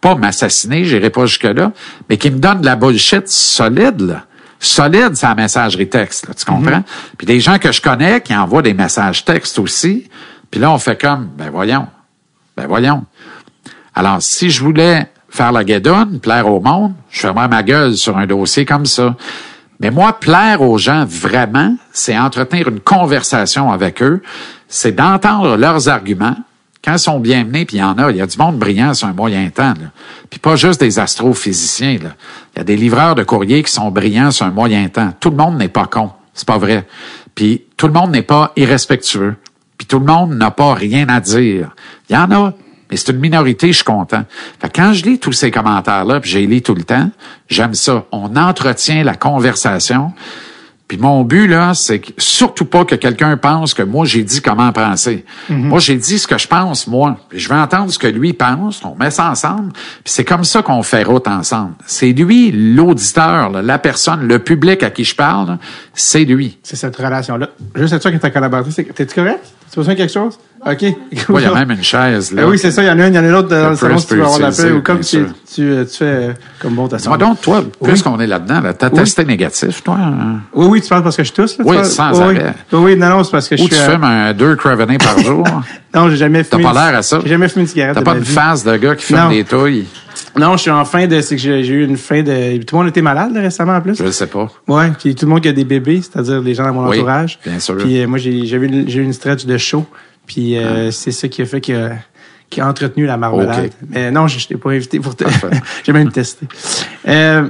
pas 0.00 0.14
m'assassiner, 0.16 0.84
j'irai 0.84 1.10
pas 1.10 1.26
jusque-là, 1.26 1.70
mais 2.08 2.16
qui 2.16 2.30
me 2.30 2.38
donne 2.38 2.62
de 2.62 2.66
la 2.66 2.74
bullshit 2.74 3.28
solide, 3.28 4.00
là. 4.00 4.24
Solide, 4.58 5.14
c'est 5.14 5.26
la 5.26 5.34
messagerie 5.34 5.88
texte, 5.88 6.28
là, 6.28 6.34
tu 6.34 6.44
comprends? 6.44 6.82
Puis 7.18 7.26
des 7.26 7.40
gens 7.40 7.58
que 7.58 7.72
je 7.72 7.80
connais 7.80 8.20
qui 8.20 8.34
envoient 8.34 8.62
des 8.62 8.74
messages 8.74 9.24
textes 9.24 9.58
aussi. 9.58 10.08
Puis 10.50 10.60
là, 10.60 10.70
on 10.70 10.78
fait 10.78 11.00
comme, 11.00 11.28
ben 11.36 11.50
voyons, 11.50 11.86
ben 12.56 12.66
voyons. 12.66 13.04
Alors, 13.94 14.20
si 14.20 14.50
je 14.50 14.62
voulais 14.62 15.10
faire 15.28 15.52
la 15.52 15.64
guédonne, 15.64 16.20
plaire 16.20 16.50
au 16.50 16.60
monde, 16.60 16.94
je 17.10 17.20
ferais 17.20 17.48
ma 17.48 17.62
gueule 17.62 17.96
sur 17.96 18.16
un 18.16 18.26
dossier 18.26 18.64
comme 18.64 18.86
ça. 18.86 19.16
Mais 19.80 19.90
moi, 19.90 20.18
plaire 20.18 20.62
aux 20.62 20.78
gens 20.78 21.04
vraiment, 21.04 21.76
c'est 21.92 22.18
entretenir 22.18 22.68
une 22.68 22.80
conversation 22.80 23.70
avec 23.70 24.02
eux, 24.02 24.22
c'est 24.68 24.92
d'entendre 24.92 25.56
leurs 25.56 25.88
arguments. 25.88 26.36
Quand 26.86 26.92
ils 26.92 26.98
sont 27.00 27.18
bien 27.18 27.42
menés, 27.42 27.64
puis 27.64 27.78
il 27.78 27.80
y 27.80 27.82
en 27.82 27.98
a, 27.98 28.12
il 28.12 28.16
y 28.16 28.20
a 28.20 28.26
du 28.26 28.38
monde 28.38 28.58
brillant 28.58 28.94
sur 28.94 29.08
un 29.08 29.12
moyen 29.12 29.50
temps. 29.50 29.74
Là. 29.74 29.90
Puis 30.30 30.38
pas 30.38 30.54
juste 30.54 30.78
des 30.78 31.00
astrophysiciens. 31.00 31.98
Là. 32.00 32.10
Il 32.54 32.58
y 32.58 32.60
a 32.60 32.64
des 32.64 32.76
livreurs 32.76 33.16
de 33.16 33.24
courrier 33.24 33.64
qui 33.64 33.72
sont 33.72 33.90
brillants 33.90 34.30
sur 34.30 34.46
un 34.46 34.52
moyen 34.52 34.88
temps. 34.88 35.12
Tout 35.18 35.30
le 35.30 35.36
monde 35.36 35.58
n'est 35.58 35.68
pas 35.68 35.86
con. 35.86 36.12
C'est 36.32 36.46
pas 36.46 36.58
vrai. 36.58 36.86
Puis 37.34 37.64
tout 37.76 37.88
le 37.88 37.92
monde 37.92 38.12
n'est 38.12 38.22
pas 38.22 38.52
irrespectueux. 38.54 39.34
Puis 39.76 39.88
tout 39.88 39.98
le 39.98 40.04
monde 40.04 40.34
n'a 40.34 40.52
pas 40.52 40.74
rien 40.74 41.08
à 41.08 41.18
dire. 41.18 41.74
Il 42.08 42.14
y 42.14 42.16
en 42.16 42.30
a, 42.30 42.54
mais 42.88 42.96
c'est 42.96 43.10
une 43.10 43.18
minorité, 43.18 43.68
je 43.68 43.78
suis 43.78 43.84
content. 43.84 44.22
Quand 44.72 44.92
je 44.92 45.04
lis 45.04 45.18
tous 45.18 45.32
ces 45.32 45.50
commentaires-là, 45.50 46.20
puis 46.20 46.30
j'ai 46.30 46.46
lu 46.46 46.62
tout 46.62 46.74
le 46.76 46.84
temps, 46.84 47.10
j'aime 47.48 47.74
ça. 47.74 48.04
On 48.12 48.36
entretient 48.36 49.02
la 49.02 49.16
conversation. 49.16 50.12
Puis 50.88 50.98
mon 50.98 51.22
but, 51.24 51.48
là, 51.48 51.74
c'est 51.74 51.98
que- 51.98 52.12
surtout 52.16 52.64
pas 52.64 52.84
que 52.84 52.94
quelqu'un 52.94 53.36
pense 53.36 53.74
que 53.74 53.82
moi, 53.82 54.06
j'ai 54.06 54.22
dit 54.22 54.40
comment 54.40 54.70
penser. 54.70 55.24
Moi, 55.48 55.80
j'ai 55.80 55.96
dit 55.96 56.18
ce 56.18 56.28
que 56.28 56.38
je 56.38 56.46
pense, 56.46 56.86
moi. 56.86 57.16
Puis 57.28 57.40
je 57.40 57.48
vais 57.48 57.56
entendre 57.56 57.90
ce 57.90 57.98
que 57.98 58.06
lui 58.06 58.32
pense. 58.34 58.80
On 58.84 58.94
met 58.94 59.10
ça 59.10 59.28
ensemble. 59.30 59.72
Puis 59.72 60.12
c'est 60.12 60.24
comme 60.24 60.44
ça 60.44 60.62
qu'on 60.62 60.82
fait 60.84 61.02
route 61.02 61.26
ensemble. 61.26 61.72
C'est 61.86 62.12
lui, 62.12 62.52
l'auditeur, 62.52 63.50
là, 63.50 63.62
la 63.62 63.78
personne, 63.78 64.28
le 64.28 64.38
public 64.38 64.82
à 64.84 64.90
qui 64.90 65.02
je 65.04 65.16
parle, 65.16 65.58
c'est 65.92 66.24
lui. 66.24 66.58
C'est 66.62 66.76
cette 66.76 66.96
relation-là. 66.96 67.48
Juste 67.74 67.92
être 67.94 68.02
sûr 68.02 68.12
que 68.12 68.16
ta 68.18 68.30
collaboratrice, 68.30 68.76
t'es-tu 68.76 69.14
correct? 69.14 69.44
Tu 69.72 69.80
besoin 69.80 69.94
de 69.94 69.98
quelque 69.98 70.12
chose? 70.12 70.38
OK. 70.64 70.82
Il 70.82 71.18
y 71.40 71.44
a 71.44 71.54
même 71.54 71.70
une 71.72 71.82
chaise, 71.82 72.32
là. 72.32 72.42
Ah 72.44 72.48
oui, 72.48 72.58
c'est 72.58 72.70
ça. 72.70 72.82
Il 72.82 72.86
y 72.86 72.90
en 72.90 72.98
a 72.98 73.06
une, 73.08 73.14
il 73.14 73.16
y 73.16 73.18
en 73.20 73.24
a 73.24 73.28
l'autre 73.28 73.48
dans 73.48 73.64
Le 73.64 73.70
le 73.70 73.76
salon 73.76 73.98
si 73.98 74.06
tu 74.06 74.14
veux 74.14 74.22
avoir 74.22 74.38
la 74.38 74.50
paix. 74.52 74.70
Ou 74.72 74.80
comme 74.80 75.00
tu, 75.00 75.18
euh, 75.18 75.84
tu 75.84 75.96
fais 75.96 76.04
euh, 76.04 76.32
comme 76.60 76.74
bon 76.74 76.88
t'as 76.88 76.98
donc, 77.18 77.40
toi, 77.40 77.62
puisqu'on 77.82 78.18
est 78.20 78.26
là-dedans, 78.26 78.60
là, 78.60 78.72
t'as 78.74 78.90
testé 78.90 79.24
négatif, 79.24 79.82
toi? 79.82 79.96
hein? 80.00 80.40
Oui, 80.54 80.66
oui, 80.66 80.75
tu 80.80 80.88
parles 80.88 81.02
parce 81.02 81.16
que 81.16 81.24
je 81.24 81.32
tousse, 81.32 81.58
là? 81.58 81.64
Oui, 81.66 81.76
parles? 81.76 81.86
sans 81.88 82.12
oui, 82.28 82.36
arrêt. 82.36 82.54
Oui, 82.72 82.78
oui, 82.82 82.96
non, 82.96 83.08
non, 83.10 83.24
c'est 83.24 83.30
parce 83.32 83.48
que 83.48 83.56
je 83.56 83.62
Ou 83.62 83.66
suis... 83.66 83.76
tu 83.76 83.82
euh, 83.82 83.90
fumes 83.92 84.04
un 84.04 84.32
deux 84.32 84.56
Cravenay 84.56 84.98
par 84.98 85.18
jour? 85.18 85.44
Non, 85.94 86.10
j'ai 86.10 86.16
jamais 86.18 86.44
T'as 86.44 86.58
fumé. 86.58 86.62
pas 86.64 86.68
une- 86.70 86.90
l'air 86.90 86.98
à 86.98 87.02
ça? 87.02 87.20
J'ai 87.22 87.30
jamais 87.30 87.48
fumé 87.48 87.62
une 87.62 87.68
cigarette. 87.68 87.94
T'as 87.94 88.00
de 88.00 88.04
pas 88.04 88.16
une 88.16 88.22
vie. 88.22 88.30
face 88.32 88.64
de 88.64 88.76
gars 88.76 88.94
qui 88.96 89.06
fume 89.06 89.16
Non. 89.16 89.28
des 89.30 89.44
touilles? 89.44 89.86
Non, 90.38 90.52
je 90.58 90.62
suis 90.62 90.70
en 90.70 90.84
fin 90.84 91.06
de. 91.06 91.22
C'est 91.22 91.36
que 91.36 91.40
j'ai 91.40 91.66
eu 91.66 91.84
une 91.86 91.96
fin 91.96 92.22
de. 92.22 92.58
Tout 92.64 92.76
le 92.76 92.78
monde 92.82 92.88
était 92.88 93.00
malade 93.00 93.32
là, 93.32 93.40
récemment 93.40 93.74
en 93.76 93.80
plus. 93.80 93.94
Je 93.96 94.02
le 94.02 94.12
sais 94.12 94.26
pas. 94.26 94.46
Ouais, 94.68 94.90
puis 94.98 95.14
tout 95.14 95.24
le 95.24 95.30
monde 95.30 95.40
qui 95.40 95.48
a 95.48 95.52
des 95.52 95.64
bébés, 95.64 96.02
c'est-à-dire 96.02 96.42
les 96.42 96.52
gens 96.54 96.64
dans 96.64 96.74
mon 96.74 96.86
Oui, 96.88 96.98
entourage. 96.98 97.38
bien 97.46 97.58
sûr. 97.58 97.78
Puis 97.78 98.02
euh, 98.02 98.06
moi, 98.06 98.18
j'ai 98.18 98.30
eu, 98.30 99.02
une- 99.02 99.12
stretch 99.14 99.46
de 99.46 99.56
chaud. 99.56 99.86
Puis 100.26 100.58
euh, 100.58 100.90
c'est 100.90 101.12
ça 101.12 101.28
qui 101.28 101.40
a 101.40 101.46
fait 101.46 101.62
que 101.62 101.88
qui 102.50 102.60
a 102.60 102.68
entretenu 102.68 103.06
la 103.06 103.16
marmelade. 103.16 103.70
Mais 103.88 104.10
non, 104.10 104.26
je, 104.28 104.38
je 104.38 104.48
t'ai 104.48 104.56
pas 104.56 104.70
invité 104.72 105.00
pour 105.00 105.16
te. 105.16 105.24
J'ai 105.84 105.92
même 105.94 106.12
testé. 106.12 106.46
Euh, 107.08 107.48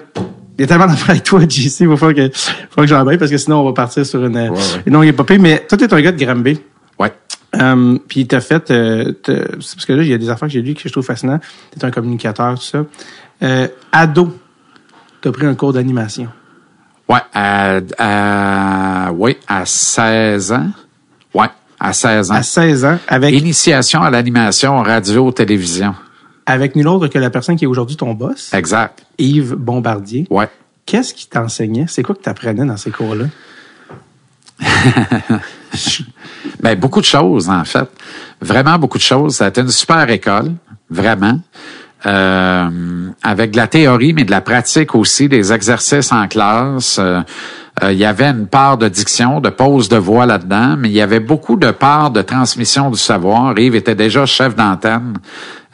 il 0.59 0.63
y 0.63 0.65
a 0.65 0.67
tellement 0.67 0.87
d'affaires 0.87 1.11
avec 1.11 1.23
toi, 1.23 1.41
JC. 1.47 1.81
Il 1.81 1.89
va 1.89 1.97
falloir 1.97 2.15
que, 2.15 2.35
faut 2.35 2.81
que 2.81 2.87
j'en 2.87 3.05
parce 3.05 3.31
que 3.31 3.37
sinon, 3.37 3.61
on 3.61 3.65
va 3.65 3.73
partir 3.73 4.07
sur 4.07 4.25
une, 4.25 4.37
ouais. 4.37 4.51
une 4.87 4.93
longue 4.93 5.07
épopée. 5.07 5.39
Mais 5.39 5.67
toi, 5.69 5.77
t'es 5.77 5.93
un 5.93 6.01
gars 6.01 6.13
de 6.13 6.25
Granby. 6.25 6.61
Ouais. 6.99 7.13
Um, 7.53 7.99
puis 8.07 8.27
t'as 8.27 8.41
fait, 8.41 8.71
euh, 8.71 9.13
c'est 9.27 9.75
parce 9.75 9.85
que 9.87 9.93
là, 9.93 10.03
il 10.03 10.09
y 10.09 10.15
a 10.15 10.19
des 10.19 10.31
affaires 10.31 10.49
que 10.49 10.53
j'ai 10.53 10.63
lues 10.63 10.75
que 10.75 10.83
je 10.85 10.89
trouve 10.89 11.05
fascinantes. 11.05 11.43
T'es 11.71 11.85
un 11.85 11.91
communicateur, 11.91 12.55
tout 12.55 12.65
ça. 12.65 12.85
Euh, 13.43 13.69
ado, 13.93 14.37
t'as 15.21 15.31
pris 15.31 15.47
un 15.47 15.55
cours 15.55 15.73
d'animation. 15.73 16.29
Ouais, 17.09 17.21
à, 17.35 17.81
à- 17.99 19.13
oui, 19.13 19.37
à 19.47 19.65
16 19.65 20.53
ans. 20.53 20.71
Ouais, 21.35 21.47
à 21.79 21.93
16 21.93 22.31
ans. 22.31 22.35
À 22.35 22.43
16 22.43 22.85
ans, 22.85 22.99
avec, 23.07 23.35
Initiation 23.35 24.03
à 24.03 24.11
l'animation 24.11 24.83
radio-télévision. 24.83 25.95
Avec 26.47 26.77
nul 26.77 26.89
autre 26.89 27.09
que 27.09 27.19
la 27.19 27.31
personne 27.31 27.57
qui 27.57 27.65
est 27.65 27.69
aujourd'hui 27.69 27.97
ton 27.97 28.15
boss, 28.15 28.53
Exact. 28.55 29.05
Yves 29.19 29.55
Bombardier. 29.55 30.27
Ouais. 30.31 30.49
Qu'est-ce 30.87 31.13
qui 31.13 31.29
t'enseignait? 31.29 31.87
C'est 31.89 32.03
quoi 32.03 32.15
que 32.15 32.23
t'apprenais 32.23 32.65
dans 32.65 32.77
ces 32.77 32.91
cours-là? 32.91 33.27
Ben, 36.61 36.79
beaucoup 36.79 37.01
de 37.01 37.07
choses, 37.07 37.49
en 37.49 37.65
fait. 37.65 37.89
Vraiment 38.41 38.79
beaucoup 38.79 38.99
de 38.99 39.03
choses. 39.03 39.37
Ça 39.37 39.47
a 39.47 39.49
été 39.49 39.61
une 39.61 39.69
super 39.69 40.09
école, 40.11 40.53
vraiment. 40.91 41.39
Euh, 42.07 43.09
avec 43.23 43.51
de 43.53 43.57
la 43.57 43.67
théorie, 43.67 44.13
mais 44.13 44.25
de 44.25 44.31
la 44.31 44.41
pratique 44.41 44.95
aussi, 44.95 45.29
des 45.29 45.53
exercices 45.53 46.13
en 46.13 46.29
classe. 46.29 46.99
Euh, 46.99 47.21
euh, 47.83 47.93
il 47.93 47.99
y 47.99 48.07
avait 48.07 48.27
une 48.27 48.47
part 48.47 48.79
de 48.79 48.89
diction, 48.89 49.41
de 49.41 49.51
pose 49.51 49.89
de 49.89 49.99
voix 49.99 50.25
là-dedans, 50.25 50.77
mais 50.79 50.89
il 50.89 50.95
y 50.95 51.03
avait 51.03 51.21
beaucoup 51.21 51.57
de 51.57 51.71
parts 51.71 52.11
de 52.11 52.23
transmission 52.23 52.91
du 52.91 52.99
savoir. 52.99 53.59
Yves 53.59 53.75
était 53.75 53.95
déjà 53.95 54.25
chef 54.25 54.57
d'antenne 54.57 55.15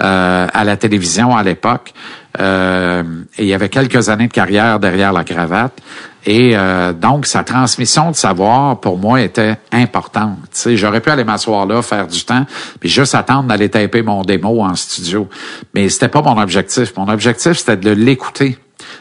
euh, 0.02 0.46
à 0.52 0.64
la 0.64 0.76
télévision 0.76 1.36
à 1.36 1.44
l'époque. 1.44 1.94
Euh, 2.40 3.02
et 3.38 3.42
il 3.42 3.48
y 3.48 3.54
avait 3.54 3.68
quelques 3.68 4.08
années 4.08 4.26
de 4.26 4.32
carrière 4.32 4.80
derrière 4.80 5.12
la 5.12 5.22
cravate. 5.22 5.80
Et 6.24 6.54
donc, 7.00 7.26
sa 7.26 7.42
transmission 7.42 8.12
de 8.12 8.14
savoir, 8.14 8.78
pour 8.78 8.96
moi, 8.96 9.20
était 9.20 9.56
importante. 9.72 10.38
Tu 10.42 10.48
sais, 10.52 10.76
j'aurais 10.76 11.00
pu 11.00 11.10
aller 11.10 11.24
m'asseoir 11.24 11.66
là, 11.66 11.82
faire 11.82 12.06
du 12.06 12.24
temps, 12.24 12.46
puis 12.78 12.88
juste 12.88 13.16
attendre 13.16 13.48
d'aller 13.48 13.68
taper 13.68 14.02
mon 14.02 14.22
démo 14.22 14.62
en 14.62 14.76
studio. 14.76 15.28
Mais 15.74 15.88
c'était 15.88 16.06
pas 16.06 16.22
mon 16.22 16.40
objectif. 16.40 16.96
Mon 16.96 17.08
objectif, 17.08 17.54
c'était 17.54 17.76
de 17.76 17.90
l'écouter, 17.90 18.56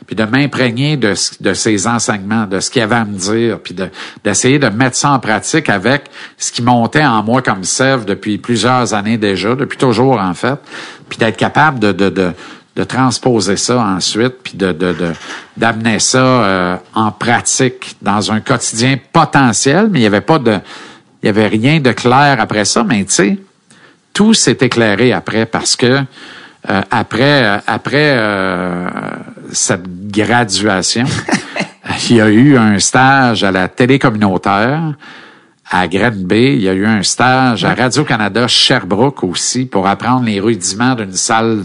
puis 0.07 0.15
de 0.15 0.23
m'imprégner 0.23 0.97
de, 0.97 1.13
de 1.39 1.53
ses 1.53 1.87
enseignements, 1.87 2.45
de 2.45 2.59
ce 2.59 2.69
qu'il 2.69 2.81
avait 2.81 2.95
à 2.95 3.05
me 3.05 3.17
dire, 3.17 3.59
puis 3.59 3.73
de- 3.73 3.89
d'essayer 4.23 4.59
de 4.59 4.67
mettre 4.69 4.95
ça 4.97 5.11
en 5.11 5.19
pratique 5.19 5.69
avec 5.69 6.05
ce 6.37 6.51
qui 6.51 6.61
montait 6.61 7.05
en 7.05 7.23
moi 7.23 7.41
comme 7.41 7.63
sève 7.63 8.05
depuis 8.05 8.37
plusieurs 8.37 8.93
années 8.93 9.17
déjà, 9.17 9.55
depuis 9.55 9.77
toujours 9.77 10.19
en 10.19 10.33
fait, 10.33 10.59
puis 11.09 11.17
d'être 11.17 11.37
capable 11.37 11.79
de, 11.79 11.91
de, 11.91 12.09
de 12.09 12.31
de 12.73 12.85
transposer 12.85 13.57
ça 13.57 13.79
ensuite, 13.81 14.35
puis 14.43 14.53
de 14.55 14.73
d'amener 15.57 15.99
ça 15.99 16.17
euh, 16.19 16.77
en 16.95 17.11
pratique 17.11 17.97
dans 18.01 18.31
un 18.31 18.39
quotidien 18.39 18.97
potentiel, 19.11 19.89
mais 19.91 19.99
il 19.99 20.03
y 20.03 20.05
avait 20.05 20.21
pas 20.21 20.39
de 20.39 20.57
il 21.21 21.25
y 21.25 21.29
avait 21.29 21.47
rien 21.47 21.81
de 21.81 21.91
clair 21.91 22.37
après 22.39 22.63
ça, 22.63 22.85
mais 22.85 23.03
tu 23.03 23.11
sais, 23.11 23.37
tout 24.13 24.33
s'est 24.33 24.57
éclairé 24.61 25.11
après 25.11 25.45
parce 25.45 25.75
que 25.75 25.99
euh, 26.69 26.81
après 26.91 27.43
euh, 27.43 27.57
après 27.67 28.13
euh, 28.17 28.87
cette 29.51 30.09
graduation, 30.11 31.05
il 32.09 32.15
y 32.17 32.21
a 32.21 32.29
eu 32.29 32.57
un 32.57 32.77
stage 32.79 33.43
à 33.43 33.51
la 33.51 33.67
télé 33.67 33.97
communautaire 33.99 34.93
à 35.69 35.87
Granby. 35.87 36.53
Il 36.55 36.61
y 36.61 36.69
a 36.69 36.73
eu 36.73 36.85
un 36.85 37.01
stage 37.03 37.65
à 37.65 37.73
Radio-Canada 37.73 38.47
Sherbrooke 38.47 39.23
aussi 39.23 39.65
pour 39.65 39.87
apprendre 39.87 40.25
les 40.25 40.39
rudiments 40.39 40.95
d'une 40.95 41.13
salle 41.13 41.63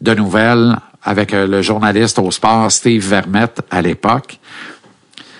de 0.00 0.14
nouvelles 0.14 0.76
avec 1.02 1.32
euh, 1.34 1.46
le 1.46 1.62
journaliste 1.62 2.18
au 2.18 2.30
sport 2.30 2.70
Steve 2.70 3.06
Vermette 3.08 3.62
à 3.70 3.80
l'époque. 3.82 4.38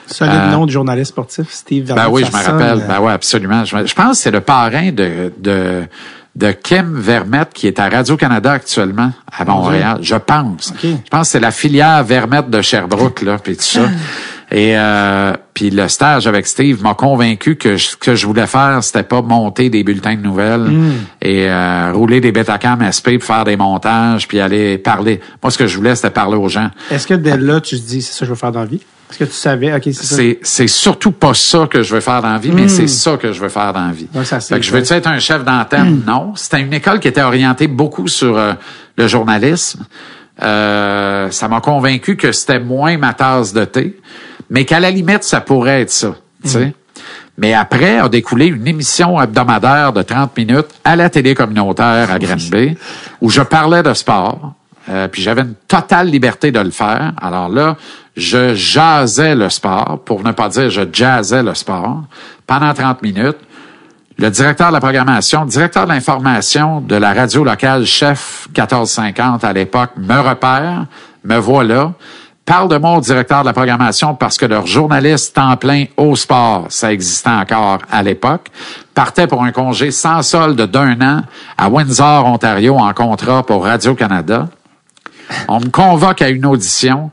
Solide 0.06 0.34
Euh, 0.34 0.50
nom 0.50 0.66
du 0.66 0.72
journaliste 0.72 1.10
sportif, 1.12 1.50
Steve 1.50 1.84
Ben 1.86 1.94
Vermette, 1.94 2.12
oui, 2.14 2.24
je 2.24 2.36
me 2.36 2.42
rappelle. 2.42 2.82
euh, 2.82 2.86
Ben 2.88 2.98
oui, 3.00 3.12
absolument. 3.12 3.64
Je, 3.64 3.86
je 3.86 3.94
pense 3.94 4.16
que 4.16 4.22
c'est 4.24 4.30
le 4.32 4.40
parrain 4.40 4.90
de, 4.90 5.32
de, 5.38 5.84
de 6.36 6.52
Kim 6.52 6.98
Vermette 6.98 7.52
qui 7.52 7.66
est 7.66 7.78
à 7.78 7.88
Radio-Canada 7.88 8.52
actuellement 8.52 9.12
à 9.30 9.44
Montréal. 9.44 9.98
Je 10.00 10.16
pense. 10.16 10.72
Je 10.82 10.88
pense 11.10 11.28
que 11.28 11.32
c'est 11.32 11.40
la 11.40 11.50
filière 11.50 12.04
Vermette 12.04 12.50
de 12.50 12.62
Sherbrooke, 12.62 13.22
là, 13.22 13.38
puis 13.38 13.56
tout 13.56 13.62
ça. 13.62 13.88
Et 14.52 14.76
euh, 14.76 15.32
puis 15.54 15.70
le 15.70 15.86
stage 15.86 16.26
avec 16.26 16.44
Steve 16.44 16.82
m'a 16.82 16.94
convaincu 16.94 17.54
que 17.54 17.76
ce 17.76 17.96
que 17.96 18.16
je 18.16 18.26
voulais 18.26 18.48
faire, 18.48 18.82
c'était 18.82 19.04
pas 19.04 19.22
monter 19.22 19.70
des 19.70 19.84
bulletins 19.84 20.16
de 20.16 20.22
nouvelles 20.22 20.72
et 21.22 21.48
euh, 21.48 21.92
rouler 21.92 22.20
des 22.20 22.32
Betacam 22.32 22.82
SP 22.82 23.14
pour 23.18 23.24
faire 23.24 23.44
des 23.44 23.56
montages 23.56 24.26
puis 24.26 24.40
aller 24.40 24.76
parler. 24.78 25.20
Moi, 25.40 25.52
ce 25.52 25.58
que 25.58 25.68
je 25.68 25.76
voulais, 25.76 25.94
c'était 25.94 26.10
parler 26.10 26.36
aux 26.36 26.48
gens. 26.48 26.68
Est-ce 26.90 27.06
que 27.06 27.14
dès 27.14 27.36
là, 27.36 27.60
tu 27.60 27.80
te 27.80 27.86
dis, 27.86 28.02
c'est 28.02 28.12
ça 28.12 28.20
que 28.20 28.26
je 28.26 28.30
veux 28.30 28.36
faire 28.36 28.50
dans 28.50 28.60
la 28.60 28.66
vie? 28.66 28.80
Est-ce 29.10 29.18
que 29.18 29.24
tu 29.24 29.32
savais, 29.32 29.74
OK, 29.74 29.88
c'est 30.42 30.66
surtout 30.68 31.12
pas 31.12 31.34
ça 31.34 31.66
que 31.68 31.82
je 31.82 31.94
veux 31.94 32.00
faire 32.00 32.22
dans 32.22 32.32
la 32.32 32.38
vie, 32.38 32.52
mais 32.52 32.68
c'est 32.68 32.86
ça 32.86 33.16
que 33.16 33.32
je 33.32 33.40
veux 33.40 33.48
faire 33.48 33.72
dans 33.72 33.86
la 33.86 33.92
vie. 33.92 34.08
Ouais, 34.14 34.24
ça, 34.24 34.40
Fait 34.40 34.56
que 34.56 34.62
je 34.62 34.70
veux 34.70 34.78
être 34.78 35.06
un 35.08 35.18
chef 35.18 35.44
d'antenne? 35.44 36.02
Non. 36.06 36.32
C'était 36.36 36.60
une 36.60 36.72
école 36.72 37.00
qui 37.00 37.08
était 37.08 37.22
orientée 37.22 37.66
beaucoup 37.66 38.08
sur 38.08 38.38
euh, 38.38 38.52
le 38.96 39.08
journalisme. 39.08 39.84
Euh, 40.42 41.30
ça 41.30 41.48
m'a 41.48 41.60
convaincu 41.60 42.16
que 42.16 42.32
c'était 42.32 42.60
moins 42.60 42.96
ma 42.96 43.12
tasse 43.12 43.52
de 43.52 43.64
thé, 43.64 43.98
mais 44.48 44.64
qu'à 44.64 44.80
la 44.80 44.90
limite, 44.90 45.24
ça 45.24 45.40
pourrait 45.40 45.82
être 45.82 45.90
ça. 45.90 46.14
sais. 46.44 46.72
Mais 47.36 47.54
après 47.54 47.98
a 47.98 48.08
découlé 48.08 48.46
une 48.46 48.66
émission 48.66 49.20
hebdomadaire 49.20 49.92
de 49.92 50.02
30 50.02 50.36
minutes 50.36 50.68
à 50.84 50.94
la 50.94 51.08
télé 51.08 51.34
communautaire 51.34 52.10
à 52.10 52.18
Granby 52.18 52.76
où 53.20 53.30
je 53.30 53.40
parlais 53.40 53.82
de 53.82 53.94
sport. 53.94 54.54
Euh, 54.88 55.08
puis 55.08 55.22
j'avais 55.22 55.42
une 55.42 55.54
totale 55.68 56.08
liberté 56.08 56.52
de 56.52 56.60
le 56.60 56.70
faire. 56.70 57.12
Alors 57.20 57.48
là, 57.48 57.76
je 58.16 58.54
jasais 58.54 59.34
le 59.34 59.48
sport, 59.50 60.00
pour 60.04 60.24
ne 60.24 60.32
pas 60.32 60.48
dire 60.48 60.70
je 60.70 60.82
jazzais 60.92 61.42
le 61.42 61.54
sport, 61.54 62.02
pendant 62.46 62.72
30 62.72 63.02
minutes. 63.02 63.38
Le 64.18 64.30
directeur 64.30 64.68
de 64.68 64.74
la 64.74 64.80
programmation, 64.80 65.46
directeur 65.46 65.84
de 65.84 65.92
l'information 65.92 66.80
de 66.80 66.96
la 66.96 67.14
radio 67.14 67.42
locale, 67.42 67.86
chef 67.86 68.48
1450 68.48 69.44
à 69.44 69.52
l'époque, 69.52 69.92
me 69.96 70.18
repère, 70.18 70.84
me 71.24 71.38
voit 71.38 71.64
là, 71.64 71.92
parle 72.44 72.68
de 72.68 72.76
moi 72.76 72.96
au 72.96 73.00
directeur 73.00 73.40
de 73.40 73.46
la 73.46 73.52
programmation 73.52 74.14
parce 74.14 74.36
que 74.36 74.44
leur 74.44 74.66
journaliste 74.66 75.36
temps 75.36 75.56
plein 75.56 75.84
au 75.96 76.16
sport, 76.16 76.66
ça 76.68 76.92
existait 76.92 77.30
encore 77.30 77.78
à 77.90 78.02
l'époque, 78.02 78.48
partait 78.92 79.26
pour 79.26 79.42
un 79.42 79.52
congé 79.52 79.90
sans 79.90 80.20
solde 80.22 80.60
d'un 80.60 81.00
an 81.00 81.22
à 81.56 81.68
Windsor, 81.68 82.26
Ontario, 82.26 82.76
en 82.76 82.92
contrat 82.92 83.42
pour 83.44 83.64
Radio-Canada. 83.64 84.48
On 85.48 85.60
me 85.60 85.68
convoque 85.70 86.22
à 86.22 86.28
une 86.28 86.46
audition 86.46 87.10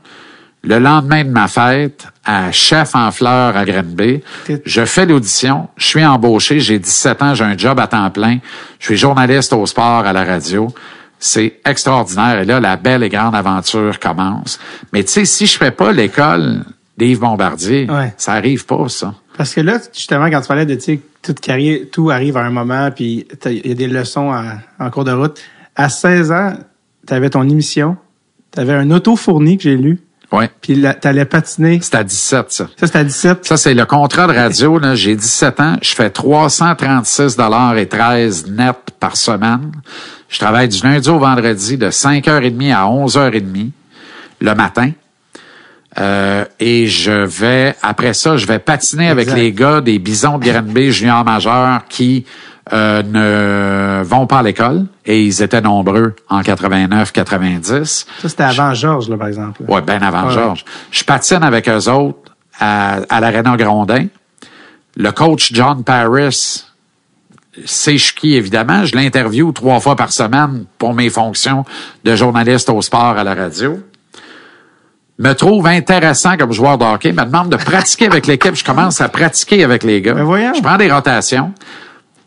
le 0.64 0.78
lendemain 0.78 1.24
de 1.24 1.30
ma 1.30 1.46
fête 1.48 2.06
à 2.24 2.50
Chef 2.52 2.94
en 2.94 3.10
fleurs 3.12 3.56
à 3.56 3.64
Granby. 3.64 4.22
Je 4.64 4.84
fais 4.84 5.06
l'audition, 5.06 5.68
je 5.76 5.86
suis 5.86 6.04
embauché, 6.04 6.58
j'ai 6.60 6.78
17 6.78 7.22
ans, 7.22 7.34
j'ai 7.34 7.44
un 7.44 7.56
job 7.56 7.78
à 7.78 7.86
temps 7.86 8.10
plein, 8.10 8.38
je 8.80 8.86
suis 8.86 8.96
journaliste 8.96 9.52
au 9.52 9.64
sport 9.66 10.04
à 10.04 10.12
la 10.12 10.24
radio. 10.24 10.68
C'est 11.20 11.60
extraordinaire. 11.64 12.40
Et 12.40 12.44
là, 12.44 12.60
la 12.60 12.76
belle 12.76 13.02
et 13.02 13.08
grande 13.08 13.34
aventure 13.34 13.98
commence. 13.98 14.58
Mais 14.92 15.02
tu 15.04 15.10
sais, 15.12 15.24
si 15.24 15.46
je 15.46 15.56
fais 15.58 15.70
pas 15.72 15.92
l'école 15.92 16.64
d'Yves 16.96 17.18
Bombardier, 17.20 17.88
Ouais. 17.90 18.12
ça 18.16 18.32
arrive 18.34 18.66
pas, 18.66 18.88
ça. 18.88 19.14
Parce 19.36 19.54
que 19.54 19.60
là, 19.60 19.78
justement, 19.94 20.28
quand 20.30 20.40
tu 20.40 20.48
parlais 20.48 20.66
de, 20.66 20.74
tu 20.74 20.80
sais, 20.80 21.00
toute 21.22 21.40
carrière, 21.40 21.80
tout 21.90 22.10
arrive 22.10 22.36
à 22.36 22.44
un 22.44 22.50
moment, 22.50 22.90
puis 22.90 23.26
il 23.46 23.66
y 23.66 23.70
a 23.72 23.74
des 23.74 23.86
leçons 23.88 24.32
à- 24.32 24.58
en 24.78 24.90
cours 24.90 25.04
de 25.04 25.12
route. 25.12 25.40
À 25.76 25.88
16 25.88 26.30
ans, 26.32 26.52
tu 27.06 27.14
avais 27.14 27.30
ton 27.30 27.42
émission, 27.48 27.96
tu 28.52 28.60
avais 28.60 28.74
un 28.74 28.90
auto 28.90 29.16
fourni 29.16 29.56
que 29.56 29.64
j'ai 29.64 29.76
lu, 29.76 30.00
Ouais. 30.30 30.50
puis 30.60 30.82
tu 31.00 31.08
allais 31.08 31.24
patiner. 31.24 31.78
C'est 31.82 31.94
à 31.94 32.04
17, 32.04 32.46
ça. 32.52 32.68
Ça, 32.76 32.86
c'était 32.86 32.98
à 32.98 33.04
17. 33.04 33.46
Ça, 33.46 33.56
c'est 33.56 33.74
le 33.74 33.86
contrat 33.86 34.26
de 34.26 34.34
radio. 34.34 34.78
Là. 34.78 34.94
J'ai 34.94 35.16
17 35.16 35.60
ans. 35.60 35.76
Je 35.80 35.94
fais 35.94 36.10
336 36.10 37.36
et 37.76 37.86
13 37.86 38.50
net 38.50 38.76
par 39.00 39.16
semaine. 39.16 39.72
Je 40.28 40.38
travaille 40.38 40.68
du 40.68 40.82
lundi 40.82 41.08
au 41.08 41.18
vendredi 41.18 41.78
de 41.78 41.90
5h30 41.90 42.74
à 42.74 42.84
11h30 42.86 43.70
le 44.40 44.54
matin. 44.54 44.90
Euh, 45.98 46.44
et 46.60 46.86
je 46.86 47.10
vais, 47.10 47.74
après 47.82 48.12
ça, 48.12 48.36
je 48.36 48.46
vais 48.46 48.58
patiner 48.58 49.08
avec 49.08 49.32
les 49.32 49.52
gars 49.52 49.80
des 49.80 49.98
Bisons 49.98 50.38
de 50.38 50.44
Granby 50.44 50.92
junior 50.92 51.24
majeur 51.24 51.80
qui 51.88 52.24
euh, 52.72 53.02
ne 53.02 54.02
vont 54.04 54.26
pas 54.26 54.38
à 54.38 54.42
l'école. 54.42 54.86
Et 55.06 55.22
ils 55.22 55.42
étaient 55.42 55.60
nombreux 55.60 56.14
en 56.28 56.40
89-90. 56.42 57.84
Ça, 58.20 58.28
c'était 58.28 58.42
avant 58.42 58.74
Georges, 58.74 59.08
là, 59.08 59.16
par 59.16 59.28
exemple. 59.28 59.62
Ouais, 59.68 59.80
bien 59.82 60.00
avant 60.02 60.26
Ouais. 60.28 60.34
Georges. 60.34 60.64
Je 60.90 61.04
patine 61.04 61.42
avec 61.42 61.68
eux 61.68 61.88
autres 61.90 62.18
à, 62.58 62.98
à 63.08 63.20
l'Arena 63.20 63.56
Grondin. 63.56 64.06
Le 64.96 65.10
coach 65.12 65.50
John 65.52 65.84
Paris, 65.84 66.64
c'est 67.64 67.96
qui, 67.96 68.34
évidemment. 68.34 68.84
Je 68.84 68.96
l'interviewe 68.96 69.52
trois 69.52 69.80
fois 69.80 69.96
par 69.96 70.12
semaine 70.12 70.64
pour 70.78 70.94
mes 70.94 71.08
fonctions 71.10 71.64
de 72.04 72.14
journaliste 72.16 72.68
au 72.70 72.82
sport 72.82 73.16
à 73.16 73.24
la 73.24 73.34
radio. 73.34 73.78
Me 75.20 75.32
trouve 75.32 75.66
intéressant 75.66 76.36
comme 76.36 76.52
joueur 76.52 76.78
de 76.78 76.84
hockey, 76.84 77.12
me 77.12 77.24
demande 77.24 77.48
de 77.50 77.56
pratiquer 77.56 78.06
avec 78.06 78.26
l'équipe. 78.28 78.54
Je 78.54 78.62
commence 78.64 79.00
à 79.00 79.08
pratiquer 79.08 79.64
avec 79.64 79.82
les 79.82 80.00
gars. 80.00 80.14
Ben 80.14 80.22
voyons. 80.22 80.54
Je 80.54 80.62
prends 80.62 80.76
des 80.76 80.90
rotations. 80.92 81.52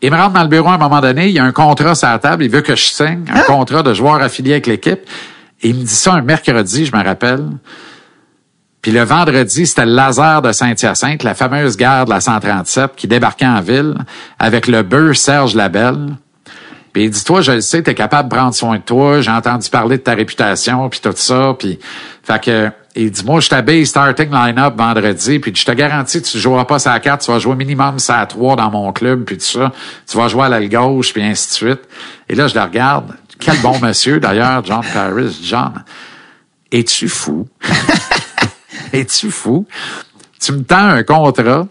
Il 0.02 0.10
me 0.10 0.16
rentre 0.16 0.32
dans 0.32 0.42
le 0.42 0.48
bureau 0.48 0.68
à 0.68 0.74
un 0.74 0.78
moment 0.78 1.00
donné, 1.00 1.28
il 1.28 1.32
y 1.32 1.38
a 1.38 1.44
un 1.44 1.52
contrat 1.52 1.94
sur 1.94 2.08
la 2.08 2.18
table, 2.18 2.44
il 2.44 2.50
veut 2.50 2.60
que 2.60 2.74
je 2.74 2.82
signe 2.82 3.24
un 3.32 3.42
contrat 3.42 3.84
de 3.84 3.94
joueur 3.94 4.20
affilié 4.20 4.54
avec 4.54 4.66
l'équipe. 4.66 5.00
Et 5.62 5.68
il 5.68 5.76
me 5.76 5.80
dit 5.82 5.94
ça 5.94 6.14
un 6.14 6.22
mercredi, 6.22 6.86
je 6.86 6.96
me 6.96 7.04
rappelle. 7.04 7.46
Puis 8.82 8.90
le 8.90 9.04
vendredi, 9.04 9.64
c'était 9.64 9.86
le 9.86 9.94
laser 9.94 10.42
de 10.42 10.50
Saint-Hyacinthe, 10.50 11.22
la 11.22 11.34
fameuse 11.34 11.76
gare 11.76 12.04
de 12.04 12.10
la 12.10 12.20
137 12.20 12.96
qui 12.96 13.06
débarquait 13.06 13.46
en 13.46 13.60
ville 13.60 13.94
avec 14.40 14.66
le 14.66 14.82
bœuf 14.82 15.16
Serge 15.16 15.54
Labelle. 15.54 16.16
Puis 16.92 17.04
il 17.04 17.10
dit, 17.10 17.24
toi, 17.24 17.40
je 17.40 17.52
le 17.52 17.60
sais, 17.60 17.82
t'es 17.82 17.94
capable 17.94 18.28
de 18.28 18.34
prendre 18.34 18.54
soin 18.54 18.78
de 18.78 18.82
toi, 18.82 19.20
j'ai 19.20 19.30
entendu 19.30 19.70
parler 19.70 19.98
de 19.98 20.02
ta 20.02 20.14
réputation, 20.14 20.88
puis 20.88 21.00
tout 21.00 21.12
ça, 21.14 21.54
puis... 21.58 21.78
Fait 22.24 22.42
que, 22.42 22.70
il 22.94 23.10
dit, 23.10 23.24
moi, 23.24 23.40
je 23.40 23.48
t'habille 23.48 23.86
starting 23.86 24.30
line-up 24.30 24.74
vendredi, 24.76 25.38
puis 25.38 25.54
je 25.54 25.64
te 25.64 25.72
garantis, 25.72 26.20
tu 26.20 26.38
joueras 26.38 26.64
pas 26.64 26.78
sa 26.78 26.98
carte, 27.00 27.22
tu 27.22 27.30
vas 27.30 27.38
jouer 27.38 27.54
minimum 27.54 27.98
ça 27.98 28.24
3 28.26 28.56
dans 28.56 28.70
mon 28.70 28.92
club, 28.92 29.24
puis 29.24 29.38
tout 29.38 29.44
ça. 29.44 29.72
Tu 30.06 30.16
vas 30.16 30.28
jouer 30.28 30.44
à 30.44 30.48
l'aile 30.48 30.68
gauche, 30.68 31.12
puis 31.12 31.22
ainsi 31.22 31.48
de 31.48 31.54
suite. 31.54 31.80
Et 32.28 32.34
là, 32.34 32.48
je 32.48 32.54
le 32.54 32.60
regarde. 32.60 33.14
Quel 33.38 33.58
bon 33.60 33.78
monsieur, 33.82 34.20
d'ailleurs, 34.20 34.64
John 34.64 34.82
Paris. 34.92 35.40
John, 35.42 35.84
es-tu 36.70 37.08
fou? 37.08 37.48
Es-tu 38.92 39.30
fou? 39.30 39.66
Tu 40.38 40.52
me 40.52 40.64
tends 40.64 40.88
un 40.88 41.02
contrat. 41.02 41.66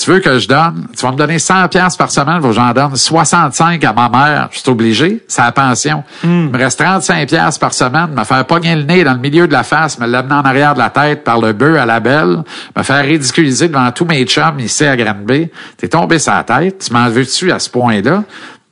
Tu 0.00 0.10
veux 0.10 0.20
que 0.20 0.38
je 0.38 0.48
donne, 0.48 0.86
tu 0.96 1.04
vas 1.04 1.12
me 1.12 1.16
donner 1.18 1.38
100 1.38 1.68
pièces 1.68 1.94
par 1.94 2.10
semaine, 2.10 2.40
faut 2.40 2.48
que 2.48 2.54
j'en 2.54 2.72
donne 2.72 2.96
65 2.96 3.84
à 3.84 3.92
ma 3.92 4.08
mère. 4.08 4.48
Je 4.50 4.60
suis 4.60 4.70
obligé, 4.70 5.22
c'est 5.28 5.42
la 5.42 5.52
pension. 5.52 6.04
Il 6.24 6.30
me 6.30 6.56
reste 6.56 6.78
35 6.78 7.28
pièces 7.28 7.58
par 7.58 7.74
semaine, 7.74 8.08
me 8.16 8.24
faire 8.24 8.46
pogner 8.46 8.76
le 8.76 8.84
nez 8.84 9.04
dans 9.04 9.12
le 9.12 9.18
milieu 9.18 9.46
de 9.46 9.52
la 9.52 9.62
face, 9.62 9.98
me 9.98 10.06
l'amener 10.06 10.36
en 10.36 10.42
arrière 10.42 10.72
de 10.72 10.78
la 10.78 10.88
tête 10.88 11.22
par 11.22 11.38
le 11.38 11.52
bœuf 11.52 11.78
à 11.78 11.84
la 11.84 12.00
belle, 12.00 12.42
me 12.74 12.82
faire 12.82 13.04
ridiculiser 13.04 13.68
devant 13.68 13.92
tous 13.92 14.06
mes 14.06 14.24
chums 14.24 14.58
ici 14.60 14.86
à 14.86 14.96
Granby. 14.96 15.50
T'es 15.76 15.88
tombé 15.88 16.18
sur 16.18 16.32
la 16.32 16.44
tête, 16.44 16.82
tu 16.86 16.94
m'en 16.94 17.10
veux-tu 17.10 17.52
à 17.52 17.58
ce 17.58 17.68
point-là? 17.68 18.24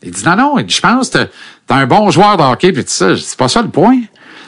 Il 0.03 0.13
dit 0.13 0.25
non, 0.25 0.35
non, 0.35 0.59
il 0.59 0.65
dit, 0.65 0.75
je 0.75 0.81
pense 0.81 1.11
que 1.11 1.19
t'es 1.19 1.75
un 1.75 1.87
bon 1.87 2.11
joueur 2.11 2.39
de 2.39 2.43
hockey, 2.43 2.73
puis 2.73 2.85
tout 2.85 2.91
ça. 2.91 3.11
Je 3.11 3.21
dis, 3.21 3.27
c'est 3.27 3.39
pas 3.39 3.49
ça 3.49 3.61
le 3.61 3.69
point. 3.69 4.01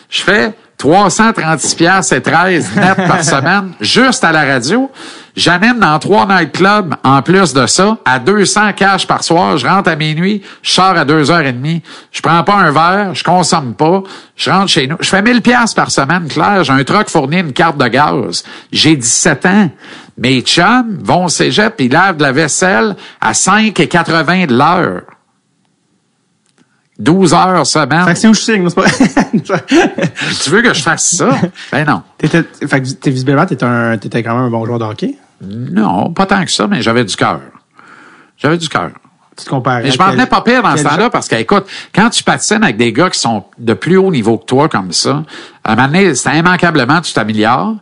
Je 0.09 0.22
fais 0.22 0.55
336 0.78 1.74
pièces 1.74 2.12
et 2.12 2.22
13 2.22 2.74
net 2.76 2.97
par 3.07 3.22
semaine 3.24 3.72
juste 3.83 4.24
à 4.24 4.33
la 4.33 4.47
radio. 4.47 4.91
J'anime 5.37 5.78
dans 5.78 5.99
trois 5.99 6.26
nightclubs 6.26 6.95
en 7.05 7.22
plus 7.22 7.53
de 7.53 7.66
ça 7.66 7.99
à 8.05 8.18
200 8.18 8.72
cash 8.74 9.07
par 9.07 9.22
soir. 9.22 9.57
Je 9.57 9.66
rentre 9.66 9.91
à 9.91 9.97
minuit, 9.97 10.43
je 10.62 10.70
sors 10.70 10.97
à 10.97 11.05
2h30. 11.05 11.83
Je 12.11 12.20
prends 12.20 12.43
pas 12.43 12.55
un 12.55 12.72
verre, 12.72 13.14
je 13.14 13.22
consomme 13.22 13.74
pas. 13.74 14.03
Je 14.37 14.51
rentre 14.51 14.68
chez 14.68 14.87
nous. 14.87 14.97
Je 15.01 15.09
fais 15.09 15.22
1000 15.22 15.43
pièces 15.43 15.74
par 15.74 15.91
semaine, 15.91 16.26
clair. 16.28 16.64
J'ai 16.64 16.72
un 16.72 16.85
truck 16.85 17.09
fourni 17.09 17.39
une 17.39 17.53
carte 17.53 17.78
de 17.78 17.87
gaz. 17.87 18.45
J'ai 18.72 18.97
17 18.97 19.47
ans. 19.47 19.70
Mes 20.18 20.43
chums 20.43 20.99
vont 21.03 21.26
au 21.26 21.28
cégep, 21.28 21.74
ils 21.78 21.91
lavent 21.91 22.16
de 22.16 22.22
la 22.22 22.33
vaisselle 22.33 22.97
à 23.20 23.33
5,80 23.33 24.47
de 24.47 24.55
l'heure. 24.55 25.03
12 27.01 27.34
heures 27.34 27.66
semaine. 27.66 28.05
Fait 28.05 28.12
que 28.12 28.18
c'est 28.18 28.28
où 28.28 28.34
je 28.34 28.40
signe, 28.40 28.68
c'est 28.68 28.74
pas... 28.74 28.84
Tu 30.42 30.51
veux 30.51 30.62
que 30.62 30.74
je 30.74 30.82
fasse 30.82 31.16
ça? 31.16 31.30
Ben 31.72 31.86
non. 31.86 32.03
T'étais, 32.18 32.44
fait 32.66 32.82
que 32.82 32.88
t'es 32.90 33.11
visiblement, 33.11 33.46
t'étais 33.46 33.64
un, 33.64 33.96
t'étais 33.96 34.22
quand 34.22 34.34
même 34.36 34.44
un 34.44 34.51
bon 34.51 34.64
joueur 34.66 34.78
de 34.78 34.84
hockey. 34.84 35.16
Non, 35.42 36.12
pas 36.12 36.26
tant 36.26 36.44
que 36.44 36.51
ça, 36.51 36.66
mais 36.66 36.82
j'avais 36.82 37.05
du 37.05 37.16
cœur. 37.16 37.40
J'avais 38.36 38.59
du 38.59 38.68
cœur. 38.68 38.90
Tu 39.36 39.44
te 39.46 39.51
comparais. 39.51 39.82
Mais 39.82 39.90
je 39.90 39.98
m'en 39.98 40.11
venais 40.11 40.26
pas 40.26 40.42
pire 40.42 40.62
dans 40.62 40.76
ce 40.76 40.82
temps-là 40.82 41.09
parce 41.09 41.28
que, 41.28 41.36
écoute, 41.36 41.64
quand 41.94 42.11
tu 42.11 42.22
patines 42.22 42.62
avec 42.62 42.76
des 42.76 42.92
gars 42.92 43.09
qui 43.09 43.18
sont 43.18 43.44
de 43.59 43.72
plus 43.72 43.96
haut 43.96 44.11
niveau 44.11 44.36
que 44.36 44.44
toi 44.44 44.68
comme 44.68 44.92
ça, 44.92 45.24
à 45.64 45.72
un 45.72 45.76
moment 45.76 45.88
donné, 45.88 46.14
c'est 46.14 46.36
immanquablement, 46.36 47.01
tu 47.01 47.12
t'améliores. 47.14 47.76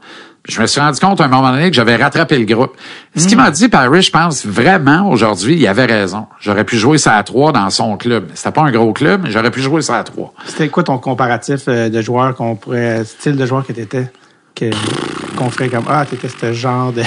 Je 0.49 0.63
me 0.63 0.67
suis 0.67 0.81
rendu 0.81 0.99
compte 0.99 1.21
à 1.21 1.25
un 1.25 1.29
moment 1.29 1.51
donné 1.51 1.69
que 1.69 1.77
j'avais 1.77 1.97
rattrapé 1.97 2.39
le 2.39 2.47
groupe. 2.47 2.75
Ce 3.15 3.27
qu'il 3.27 3.37
m'a 3.37 3.51
dit, 3.51 3.69
Paris, 3.69 4.01
je 4.01 4.11
pense 4.11 4.47
vraiment 4.47 5.11
aujourd'hui, 5.11 5.57
il 5.57 5.67
avait 5.67 5.85
raison. 5.85 6.27
J'aurais 6.41 6.65
pu 6.65 6.79
jouer 6.79 6.97
ça 6.97 7.17
à 7.17 7.23
trois 7.23 7.53
dans 7.53 7.69
son 7.69 7.99
club. 7.99 8.31
C'était 8.33 8.53
pas 8.53 8.63
un 8.63 8.73
gros 8.73 8.95
club, 8.95 9.21
mais 9.25 9.31
j'aurais 9.31 9.51
pu 9.51 9.61
jouer 9.61 9.83
ça 9.83 9.99
à 9.99 10.05
trois. 10.05 10.33
C'était 10.47 10.69
quoi 10.71 10.85
ton 10.85 10.97
comparatif 10.97 11.65
euh, 11.69 11.91
de 11.91 12.01
joueur 12.01 12.35
qu'on 12.35 12.57
pourrait, 12.57 13.05
style 13.05 13.37
de 13.37 13.45
joueur 13.45 13.67
que 13.67 13.75
t'étais, 13.75 14.11
qu'on 15.37 15.51
ferait 15.51 15.69
comme, 15.69 15.85
ah, 15.87 16.07
t'étais 16.09 16.29
ce 16.29 16.53
genre 16.55 16.93
de, 16.93 17.03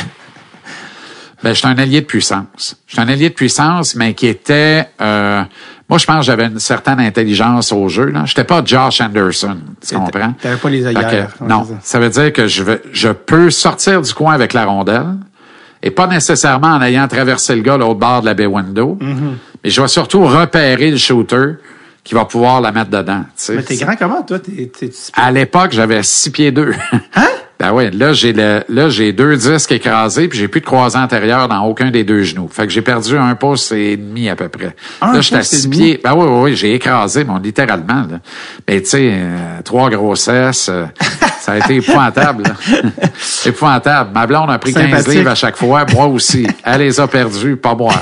Ben, 1.44 1.56
j'étais 1.56 1.68
un 1.68 1.78
allié 1.80 2.02
de 2.02 2.06
puissance. 2.06 2.78
J'étais 2.88 3.02
un 3.02 3.08
allié 3.10 3.30
de 3.30 3.34
puissance, 3.34 3.96
mais 3.96 4.14
qui 4.14 4.28
était... 4.28 4.88
euh, 5.02 5.44
moi, 5.92 5.98
je 6.00 6.06
pense 6.08 6.18
que 6.20 6.24
j'avais 6.24 6.46
une 6.46 6.60
certaine 6.60 7.00
intelligence 7.02 7.72
au 7.72 7.88
jeu. 7.90 8.06
Là. 8.06 8.24
J'étais 8.26 8.46
pas 8.46 8.64
Josh 8.66 9.02
Anderson, 9.02 9.58
tu 9.88 9.94
comprends? 9.94 10.34
t'avais 10.42 10.56
pas 10.56 10.70
les 10.70 10.88
Ouais, 10.88 11.28
non, 11.42 11.68
ça. 11.84 12.00
veut 12.00 12.10
dire 12.10 12.32
que 12.34 12.48
je, 12.48 12.64
vais, 12.64 12.82
je 12.94 13.10
peux 13.10 13.50
sortir 13.52 14.02
du 14.02 14.14
coin 14.14 14.34
avec 14.34 14.54
la 14.54 14.66
rondelle 14.66 15.18
et 15.84 15.92
pas 15.92 16.08
nécessairement 16.08 16.70
en 16.76 16.82
ayant 16.82 17.08
traversé 17.08 17.56
le 17.56 17.62
gars 17.62 17.76
l'autre 17.78 18.00
bord 18.00 18.22
de 18.22 18.26
la 18.28 18.34
baie 18.34 18.46
window, 18.46 18.98
Mm-hmm. 19.02 19.34
mais 19.64 19.70
je 19.70 19.82
vais 19.82 19.88
surtout 19.88 20.26
repérer 20.26 20.92
le 20.92 20.98
shooter 20.98 21.56
qui 22.04 22.16
va 22.16 22.26
pouvoir 22.26 22.62
la 22.62 22.72
mettre 22.72 22.90
dedans. 22.90 23.22
tu 23.22 23.28
sais. 23.36 23.56
Mais 23.56 23.62
t'es 23.64 23.76
grand 23.76 23.96
comment, 23.96 24.24
toi? 24.24 24.40
Tu- 24.40 24.72
À 25.14 25.32
l'époque, 25.32 25.72
j'avais 25.74 26.02
six 26.04 26.32
pieds 26.32 26.52
deux. 26.52 26.74
Hein? 27.16 27.28
Ben 27.62 27.74
oui, 27.74 27.92
là 27.92 28.12
j'ai 28.12 28.34
le, 28.34 28.64
là 28.70 28.90
j'ai 28.90 29.14
deux 29.14 29.36
disques 29.38 29.72
écrasés 29.72 30.28
puis 30.28 30.40
j'ai 30.40 30.48
plus 30.48 30.62
de 30.62 30.66
croisant 30.66 31.04
antérieur 31.04 31.48
dans 31.48 31.62
aucun 31.66 31.92
des 31.92 32.04
deux 32.04 32.24
genoux. 32.24 32.50
Fait 32.52 32.66
que 32.66 32.74
j'ai 32.74 32.82
perdu 32.82 33.16
un 33.16 33.36
pouce 33.36 33.72
et 33.72 33.98
demi 33.98 34.30
à 34.30 34.36
peu 34.36 34.50
près. 34.50 34.76
Un 35.00 35.14
là 35.14 35.22
j'étais 35.22 35.36
à 35.36 35.40
pouce 35.42 35.54
et 35.54 35.56
six 35.58 35.68
pieds. 35.68 36.02
Ben 36.04 36.16
oui, 36.16 36.26
oui, 36.28 36.40
oui, 36.42 36.56
j'ai 36.56 36.74
écrasé, 36.74 37.24
mon 37.24 37.38
littéralement. 37.38 38.08
Là. 38.10 38.20
Mais 38.68 38.82
tu 38.82 38.90
sais, 38.90 39.12
euh, 39.14 39.62
trois 39.64 39.92
grossesses, 39.92 40.70
euh, 40.70 40.86
ça 41.40 41.52
a 41.52 41.58
été 41.60 41.76
épouvantable. 41.76 42.44
épouvantable. 43.46 44.10
Ma 44.12 44.26
blonde 44.26 44.50
a 44.50 44.58
pris 44.58 44.74
15 44.74 44.84
Sympathique. 44.90 45.14
livres 45.14 45.30
à 45.30 45.36
chaque 45.36 45.58
fois, 45.58 45.86
moi 45.94 46.08
aussi. 46.08 46.48
Elle 46.64 46.80
les 46.82 47.00
a 47.00 47.08
perdus, 47.08 47.58
pas 47.58 47.76
moi. 47.76 47.94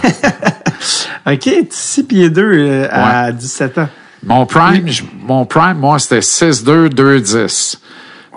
OK, 1.28 1.50
6 1.70 2.04
pieds 2.04 2.30
2 2.30 2.88
à 2.90 3.32
17 3.34 3.78
ans. 3.80 3.90
Mon 4.24 4.46
prime, 4.46 4.88
je- 4.88 5.04
mon 5.22 5.46
prime, 5.46 5.78
moi, 5.78 6.00
c'était 6.00 6.20
6'2", 6.22 6.90
2'10". 6.90 7.78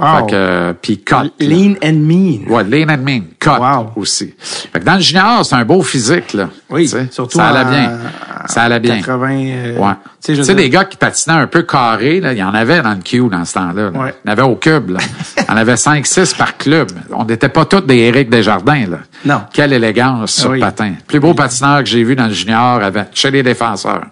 Wow. 0.03 0.16
Fait 0.16 0.26
que, 0.32 0.34
euh, 0.34 0.72
puis 0.82 0.98
cut. 0.98 1.14
là. 1.14 1.24
Lean 1.38 1.74
and 1.84 1.92
mean. 2.00 2.40
Ouais, 2.48 2.64
lean 2.64 2.90
and 2.92 3.03
mean, 3.05 3.22
cut 3.38 3.50
Wow. 3.61 3.90
aussi. 3.96 4.34
Fait 4.38 4.80
que 4.80 4.84
dans 4.84 4.94
le 4.96 5.00
junior, 5.00 5.44
c'est 5.46 5.55
un 5.55 5.64
beau 5.64 5.80
physique, 5.82 6.32
là. 6.32 6.48
Oui, 6.68 6.82
Tu 6.82 6.88
sais, 6.88 7.07
surtout 7.11 7.38
Ça 7.38 7.48
allait 7.48 7.66
en- 7.66 7.70
bien. 7.70 7.98
Ça 8.46 8.62
allait 8.62 8.80
bien. 8.80 8.96
80. 8.96 9.30
euh, 9.30 9.78
Ouais. 9.78 9.94
Tu 10.24 10.44
sais, 10.44 10.54
des 10.54 10.70
gars 10.70 10.84
qui 10.84 10.96
patinaient 10.96 11.36
un 11.36 11.46
peu 11.48 11.62
carrés, 11.62 12.20
là, 12.20 12.32
il 12.32 12.38
y 12.38 12.42
en 12.44 12.54
avait 12.54 12.80
dans 12.80 12.90
le 12.94 13.02
Q 13.02 13.28
dans 13.28 13.44
ce 13.44 13.54
temps-là. 13.54 13.90
là. 13.90 13.98
Ouais. 13.98 14.14
Il 14.24 14.28
y 14.28 14.30
en 14.30 14.32
avait 14.32 14.42
au 14.42 14.54
cube, 14.54 14.90
là. 14.90 15.00
Il 15.36 15.44
y 15.48 15.50
en 15.52 15.56
avait 15.56 15.74
5-6 15.74 16.36
par 16.36 16.56
club. 16.56 16.92
On 17.12 17.24
n'était 17.24 17.48
pas 17.48 17.64
tous 17.64 17.80
des 17.80 17.96
Éric 17.96 18.30
Desjardins, 18.30 18.86
là. 18.88 18.98
Non. 19.24 19.40
Quelle 19.52 19.72
élégance 19.72 20.32
sur 20.32 20.50
oui. 20.50 20.60
patin. 20.60 20.92
Plus 21.08 21.18
beau 21.18 21.34
patineur 21.34 21.80
que 21.82 21.88
j'ai 21.88 22.04
vu 22.04 22.14
dans 22.14 22.26
le 22.26 22.32
junior 22.32 22.80
avec, 22.82 23.08
chez 23.14 23.32
les 23.32 23.42
défenseurs. 23.42 24.02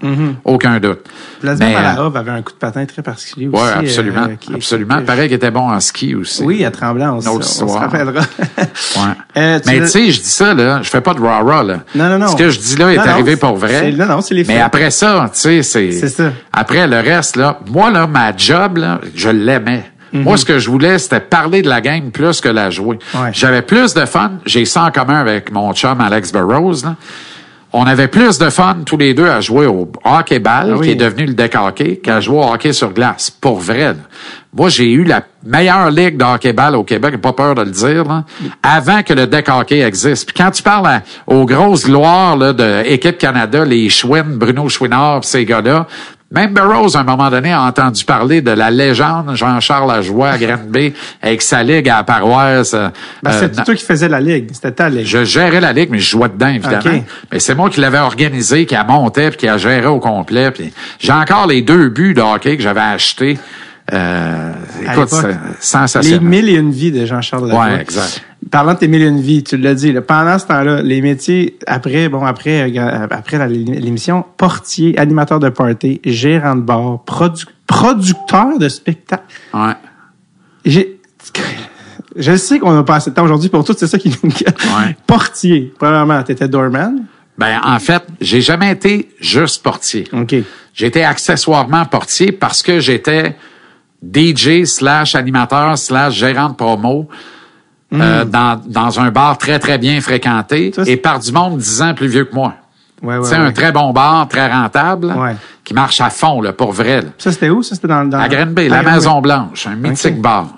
Aucun 0.45 0.81
doute. 0.81 1.01
Vladimir 1.43 1.79
Mais, 1.81 1.99
euh, 1.99 2.11
avait 2.19 2.31
un 2.33 2.43
coup 2.43 2.53
de 2.53 2.59
patin 2.59 2.85
très 2.87 3.03
particulier 3.03 3.47
aussi. 3.49 3.63
Ouais, 3.63 3.71
absolument. 3.79 4.25
euh, 4.25 4.35
qui- 4.39 4.53
absolument. 4.53 4.99
qui- 4.99 5.05
Pareil 5.05 5.29
qu'il 5.29 5.37
était 5.37 5.51
bon 5.51 5.71
en 5.71 5.79
ski 5.81 6.15
aussi. 6.17 6.43
Oui, 6.43 6.65
à 6.65 6.71
Tremblant, 6.73 7.19
on, 7.25 7.29
on 7.37 7.41
se 7.41 7.65
rappellera. 7.65 8.23
Ouais. 8.97 9.03
Euh, 9.37 9.61
tu 9.61 9.69
mais 9.71 9.81
tu 9.83 9.87
sais, 9.89 10.11
je 10.11 10.21
dis 10.21 10.29
ça, 10.29 10.53
là, 10.55 10.81
je 10.83 10.89
fais 10.91 11.01
pas 11.01 11.15
de 11.15 11.21
rah-rah, 11.21 11.63
là. 11.63 11.79
Non, 11.95 12.09
non, 12.09 12.19
non. 12.19 12.27
Ce 12.29 12.37
que 12.37 12.51
je 12.51 12.59
dis 12.59 12.77
là 12.77 12.93
est 12.93 12.97
Non, 12.97 13.03
arrivé 13.05 13.37
pour 13.37 13.57
vrai. 13.57 13.93
non, 13.93 14.07
non, 14.07 14.21
c'est 14.21 14.35
les 14.35 14.45
Mais 14.45 14.61
après 14.61 14.91
ça, 14.91 15.31
tu 15.33 15.39
sais, 15.41 15.63
c'est... 15.63 16.00
C'est 16.01 16.09
ça. 16.09 16.33
Après, 16.53 16.87
le 16.87 16.99
reste, 17.01 17.37
là, 17.37 17.59
moi, 17.71 17.91
là, 17.91 18.07
ma 18.07 18.37
job, 18.37 18.79
là, 18.79 19.01
je 19.15 19.29
l'aimais. 19.29 19.85
Moi, 20.13 20.37
ce 20.37 20.45
que 20.45 20.59
je 20.59 20.69
voulais, 20.69 20.99
c'était 20.99 21.21
parler 21.21 21.63
de 21.63 21.69
la 21.69 21.81
game 21.81 22.11
plus 22.11 22.41
que 22.41 22.49
la 22.49 22.71
jouer. 22.71 22.99
Mhm. 23.15 23.21
Ouais. 23.23 23.31
J'avais 23.33 23.63
plus 23.63 23.95
de 23.95 24.05
fun. 24.07 24.33
J'ai 24.45 24.65
ça 24.65 24.85
en 24.85 24.91
commun 24.91 25.21
avec 25.21 25.53
mon 25.53 25.73
chum 25.73 26.01
Alex 26.01 26.33
Burrows, 26.33 26.83
là. 26.83 26.97
On 27.73 27.85
avait 27.85 28.09
plus 28.09 28.39
de 28.39 28.51
fun 28.51 28.79
tous 28.85 28.97
les 28.97 29.15
deux 29.15 29.29
à 29.29 29.41
jouer 29.41 29.67
au 29.67 29.91
hockey-ball, 30.05 30.71
Ah 30.73 30.77
oui. 30.77 30.87
qui 30.87 30.93
est 30.93 30.97
devenu 30.97 31.27
le 31.27 31.35
deck 31.35 31.55
hockey, 31.55 31.97
qu'à 32.03 32.21
jouer 32.21 32.39
au 32.39 32.53
hockey 32.53 32.73
sur 32.73 32.93
glace. 32.93 33.31
Pour 33.31 33.61
vrai, 33.61 33.79
là. 33.79 33.95
Moi, 34.53 34.69
j'ai 34.69 34.91
eu 34.91 35.05
la 35.05 35.23
meilleure 35.45 35.91
ligue 35.93 36.17
de 36.17 36.25
hockey-ball 36.25 36.75
au 36.75 36.83
Québec, 36.83 37.13
j'ai 37.13 37.19
pas 37.19 37.33
peur 37.33 37.55
de 37.55 37.63
le 37.63 37.71
dire, 37.71 38.05
là, 38.05 38.25
avant 38.65 39.05
que 39.05 39.13
le 39.15 39.29
deck 39.29 39.49
hockey 39.49 39.79
existe. 39.81 40.27
Puis 40.27 40.35
quand 40.43 40.51
tu 40.51 40.63
parles 40.65 40.87
à- 40.89 41.03
aux 41.29 41.45
grosses 41.47 41.85
gloires 41.87 42.37
là, 42.37 42.53
de 42.53 42.83
Équipe 42.87 43.19
Canada, 43.19 43.65
les 43.65 43.89
Schwinn, 43.89 44.37
Bruno 44.37 44.69
Chouinard, 44.69 45.23
ces 45.23 45.45
gars-là, 45.45 45.87
même 46.33 46.55
Burroughs, 46.55 46.95
à 46.97 47.01
un 47.01 47.05
moment 47.05 47.29
donné, 47.29 47.53
a 47.53 47.63
entendu 47.63 48.05
parler 48.05 48.41
de 48.41 48.53
la 48.53 48.71
légende 48.71 49.35
Jean-Charles 49.35 49.89
Lajoie 49.91 50.31
à 50.31 50.39
Granby 50.39 50.93
avec 51.21 51.43
sa 51.43 51.63
ligue 51.63 51.89
à 51.89 51.97
la 51.99 52.05
paroisse. 52.05 52.73
euh, 52.75 52.89
Ben, 53.23 53.33
euh, 53.33 53.41
c'était 53.41 53.65
toi 53.65 53.75
qui 53.75 53.85
faisais 53.85 54.09
la 54.09 54.21
ligue. 54.21 54.49
C'était 54.53 54.71
ta 54.71 54.89
ligue. 54.89 55.07
je 55.07 55.25
gérais 55.25 55.61
la 55.61 55.73
ligue, 55.73 55.89
mais 55.91 55.99
je 55.99 56.11
jouais 56.11 56.29
dedans, 56.29 56.49
évidemment. 56.49 57.03
Mais 57.33 57.41
c'est 57.41 57.55
moi 57.57 57.69
qui 57.69 57.81
l'avais 57.81 57.99
organisé, 57.99 58.65
qui 58.65 58.77
a 58.77 58.85
monté, 58.85 59.29
puis 59.31 59.39
qui 59.39 59.49
a 59.49 59.59
géré 59.59 59.87
au 59.87 59.99
complet. 59.99 60.51
Puis 60.53 60.73
j'ai 61.01 61.13
encore 61.13 61.47
les 61.49 61.63
deux 61.63 61.89
buts 61.89 62.15
de 62.15 62.21
hockey 62.21 62.57
que 62.57 62.63
j'avais 62.63 62.81
achetés. 62.81 63.37
Euh, 63.93 64.53
écoute, 64.89 65.09
c'est 65.09 65.37
sensationnel. 65.59 66.21
Les 66.21 66.25
mille 66.25 66.49
et 66.49 66.55
une 66.59 66.71
vies 66.71 66.93
de 66.93 67.05
Jean-Charles 67.07 67.49
Lavoie. 67.49 67.65
Ouais, 67.65 67.81
exact. 67.81 68.23
Parlant 68.51 68.73
de 68.75 68.79
tes 68.79 68.89
mille 68.89 69.03
et 69.03 69.07
une 69.07 69.21
vies, 69.21 69.43
tu 69.45 69.57
l'as 69.59 69.75
dit, 69.75 69.93
là, 69.93 70.01
pendant 70.01 70.39
ce 70.39 70.47
temps-là, 70.47 70.81
les 70.83 71.03
métiers, 71.03 71.59
après, 71.67 72.09
bon, 72.09 72.25
après, 72.25 72.75
euh, 72.75 73.07
après 73.11 73.37
la- 73.39 73.47
l'émission, 73.47 74.25
portier, 74.39 74.99
animateur 74.99 75.39
de 75.41 75.51
party, 75.51 76.01
gérant 76.05 76.57
de 76.57 76.63
bar, 76.63 77.01
produ- 77.07 77.45
producteur 77.67 78.59
de 78.59 78.69
spectacle. 78.69 79.25
Ouais. 79.53 79.75
J'ai, 80.65 81.01
je 82.17 82.35
sais 82.37 82.59
qu'on 82.59 82.77
a 82.79 82.83
pas 82.83 82.97
assez 82.97 83.11
de 83.11 83.15
temps 83.15 83.25
aujourd'hui 83.25 83.51
pour 83.51 83.63
tout, 83.63 83.75
c'est 83.77 83.87
ça 83.87 83.99
qui 83.99 84.09
nous 84.09 84.31
Ouais. 84.31 84.97
Portier. 85.07 85.73
Premièrement, 85.79 86.23
t'étais 86.23 86.49
doorman. 86.49 87.05
Ben, 87.39 87.61
en 87.65 87.79
fait, 87.79 88.03
j'ai 88.21 88.41
jamais 88.41 88.71
été 88.73 89.11
juste 89.21 89.63
portier. 89.63 90.05
OK. 90.13 90.35
J'étais 90.75 91.03
accessoirement 91.05 91.85
portier 91.85 92.33
parce 92.33 92.63
que 92.63 92.81
j'étais 92.81 93.37
DJ 94.03 94.65
slash 94.65 95.15
animateur 95.15 95.77
slash 95.79 96.15
gérant 96.15 96.49
de 96.51 96.55
promo 96.55 97.09
euh, 97.93 98.25
dans, 98.25 98.61
dans 98.67 99.01
un 99.01 99.11
bar 99.11 99.37
très, 99.39 99.59
très 99.59 99.79
bien 99.79 100.01
fréquenté 100.01 100.71
Hmm. 100.77 100.85
Ça, 100.85 100.91
et 100.91 100.97
par 100.97 101.19
du 101.19 101.33
monde 101.33 101.59
dix 101.59 101.83
ans 101.83 101.95
plus 101.95 102.09
vieux 102.09 102.25
que 102.25 102.35
moi. 102.35 102.55
Ouais, 103.03 103.17
ouais, 103.17 103.25
C'est 103.25 103.39
ouais. 103.39 103.47
un 103.47 103.53
très 103.53 103.73
bon 103.73 103.93
bar, 103.93 104.29
très 104.29 104.51
rentable, 104.53 105.07
Ouais. 105.07 105.35
qui 105.65 105.73
marche 105.75 106.01
à 106.01 106.11
fond, 106.11 106.41
là, 106.43 106.53
pour 106.53 106.73
vrai. 106.73 107.01
là. 107.01 107.09
Ça, 107.19 107.33
c'était 107.33 107.49
où? 107.51 107.63
Ça, 107.63 107.75
c'était 107.75 107.89
dans, 107.89 108.05
dans... 108.05 108.19
À 108.19 108.29
Granby, 108.29 108.67
À 108.67 108.69
la 108.69 108.83
Granby. 108.83 108.95
Maison 108.97 109.21
Blanche, 109.23 109.67
un 109.67 109.75
mythique 109.77 110.21
bar. 110.21 110.49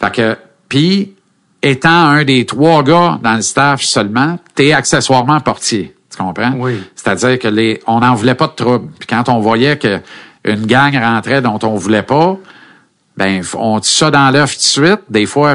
Fait 0.00 0.10
que, 0.12 0.36
puis, 0.68 1.14
étant 1.62 1.88
un 2.08 2.24
des 2.24 2.44
trois 2.46 2.82
gars 2.82 3.18
dans 3.22 3.34
le 3.34 3.42
staff 3.42 3.80
seulement, 3.82 4.38
t'es 4.54 4.72
accessoirement 4.72 5.40
portier. 5.40 5.94
Tu 6.10 6.18
comprends? 6.22 6.52
Oui. 6.56 6.82
C'est-à-dire 6.96 7.38
que 7.38 7.48
les, 7.48 7.80
on 7.86 8.00
n'en 8.00 8.14
voulait 8.14 8.34
pas 8.34 8.46
de 8.48 8.52
trouble. 8.52 8.88
Puis 8.98 9.06
quand 9.06 9.28
on 9.28 9.38
voyait 9.40 9.78
que 9.78 10.00
une 10.44 10.66
gang 10.66 10.94
rentrait 11.00 11.40
dont 11.42 11.58
on 11.62 11.74
voulait 11.76 12.02
pas, 12.02 12.36
ben, 13.16 13.42
on 13.56 13.78
tue 13.80 13.90
ça 13.90 14.10
dans 14.10 14.30
l'œuf 14.30 14.52
tout 14.54 14.58
de 14.58 14.86
suite. 14.86 15.00
Des 15.08 15.24
fois, 15.26 15.54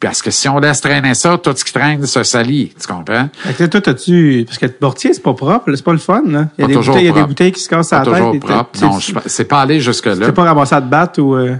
parce 0.00 0.20
que 0.20 0.32
si 0.32 0.48
on 0.48 0.58
laisse 0.58 0.80
traîner 0.80 1.14
ça, 1.14 1.38
tout 1.38 1.54
ce 1.56 1.64
qui 1.64 1.72
traîne 1.72 2.04
se 2.06 2.22
salit. 2.24 2.74
Tu 2.80 2.86
comprends? 2.88 3.28
Fait 3.32 3.54
que 3.54 3.62
là, 3.62 3.68
toi, 3.68 3.80
t'as-tu. 3.80 4.42
Parce 4.46 4.58
que 4.58 4.66
être 4.66 4.80
portier, 4.80 5.14
c'est 5.14 5.22
pas 5.22 5.32
propre, 5.34 5.70
là, 5.70 5.76
c'est 5.76 5.84
pas 5.84 5.92
le 5.92 5.98
fun, 5.98 6.22
là. 6.26 6.48
Il 6.58 6.62
y 6.62 6.64
a, 6.64 6.66
des 6.66 6.74
bouteilles, 6.74 7.02
il 7.04 7.06
y 7.06 7.10
a 7.10 7.12
des 7.12 7.22
bouteilles 7.24 7.52
qui 7.52 7.60
se 7.60 7.68
cassent 7.68 7.92
à 7.92 8.00
la 8.00 8.04
tête. 8.04 8.14
toujours 8.14 8.40
propre. 8.40 8.80
Non, 8.82 8.98
c'est 9.26 9.44
pas 9.44 9.60
allé 9.60 9.78
jusque-là. 9.80 10.26
T'es 10.26 10.32
pas 10.32 10.42
ramassé 10.44 10.74
à 10.74 10.80
te 10.80 10.86
battre 10.88 11.20
ou. 11.22 11.36
euh, 11.36 11.54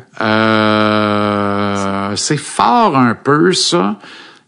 Euh, 0.93 2.17
c'est 2.17 2.37
fort 2.37 2.97
un 2.97 3.15
peu, 3.15 3.53
ça. 3.53 3.97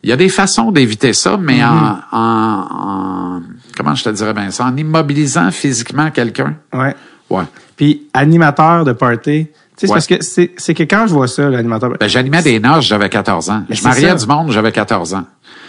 Il 0.02 0.10
y 0.10 0.12
a 0.12 0.16
des 0.16 0.28
façons 0.28 0.70
d'éviter 0.70 1.12
ça, 1.14 1.38
mais 1.40 1.64
en, 1.64 1.98
en, 2.12 2.18
en- 2.18 3.42
comment 3.76 3.94
je 3.94 4.04
te 4.04 4.10
dirais 4.10 4.34
bien 4.34 4.50
ça, 4.50 4.66
en 4.66 4.76
immobilisant 4.76 5.50
physiquement 5.50 6.10
quelqu'un. 6.10 6.56
Ouais. 6.72 6.94
Ouais. 7.30 7.44
Puis 7.76 8.02
animateur 8.12 8.84
de 8.84 8.92
party. 8.92 9.48
Sais, 9.76 9.88
Ouais. 9.88 9.94
parce 9.94 10.06
que 10.06 10.14
c'est, 10.22 10.74
que 10.74 10.82
quand 10.84 11.06
je 11.08 11.12
vois 11.14 11.26
ça, 11.26 11.48
l'animateur. 11.50 11.90
Ben, 11.98 12.08
j'animais 12.08 12.42
des 12.42 12.60
noces, 12.60 12.84
j'avais 12.86 13.08
14 13.08 13.50
ans. 13.50 13.62
Je 13.68 13.82
mariais 13.82 14.14
du 14.14 14.26
monde, 14.26 14.52
j'avais 14.52 14.70
14 14.70 15.14
ans. 15.14 15.24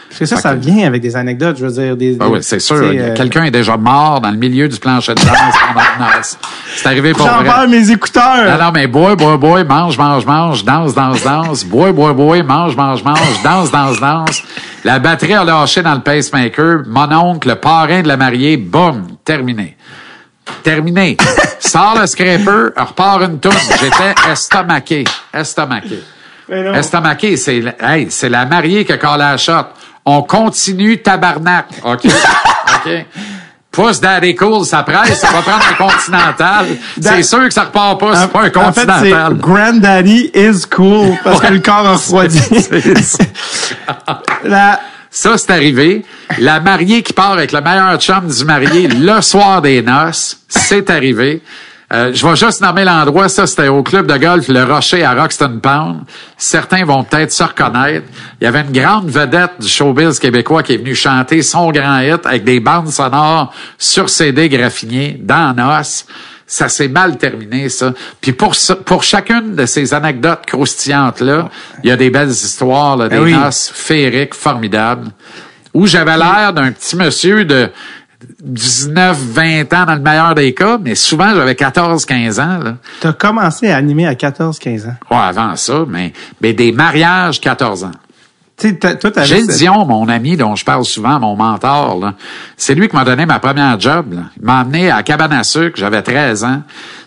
parce 0.07 0.19
que 0.19 0.25
ça, 0.27 0.35
fait 0.35 0.41
ça 0.43 0.53
que- 0.53 0.59
vient 0.59 0.85
avec 0.85 1.01
des 1.01 1.15
anecdotes, 1.15 1.57
je 1.57 1.65
veux 1.65 1.71
dire. 1.71 1.97
Des, 1.97 2.15
Ah 2.19 2.25
des- 2.25 2.31
oui, 2.33 2.37
c'est 2.41 2.59
sûr. 2.59 2.75
euh, 2.75 3.13
Quelqu'un 3.15 3.45
est 3.45 3.51
déjà 3.51 3.75
mort 3.77 4.21
dans 4.21 4.29
le 4.29 4.37
milieu 4.37 4.67
du 4.69 4.77
plancher 4.77 5.15
de 5.15 5.21
danse 5.21 5.27
pendant 5.67 5.81
une 6.07 6.17
noce. 6.17 6.37
C'est 6.75 6.85
arrivé 6.87 7.13
pour 7.13 7.25
J'en 7.25 7.43
perds 7.43 7.67
mes 7.67 7.89
écouteurs! 7.89 8.45
Non, 8.59 8.63
non, 8.65 8.71
mais 8.71 8.85
bois, 8.85 9.15
bois, 9.15 9.37
bois, 9.37 9.63
mange, 9.63 9.97
mange, 9.97 10.23
mange, 10.25 10.63
danse, 10.63 10.93
danse, 10.93 11.23
danse, 11.23 11.65
bois, 11.65 11.91
bois, 11.91 12.13
bois, 12.13 12.43
mange, 12.43 12.75
mange, 12.77 13.03
mange, 13.03 13.41
danse, 13.43 13.71
danse, 13.71 13.99
danse. 13.99 14.43
La 14.83 14.99
batterie 14.99 15.33
a 15.33 15.43
lâché 15.43 15.81
dans 15.81 15.95
le 15.95 16.01
pacemaker. 16.01 16.83
Mon 16.87 17.11
oncle, 17.11 17.49
le 17.49 17.55
parrain 17.55 18.03
de 18.03 18.07
la 18.07 18.17
mariée, 18.17 18.55
boum, 18.57 19.07
terminé. 19.25 19.75
Terminé. 20.63 21.17
Sors 21.59 21.97
le 21.99 22.07
scraper, 22.07 22.69
repart 22.75 23.21
une 23.23 23.39
toune. 23.39 23.51
J'étais 23.79 24.13
estomaqué. 24.31 25.03
Estomaqué. 25.33 26.03
Estomaqué, 26.75 27.37
c'est, 27.37 27.59
la- 27.61 27.95
hey, 27.95 28.07
c'est 28.09 28.29
la 28.29 28.45
mariée 28.45 28.85
qui 28.85 28.91
a 28.93 28.97
collé 28.97 29.17
la 29.19 29.37
shot. 29.37 29.65
On 30.05 30.21
continue 30.21 31.01
tabarnak. 31.01 31.65
OK? 31.83 32.05
OK? 32.05 33.05
Pousse 33.71 33.99
Daddy 33.99 34.35
Cool, 34.35 34.63
ça 34.65 34.83
presse, 34.83 35.19
ça 35.19 35.27
va 35.31 35.41
prendre 35.41 35.65
un 35.69 35.73
continental. 35.73 36.65
C'est 37.01 37.23
sûr 37.23 37.43
que 37.43 37.53
ça 37.53 37.63
repart 37.65 37.99
pas, 37.99 38.15
c'est 38.15 38.31
pas 38.31 38.43
un 38.43 38.67
En 38.67 38.71
fait, 38.71 38.81
c'est 38.81 38.87
continental. 38.87 39.33
Granddaddy 39.37 40.31
is 40.33 40.61
cool 40.73 41.17
parce 41.23 41.41
que 41.41 41.47
le 41.53 41.59
corps 41.59 41.85
a 41.85 41.93
refroidi. 41.93 42.39
Ça, 45.11 45.37
c'est 45.37 45.51
arrivé. 45.51 46.05
La 46.39 46.59
mariée 46.59 47.03
qui 47.03 47.13
part 47.13 47.31
avec 47.33 47.51
le 47.51 47.61
meilleur 47.61 47.97
chum 47.99 48.27
du 48.27 48.45
marié 48.45 48.87
le 48.87 49.21
soir 49.21 49.61
des 49.61 49.81
noces, 49.81 50.37
c'est 50.47 50.89
arrivé. 50.89 51.41
Euh, 51.93 52.11
je 52.13 52.27
vais 52.27 52.35
juste 52.35 52.61
nommer 52.61 52.83
l'endroit. 52.83 53.29
Ça, 53.29 53.45
c'était 53.45 53.67
au 53.67 53.83
club 53.83 54.11
de 54.11 54.17
golf 54.17 54.47
Le 54.47 54.63
Rocher 54.63 55.03
à 55.03 55.13
Roxton 55.13 55.59
Pound. 55.61 55.99
Certains 56.35 56.83
vont 56.83 57.03
peut-être 57.03 57.31
se 57.31 57.43
reconnaître. 57.43 58.07
Il 58.41 58.45
y 58.45 58.47
avait 58.47 58.61
une 58.61 58.71
grande 58.71 59.07
vedette 59.09 59.51
du 59.59 59.67
showbiz 59.67 60.17
québécois 60.19 60.63
qui 60.63 60.73
est 60.73 60.77
venue 60.77 60.95
chanter 60.95 61.43
son 61.43 61.71
grand 61.71 61.99
hit 61.99 62.25
avec 62.25 62.43
des 62.43 62.59
bandes 62.59 62.89
sonores 62.89 63.53
sur 63.77 64.09
CD 64.09 64.49
graffinés 64.49 65.19
dans 65.21 65.55
os. 65.79 66.07
Ça 66.47 66.69
s'est 66.69 66.87
mal 66.87 67.17
terminé, 67.17 67.69
ça. 67.69 67.93
Puis 68.19 68.31
pour, 68.33 68.55
pour 68.85 69.03
chacune 69.03 69.55
de 69.55 69.65
ces 69.65 69.93
anecdotes 69.93 70.45
croustillantes-là, 70.47 71.49
il 71.83 71.89
y 71.89 71.91
a 71.91 71.95
des 71.97 72.09
belles 72.09 72.29
histoires, 72.29 72.97
là, 72.97 73.09
des 73.09 73.15
Ben 73.17 73.23
oui. 73.23 73.33
noces 73.33 73.71
féeriques 73.73 74.35
formidables, 74.35 75.09
où 75.75 75.85
j'avais 75.85 76.17
l'air 76.17 76.53
d'un 76.53 76.71
petit 76.71 76.95
monsieur 76.95 77.43
de 77.45 77.69
19, 78.41 79.17
20 79.17 79.73
ans 79.73 79.85
dans 79.85 79.93
le 79.95 79.99
meilleur 79.99 80.33
des 80.33 80.53
cas, 80.53 80.77
mais 80.81 80.95
souvent 80.95 81.35
j'avais 81.35 81.53
14, 81.53 82.05
15 82.05 82.39
ans, 82.39 82.59
là. 82.63 82.75
T'as 83.01 83.13
commencé 83.13 83.69
à 83.69 83.75
animer 83.75 84.07
à 84.07 84.15
14, 84.15 84.57
15 84.57 84.87
ans. 84.87 84.95
Ouais, 85.11 85.17
avant 85.17 85.55
ça, 85.57 85.85
mais, 85.87 86.13
mais 86.41 86.53
des 86.53 86.71
mariages 86.71 87.39
14 87.41 87.83
ans. 87.83 87.91
Tu. 88.57 88.79
Gilles 89.23 89.47
Dion, 89.47 89.85
mon 89.85 90.07
ami 90.07 90.37
dont 90.37 90.55
je 90.55 90.63
parle 90.63 90.85
souvent, 90.85 91.19
mon 91.19 91.35
mentor, 91.35 91.99
là, 91.99 92.13
c'est 92.55 92.73
lui 92.73 92.87
qui 92.87 92.95
m'a 92.95 93.03
donné 93.03 93.25
ma 93.25 93.39
première 93.39 93.77
job. 93.77 94.13
là. 94.13 94.21
Il 94.39 94.45
m'a 94.45 94.59
amené 94.59 94.89
à 94.89 95.03
Cabane 95.03 95.33
à 95.33 95.43
sucre, 95.43 95.77
j'avais 95.77 96.01
13 96.01 96.45
ans. 96.45 96.63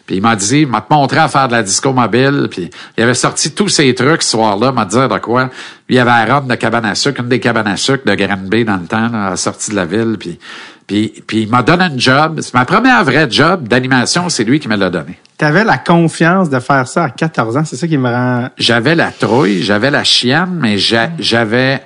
Puis 0.09 0.17
il 0.17 0.23
m'a 0.23 0.35
dit, 0.37 0.61
il 0.63 0.67
m'a 0.67 0.85
montré 0.89 1.19
à 1.19 1.29
faire 1.29 1.49
de 1.49 1.53
la 1.53 1.63
disco 1.63 1.93
mobile. 1.93 2.49
Puis 2.51 2.71
il 2.97 3.03
avait 3.05 3.13
sorti 3.13 3.51
tous 3.53 3.69
ces 3.69 3.95
trucs 3.95 4.23
ce 4.23 4.31
soir-là, 4.31 4.73
m'a 4.73 4.87
dit 4.87 4.97
de 4.97 5.19
quoi. 5.19 5.51
Il 5.91 5.97
y 5.97 5.99
avait 5.99 6.11
la 6.11 6.25
run 6.37 6.41
de 6.47 6.55
Cabane 6.55 6.87
à 6.87 6.95
sucre, 6.95 7.21
une 7.21 7.29
des 7.29 7.41
cabanes 7.41 7.67
à 7.67 7.77
sucre 7.77 8.05
de 8.07 8.15
Granby 8.15 8.65
dans 8.65 8.79
le 8.79 8.87
temps, 8.87 9.09
là, 9.11 9.27
à 9.27 9.31
la 9.31 9.37
sortie 9.37 9.71
de 9.71 9.77
la 9.77 9.85
ville. 9.85 10.17
Puis, 10.19 10.39
puis, 10.87 11.13
puis 11.27 11.43
il 11.43 11.49
m'a 11.51 11.63
donné 11.63 11.85
un 11.85 11.99
job. 11.99 12.41
C'est 12.41 12.55
ma 12.55 12.65
première 12.65 13.05
vraie 13.05 13.29
job 13.31 13.69
d'animation, 13.69 14.31
c'est 14.31 14.45
lui 14.45 14.61
qui 14.61 14.69
me 14.69 14.77
l'a 14.77 14.89
donné. 14.89 15.19
T'avais 15.37 15.63
la 15.65 15.77
confiance 15.77 16.49
de 16.49 16.59
faire 16.59 16.89
ça 16.89 17.05
à 17.05 17.11
14 17.11 17.57
ans. 17.59 17.65
C'est 17.67 17.77
ça 17.77 17.87
qui 17.87 17.99
me 17.99 18.09
rend... 18.09 18.49
j'avais 18.57 18.95
la 18.95 19.11
trouille, 19.13 19.63
j'avais 19.63 19.91
la 19.91 20.05
chienne, 20.05 20.59
mais 20.59 20.79
j'a- 20.79 21.11
j'avais 21.19 21.83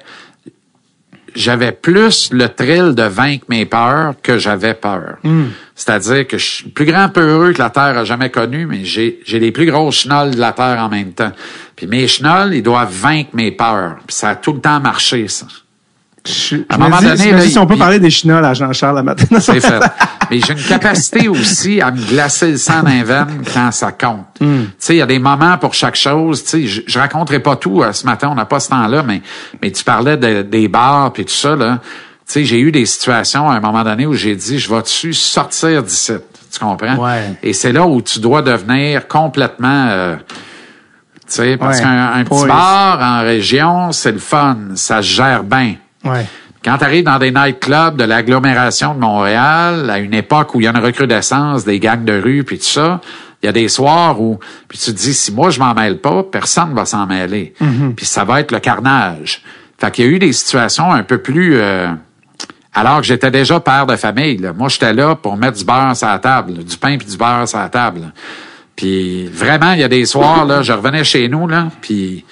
j'avais 1.35 1.73
plus 1.73 2.31
le 2.33 2.49
thrill 2.49 2.95
de 2.95 3.03
vaincre 3.05 3.45
mes 3.49 3.67
peurs 3.67 4.15
que 4.23 4.39
j'avais 4.39 4.75
peur. 4.75 5.17
C'est-à-dire 5.75 6.27
que 6.27 6.39
je 6.39 6.45
suis 6.45 6.65
le 6.67 6.71
plus 6.71 6.85
grand 6.85 7.09
peureux 7.09 7.53
que 7.53 7.59
la 7.59 7.71
Terre 7.71 7.97
a 7.99 8.05
jamais 8.05 8.31
connu, 8.31 8.67
mais 8.67 8.85
j'ai 8.85 9.21
j'ai 9.25 9.41
les 9.41 9.53
plus 9.53 9.67
grosses 9.67 10.03
chenolles 10.03 10.33
de 10.33 10.41
la 10.41 10.53
Terre 10.53 10.79
en 10.81 10.89
même 10.89 11.13
temps. 11.13 11.33
Puis 11.77 11.87
mes 11.87 12.07
chenolles, 12.07 12.55
ils 12.55 12.63
doivent 12.63 12.93
vaincre 12.93 13.31
mes 13.33 13.51
peurs. 13.51 13.97
Puis 14.07 14.17
ça 14.17 14.31
a 14.31 14.37
tout 14.37 14.53
le 14.53 14.61
temps 14.61 14.81
marché, 14.81 15.29
ça. 15.29 15.47
Je, 16.25 16.57
À 16.69 16.77
un 16.77 16.79
moment 16.79 16.99
dis- 16.99 17.07
donné, 17.07 17.33
là, 17.33 17.41
si 17.41 17.59
on 17.59 17.67
peut 17.67 17.75
il- 17.75 17.79
parler 17.79 17.99
des 17.99 18.11
chinois 18.11 18.39
à 18.47 18.55
Jean-Charles 18.55 18.95
la 18.97 19.03
matin. 19.03 19.25
C'est 19.41 19.61
fait. 19.61 19.81
Mais 20.31 20.39
j'ai 20.39 20.53
une 20.53 20.63
capacité 20.63 21.29
aussi 21.29 21.81
à 21.81 21.91
me 21.91 22.01
glacer 22.01 22.53
le 22.53 22.57
sang 22.59 22.83
d'un 22.85 23.03
veine 23.03 23.43
quand 23.53 23.73
ça 23.73 23.91
compte. 23.91 24.25
Tu 24.39 24.47
sais, 24.79 24.95
il 24.95 24.99
y 24.99 25.03
a 25.03 25.07
des 25.07 25.19
moments 25.19 25.59
pour 25.59 25.75
chaque 25.75 25.97
chose. 25.97 26.45
Tu 26.45 26.49
sais, 26.49 26.67
je, 26.67 26.83
je 26.87 26.99
raconterai 26.99 27.41
pas 27.41 27.57
tout 27.57 27.83
euh, 27.83 27.93
ce 27.93 28.07
matin, 28.07 28.29
on 28.31 28.37
n'a 28.37 28.45
pas 28.45 28.61
ce 28.61 28.69
temps-là, 28.71 29.03
mais, 29.03 29.21
mais 29.61 29.73
tu 29.73 29.83
parlais 29.83 30.17
de- 30.17 30.43
des 30.43 30.69
bars 30.69 31.13
puis 31.13 31.25
tout 31.25 31.33
ça, 31.35 31.57
là. 31.57 31.81
Tu 32.25 32.35
sais, 32.35 32.45
j'ai 32.45 32.61
eu 32.61 32.71
des 32.71 32.87
situations 32.87 33.51
à 33.51 33.55
un 33.57 33.61
moment 33.61 33.83
donné 33.83 34.07
où 34.07 34.15
j'ai 34.15 34.37
dit, 34.37 34.61
je 34.61 34.73
vais-tu 34.73 35.13
sortir 35.13 35.83
d'ici? 35.83 36.13
Tu 36.53 36.59
comprends? 36.61 36.97
Ouais. 36.97 37.35
Et 37.43 37.53
c'est 37.53 37.73
là 37.73 37.85
où 37.85 38.01
tu 38.01 38.21
dois 38.21 38.43
devenir 38.43 39.09
complètement... 39.09 39.87
euh, 39.89 40.17
tu 40.17 41.23
sais, 41.27 41.57
parce 41.57 41.79
Ouais. 41.79 41.83
qu'un 41.83 42.13
un 42.13 42.25
petit 42.25 42.47
bar 42.47 43.01
en 43.01 43.23
région, 43.23 43.91
c'est 43.91 44.13
le 44.13 44.19
fun, 44.21 44.57
ça 44.77 45.03
se 45.03 45.09
gère 45.09 45.43
bien. 45.43 45.75
Ouais. 46.05 46.27
Quand 46.65 46.79
tu 46.79 46.85
arrives 46.85 47.05
dans 47.05 47.19
des 47.19 47.33
nightclubs 47.33 47.97
de 47.97 48.05
l'agglomération 48.05 48.95
de 48.95 49.01
Montréal, 49.01 49.91
à 49.91 49.99
une 49.99 50.15
époque 50.15 50.55
où 50.55 50.61
il 50.61 50.65
y 50.65 50.67
a 50.67 50.71
une 50.71 50.79
recrudescence 50.79 51.65
des 51.65 51.81
gangs 51.81 52.05
de 52.05 52.21
rue 52.21 52.45
puis 52.45 52.59
tout 52.59 52.65
ça, 52.65 53.01
il 53.43 53.47
y 53.47 53.49
a 53.49 53.53
des 53.53 53.69
soirs 53.69 54.21
où 54.21 54.39
puis 54.69 54.79
tu 54.79 54.93
te 54.93 54.97
dis 54.97 55.15
si 55.15 55.33
moi 55.33 55.51
je 55.51 55.59
m'en 55.59 55.75
mêle 55.75 55.99
pas, 55.99 56.23
personne 56.23 56.73
va 56.75 56.85
s'en 56.85 57.07
mêler. 57.07 57.55
Puis 57.97 58.07
ça 58.07 58.25
va 58.25 58.41
être 58.41 58.53
le 58.53 58.61
carnage. 58.61 59.43
Fait 59.79 59.91
qu'il 59.91 60.05
y 60.05 60.09
a 60.09 60.11
eu 60.13 60.19
des 60.21 60.33
situations 60.33 60.93
un 60.93 61.03
peu 61.03 61.19
plus 61.19 61.57
euh, 61.57 61.89
alors 62.75 63.01
que 63.01 63.07
j'étais 63.07 63.31
déjà 63.31 63.61
père 63.61 63.87
de 63.87 63.97
famille. 63.97 64.39
là. 64.39 64.53
Moi, 64.53 64.69
j'étais 64.69 64.93
là 64.93 65.15
pour 65.17 65.37
mettre 65.37 65.59
du 65.59 65.65
beurre 65.65 65.97
sur 65.97 66.09
la 66.09 66.19
table, 66.19 66.65
du 66.65 66.77
pain 66.77 66.97
puis 66.97 67.07
du 67.07 67.17
beurre 67.17 67.47
sur 67.47 67.59
la 67.59 67.69
table. 67.69 68.13
Puis 68.77 69.27
vraiment, 69.27 69.73
il 69.73 69.81
y 69.81 69.85
a 69.85 69.89
des 69.89 70.07
soirs, 70.07 70.47
là, 70.47 70.63
je 70.63 70.73
revenais 70.73 71.05
chez 71.05 71.29
nous, 71.29 71.47
là, 71.47 71.69
puis 71.81 72.25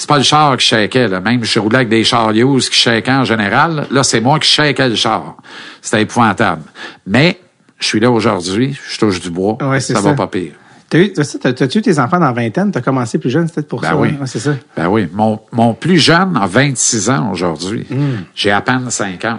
c'est 0.00 0.08
pas 0.08 0.16
le 0.16 0.22
char 0.24 0.56
qui 0.56 0.64
shakeait, 0.66 1.08
là. 1.08 1.20
Même 1.20 1.44
je 1.44 1.58
roulais 1.58 1.76
avec 1.76 1.90
des 1.90 2.04
chars 2.04 2.32
qui 2.32 2.80
shakaient 2.80 3.12
en 3.12 3.24
général. 3.24 3.86
Là, 3.90 4.02
c'est 4.02 4.22
moi 4.22 4.38
qui 4.38 4.48
shakais 4.48 4.88
le 4.88 4.94
char. 4.94 5.36
C'était 5.82 6.00
épouvantable. 6.00 6.62
Mais 7.06 7.38
je 7.78 7.84
suis 7.84 8.00
là 8.00 8.10
aujourd'hui, 8.10 8.78
je 8.88 8.98
touche 8.98 9.20
du 9.20 9.28
bois. 9.28 9.58
Ouais, 9.62 9.78
c'est 9.78 9.92
ça, 9.92 10.00
ça. 10.00 10.08
va 10.08 10.14
pas 10.14 10.26
pire. 10.26 10.52
T'as 10.88 11.00
eu, 11.00 11.12
t'as, 11.12 11.66
eu 11.66 11.82
tes 11.82 11.98
enfants 11.98 12.18
dans 12.18 12.24
la 12.24 12.32
vingtaine? 12.32 12.72
T'as 12.72 12.80
commencé 12.80 13.18
plus 13.18 13.28
jeune, 13.28 13.46
c'est 13.46 13.56
peut-être 13.56 13.68
pour 13.68 13.82
Ben 13.82 13.88
ça. 13.90 13.96
oui. 13.98 14.08
hein? 14.08 14.22
Ouais, 14.22 14.26
c'est 14.26 14.38
ça. 14.38 14.52
Ben 14.74 14.88
oui. 14.88 15.06
Mon, 15.12 15.38
mon 15.52 15.74
plus 15.74 15.98
jeune 15.98 16.34
a 16.34 16.46
26 16.46 17.10
ans 17.10 17.30
aujourd'hui. 17.30 17.86
Hmm. 17.90 18.22
J'ai 18.34 18.52
à 18.52 18.62
peine 18.62 18.88
50. 18.88 19.38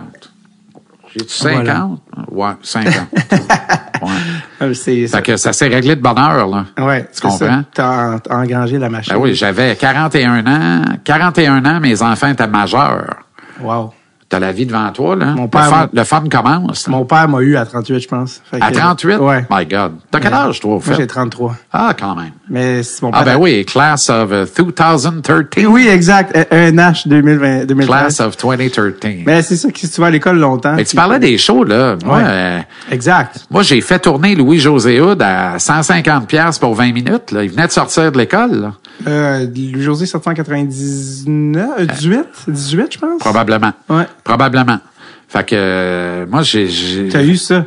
J'ai-tu 1.15 1.33
50? 1.33 1.65
Voilà. 1.65 1.89
Ouais, 2.29 2.53
50. 2.61 2.93
ouais. 4.01 4.73
C'est 4.73 5.07
ça. 5.07 5.17
Fait 5.17 5.23
que 5.23 5.37
ça 5.37 5.53
s'est 5.53 5.67
réglé 5.67 5.95
de 5.95 6.01
bonne 6.01 6.17
heure, 6.19 6.47
là. 6.47 6.65
Ouais, 6.79 7.07
Tu 7.13 7.21
comprends? 7.21 7.59
En- 7.59 7.63
t'as 7.73 8.17
engrangé 8.29 8.77
la 8.77 8.89
machine. 8.89 9.13
Ben 9.13 9.19
oui, 9.19 9.33
j'avais 9.35 9.75
41 9.75 10.45
ans. 10.47 10.81
41 11.03 11.65
ans, 11.65 11.79
mes 11.79 12.01
enfants 12.01 12.27
étaient 12.29 12.47
majeurs. 12.47 13.17
Wow. 13.61 13.93
T'as 14.31 14.39
la 14.39 14.53
vie 14.53 14.65
devant 14.65 14.89
toi, 14.91 15.15
là. 15.17 15.25
Mon 15.35 15.43
le, 15.43 15.47
père- 15.49 15.65
fun, 15.67 15.89
le 15.91 16.03
fun 16.05 16.23
commence. 16.31 16.87
là. 16.87 16.91
Mon 16.91 17.03
père 17.03 17.27
m'a 17.27 17.39
eu 17.41 17.57
à 17.57 17.65
38, 17.65 17.99
je 17.99 18.07
pense. 18.07 18.41
Fait 18.49 18.61
À 18.61 18.71
que- 18.71 18.77
38? 18.77 19.17
Ouais. 19.17 19.45
My 19.51 19.65
God. 19.65 19.91
T'as 20.09 20.19
quel 20.21 20.33
âge, 20.33 20.61
toi, 20.61 20.71
au 20.71 20.73
Moi, 20.75 20.83
j'ai 20.87 20.95
fait? 20.95 21.07
33. 21.07 21.55
Ah, 21.73 21.93
quand 21.99 22.15
même. 22.15 22.31
Mais 22.49 22.81
c'est 22.81 23.01
mon 23.03 23.11
Ah, 23.13 23.23
père. 23.25 23.33
ben 23.37 23.41
oui, 23.43 23.65
class 23.65 24.09
of 24.09 24.31
uh, 24.31 24.45
2013. 24.55 25.65
Oui, 25.67 25.87
exact. 25.89 26.35
Euh, 26.35 26.45
Un 26.69 26.71
H 26.77 27.07
2020, 27.09 27.65
2013. 27.65 27.87
Class 27.87 28.19
of 28.21 28.37
2013. 28.37 29.23
Mais 29.25 29.41
c'est 29.41 29.57
ça 29.57 29.69
que 29.69 29.77
si 29.79 29.89
tu 29.89 29.99
vas 29.99 30.07
à 30.07 30.11
l'école 30.11 30.37
longtemps. 30.39 30.75
Mais 30.75 30.85
tu 30.85 30.95
parlais 30.95 31.19
des 31.19 31.37
shows, 31.37 31.65
là. 31.65 31.97
Moi, 32.05 32.15
Ouais. 32.17 32.23
euh, 32.25 32.59
Exact. 32.89 33.45
moi 33.51 33.63
j'ai 33.63 33.81
fait 33.81 33.99
tourner 33.99 34.35
Louis-José 34.35 35.01
à 35.19 35.57
150$ 35.59 36.25
piastres 36.25 36.61
pour 36.61 36.73
20 36.75 36.93
minutes. 36.93 37.31
Là. 37.31 37.43
Il 37.43 37.49
venait 37.51 37.67
de 37.67 37.71
sortir 37.71 38.11
de 38.11 38.17
l'école. 38.17 38.71
Euh, 39.07 39.47
José 39.79 40.05
799, 40.05 41.69
euh, 41.79 41.85
18, 41.85 42.19
18, 42.47 42.93
je 42.93 42.97
pense. 42.99 43.19
Probablement. 43.19 43.71
Ouais. 43.89 44.05
Probablement. 44.23 44.79
Fait 45.27 45.45
que 45.45 45.55
euh, 45.57 46.25
moi, 46.29 46.41
j'ai... 46.41 46.67
T'as 47.09 47.23
eu 47.23 47.37
ça? 47.37 47.65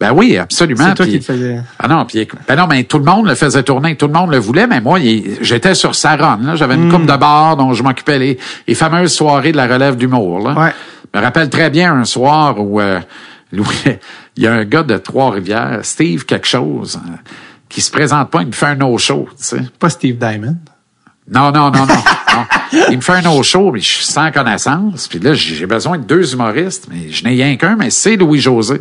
Ben 0.00 0.12
oui, 0.12 0.36
absolument. 0.36 0.86
C'est 0.88 0.94
toi 0.94 1.04
Puis- 1.06 1.12
qui 1.12 1.18
le 1.18 1.24
faisais. 1.24 1.60
Ah 1.78 1.86
non, 1.88 2.04
puis 2.04 2.26
ben 2.48 2.56
non, 2.56 2.66
mais 2.66 2.82
tout 2.84 2.98
le 2.98 3.04
monde 3.04 3.26
le 3.28 3.34
faisait 3.36 3.62
tourner, 3.62 3.96
tout 3.96 4.08
le 4.08 4.12
monde 4.12 4.30
le 4.32 4.38
voulait, 4.38 4.66
mais 4.66 4.80
moi, 4.80 4.98
j'étais 5.40 5.74
sur 5.74 5.94
sa 5.94 6.16
run. 6.16 6.40
là. 6.42 6.56
J'avais 6.56 6.76
Hmm. 6.76 6.84
une 6.86 6.90
coupe 6.92 7.06
de 7.06 7.16
bar 7.16 7.56
dont 7.56 7.72
je 7.72 7.82
m'occupais 7.84 8.18
les, 8.18 8.38
les 8.66 8.74
fameuses 8.74 9.12
soirées 9.12 9.52
de 9.52 9.56
la 9.56 9.68
relève 9.68 9.96
d'humour. 9.96 10.40
Là. 10.40 10.54
Ouais. 10.58 10.72
Je 11.14 11.18
me 11.20 11.24
rappelle 11.24 11.48
très 11.48 11.70
bien 11.70 11.94
un 11.94 12.04
soir 12.04 12.60
où 12.60 12.80
euh, 12.80 12.98
Louis- 13.52 13.66
il 14.36 14.42
y 14.42 14.46
a 14.48 14.52
un 14.52 14.64
gars 14.64 14.82
de 14.82 14.96
Trois-Rivières, 14.98 15.78
Steve 15.82 16.24
quelque 16.24 16.48
chose, 16.48 16.98
euh, 17.06 17.10
qui 17.68 17.80
se 17.80 17.92
présente 17.92 18.30
pas, 18.30 18.40
il 18.42 18.48
me 18.48 18.52
fait 18.52 18.66
un 18.66 18.74
no-show, 18.74 19.28
tu 19.30 19.44
sais. 19.44 19.58
Pas 19.78 19.90
Steve 19.90 20.16
Diamond. 20.18 20.56
Non, 21.30 21.50
non, 21.52 21.70
non, 21.70 21.86
non. 21.86 21.86
non. 21.86 22.44
Il 22.90 22.96
me 22.96 23.00
fait 23.02 23.12
un 23.12 23.22
no-show, 23.22 23.70
mais 23.72 23.80
je 23.80 23.88
suis 23.88 24.04
sans 24.04 24.30
connaissance. 24.30 25.08
Puis 25.08 25.18
là, 25.18 25.34
j'ai 25.34 25.66
besoin 25.66 25.98
de 25.98 26.04
deux 26.04 26.34
humoristes, 26.34 26.88
mais 26.90 27.10
je 27.10 27.24
n'ai 27.24 27.30
rien 27.30 27.56
qu'un, 27.56 27.76
mais 27.76 27.90
c'est 27.90 28.16
Louis-José. 28.16 28.80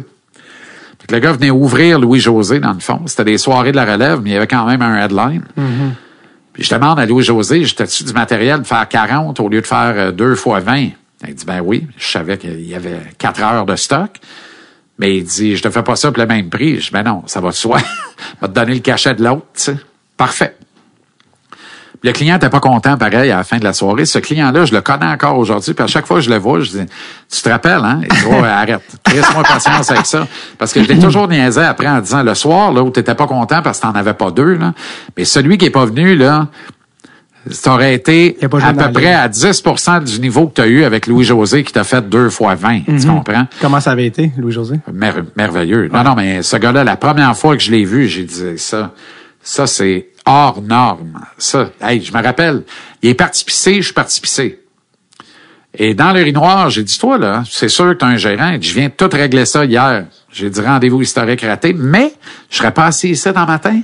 Le 1.10 1.20
gars 1.20 1.34
venait 1.34 1.52
ouvrir 1.52 2.00
Louis-José, 2.00 2.60
dans 2.60 2.74
le 2.74 2.80
fond. 2.80 3.02
C'était 3.06 3.26
des 3.26 3.38
soirées 3.38 3.72
de 3.72 3.76
la 3.76 3.86
relève, 3.86 4.22
mais 4.22 4.32
il 4.32 4.34
y 4.34 4.38
avait 4.38 4.48
quand 4.48 4.66
même 4.66 4.82
un 4.82 5.04
headline. 5.04 5.44
Puis 6.54 6.64
je 6.64 6.74
demande 6.74 7.00
à 7.00 7.06
Louis-José, 7.06 7.66
j'étais-tu 7.66 8.04
du 8.04 8.14
matériel 8.14 8.62
de 8.62 8.68
faire 8.68 8.88
40 8.88 9.40
au 9.40 9.50
lieu 9.50 9.62
de 9.62 9.66
faire 9.66 9.94
euh, 9.98 10.12
deux 10.12 10.36
fois 10.36 10.60
20? 10.60 10.90
Il 11.28 11.36
dit, 11.36 11.46
ben 11.46 11.62
oui. 11.62 11.88
Je 11.98 12.06
savais 12.06 12.38
qu'il 12.38 12.62
y 12.68 12.76
avait 12.76 13.00
quatre 13.18 13.42
heures 13.42 13.66
de 13.66 13.76
stock. 13.76 14.20
Mais 15.00 15.18
il 15.18 15.24
dit, 15.24 15.56
je 15.58 15.64
te 15.64 15.70
fais 15.70 15.82
pas 15.82 15.96
ça 15.96 16.12
pour 16.12 16.22
le 16.22 16.28
même 16.28 16.50
prix. 16.50 16.80
Je 16.80 16.86
dis, 16.86 16.92
ben 16.92 17.04
non, 17.04 17.24
ça 17.26 17.42
va 17.42 17.50
de 17.50 17.56
soi. 17.56 17.80
va 18.42 18.48
te 18.48 18.54
donner 18.54 18.76
le 18.76 18.80
cachet 18.82 19.16
de 19.16 19.24
l'autre, 19.24 19.48
tu 19.56 19.62
sais. 19.64 19.76
Parfait. 20.16 20.56
Le 22.02 22.12
client 22.12 22.34
n'était 22.36 22.50
pas 22.50 22.60
content, 22.60 22.98
pareil, 22.98 23.32
à 23.32 23.38
la 23.38 23.44
fin 23.44 23.58
de 23.60 23.64
la 23.64 23.72
soirée. 23.74 24.06
Ce 24.06 24.20
client-là, 24.20 24.66
je 24.66 24.74
le 24.74 24.82
connais 24.82 25.06
encore 25.06 25.38
aujourd'hui. 25.38 25.74
Puis 25.74 25.84
à 25.84 25.88
chaque 25.88 26.06
fois 26.06 26.18
que 26.18 26.24
je 26.24 26.30
le 26.30 26.38
vois, 26.38 26.60
je 26.60 26.72
dis, 26.72 26.86
tu 27.32 27.42
te 27.42 27.50
rappelles, 27.50 27.82
hein? 27.84 28.02
Il 28.02 28.08
dit, 28.10 28.26
Ouais, 28.26 28.48
arrête. 28.48 28.82
Laisse-moi 29.14 29.44
patience 29.44 29.90
avec 29.92 30.06
ça. 30.06 30.28
Parce 30.58 30.74
que 30.74 30.84
je 30.84 30.88
l'ai 30.90 31.00
toujours 31.00 31.28
niaisé 31.28 31.62
après 31.62 31.88
en 31.88 32.00
disant, 32.02 32.24
le 32.24 32.34
soir, 32.36 32.74
là, 32.74 32.84
où 32.84 32.90
t'étais 32.90 33.16
pas 33.16 33.28
content 33.28 33.62
parce 33.62 33.80
que 33.80 33.84
t'en 33.84 33.92
avais 33.94 34.14
pas 34.16 34.32
deux, 34.32 34.56
là. 34.56 34.74
Mais 35.18 35.24
celui 35.24 35.58
qui 35.58 35.66
est 35.66 35.70
pas 35.70 35.86
venu, 35.86 36.16
là, 36.16 36.48
ça 37.50 37.74
aurait 37.74 37.94
été 37.94 38.38
à 38.42 38.48
peu 38.48 38.92
près 38.94 39.14
à 39.14 39.28
10% 39.28 40.04
du 40.04 40.20
niveau 40.22 40.48
que 40.48 40.56
tu 40.56 40.62
as 40.62 40.68
eu 40.68 40.84
avec 40.86 41.08
Louis-José 41.08 41.64
qui 41.64 41.74
t'a 41.74 41.84
fait 41.84 42.08
deux 42.08 42.30
fois 42.30 42.56
20. 42.56 42.82
Mhm. 42.88 43.00
Tu 43.02 43.08
comprends? 43.08 43.48
Comment 43.62 43.80
ça 43.82 43.92
avait 43.92 44.06
été, 44.06 44.32
Louis-José? 44.38 44.76
Mer- 44.94 45.24
merveilleux. 45.36 45.90
Non, 45.94 46.04
non, 46.04 46.16
mais 46.16 46.42
ce 46.42 46.56
gars-là, 46.58 46.84
la 46.84 46.96
première 46.96 47.36
fois 47.38 47.56
que 47.58 47.62
je 47.64 47.72
l'ai 47.72 47.86
vu, 47.86 48.08
j'ai 48.08 48.24
dit 48.24 48.58
ça. 48.58 48.92
Ça, 49.42 49.68
c'est 49.68 50.08
hors 50.26 50.62
norme. 50.62 51.20
Ça, 51.38 51.70
hey, 51.82 52.02
je 52.02 52.12
me 52.14 52.22
rappelle. 52.24 52.64
Il 53.02 53.10
est 53.10 53.14
parti 53.14 53.44
pisser, 53.46 53.76
je 53.78 53.82
suis 53.82 53.94
parti 53.94 54.22
pisser. 54.22 54.60
Et 55.76 55.96
dans 55.96 56.12
l'urinoir, 56.14 56.70
j'ai 56.70 56.84
dit, 56.84 56.98
toi, 57.00 57.18
là, 57.18 57.44
c'est 57.50 57.68
sûr 57.70 57.86
que 57.90 57.94
t'as 57.94 58.06
un 58.08 58.16
gérant. 58.18 58.56
Je 58.62 58.74
viens 58.74 58.90
de 58.90 58.94
tout 58.94 59.10
régler 59.12 59.46
ça 59.46 59.66
hier. 59.66 60.06
J'ai 60.32 60.50
dit 60.50 60.62
rendez-vous 60.62 61.02
historique 61.02 61.42
raté, 61.42 61.74
mais 61.74 62.14
je 62.50 62.58
serais 62.58 62.72
pas 62.72 62.86
assis 62.86 63.10
ici 63.10 63.32
dans 63.32 63.46
matin. 63.46 63.82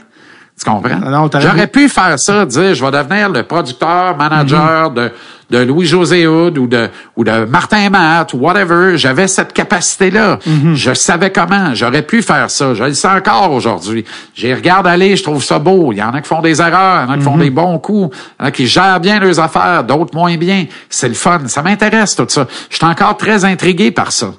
Tu 0.57 0.69
comprends? 0.69 0.99
J'aurais 1.39 1.67
pu- 1.67 1.83
pu 1.83 1.89
faire 1.89 2.19
ça, 2.19 2.45
dire 2.45 2.73
je 2.75 2.83
vais 2.85 2.91
devenir 2.91 3.29
le 3.29 3.43
producteur, 3.43 4.15
manager 4.17 4.91
de, 4.91 5.11
de 5.49 5.57
Louis-José 5.57 6.27
Hood 6.27 6.57
ou 6.59 6.67
de, 6.67 6.89
ou 7.15 7.23
de 7.23 7.45
Martin 7.45 7.89
Matt 7.89 8.33
ou 8.33 8.37
whatever. 8.37 8.97
J'avais 8.97 9.27
cette 9.27 9.51
capacité-là. 9.53 10.37
Je 10.75 10.93
savais 10.93 11.31
comment. 11.31 11.73
J'aurais 11.73 12.03
pu 12.03 12.21
faire 12.21 12.51
ça. 12.51 12.73
Je 12.75 12.83
le 12.83 12.93
sais 12.93 13.07
encore 13.07 13.51
aujourd'hui. 13.51 14.05
J'y 14.35 14.53
regarde 14.53 14.85
aller, 14.87 15.15
je 15.15 15.23
trouve 15.23 15.43
ça 15.43 15.57
beau. 15.59 15.91
Il 15.91 15.97
y 15.97 16.03
en 16.03 16.11
a 16.13 16.21
qui 16.21 16.27
font 16.27 16.41
des 16.41 16.61
erreurs, 16.61 17.03
il 17.03 17.07
y 17.07 17.09
en 17.09 17.13
a 17.13 17.17
qui 17.17 17.23
font 17.23 17.37
des 17.37 17.49
bons 17.49 17.79
coups, 17.79 18.15
il 18.15 18.41
y 18.41 18.45
en 18.45 18.47
a 18.47 18.51
qui 18.51 18.67
gèrent 18.67 18.99
bien 18.99 19.19
leurs 19.19 19.39
affaires, 19.39 19.83
d'autres 19.83 20.13
moins 20.15 20.37
bien. 20.37 20.65
C'est 20.89 21.07
le 21.07 21.15
fun. 21.15 21.41
Ça 21.47 21.61
m'intéresse 21.63 22.15
tout 22.15 22.25
ça. 22.29 22.47
Je 22.69 22.75
suis 22.75 22.85
encore 22.85 23.17
très 23.17 23.43
intrigué 23.45 23.91
par 23.91 24.11
ça. 24.11 24.33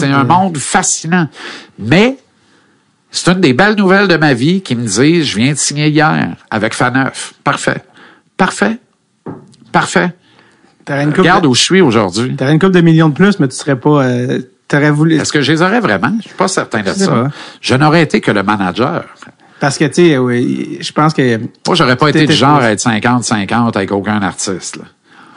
C'est 0.00 0.06
un 0.12 0.22
de- 0.24 0.28
monde 0.28 0.56
fascinant. 0.58 1.28
Mais 1.78 2.16
c'est 3.10 3.30
une 3.32 3.40
des 3.40 3.52
belles 3.52 3.74
nouvelles 3.76 4.08
de 4.08 4.16
ma 4.16 4.32
vie 4.32 4.62
qui 4.62 4.74
me 4.76 4.86
disent, 4.86 5.24
je 5.26 5.36
viens 5.36 5.52
de 5.52 5.58
signer 5.58 5.88
hier 5.88 6.28
avec 6.50 6.72
Faneuf. 6.72 7.34
Parfait. 7.44 7.82
Parfait. 8.36 8.78
Parfait. 9.72 10.14
T'aurais 10.86 11.02
une 11.02 11.10
coupe 11.10 11.18
Regarde 11.18 11.42
de, 11.42 11.48
où 11.48 11.54
je 11.54 11.62
suis 11.62 11.80
aujourd'hui. 11.80 12.36
t'aurais 12.36 12.52
une 12.52 12.58
coupe 12.58 12.72
de 12.72 12.80
millions 12.80 13.08
de 13.08 13.14
plus, 13.14 13.38
mais 13.40 13.48
tu 13.48 13.56
serais 13.56 13.78
pas, 13.78 14.04
euh, 14.04 14.40
t'aurais 14.68 14.90
voulu, 14.92 15.16
Est-ce 15.16 15.32
que 15.32 15.42
je 15.42 15.52
les 15.52 15.60
aurais 15.62 15.80
vraiment? 15.80 16.14
Je 16.22 16.28
suis 16.28 16.36
pas 16.36 16.48
certain 16.48 16.80
de 16.82 16.90
ça. 16.90 17.06
pas. 17.10 17.28
Je 17.60 17.74
n'aurais 17.74 18.02
été 18.02 18.20
que 18.20 18.30
le 18.30 18.42
manager. 18.42 19.04
parce 19.60 19.76
que, 19.78 19.84
tu 19.86 19.94
sais, 19.94 20.18
oui, 20.18 20.78
je 20.80 20.92
pense 20.92 21.12
que, 21.12 21.38
Moi, 21.66 21.74
j'aurais 21.74 21.96
pas 21.96 22.08
été 22.10 22.24
du 22.26 22.32
genre 22.32 22.60
à 22.60 22.70
être 22.72 22.80
50-50 22.80 23.76
avec 23.76 23.90
aucun 23.92 24.22
artiste. 24.22 24.76
là. 24.76 24.84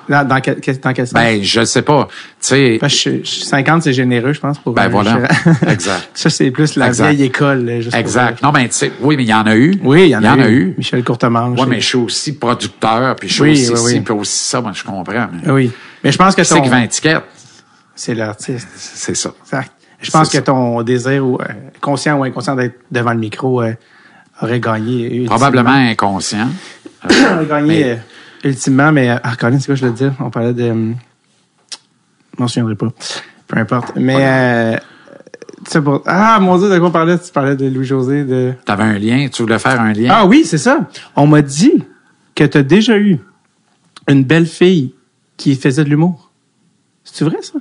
Dans, 0.09 0.27
dans 0.27 0.41
quel, 0.41 0.59
dans 0.79 0.93
quel 0.93 1.05
sens? 1.07 1.13
Ben, 1.13 1.41
je 1.43 1.63
sais 1.63 1.81
pas. 1.83 2.07
Tu 2.09 2.47
sais, 2.47 2.77
Parce 2.81 2.93
que 3.03 3.17
je- 3.23 3.23
je- 3.23 3.45
50, 3.45 3.83
c'est 3.83 3.93
généreux, 3.93 4.33
je 4.33 4.39
pense, 4.39 4.57
pour 4.57 4.73
Ben 4.73 4.87
voilà. 4.89 5.19
Exact. 5.67 6.09
Ça, 6.13 6.29
c'est 6.29 6.51
plus 6.51 6.75
la 6.75 6.87
Exact. 6.87 7.11
vieille 7.11 7.27
école. 7.27 7.65
là, 7.65 7.79
juste 7.81 7.95
exact. 7.95 8.41
Non, 8.43 8.51
mais 8.51 8.67
tu 8.67 8.75
sais, 8.75 8.91
oui, 9.01 9.15
mais 9.15 9.23
il 9.23 9.29
y 9.29 9.33
en 9.33 9.45
a 9.45 9.55
eu. 9.55 9.79
Oui, 9.83 10.03
il 10.03 10.09
y 10.09 10.15
en 10.17 10.23
a, 10.23 10.49
eu. 10.49 10.73
Michel 10.77 11.03
Courtemanche. 11.03 11.57
Oui, 11.59 11.65
mais 11.69 11.79
je 11.79 11.85
suis 11.85 11.97
aussi 11.97 12.33
producteur, 12.37 13.15
puis 13.15 13.29
je 13.29 13.33
suis 13.35 13.43
Oui, 13.43 13.51
aussi 13.51 13.71
oui, 13.85 13.93
oui. 13.95 13.99
puis 14.01 14.13
aussi 14.13 14.49
ça, 14.49 14.59
moi, 14.61 14.71
je 14.73 14.83
comprends. 14.83 15.27
Mais 15.43 15.51
Oui. 15.51 15.71
Mais 16.03 16.11
je 16.11 16.17
pense 16.17 16.35
que 16.35 16.43
c'est 16.43 16.61
qui 16.61 16.69
vend 16.69 16.79
étiquette, 16.79 17.23
c'est 17.95 18.15
l'artiste. 18.15 18.67
c'est 18.75 19.15
ça. 19.15 19.31
Exact. 19.45 19.71
Je 20.01 20.11
pense 20.11 20.29
que 20.29 20.37
ça. 20.37 20.41
ton 20.43 20.81
désir, 20.81 21.25
ou, 21.25 21.35
euh, 21.41 21.45
conscient 21.81 22.17
ou 22.17 22.23
inconscient 22.23 22.55
d'être 22.55 22.75
devant 22.89 23.11
le 23.11 23.19
micro, 23.19 23.61
euh, 23.61 23.73
aurait 24.41 24.61
gagné. 24.61 25.03
ultimement. 25.07 25.27
Probablement 25.27 25.71
inconscient. 25.71 26.47
aurait 27.03 27.45
gagné 27.45 27.67
Mais- 27.67 27.83
euh, 27.83 27.95
ultimement, 28.43 28.91
mais, 28.91 29.09
euh, 29.09 29.17
ah, 29.23 29.35
Colin, 29.35 29.59
c'est 29.59 29.65
quoi 29.67 29.75
je 29.75 29.81
voulais 29.85 29.97
dire? 29.97 30.13
On 30.19 30.29
parlait 30.29 30.53
de, 30.53 30.69
hum, 30.69 30.95
je 32.37 32.41
m'en 32.41 32.47
souviendrai 32.47 32.75
pas. 32.75 32.87
Peu 33.47 33.57
importe. 33.57 33.93
Mais, 33.95 34.15
euh, 34.17 34.77
c'est 35.67 35.81
pour, 35.81 36.01
ah, 36.05 36.39
mon 36.39 36.57
Dieu, 36.57 36.69
de 36.69 36.77
quoi 36.77 36.87
on 36.87 36.91
parlait? 36.91 37.17
Tu 37.17 37.31
parlais 37.31 37.55
de 37.55 37.67
Louis-José, 37.67 38.23
de, 38.23 38.53
T'avais 38.65 38.83
un 38.83 38.97
lien, 38.97 39.27
tu 39.31 39.41
voulais 39.41 39.59
faire 39.59 39.79
un 39.79 39.93
lien. 39.93 40.09
Ah 40.11 40.25
oui, 40.25 40.43
c'est 40.45 40.57
ça. 40.57 40.87
On 41.15 41.27
m'a 41.27 41.41
dit 41.41 41.83
que 42.35 42.43
tu 42.43 42.57
as 42.57 42.63
déjà 42.63 42.97
eu 42.97 43.19
une 44.07 44.23
belle 44.23 44.47
fille 44.47 44.93
qui 45.37 45.55
faisait 45.55 45.83
de 45.83 45.89
l'humour. 45.89 46.31
C'est 47.03 47.25
vrai 47.25 47.37
ça? 47.41 47.59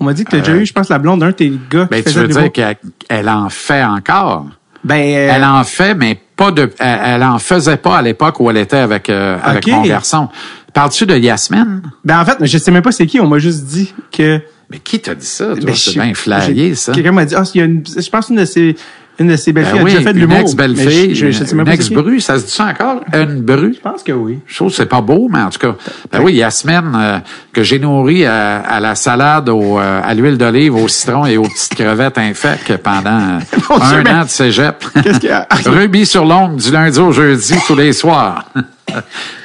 On 0.00 0.04
m'a 0.04 0.12
dit 0.12 0.24
que 0.24 0.30
tu 0.30 0.36
as 0.36 0.40
déjà 0.40 0.56
eu, 0.56 0.66
je 0.66 0.72
pense, 0.72 0.88
la 0.88 0.98
blonde 0.98 1.20
d'un 1.20 1.28
de 1.28 1.32
tes 1.32 1.50
gars 1.70 1.84
qui 1.84 1.90
ben, 1.90 2.02
tu 2.02 2.10
faisait 2.10 2.20
veux 2.20 2.28
de 2.28 2.32
dire 2.32 2.40
l'humour. 2.42 2.52
qu'elle 2.52 2.76
elle 3.08 3.28
en 3.28 3.48
fait 3.48 3.82
encore. 3.82 4.46
Ben, 4.84 4.96
euh, 5.00 5.32
Elle 5.34 5.44
en 5.44 5.64
fait, 5.64 5.94
mais 5.94 6.20
pas 6.38 6.50
de. 6.52 6.70
Elle, 6.78 7.00
elle 7.04 7.22
en 7.24 7.38
faisait 7.38 7.76
pas 7.76 7.98
à 7.98 8.02
l'époque 8.02 8.40
où 8.40 8.48
elle 8.48 8.56
était 8.56 8.78
avec, 8.78 9.10
euh, 9.10 9.36
avec 9.42 9.66
mon 9.66 9.82
garçon. 9.82 10.28
Parles-tu 10.72 11.04
de 11.04 11.16
Yasmine? 11.16 11.82
ben 12.04 12.20
en 12.20 12.24
fait, 12.24 12.38
je 12.46 12.56
sais 12.58 12.70
même 12.70 12.82
pas 12.82 12.92
c'est 12.92 13.06
qui. 13.06 13.20
On 13.20 13.26
m'a 13.26 13.38
juste 13.38 13.64
dit 13.64 13.92
que. 14.10 14.40
Mais 14.70 14.78
qui 14.78 15.00
t'a 15.00 15.14
dit 15.14 15.26
ça? 15.26 15.54
Ben, 15.54 15.74
C'est 15.74 15.94
bien 15.94 16.12
flayé, 16.14 16.68
j'ai- 16.68 16.74
ça. 16.74 16.92
Quelqu'un 16.92 17.12
m'a 17.12 17.24
dit, 17.24 17.34
ah, 17.34 17.42
il 17.54 17.58
y 17.58 17.62
a 17.62 17.64
une, 17.64 17.82
je 17.86 18.08
pense 18.10 18.28
une 18.28 18.36
de 18.36 18.44
ses, 18.44 18.76
une 19.20 19.26
de 19.28 19.36
ses 19.36 19.52
Ben 19.52 19.64
belles-filles 19.64 19.82
oui, 19.82 19.90
a 19.90 19.94
déjà 19.98 20.04
fait 20.08 20.12
de 20.12 20.18
une 20.18 20.24
l'humour. 20.26 20.38
ex-belle-fille, 20.38 21.14
je, 21.14 21.26
je, 21.26 21.30
je 21.32 21.38
une 21.40 21.46
c'est 21.46 21.64
qui. 21.64 21.70
ex-bru, 21.70 22.20
ça 22.20 22.38
se 22.38 22.44
dit 22.46 22.52
ça 22.52 22.66
encore? 22.66 23.00
Une 23.12 23.40
bru? 23.42 23.74
Je 23.74 23.80
pense 23.80 24.02
que 24.02 24.12
oui. 24.12 24.38
Je 24.46 24.54
trouve 24.56 24.68
que 24.70 24.76
c'est 24.76 24.86
pas 24.86 25.00
beau, 25.00 25.28
mais 25.30 25.40
en 25.40 25.50
tout 25.50 25.58
cas, 25.58 25.74
ben 26.12 26.20
oui, 26.22 26.34
Yasmine, 26.34 26.92
euh, 26.94 27.18
que 27.52 27.62
j'ai 27.62 27.78
nourri 27.78 28.24
à, 28.26 28.58
à 28.60 28.78
la 28.80 28.94
salade 28.94 29.48
au, 29.48 29.78
euh, 29.78 30.00
à 30.04 30.14
l'huile 30.14 30.38
d'olive, 30.38 30.74
au 30.76 30.86
citron 30.88 31.26
et 31.26 31.36
aux 31.36 31.42
petites 31.42 31.74
crevettes 31.74 32.18
infectes 32.18 32.76
pendant 32.78 33.38
euh, 33.70 33.78
Dieu, 33.88 34.02
un 34.12 34.20
an 34.20 34.24
de 34.24 34.28
cégep. 34.28 34.84
Qu'est-ce 35.02 35.18
qu'il 35.20 35.30
y 35.30 35.32
a? 35.32 35.46
Rubis 35.66 36.06
sur 36.06 36.24
l'ongle 36.24 36.56
du 36.62 36.70
lundi 36.70 36.98
au 37.00 37.10
jeudi 37.12 37.54
tous 37.66 37.74
les 37.76 37.92
soirs. 37.92 38.44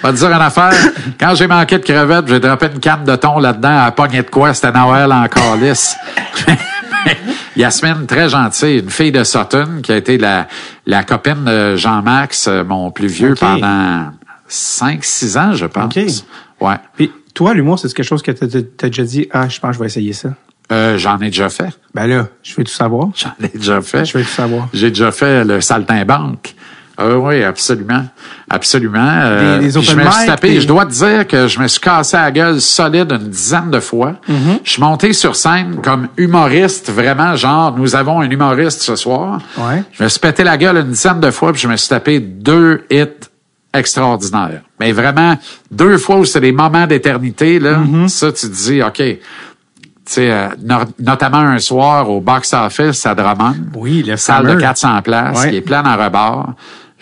Va 0.02 0.12
te 0.14 0.18
dire 0.18 0.28
une 0.30 0.42
affaire. 0.42 0.72
Quand 1.20 1.36
j'ai 1.36 1.48
manqué 1.48 1.78
de 1.78 1.84
crevettes, 1.84 2.28
j'ai 2.30 2.40
droppé 2.40 2.68
une 2.74 2.80
canne 2.80 3.04
de 3.04 3.16
thon 3.18 3.40
là-dedans 3.40 3.78
à 3.86 3.92
pogner 3.92 4.22
de 4.22 4.30
quoi? 4.30 4.54
C'était 4.54 4.72
Noël 4.72 5.12
en 5.12 5.28
calice. 5.28 5.96
Yasmine, 7.56 8.06
très 8.08 8.30
gentille, 8.30 8.80
une 8.80 8.90
fille 8.90 9.12
de 9.12 9.24
Sutton 9.24 9.82
qui 9.84 9.92
a 9.92 9.98
été 9.98 10.18
la, 10.18 10.48
la 10.86 11.04
copine 11.04 11.44
de 11.46 11.76
Jean-Max, 11.76 12.48
euh, 12.48 12.64
mon 12.64 12.92
plus 12.92 13.08
vieux, 13.08 13.36
pendant 13.36 14.12
5-6 14.50 15.38
ans, 15.38 15.54
je 15.54 15.66
pense. 15.66 15.96
Ok. 15.96 16.04
Ouais. 16.62 16.76
Puis, 16.96 17.12
toi, 17.34 17.54
l'humour, 17.54 17.80
c'est 17.80 17.92
quelque 17.94 18.06
chose 18.06 18.22
que 18.22 18.32
tu 18.32 18.44
as 18.46 18.90
déjà 18.90 19.04
dit, 19.04 19.28
ah, 19.32 19.48
je 19.50 19.60
pense 19.60 19.72
que 19.72 19.76
je 19.76 19.80
vais 19.80 19.86
essayer 19.88 20.14
ça. 20.14 20.30
Euh, 20.72 20.98
J'en 20.98 21.20
ai 21.20 21.26
déjà 21.26 21.50
fait. 21.50 21.70
Ben 21.94 22.08
là, 22.08 22.28
je 22.42 22.56
veux 22.56 22.64
tout 22.64 22.72
savoir. 22.72 23.10
J'en 23.16 23.34
ai 23.44 23.50
déjà 23.50 23.82
fait. 23.82 24.06
Je 24.06 24.18
veux 24.18 24.24
tout 24.24 24.30
savoir. 24.30 24.70
J'ai 24.74 24.90
déjà 24.90 25.12
fait 25.12 25.44
le 25.44 25.60
saltimbanque. 25.62 26.56
Ah 26.96 27.18
oui, 27.18 27.44
absolument. 27.44 28.06
Absolument. 28.50 29.00
Euh, 29.24 29.60
Des- 29.60 29.68
des 29.72 29.80
puis 29.80 29.82
je 29.90 29.96
me 29.96 30.10
suis 30.12 30.26
tapé, 30.28 30.62
je 30.62 30.68
dois 30.68 30.86
te 30.86 30.92
dire 30.92 31.26
que 31.28 31.48
je 31.48 31.60
me 31.60 31.68
suis 31.68 31.80
cassé 31.80 32.18
la 32.18 32.30
gueule 32.32 32.62
solide 32.62 33.12
une 33.12 33.30
dizaine 33.30 33.72
de 33.72 33.80
fois. 33.80 34.14
Mm-hmm. 34.30 34.60
Je 34.64 34.72
suis 34.72 34.82
monté 34.82 35.12
sur 35.14 35.36
scène 35.36 35.78
comme 35.84 36.08
humoriste, 36.18 36.92
vraiment, 36.92 37.36
genre, 37.36 37.76
nous 37.76 37.96
avons 37.96 38.22
un 38.22 38.30
humoriste 38.30 38.82
ce 38.84 38.96
soir. 38.96 39.40
Ouais. 39.58 39.84
Je 39.92 40.04
me 40.04 40.10
suis 40.10 40.20
pété 40.20 40.44
la 40.44 40.56
gueule 40.58 40.78
une 40.78 40.90
dizaine 40.92 41.20
de 41.20 41.32
fois, 41.32 41.52
puis 41.52 41.62
je 41.62 41.68
me 41.68 41.76
suis 41.78 41.90
tapé 41.90 42.20
deux 42.20 42.84
hits 42.92 43.08
extraordinaires. 43.74 44.62
Mais 44.80 44.92
vraiment, 44.92 45.36
deux 45.72 45.98
fois 45.98 46.18
où 46.18 46.26
c'est 46.26 46.42
des 46.42 46.52
moments 46.52 46.86
d'éternité, 46.88 47.60
là, 47.60 47.80
Mm-hmm. 47.80 48.08
ça, 48.08 48.32
tu 48.32 48.48
te 48.50 48.54
dis, 48.54 48.84
OK, 48.84 48.98
tu 48.98 49.20
sais, 50.06 50.32
euh, 50.32 50.48
no- 50.62 50.84
notamment 51.00 51.38
un 51.40 51.60
soir 51.60 52.10
au 52.10 52.20
box-office 52.22 53.06
à 53.06 53.16
Drummond. 53.16 53.56
Oui, 53.76 54.04
le 54.04 54.18
Salle 54.18 54.44
fameux. 54.46 54.56
de 54.56 54.60
400 54.62 55.02
places, 55.02 55.42
Ouais. 55.42 55.50
qui 55.50 55.56
est 55.58 55.62
pleine 55.62 55.88
en 55.88 55.98
rebord. 55.98 56.54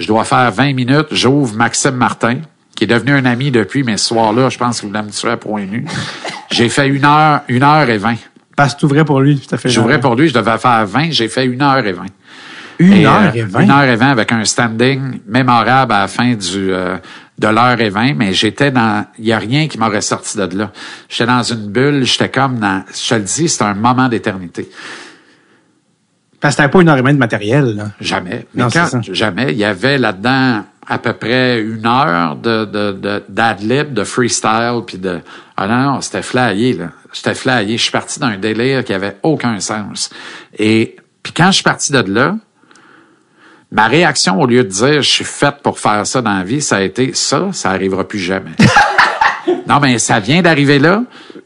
Je 0.01 0.07
dois 0.07 0.23
faire 0.23 0.51
20 0.51 0.73
minutes. 0.73 1.07
J'ouvre 1.11 1.55
Maxime 1.55 1.95
Martin, 1.95 2.37
qui 2.75 2.85
est 2.85 2.87
devenu 2.87 3.11
un 3.11 3.25
ami 3.25 3.51
depuis, 3.51 3.83
mais 3.83 3.97
ce 3.97 4.07
soir-là, 4.07 4.49
je 4.49 4.57
pense 4.57 4.79
qu'il 4.79 4.89
voulait 4.89 5.03
me 5.03 5.11
tuer 5.11 5.29
à 5.29 5.37
point 5.37 5.63
nu. 5.63 5.85
J'ai 6.51 6.69
fait 6.69 6.87
une 6.87 7.05
heure, 7.05 7.41
une 7.47 7.61
heure 7.61 7.87
et 7.87 7.99
vingt. 7.99 8.17
Parce 8.55 8.73
que 8.73 8.79
tu 8.79 8.85
ouvrais 8.85 9.05
pour 9.05 9.21
lui, 9.21 9.39
tout 9.39 9.53
à 9.53 9.57
fait. 9.59 9.69
J'ouvrais 9.69 9.99
pour 9.99 10.15
lui, 10.15 10.27
je 10.27 10.33
devais 10.33 10.57
faire 10.57 10.85
20. 10.87 11.11
J'ai 11.11 11.27
fait 11.27 11.45
une 11.45 11.61
heure 11.61 11.85
et 11.85 11.93
vingt. 11.93 12.05
une 12.79 12.93
Et, 12.93 13.05
heure 13.05 13.21
euh, 13.21 13.31
et 13.33 13.43
vingt? 13.43 13.61
Une 13.61 13.71
heure 13.71 13.83
et 13.83 13.95
vingt 13.95 14.09
avec 14.09 14.31
un 14.31 14.43
standing 14.43 15.19
mémorable 15.27 15.93
à 15.93 16.01
la 16.01 16.07
fin 16.07 16.33
du 16.33 16.73
euh, 16.73 16.97
de 17.37 17.47
l'heure 17.47 17.79
et 17.79 17.89
vingt, 17.89 18.13
mais 18.15 18.33
j'étais 18.33 18.71
dans... 18.71 19.05
Il 19.19 19.25
y 19.25 19.33
a 19.33 19.39
rien 19.39 19.67
qui 19.67 19.77
m'aurait 19.77 20.01
sorti 20.01 20.37
de 20.37 20.57
là. 20.57 20.71
J'étais 21.09 21.25
dans 21.27 21.43
une 21.43 21.67
bulle, 21.67 22.03
j'étais 22.03 22.29
comme 22.29 22.59
dans... 22.59 22.83
Je 22.91 23.09
te 23.09 23.15
le 23.15 23.21
dis, 23.21 23.49
c'est 23.49 23.63
un 23.63 23.73
moment 23.73 24.07
d'éternité. 24.07 24.69
Parce 26.41 26.55
que 26.55 26.57
t'avais 26.57 26.71
pas 26.71 26.81
une 26.81 26.89
heure 26.89 26.97
et 26.97 27.01
vingt 27.03 27.13
de 27.13 27.19
matériel, 27.19 27.75
là. 27.75 27.91
Jamais. 28.01 28.47
Mais 28.53 28.63
Non, 28.63 28.69
quand, 28.69 29.01
jamais. 29.13 29.51
Il 29.51 29.57
y 29.57 29.63
avait 29.63 29.99
là-dedans 29.99 30.63
à 30.87 30.97
peu 30.97 31.13
près 31.13 31.61
une 31.61 31.85
heure 31.85 32.35
de, 32.35 32.65
de, 32.65 32.91
de, 32.91 33.23
d'adlib, 33.29 33.93
de 33.93 34.03
freestyle, 34.03 34.81
puis 34.85 34.97
de... 34.97 35.19
Ah 35.55 35.67
non, 35.67 35.93
non, 35.93 36.01
c'était 36.01 36.23
flyé, 36.23 36.73
là. 36.73 36.89
J'étais 37.13 37.35
flyé. 37.35 37.77
Je 37.77 37.83
suis 37.83 37.91
parti 37.91 38.19
d'un 38.19 38.37
délire 38.37 38.83
qui 38.83 38.93
avait 38.93 39.17
aucun 39.21 39.59
sens. 39.59 40.09
Et 40.57 40.95
puis 41.21 41.31
quand 41.31 41.47
je 41.47 41.55
suis 41.55 41.63
parti 41.63 41.91
de 41.91 41.99
là, 41.99 42.35
ma 43.71 43.87
réaction, 43.87 44.41
au 44.41 44.47
lieu 44.47 44.63
de 44.63 44.69
dire 44.69 45.01
«je 45.03 45.09
suis 45.09 45.23
faite 45.23 45.57
pour 45.61 45.79
faire 45.79 46.05
ça 46.07 46.21
dans 46.21 46.37
la 46.37 46.43
vie», 46.43 46.61
ça 46.61 46.77
a 46.77 46.81
été 46.81 47.11
«ça, 47.13 47.49
ça 47.51 47.69
arrivera 47.69 48.07
plus 48.07 48.19
jamais». 48.19 48.51
Non, 49.71 49.79
mais 49.79 49.97
ça 49.99 50.19
vient 50.19 50.41
d'arriver 50.41 50.79
là. 50.79 51.03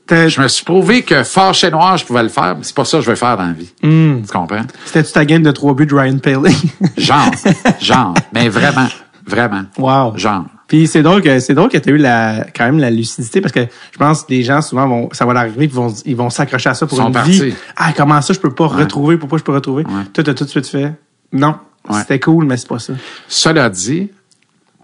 Je 0.09 0.41
me 0.41 0.47
suis 0.47 0.63
prouvé 0.63 1.01
que 1.01 1.23
fort 1.23 1.53
chez 1.53 1.71
noir, 1.71 1.97
je 1.97 2.05
pouvais 2.05 2.23
le 2.23 2.29
faire, 2.29 2.55
mais 2.57 2.63
c'est 2.63 2.75
pas 2.75 2.85
ça 2.85 2.97
que 2.99 3.03
je 3.03 3.09
vais 3.09 3.15
faire 3.15 3.37
dans 3.37 3.45
la 3.47 3.53
vie. 3.53 3.71
Hmm. 3.81 4.21
Tu 4.21 4.31
comprends? 4.31 4.61
C'était-tu 4.85 5.11
ta 5.11 5.25
game 5.25 5.41
de 5.43 5.51
trois 5.51 5.73
buts 5.73 5.85
de 5.87 5.95
Ryan 5.95 6.17
Paley? 6.19 6.51
Genre, 6.97 7.31
genre, 7.79 8.13
mais 8.33 8.49
vraiment, 8.49 8.87
vraiment. 9.25 9.63
wow. 9.77 10.17
Genre. 10.17 10.45
Puis 10.67 10.87
c'est 10.87 11.03
drôle 11.03 11.21
que 11.21 11.39
c'est 11.39 11.53
drôle 11.53 11.69
que 11.69 11.77
tu 11.77 11.89
as 11.89 11.91
eu 11.91 11.97
la 11.97 12.45
quand 12.55 12.65
même 12.65 12.79
la 12.79 12.89
lucidité 12.89 13.39
parce 13.41 13.51
que 13.51 13.61
je 13.91 13.97
pense 13.99 14.23
que 14.23 14.31
les 14.31 14.41
gens 14.41 14.61
souvent 14.63 14.87
vont 14.87 15.09
ça 15.11 15.23
va 15.25 15.33
leur 15.33 15.41
arriver 15.43 15.67
puis 15.67 15.75
vont 15.75 15.93
ils 16.05 16.15
vont 16.15 16.31
s'accrocher 16.31 16.69
à 16.69 16.73
ça 16.73 16.87
pour 16.87 16.97
Ils 16.97 17.01
sont 17.01 17.07
une 17.07 17.13
partis. 17.13 17.41
vie. 17.49 17.53
Ah 17.77 17.93
comment 17.95 18.19
ça 18.21 18.33
je 18.33 18.39
peux 18.39 18.49
pas 18.49 18.65
retrouver? 18.65 19.17
Pourquoi 19.17 19.37
je 19.37 19.43
peux 19.43 19.51
retrouver? 19.53 19.83
Toi 19.83 20.23
t'as 20.23 20.33
tout 20.33 20.43
de 20.43 20.49
suite 20.49 20.67
fait 20.67 20.91
non 21.31 21.53
Ouais. 21.87 21.99
c'était 21.99 22.19
cool 22.19 22.45
mais 22.45 22.57
c'est 22.57 22.67
pas 22.67 22.79
ça. 22.79 22.93
Cela 23.27 23.69
dit, 23.69 24.09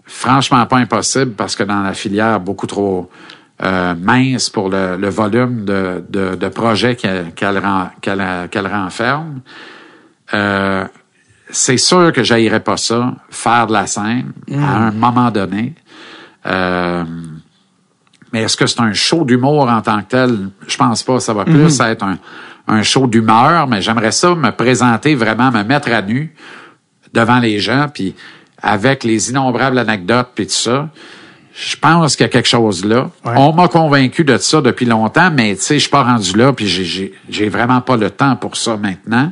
franchement 0.04 0.64
pas 0.66 0.78
impossible 0.78 1.32
parce 1.32 1.54
que 1.56 1.62
dans 1.62 1.82
la 1.82 1.94
filière 1.94 2.40
beaucoup 2.40 2.66
trop 2.66 3.10
euh, 3.62 3.94
mince 3.94 4.50
pour 4.50 4.68
le, 4.68 4.96
le 4.96 5.08
volume 5.08 5.64
de, 5.64 6.04
de, 6.08 6.34
de 6.34 6.48
projets 6.48 6.96
qu'elle 6.96 7.32
qu'elle 7.34 7.58
ren- 7.58 7.90
qu'elle 8.00 8.48
qu'elle 8.50 8.66
renferme, 8.66 9.40
euh, 10.34 10.84
c'est 11.50 11.76
sûr 11.76 12.12
que 12.12 12.22
j'haïrais 12.22 12.60
pas 12.60 12.76
ça, 12.76 13.14
faire 13.30 13.66
de 13.66 13.72
la 13.72 13.86
scène 13.86 14.32
à 14.52 14.86
un 14.86 14.90
moment 14.90 15.30
donné. 15.30 15.74
Euh, 16.46 17.04
mais 18.32 18.42
est-ce 18.42 18.56
que 18.56 18.66
c'est 18.66 18.80
un 18.80 18.94
show 18.94 19.24
d'humour 19.24 19.68
en 19.68 19.82
tant 19.82 20.00
que 20.00 20.08
tel? 20.08 20.48
Je 20.66 20.76
pense 20.76 21.02
pas. 21.02 21.20
Ça 21.20 21.34
va 21.34 21.44
plus 21.44 21.78
être 21.80 22.02
un, 22.02 22.16
un 22.66 22.82
show 22.82 23.06
d'humeur, 23.06 23.68
mais 23.68 23.82
j'aimerais 23.82 24.10
ça 24.12 24.34
me 24.34 24.50
présenter 24.50 25.14
vraiment, 25.14 25.50
me 25.50 25.62
mettre 25.62 25.92
à 25.92 26.00
nu 26.00 26.34
devant 27.12 27.38
les 27.38 27.58
gens, 27.58 27.88
puis 27.92 28.14
avec 28.62 29.04
les 29.04 29.30
innombrables 29.30 29.78
anecdotes, 29.78 30.28
puis 30.34 30.46
tout 30.46 30.52
ça. 30.52 30.88
Je 31.54 31.76
pense 31.76 32.16
qu'il 32.16 32.24
y 32.24 32.26
a 32.26 32.30
quelque 32.30 32.48
chose 32.48 32.82
là. 32.84 33.10
Ouais. 33.26 33.32
On 33.36 33.52
m'a 33.52 33.68
convaincu 33.68 34.24
de 34.24 34.38
ça 34.38 34.62
depuis 34.62 34.86
longtemps, 34.86 35.30
mais 35.30 35.54
tu 35.54 35.60
sais, 35.62 35.74
je 35.74 35.80
suis 35.80 35.90
pas 35.90 36.02
rendu 36.02 36.34
là, 36.36 36.52
puis 36.54 36.66
j'ai- 36.66 37.48
vraiment 37.48 37.80
pas 37.82 37.96
le 37.98 38.08
temps 38.08 38.36
pour 38.36 38.56
ça 38.56 38.76
maintenant. 38.78 39.30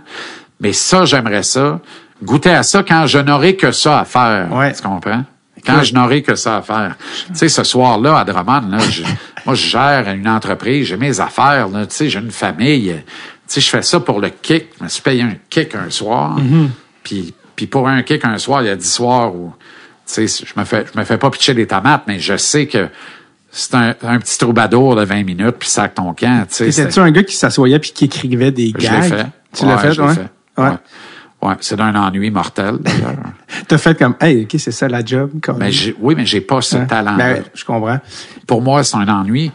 Mais 0.60 0.74
ça, 0.74 1.06
j'aimerais 1.06 1.42
ça. 1.42 1.80
Goûter 2.22 2.50
à 2.50 2.62
ça 2.62 2.82
quand 2.82 3.06
je 3.06 3.18
n'aurai 3.18 3.56
que 3.56 3.72
ça 3.72 4.00
à 4.00 4.04
faire. 4.04 4.52
Ouais. 4.52 4.72
Tu 4.74 4.82
comprends? 4.82 5.24
Quand 5.64 5.82
je 5.82 5.94
n'aurai 5.94 6.22
que 6.22 6.34
ça 6.34 6.58
à 6.58 6.62
faire. 6.62 6.96
Tu 7.28 7.34
sais, 7.36 7.48
ce 7.48 7.64
soir-là, 7.64 8.18
à 8.18 8.24
Drummond, 8.24 8.68
là, 8.70 8.78
je- 8.90 9.02
moi, 9.46 9.54
je 9.54 9.66
gère 9.68 10.06
une 10.10 10.28
entreprise, 10.28 10.88
j'ai 10.88 10.96
mes 10.98 11.18
affaires, 11.20 11.68
tu 11.70 11.78
sais, 11.88 12.08
j'ai 12.10 12.18
une 12.18 12.30
famille. 12.30 12.94
Tu 13.48 13.54
sais, 13.54 13.60
je 13.62 13.68
fais 13.70 13.82
ça 13.82 13.98
pour 14.00 14.20
le 14.20 14.28
kick. 14.28 14.66
Je 14.78 14.84
me 14.84 14.88
suis 14.90 15.00
payé 15.02 15.22
un 15.22 15.34
kick 15.48 15.74
un 15.74 15.88
soir. 15.88 16.36
Puis, 17.02 17.32
puis 17.60 17.66
pour 17.66 17.86
un 17.88 18.02
kick 18.02 18.24
un 18.24 18.38
soir, 18.38 18.62
il 18.62 18.66
y 18.68 18.70
a 18.70 18.76
dix 18.76 18.90
soirs 18.90 19.34
où, 19.34 19.52
tu 20.06 20.26
sais, 20.26 20.44
je 20.46 20.58
me 20.58 20.64
fais, 20.64 20.86
je 20.92 20.98
me 20.98 21.04
fais 21.04 21.18
pas 21.18 21.28
pitcher 21.30 21.52
des 21.52 21.66
tomates, 21.66 22.04
mais 22.06 22.18
je 22.18 22.36
sais 22.38 22.66
que 22.66 22.88
c'est 23.50 23.74
un, 23.74 23.94
un 24.02 24.18
petit 24.18 24.38
troubadour 24.38 24.96
de 24.96 25.04
20 25.04 25.24
minutes, 25.24 25.56
puis 25.58 25.68
sac 25.68 25.94
ton 25.94 26.14
camp, 26.14 26.46
tu 26.48 26.54
sais. 26.54 26.68
Étais-tu 26.70 26.92
c'est- 26.92 27.00
un 27.00 27.10
gars 27.10 27.22
qui 27.22 27.36
s'assoyait 27.36 27.78
puis 27.78 27.90
qui 27.92 28.06
écrivait 28.06 28.50
des 28.50 28.68
Je 28.68 28.82
gags? 28.82 29.02
l'ai 29.02 29.08
fait. 29.08 29.26
Tu 29.52 29.66
l'as 29.66 29.76
fait, 29.78 29.92
je 29.92 30.00
ouais? 30.00 30.14
fait. 30.14 30.28
Ouais. 30.56 30.68
Ouais. 30.70 30.76
Ouais, 31.42 31.54
c'est 31.60 31.76
d'un 31.76 31.94
ennui 31.94 32.30
mortel, 32.30 32.76
d'ailleurs. 32.80 33.16
T'as 33.68 33.78
fait 33.78 33.98
comme, 33.98 34.14
hey, 34.20 34.44
OK, 34.44 34.56
c'est 34.58 34.72
ça 34.72 34.88
la 34.88 35.04
job. 35.04 35.30
comme- 35.42 35.58
mais 35.58 35.70
j'ai, 35.72 35.94
oui, 36.00 36.14
mais 36.16 36.24
j'ai 36.26 36.40
pas 36.40 36.60
ce 36.62 36.76
Hein? 36.76 36.84
talent 36.86 37.16
Ben, 37.16 37.42
je 37.54 37.64
comprends. 37.64 37.98
pour 38.46 38.62
moi, 38.62 38.84
c'est 38.84 38.96
un 38.96 39.08
ennui 39.08 39.50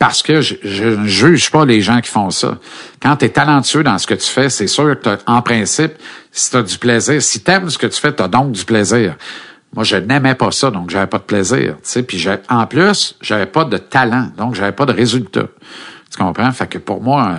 parce 0.00 0.22
que 0.22 0.40
je, 0.40 0.54
je 0.64 0.84
ne 0.84 1.06
juge 1.06 1.50
pas 1.50 1.66
les 1.66 1.82
gens 1.82 2.00
qui 2.00 2.08
font 2.10 2.30
ça. 2.30 2.58
Quand 3.02 3.16
tu 3.16 3.26
es 3.26 3.28
talentueux 3.28 3.84
dans 3.84 3.98
ce 3.98 4.06
que 4.06 4.14
tu 4.14 4.26
fais, 4.26 4.48
c'est 4.48 4.66
sûr 4.66 4.98
que 4.98 5.18
en 5.26 5.42
principe, 5.42 5.92
si 6.32 6.50
tu 6.50 6.56
as 6.56 6.62
du 6.62 6.78
plaisir, 6.78 7.20
si 7.20 7.42
tu 7.42 7.50
aimes 7.50 7.68
ce 7.68 7.76
que 7.76 7.86
tu 7.86 8.00
fais, 8.00 8.12
tu 8.12 8.22
as 8.22 8.28
donc 8.28 8.52
du 8.52 8.64
plaisir. 8.64 9.16
Moi, 9.74 9.84
je 9.84 9.96
n'aimais 9.96 10.34
pas 10.34 10.50
ça, 10.52 10.70
donc 10.70 10.88
j'avais 10.88 11.06
pas 11.06 11.18
de 11.18 11.24
plaisir. 11.24 11.76
Sais, 11.82 12.02
puis 12.02 12.26
en 12.48 12.66
plus, 12.66 13.14
j'avais 13.20 13.44
pas 13.44 13.64
de 13.64 13.76
talent, 13.76 14.30
donc 14.38 14.54
j'avais 14.54 14.72
pas 14.72 14.86
de 14.86 14.92
résultat. 14.94 15.48
Tu 16.10 16.16
comprends? 16.16 16.50
Fait 16.52 16.66
que 16.66 16.78
pour 16.78 17.02
moi, 17.02 17.36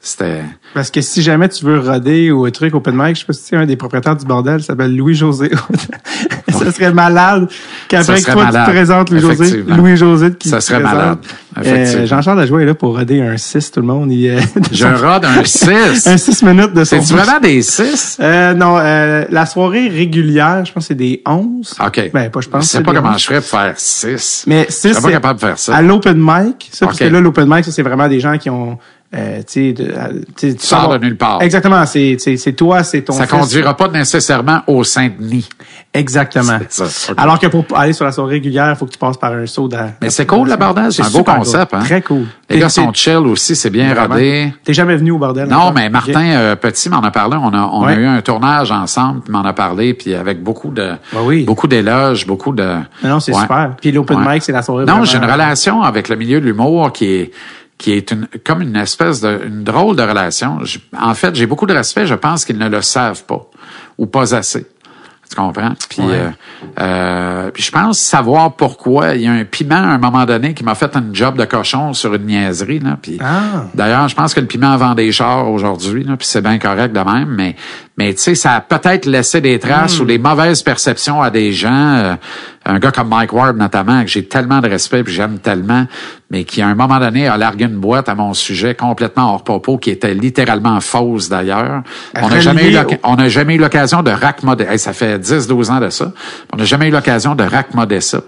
c'était. 0.00 0.42
Parce 0.74 0.90
que 0.90 1.00
si 1.00 1.22
jamais 1.22 1.48
tu 1.48 1.64
veux 1.64 1.80
roder 1.80 2.30
ou 2.30 2.44
un 2.44 2.50
truc 2.50 2.74
open 2.74 2.94
mic, 2.96 3.16
je 3.16 3.20
sais 3.20 3.26
pas 3.26 3.32
si 3.32 3.42
tu 3.42 3.48
sais, 3.48 3.56
un 3.56 3.66
des 3.66 3.76
propriétaires 3.76 4.16
du 4.16 4.24
bordel 4.24 4.62
s'appelle 4.62 4.96
Louis-José. 4.96 5.50
ça 6.50 6.72
serait 6.72 6.92
malade 6.92 7.48
qu'après 7.88 8.20
que 8.20 8.24
toi 8.30 8.34
tu 8.34 8.52
malade, 8.52 8.66
te 8.66 8.70
présentes 8.70 9.10
Louis-José. 9.10 9.64
Louis-José 9.66 10.32
qui 10.34 10.48
Ça 10.50 10.58
te 10.58 10.62
serait 10.64 10.80
présente. 10.80 10.98
malade, 10.98 11.18
Euh. 11.66 12.06
Jean-Charles 12.06 12.38
Lajoie 12.38 12.62
est 12.62 12.66
là 12.66 12.74
pour 12.74 12.96
roder 12.96 13.20
un 13.20 13.36
6, 13.36 13.72
tout 13.72 13.80
le 13.80 13.86
monde. 13.86 14.12
Il, 14.12 14.28
euh, 14.30 14.40
Je 14.72 14.86
rode 14.86 15.24
un 15.24 15.42
6. 15.44 16.06
un 16.06 16.16
6 16.16 16.42
minutes 16.44 16.72
de 16.74 16.84
son 16.84 17.02
C'est 17.02 17.14
vraiment 17.14 17.40
des 17.40 17.62
6? 17.62 18.18
Euh, 18.20 18.54
non, 18.54 18.76
euh, 18.78 19.24
la 19.30 19.46
soirée 19.46 19.88
régulière, 19.88 20.64
je 20.64 20.72
pense 20.72 20.84
que 20.84 20.88
c'est 20.88 20.94
des 20.94 21.22
11. 21.26 21.74
OK. 21.84 22.10
Ben, 22.14 22.30
pas 22.30 22.40
je 22.40 22.48
pense. 22.48 22.64
Je 22.64 22.68
sais 22.68 22.82
pas 22.82 22.92
comment 22.94 23.10
11. 23.10 23.18
je 23.20 23.24
ferais 23.26 23.40
pour 23.40 23.48
faire 23.50 23.74
6. 23.76 24.44
Mais 24.46 24.66
Je 24.68 24.72
6, 24.74 24.90
serais 24.92 25.02
pas 25.02 25.10
capable 25.10 25.40
de 25.40 25.46
faire 25.46 25.58
ça. 25.58 25.74
à 25.76 25.82
l'open 25.82 26.16
mic. 26.18 26.68
Ça, 26.70 26.86
parce 26.86 27.00
OK. 27.00 27.06
que 27.08 27.12
là, 27.12 27.20
l'open 27.20 27.48
mic, 27.48 27.64
ça, 27.64 27.72
c'est 27.72 27.82
vraiment 27.82 28.06
des 28.08 28.20
gens 28.20 28.38
qui 28.38 28.50
ont... 28.50 28.78
Euh, 29.14 29.40
tu 29.50 29.72
de- 29.72 29.84
euh, 29.90 30.52
sors 30.58 30.90
de 30.90 30.98
nulle 30.98 31.16
part. 31.16 31.40
Exactement, 31.40 31.86
c'est 31.86 32.18
toi, 32.54 32.82
c'est 32.82 33.00
ton 33.00 33.14
Ça 33.14 33.26
fils. 33.26 33.30
conduira 33.38 33.74
pas 33.74 33.88
nécessairement 33.88 34.60
au 34.66 34.84
Saint-Denis. 34.84 35.48
Exactement. 35.94 36.58
Ça. 36.68 36.84
Alors 37.16 37.38
que 37.38 37.46
pour 37.46 37.64
aller 37.74 37.94
sur 37.94 38.04
la 38.04 38.12
soirée 38.12 38.34
régulière, 38.34 38.68
il 38.70 38.76
faut 38.76 38.84
que 38.84 38.90
tu 38.92 38.98
passes 38.98 39.16
par 39.16 39.32
un 39.32 39.46
saut 39.46 39.66
dans... 39.66 39.90
Mais 40.02 40.10
c'est 40.10 40.26
cool, 40.26 40.50
le 40.50 40.56
bordel. 40.56 40.92
C'est 40.92 41.02
un 41.02 41.10
beau 41.10 41.24
concept. 41.24 41.70
cool. 41.70 41.78
Hein? 41.80 41.84
Très 41.84 42.02
cool. 42.02 42.26
Les 42.50 42.58
gars 42.58 42.68
sont 42.68 42.92
chill 42.92 43.16
aussi. 43.16 43.56
C'est 43.56 43.70
bien 43.70 43.94
Vraiment. 43.94 44.14
rodé. 44.14 44.52
T'es 44.62 44.74
jamais 44.74 44.96
venu 44.96 45.12
au 45.12 45.18
bordel? 45.18 45.48
Non, 45.48 45.56
encore? 45.56 45.72
mais 45.74 45.88
Martin 45.88 46.26
euh, 46.32 46.56
Petit 46.56 46.90
m'en 46.90 47.00
a 47.00 47.10
parlé. 47.10 47.36
On 47.40 47.52
a, 47.54 47.62
on 47.72 47.86
Ouais. 47.86 47.94
a 47.94 47.96
eu 47.96 48.04
un 48.06 48.20
tournage 48.20 48.70
ensemble, 48.70 49.22
m'en 49.30 49.40
a 49.42 49.54
parlé, 49.54 49.94
puis 49.94 50.14
avec 50.14 50.42
beaucoup 50.42 50.70
de, 50.70 50.90
Bah 51.12 51.20
oui. 51.24 51.44
beaucoup 51.44 51.66
d'éloges, 51.66 52.26
beaucoup 52.26 52.52
de. 52.52 52.62
Non, 53.02 53.08
non, 53.08 53.20
c'est 53.20 53.34
Ouais. 53.34 53.40
super. 53.40 53.70
Puis 53.80 53.90
l'open 53.90 54.18
Ouais. 54.22 54.34
mic, 54.34 54.42
c'est 54.42 54.52
la 54.52 54.60
soirée 54.62 54.84
Non, 54.84 55.02
j'ai 55.04 55.16
une 55.16 55.24
relation 55.24 55.82
avec 55.82 56.10
le 56.10 56.16
milieu 56.16 56.40
de 56.40 56.44
l'humour 56.46 56.92
qui 56.92 57.06
est 57.06 57.30
qui 57.78 57.92
est 57.92 58.10
une, 58.10 58.26
comme 58.44 58.60
une 58.62 58.76
espèce 58.76 59.20
de 59.20 59.40
une 59.46 59.62
drôle 59.64 59.94
de 59.96 60.02
relation. 60.02 60.58
Je- 60.64 60.78
en 61.00 61.14
fait, 61.14 61.34
j'ai 61.36 61.46
beaucoup 61.46 61.66
de 61.66 61.72
respect. 61.74 62.06
Je 62.06 62.14
pense 62.14 62.44
qu'ils 62.44 62.58
ne 62.58 62.68
le 62.68 62.82
savent 62.82 63.24
pas 63.24 63.46
ou 63.96 64.06
pas 64.06 64.34
assez. 64.34 64.66
Tu 65.30 65.36
comprends? 65.36 65.74
Puis, 65.90 66.00
Ouais. 66.02 66.14
euh, 66.14 66.30
euh, 66.80 67.50
puis 67.50 67.62
je 67.62 67.70
pense 67.70 67.98
savoir 67.98 68.54
pourquoi. 68.56 69.14
Il 69.14 69.20
y 69.22 69.26
a 69.26 69.32
un 69.32 69.44
piment 69.44 69.74
à 69.76 69.88
un 69.94 69.98
moment 69.98 70.24
donné 70.24 70.54
qui 70.54 70.64
m'a 70.64 70.74
fait 70.74 70.96
un 70.96 71.04
job 71.12 71.36
de 71.36 71.44
cochon 71.44 71.92
sur 71.92 72.14
une 72.14 72.24
niaiserie. 72.24 72.78
Là, 72.78 72.96
puis, 73.00 73.18
Ah. 73.22 73.66
D'ailleurs, 73.74 74.08
je 74.08 74.14
pense 74.14 74.32
que 74.32 74.40
le 74.40 74.46
piment 74.46 74.74
vend 74.78 74.94
des 74.94 75.12
chars 75.12 75.50
aujourd'hui, 75.50 76.02
là, 76.04 76.16
puis 76.16 76.26
c'est 76.26 76.40
bien 76.40 76.58
correct 76.58 76.94
de 76.94 77.00
même, 77.00 77.28
mais 77.28 77.56
mais 77.98 78.14
tu 78.14 78.20
sais, 78.22 78.34
ça 78.36 78.52
a 78.52 78.60
peut-être 78.60 79.06
laissé 79.06 79.40
des 79.40 79.58
traces 79.58 79.98
ou 79.98 80.04
des 80.04 80.18
mauvaises 80.18 80.62
perceptions 80.62 81.20
à 81.20 81.30
des 81.30 81.52
gens. 81.52 81.96
euh, 81.96 82.14
un 82.64 82.78
gars 82.78 82.90
comme 82.90 83.08
Mike 83.08 83.32
Ward 83.32 83.56
notamment, 83.56 84.02
que 84.02 84.08
j'ai 84.08 84.24
tellement 84.26 84.60
de 84.60 84.68
respect 84.68 85.02
puis 85.02 85.12
j'aime 85.12 85.38
tellement, 85.38 85.86
mais 86.30 86.44
qui 86.44 86.60
à 86.60 86.68
un 86.68 86.74
moment 86.74 86.98
donné 87.00 87.26
a 87.26 87.36
largué 87.38 87.64
une 87.64 87.78
boîte 87.78 88.08
à 88.08 88.14
mon 88.14 88.34
sujet 88.34 88.74
complètement 88.74 89.32
hors 89.32 89.42
propos, 89.42 89.78
qui 89.78 89.90
était 89.90 90.12
littéralement 90.14 90.78
fausse 90.80 91.28
d'ailleurs. 91.28 91.82
On 92.14 92.28
n'a 92.28 92.40
jamais 92.40 92.76
on 93.04 93.16
n'a 93.16 93.28
jamais 93.28 93.54
eu 93.54 93.58
l'occasion 93.58 94.02
de 94.02 94.10
raccommoder. 94.10 94.64
Hey, 94.64 94.78
ça 94.78 94.92
fait 94.92 95.18
10-12 95.18 95.70
ans 95.70 95.80
de 95.80 95.88
ça. 95.88 96.12
On 96.52 96.56
n'a 96.58 96.64
jamais 96.64 96.88
eu 96.88 96.92
l'occasion 96.92 97.34
de 97.34 97.42
raccommoder 97.42 98.00
ça. 98.02 98.20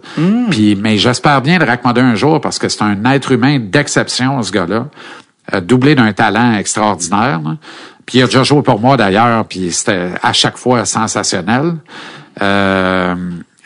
Puis, 0.50 0.74
mais 0.74 0.96
j'espère 0.96 1.42
bien 1.42 1.58
de 1.58 1.64
raccommoder 1.64 2.00
un 2.00 2.14
jour 2.14 2.40
parce 2.40 2.58
que 2.58 2.68
c'est 2.68 2.82
un 2.82 3.04
être 3.12 3.30
humain 3.32 3.58
d'exception, 3.60 4.42
ce 4.42 4.50
gars-là, 4.50 4.86
euh, 5.52 5.60
doublé 5.60 5.94
d'un 5.94 6.12
talent 6.12 6.54
extraordinaire. 6.54 7.40
là. 7.44 7.56
Puis 8.06 8.18
il 8.18 8.22
a 8.22 8.26
déjà 8.26 8.42
joué 8.42 8.62
pour 8.62 8.80
moi 8.80 8.96
d'ailleurs, 8.96 9.44
puis 9.46 9.70
c'était 9.72 10.10
à 10.22 10.32
chaque 10.32 10.56
fois 10.56 10.84
sensationnel. 10.84 11.74
Euh, 12.42 13.14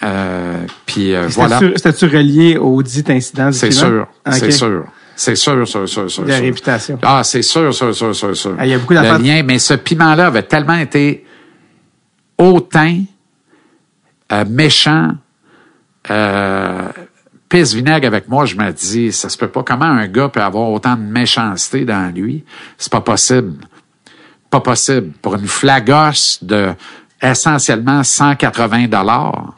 euh, 0.02 0.66
puis 0.86 1.14
euh, 1.14 1.26
voilà, 1.28 1.58
C'était-tu 1.76 2.06
relié 2.06 2.56
au 2.58 2.82
dit 2.82 3.04
incident 3.08 3.48
du 3.50 3.52
c'est 3.56 3.68
piment? 3.68 3.80
sûr, 3.80 4.06
Ok. 4.26 4.34
c'est 4.34 4.50
sûr. 4.50 4.84
C'est 5.16 5.36
sûr, 5.36 5.68
sûr, 5.68 5.88
sûr, 5.88 6.10
sûr. 6.10 6.24
La 6.26 6.36
sûr. 6.36 6.44
réputation. 6.44 6.98
Ah, 7.02 7.22
c'est 7.22 7.42
sûr, 7.42 7.72
sûr, 7.72 7.94
sûr, 7.94 8.14
sûr, 8.14 8.36
sûr. 8.36 8.56
Ah, 8.58 8.66
il 8.66 8.70
y 8.70 8.74
a 8.74 8.78
beaucoup 8.78 8.94
Le 8.94 9.00
d'affaires- 9.00 9.18
lien, 9.20 9.42
mais 9.44 9.60
ce 9.60 9.74
piment-là 9.74 10.26
avait 10.26 10.42
tellement 10.42 10.74
été 10.76 11.24
hautain, 12.36 13.02
euh, 14.32 14.44
méchant, 14.48 15.12
euh, 16.10 16.88
pisse 17.48 17.74
vinaigre 17.74 18.08
avec 18.08 18.28
moi, 18.28 18.44
je 18.44 18.56
me 18.56 18.72
dis, 18.72 19.12
ça 19.12 19.28
se 19.28 19.38
peut 19.38 19.46
pas. 19.48 19.62
Comment 19.62 19.84
un 19.84 20.08
gars 20.08 20.28
peut 20.28 20.42
avoir 20.42 20.68
autant 20.70 20.96
de 20.96 21.02
méchanceté 21.02 21.84
dans 21.84 22.12
lui? 22.12 22.44
C'est 22.76 22.90
pas 22.90 23.00
possible. 23.00 23.54
Pas 24.54 24.60
possible. 24.60 25.10
Pour 25.20 25.34
une 25.34 25.48
flagoche 25.48 26.38
de 26.40 26.74
essentiellement 27.20 28.04
180 28.04 28.86
dollars. 28.86 29.54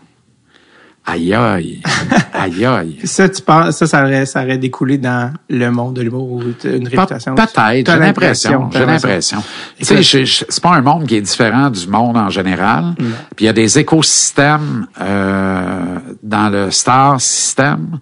Aïe 1.05 1.35
aïe. 1.35 1.83
Aïe 2.33 2.65
aïe. 2.65 2.99
Ça, 3.05 3.29
tu 3.29 3.43
penses, 3.43 3.77
ça, 3.77 3.87
ça 3.87 4.03
aurait, 4.03 4.25
ça 4.25 4.43
aurait 4.43 4.57
découlé 4.57 4.97
dans 4.97 5.35
le 5.51 5.71
monde 5.71 5.97
de 5.97 6.03
l'humour 6.03 6.33
ou 6.33 6.43
une 6.65 6.89
réputation? 6.89 7.35
Peut-être, 7.35 7.93
j'ai 7.93 7.99
l'impression. 7.99 8.71
J'ai 8.73 8.87
l'impression. 8.87 9.43
Tu 9.79 10.03
sais, 10.03 10.25
c'est 10.49 10.63
pas 10.63 10.75
un 10.75 10.81
monde 10.81 11.07
qui 11.07 11.17
est 11.17 11.21
différent 11.21 11.69
du 11.69 11.87
monde 11.89 12.17
en 12.17 12.31
général. 12.31 12.95
Puis 12.97 13.45
il 13.45 13.47
y 13.47 13.51
a 13.51 13.53
des 13.53 13.79
écosystèmes 13.79 14.87
euh, 14.99 15.99
dans 16.23 16.49
le 16.49 16.71
star 16.71 17.21
system 17.21 17.99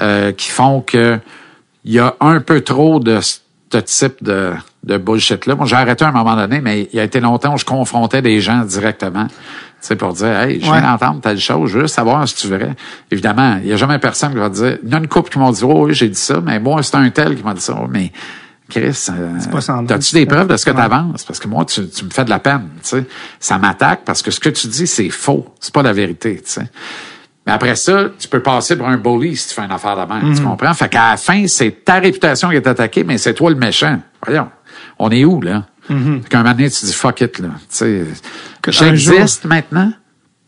euh, 0.00 0.30
qui 0.30 0.50
font 0.50 0.82
que 0.82 1.18
il 1.84 1.94
y 1.94 1.98
a 1.98 2.14
un 2.20 2.40
peu 2.40 2.60
trop 2.60 3.00
de 3.00 3.18
ce 3.72 3.78
type 3.78 4.22
de, 4.22 4.52
de 4.84 4.96
bullshit-là. 4.98 5.54
Moi, 5.54 5.66
j'ai 5.66 5.76
arrêté 5.76 6.04
à 6.04 6.08
un 6.08 6.12
moment 6.12 6.36
donné, 6.36 6.60
mais 6.60 6.88
il 6.92 6.96
y 6.96 7.00
a 7.00 7.04
été 7.04 7.20
longtemps 7.20 7.54
où 7.54 7.58
je 7.58 7.64
confrontais 7.64 8.22
des 8.22 8.40
gens 8.40 8.64
directement. 8.64 9.26
Tu 9.28 9.34
sais, 9.80 9.96
pour 9.96 10.12
dire, 10.12 10.28
hey, 10.40 10.60
je 10.60 10.70
Ouais. 10.70 10.80
viens 10.80 10.90
d'entendre 10.92 11.20
telle 11.20 11.38
chose, 11.38 11.70
je 11.70 11.74
veux 11.76 11.82
juste 11.82 11.94
savoir 11.94 12.26
si 12.26 12.34
tu 12.34 12.48
vrai. 12.48 12.74
Évidemment, 13.10 13.58
il 13.62 13.68
y 13.68 13.72
a 13.72 13.76
jamais 13.76 13.98
personne 13.98 14.32
qui 14.32 14.38
va 14.38 14.50
te 14.50 14.54
dire, 14.54 14.78
il 14.82 14.90
y 14.90 14.94
a 14.94 14.98
une 14.98 15.06
couple 15.06 15.30
qui 15.30 15.38
m'ont 15.38 15.52
dit, 15.52 15.62
oh, 15.62 15.86
oui, 15.86 15.94
j'ai 15.94 16.08
dit 16.08 16.18
ça, 16.18 16.40
mais 16.40 16.58
moi, 16.58 16.82
c'est 16.82 16.96
un 16.96 17.08
tel 17.10 17.36
qui 17.36 17.42
m'a 17.44 17.54
dit 17.54 17.60
ça. 17.60 17.78
Oh, 17.80 17.86
mais, 17.88 18.10
Chris, 18.68 19.06
euh, 19.10 19.38
as-tu 19.88 20.14
des 20.14 20.26
preuves 20.26 20.48
de 20.48 20.56
ce 20.56 20.64
que 20.66 20.70
tu 20.72 20.76
avances? 20.80 21.24
Parce 21.24 21.38
que 21.38 21.48
moi, 21.48 21.64
tu, 21.64 21.88
tu 21.88 22.04
me 22.04 22.10
fais 22.10 22.24
de 22.24 22.30
la 22.30 22.38
peine, 22.38 22.68
tu 22.82 22.88
sais. 22.88 23.04
Ça 23.38 23.56
m'attaque 23.58 24.00
parce 24.04 24.20
que 24.22 24.30
ce 24.30 24.40
que 24.40 24.48
tu 24.50 24.66
dis, 24.66 24.86
c'est 24.86 25.08
faux. 25.10 25.46
C'est 25.60 25.72
pas 25.72 25.82
la 25.82 25.92
vérité, 25.92 26.36
tu 26.44 26.50
sais. 26.50 26.68
Mais 27.48 27.54
après 27.54 27.74
ça, 27.76 28.04
tu 28.18 28.28
peux 28.28 28.40
passer 28.42 28.76
pour 28.76 28.86
un 28.86 28.98
bully 28.98 29.34
si 29.34 29.48
tu 29.48 29.54
fais 29.54 29.62
une 29.64 29.72
affaire 29.72 29.96
de 29.96 30.12
même. 30.12 30.28
Mhm. 30.28 30.36
Tu 30.36 30.42
comprends? 30.44 30.74
Fait 30.74 30.88
qu'à 30.88 31.10
la 31.12 31.16
fin, 31.16 31.46
c'est 31.48 31.82
ta 31.84 31.94
réputation 31.94 32.50
qui 32.50 32.56
est 32.56 32.66
attaquée, 32.66 33.02
mais 33.04 33.16
c'est 33.18 33.32
toi 33.34 33.48
le 33.50 33.56
méchant. 33.56 33.98
Voyons. 34.24 34.48
On 34.98 35.10
est 35.10 35.24
où, 35.24 35.40
là? 35.40 35.64
Fait 35.86 35.94
qu'un 36.28 36.42
moment 36.42 36.52
donné, 36.54 36.68
tu 36.70 36.84
dis 36.84 36.92
fuck 36.92 37.22
it, 37.22 37.38
là. 37.38 37.48
Tu 37.76 38.04
j'existe 38.68 39.46
maintenant? 39.46 39.90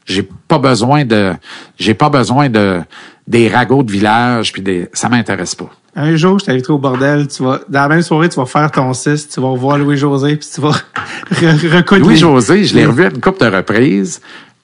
J'ai 0.04 0.28
pas 0.48 0.58
besoin 0.58 1.04
de, 1.04 1.32
j'ai 1.78 1.94
pas 1.94 2.10
besoin 2.10 2.48
de, 2.50 2.80
des 3.26 3.48
ragots 3.48 3.82
de 3.82 3.92
village 3.92 4.52
puis 4.52 4.60
des, 4.60 4.88
ça 4.92 5.08
m'intéresse 5.08 5.54
pas. 5.54 5.70
Un 5.96 6.14
jour, 6.16 6.38
je 6.38 6.44
t'inviterai 6.44 6.72
au 6.72 6.78
bordel, 6.78 7.26
tu 7.28 7.42
vas, 7.42 7.60
dans 7.68 7.80
la 7.82 7.88
même 7.88 8.02
soirée, 8.02 8.28
tu 8.28 8.36
vas 8.36 8.46
faire 8.46 8.70
ton 8.70 8.92
6, 8.92 9.28
tu 9.28 9.40
vas 9.40 9.48
revoir 9.48 9.78
Louis-José, 9.78 10.36
puis 10.36 10.48
tu 10.54 10.60
vas 10.60 10.70
re- 11.32 11.76
recoudre 11.76 11.94
les- 12.02 12.06
Louis-José, 12.08 12.64
je 12.64 12.74
l'ai 12.74 12.86
revu 12.86 13.04
à 13.04 13.08
une 13.08 13.20
couple 13.20 13.40
de 13.50 13.56
reprises. 13.56 14.20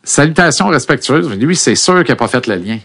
Salutations 0.06 0.68
respectueuses. 0.68 1.28
Lui, 1.36 1.56
c'est 1.56 1.74
sûr 1.74 2.02
qu'il 2.04 2.12
n'a 2.12 2.16
pas 2.16 2.28
fait 2.28 2.46
le 2.46 2.54
lien. 2.56 2.78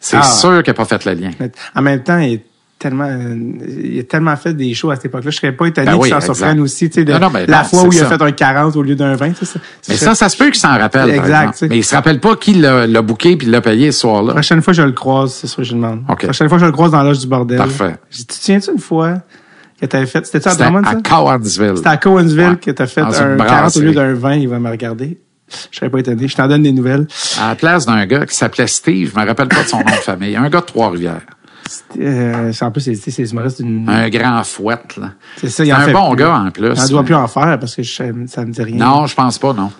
C'est 0.00 0.16
Ah. 0.18 0.22
sûr 0.22 0.62
qu'il 0.62 0.70
n'a 0.70 0.74
pas 0.74 0.84
fait 0.84 1.04
le 1.04 1.12
lien. 1.12 1.30
Mais 1.40 1.50
En 1.74 1.82
même 1.82 2.02
temps, 2.04 2.18
il- 2.18 2.40
tellement, 2.78 3.08
euh, 3.10 3.34
il 3.82 3.98
a 3.98 4.04
tellement 4.04 4.36
fait 4.36 4.54
des 4.54 4.72
shows 4.74 4.90
à 4.92 4.94
cette 4.94 5.06
époque-là. 5.06 5.30
Je 5.32 5.36
serais 5.36 5.50
pas 5.50 5.66
étonné 5.66 5.88
Ben 5.88 5.96
oui, 5.96 6.08
qu'il 6.08 6.22
s'en 6.22 6.32
surprenne 6.32 6.60
aussi, 6.60 6.88
tu 6.88 6.94
sais, 7.00 7.04
de- 7.04 7.12
Non, 7.12 7.18
la 7.48 7.58
non, 7.62 7.64
fois 7.64 7.82
où 7.82 7.92
il 7.92 7.98
a 7.98 8.04
ça. 8.08 8.16
fait 8.16 8.22
un 8.22 8.30
40 8.30 8.76
au 8.76 8.82
lieu 8.82 8.94
d'un 8.94 9.16
20, 9.16 9.32
tu 9.32 9.44
sais. 9.44 9.58
Mais 9.88 9.96
ça, 9.96 10.14
ça 10.14 10.28
se 10.28 10.36
peut 10.36 10.44
qu'il 10.46 10.60
s'en 10.60 10.78
rappelle. 10.78 11.10
Exact. 11.10 11.64
Mais 11.68 11.78
il 11.78 11.84
se 11.84 11.96
rappelle 11.96 12.20
pas 12.20 12.36
qui 12.36 12.54
l'a 12.54 13.02
booké 13.02 13.34
puis 13.36 13.48
l'a 13.48 13.60
payé 13.60 13.90
ce 13.90 13.98
soir-là. 14.02 14.34
prochaine 14.34 14.62
fois, 14.62 14.72
je 14.72 14.82
le 14.82 14.92
croise, 14.92 15.32
c'est 15.34 15.48
sûr, 15.48 15.64
je 15.64 15.74
demande. 15.74 16.04
OK. 16.08 16.22
prochaine 16.22 16.48
fois, 16.48 16.58
je 16.58 16.66
le 16.66 16.72
croise 16.72 16.92
dans 16.92 17.02
l'âge 17.02 17.18
du 17.18 17.26
bordel. 17.26 17.58
Parfait. 17.58 17.96
J'ai 18.10 18.18
dit, 18.18 18.26
tu 18.26 18.34
te 18.38 18.44
souviens-tu 18.44 18.70
une 18.70 18.78
fois 18.78 19.14
que 19.80 19.86
t'avais 19.86 20.06
fait, 20.06 20.24
c'était-tu 20.24 20.46
à 20.46 20.52
C'était 20.52 20.64
Drummond, 20.64 20.84
à 20.84 20.92
ça? 20.92 20.98
Cowansville. 21.02 21.72
C'était 21.78 21.88
à 21.88 21.96
Cowansville 21.96 22.40
Ouais. 22.50 22.56
que 22.56 22.70
t'as 22.70 22.86
fait 22.86 23.00
Dans 23.00 23.20
un 23.22 23.32
une 23.36 23.44
40 23.44 23.76
au 23.76 23.80
lieu 23.80 23.92
d'un 23.92 24.14
20, 24.14 24.34
il 24.36 24.48
va 24.48 24.60
me 24.60 24.70
regarder. 24.70 25.18
Je 25.70 25.78
serais 25.78 25.90
pas 25.90 25.98
étonné. 26.00 26.28
Je 26.28 26.36
t'en 26.36 26.48
donne 26.48 26.62
des 26.62 26.72
nouvelles. 26.72 27.06
À 27.38 27.48
la 27.48 27.54
place 27.54 27.86
d'un 27.86 28.04
gars 28.06 28.26
qui 28.26 28.34
s'appelait 28.34 28.66
Steve, 28.66 29.12
je 29.14 29.20
me 29.20 29.26
rappelle 29.26 29.48
pas 29.48 29.62
de 29.62 29.68
son 29.68 29.78
nom 29.78 29.84
de 29.84 29.90
famille. 29.90 30.36
Un 30.36 30.48
gars 30.48 30.60
de 30.60 30.66
Trois-Rivières. 30.66 31.22
Euh, 32.00 32.52
c'est- 32.52 32.64
en 32.64 32.70
plus, 32.70 32.80
c'est, 32.82 32.94
c'est 32.94 33.22
humoristes 33.30 33.62
d'une, 33.62 33.88
Un 33.88 34.08
grand 34.08 34.42
fouette, 34.44 34.96
là. 34.96 35.12
c'est 35.36 35.48
ça, 35.48 35.64
il 35.64 35.72
en 35.72 35.76
un 35.76 35.80
fait 35.80 35.92
bon 35.92 36.10
plus. 36.14 36.24
gars, 36.24 36.34
en 36.46 36.50
plus. 36.50 36.72
Il 36.74 36.80
en 36.80 36.86
doit 36.88 37.02
plus 37.04 37.14
en 37.14 37.28
faire 37.28 37.58
parce 37.58 37.74
que 37.76 37.82
je, 37.82 37.90
ça 38.26 38.44
me 38.44 38.50
dit 38.52 38.62
rien. 38.62 38.76
Non, 38.76 39.06
je 39.06 39.14
pense 39.14 39.38
pas, 39.38 39.52
non. 39.52 39.70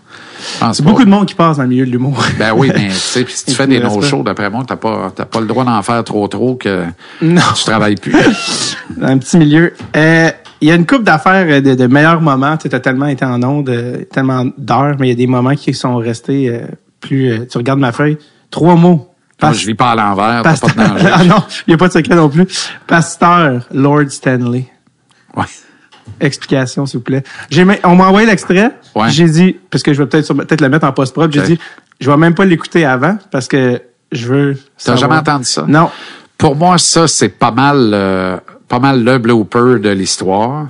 C'est 0.72 0.84
beaucoup 0.84 1.05
de 1.05 1.11
monde 1.11 1.26
qui 1.26 1.34
passe 1.34 1.57
dans 1.57 1.62
le 1.64 1.68
milieu 1.68 1.84
de 1.86 1.91
l'humour. 1.91 2.22
Ben 2.39 2.53
oui, 2.57 2.70
mais 2.74 2.89
tu 2.89 2.95
sais, 2.95 3.24
puis 3.24 3.34
si 3.34 3.45
tu 3.47 3.53
fais 3.53 3.66
des 3.66 3.80
no-shows, 3.80 4.22
d'après 4.22 4.49
moi, 4.51 4.64
t'as 4.66 4.76
pas, 4.76 5.11
pas 5.11 5.41
le 5.41 5.47
droit 5.47 5.64
d'en 5.64 5.82
faire 5.82 6.03
trop 6.05 6.26
trop 6.28 6.55
que 6.57 6.84
non. 7.22 7.41
tu 7.57 7.64
travailles 7.64 7.97
plus. 7.97 8.76
dans 8.97 9.07
un 9.09 9.18
petit 9.18 9.36
milieu. 9.36 9.74
Euh, 9.97 10.30
Il 10.61 10.68
y 10.68 10.72
a 10.72 10.74
une 10.74 10.86
couple 10.86 11.05
d'affaires 11.05 11.47
euh, 11.49 11.61
de, 11.61 11.74
de 11.74 11.86
meilleurs 11.86 12.20
moments. 12.20 12.57
Tu 12.57 12.68
as 12.72 12.80
tellement 12.80 13.07
été 13.07 13.24
en 13.24 13.43
onde, 13.43 13.68
euh, 13.68 14.05
tellement 14.12 14.45
d'heures, 14.59 14.97
mais 14.99 15.07
il 15.07 15.11
y 15.11 15.12
a 15.12 15.16
des 15.16 15.26
moments 15.26 15.55
qui 15.55 15.72
sont 15.74 15.97
restés 15.97 16.49
euh, 16.51 16.61
plus... 17.01 17.47
tu 17.51 17.59
regardes 17.59 17.78
ma 17.80 17.93
feuille. 17.93 18.18
Trois 18.51 18.74
mots. 18.76 19.07
Moi, 19.41 19.53
je 19.53 19.66
vis 19.66 19.74
pas 19.74 19.93
à 19.93 19.95
l'envers, 19.95 20.43
pas 20.43 20.55
de 20.55 21.07
ah 21.12 21.24
non, 21.24 21.45
il 21.66 21.70
n'y 21.70 21.74
a 21.74 21.76
pas 21.76 21.89
de 21.89 21.93
secret 21.93 22.16
non 22.16 22.28
plus. 22.28 22.47
Pasteur 22.86 23.66
Lord 23.72 24.11
Stanley. 24.11 24.66
Ouais. 25.36 25.45
Explication, 26.20 26.86
s'il 26.86 26.99
vous 26.99 27.05
plaît. 27.05 27.22
J'ai, 27.49 27.64
on 27.84 27.95
m'a 27.95 28.09
envoyé 28.09 28.26
l'extrait. 28.26 28.72
Ouais. 28.97 29.11
J'ai 29.11 29.28
dit, 29.28 29.57
parce 29.70 29.84
que 29.84 29.93
je 29.93 30.03
vais 30.03 30.09
peut-être, 30.09 30.34
peut-être 30.34 30.61
le 30.61 30.68
mettre 30.68 30.86
en 30.86 30.93
post-prod, 30.93 31.32
j'ai 31.32 31.43
dit, 31.43 31.59
je 32.01 32.11
vais 32.11 32.16
même 32.16 32.34
pas 32.34 32.45
l'écouter 32.45 32.84
avant 32.84 33.16
parce 33.30 33.47
que 33.47 33.80
je 34.11 34.26
veux. 34.26 34.55
T'as 34.55 34.97
savoir. 34.97 34.99
jamais 34.99 35.20
entendu 35.20 35.45
ça? 35.45 35.64
Non. 35.68 35.91
Pour 36.36 36.57
moi, 36.57 36.78
ça, 36.78 37.07
c'est 37.07 37.28
pas 37.28 37.51
mal, 37.51 37.91
euh, 37.93 38.39
pas 38.68 38.78
mal 38.78 39.05
le 39.05 39.18
blooper 39.18 39.78
de 39.80 39.91
l'histoire. 39.91 40.68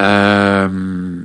Euh, 0.00 1.24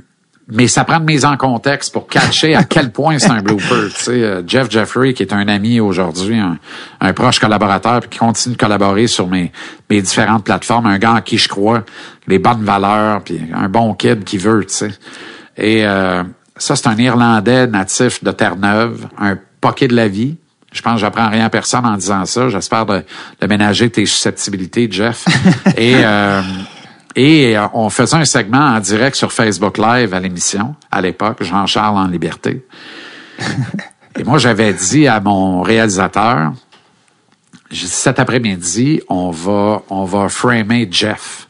mais 0.50 0.66
ça 0.66 0.84
prend 0.84 0.98
de 0.98 1.04
mise 1.04 1.26
en 1.26 1.36
contexte 1.36 1.92
pour 1.92 2.06
catcher 2.06 2.54
à 2.54 2.64
quel 2.64 2.90
point 2.90 3.18
c'est 3.18 3.30
un 3.30 3.42
blooper. 3.42 3.88
Tu 3.94 4.04
sais, 4.04 4.10
euh, 4.12 4.42
Jeff 4.46 4.70
Jeffrey, 4.70 5.12
qui 5.12 5.22
est 5.22 5.32
un 5.34 5.46
ami 5.46 5.78
aujourd'hui, 5.78 6.38
un, 6.38 7.12
proche 7.12 7.38
collaborateur, 7.38 8.00
puis 8.00 8.10
qui 8.10 8.18
continue 8.18 8.54
de 8.54 8.60
collaborer 8.60 9.06
sur 9.08 9.26
mes, 9.26 9.52
différentes 9.90 10.44
plateformes, 10.44 10.86
un 10.86 10.98
gars 10.98 11.14
en 11.14 11.20
qui 11.20 11.36
je 11.36 11.48
crois, 11.48 11.84
les 12.26 12.38
bonnes 12.38 12.64
valeurs, 12.64 13.22
puis 13.22 13.40
un 13.54 13.68
bon 13.68 13.94
kid 13.94 14.24
qui 14.24 14.38
veut, 14.38 14.64
tu 14.64 14.74
sais. 14.74 14.90
Et 15.58 15.86
euh, 15.86 16.22
ça, 16.56 16.76
c'est 16.76 16.86
un 16.86 16.96
Irlandais 16.96 17.66
natif 17.66 18.24
de 18.24 18.30
Terre-Neuve, 18.30 19.06
un 19.18 19.36
pocket 19.60 19.90
de 19.90 19.96
la 19.96 20.08
vie. 20.08 20.36
Je 20.72 20.82
pense 20.82 20.94
que 20.94 21.00
j'apprends 21.00 21.28
rien 21.28 21.46
à 21.46 21.50
personne 21.50 21.84
en 21.84 21.96
disant 21.96 22.24
ça. 22.26 22.48
J'espère 22.48 22.86
de, 22.86 23.02
de 23.40 23.46
ménager 23.46 23.90
tes 23.90 24.06
susceptibilités, 24.06 24.88
Jeff. 24.90 25.24
Et 25.76 25.94
euh, 25.96 26.42
et 27.14 27.56
euh, 27.56 27.66
on 27.74 27.90
faisait 27.90 28.16
un 28.16 28.24
segment 28.24 28.74
en 28.76 28.80
direct 28.80 29.16
sur 29.16 29.32
Facebook 29.32 29.78
Live 29.78 30.14
à 30.14 30.20
l'émission, 30.20 30.74
à 30.90 31.00
l'époque, 31.00 31.42
Jean-Charles 31.42 31.96
en 31.96 32.06
liberté. 32.06 32.64
Et 34.18 34.24
moi, 34.24 34.38
j'avais 34.38 34.72
dit 34.72 35.06
à 35.06 35.20
mon 35.20 35.62
réalisateur, 35.62 36.52
dit, 37.70 37.86
cet 37.86 38.18
après-midi, 38.18 39.00
on 39.08 39.30
va, 39.30 39.82
on 39.90 40.04
va 40.04 40.28
framer 40.28 40.88
Jeff. 40.90 41.48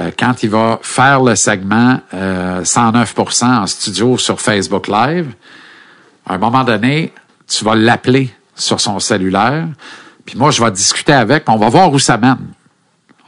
Euh, 0.00 0.10
quand 0.18 0.42
il 0.42 0.50
va 0.50 0.78
faire 0.82 1.22
le 1.22 1.36
segment 1.36 2.00
euh, 2.14 2.62
109% 2.62 3.44
en 3.44 3.66
studio 3.66 4.16
sur 4.18 4.40
Facebook 4.40 4.88
Live, 4.88 5.32
à 6.26 6.34
un 6.34 6.38
moment 6.38 6.64
donné, 6.64 7.12
tu 7.46 7.64
vas 7.64 7.74
l'appeler 7.74 8.30
sur 8.54 8.80
son 8.80 8.98
cellulaire, 8.98 9.66
puis 10.24 10.38
moi, 10.38 10.50
je 10.50 10.62
vais 10.62 10.70
discuter 10.70 11.12
avec, 11.12 11.48
on 11.48 11.56
va 11.56 11.68
voir 11.68 11.92
où 11.92 11.98
ça 11.98 12.16
mène. 12.16 12.52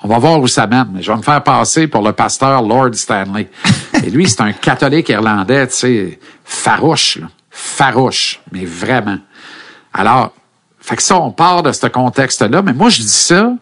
On 0.05 0.09
va 0.09 0.19
voir 0.19 0.39
où 0.39 0.47
ça 0.47 0.67
mène. 0.67 0.99
Je 1.01 1.11
vais 1.11 1.17
me 1.17 1.23
faire 1.23 1.43
passer 1.43 1.87
pour 1.87 2.03
le 2.03 2.13
pasteur 2.13 2.61
Lord 2.61 2.93
Stanley. 2.93 3.49
Et 4.05 4.11
lui, 4.11 4.29
c'est 4.29 4.43
un 4.43 4.53
catholique 4.53 5.09
irlandais, 5.09 5.67
tu 5.69 5.75
sais, 5.77 6.21
farouche, 6.45 7.17
là. 7.17 7.29
farouche, 7.51 8.39
mais 8.53 8.67
vraiment. 8.67 9.17
Alors, 9.95 10.35
fait 10.79 10.97
que 10.97 11.03
ça, 11.03 11.19
on 11.19 11.31
part 11.31 11.63
de 11.63 11.73
ce 11.73 11.87
contexte-là. 11.87 12.61
Mais 12.61 12.75
moi, 12.75 12.91
je 12.91 13.01
dis 13.01 13.09
ça 13.09 13.55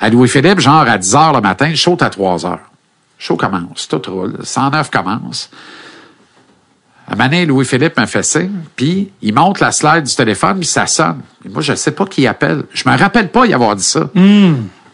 à 0.00 0.08
Louis-Philippe, 0.08 0.60
genre 0.60 0.88
à 0.88 0.96
10 0.96 1.14
heures 1.14 1.32
le 1.34 1.42
matin, 1.42 1.66
est 1.66 2.02
à 2.02 2.08
3 2.08 2.46
heures. 2.46 2.70
Show 3.18 3.36
commence, 3.36 3.86
tout 3.86 4.00
roule, 4.06 4.38
109 4.42 4.90
commence. 4.90 5.50
À 7.06 7.14
donné, 7.14 7.44
Louis-Philippe 7.44 7.98
me 7.98 8.06
fait 8.06 8.22
signe, 8.22 8.60
puis 8.74 9.12
il 9.20 9.34
monte 9.34 9.60
la 9.60 9.72
slide 9.72 10.04
du 10.04 10.14
téléphone, 10.14 10.58
puis 10.58 10.68
ça 10.68 10.86
sonne. 10.86 11.20
Et 11.44 11.50
moi, 11.50 11.60
je 11.60 11.74
sais 11.74 11.92
pas 11.92 12.06
qui 12.06 12.26
appelle. 12.26 12.64
Je 12.72 12.88
me 12.88 12.96
rappelle 12.96 13.28
pas 13.28 13.44
y 13.44 13.52
avoir 13.52 13.76
dit 13.76 13.84
ça. 13.84 14.08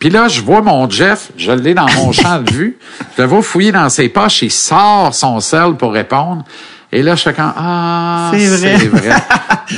Puis 0.02 0.10
là, 0.10 0.26
je 0.26 0.40
vois 0.40 0.62
mon 0.62 0.90
Jeff, 0.90 1.30
je 1.36 1.52
l'ai 1.52 1.74
dans 1.74 1.86
mon 1.94 2.10
champ 2.10 2.40
de 2.40 2.50
vue, 2.50 2.76
je 3.16 3.22
le 3.22 3.28
vois 3.28 3.40
fouiller 3.40 3.70
dans 3.70 3.88
ses 3.88 4.08
poches, 4.08 4.42
il 4.42 4.50
sort 4.50 5.14
son 5.14 5.38
sel 5.38 5.76
pour 5.76 5.92
répondre. 5.92 6.44
Et 6.90 7.04
là, 7.04 7.14
je 7.14 7.22
fais 7.22 7.32
quand 7.32 7.52
Ah, 7.56 8.32
C'est 8.34 8.88
vrai. 8.88 9.14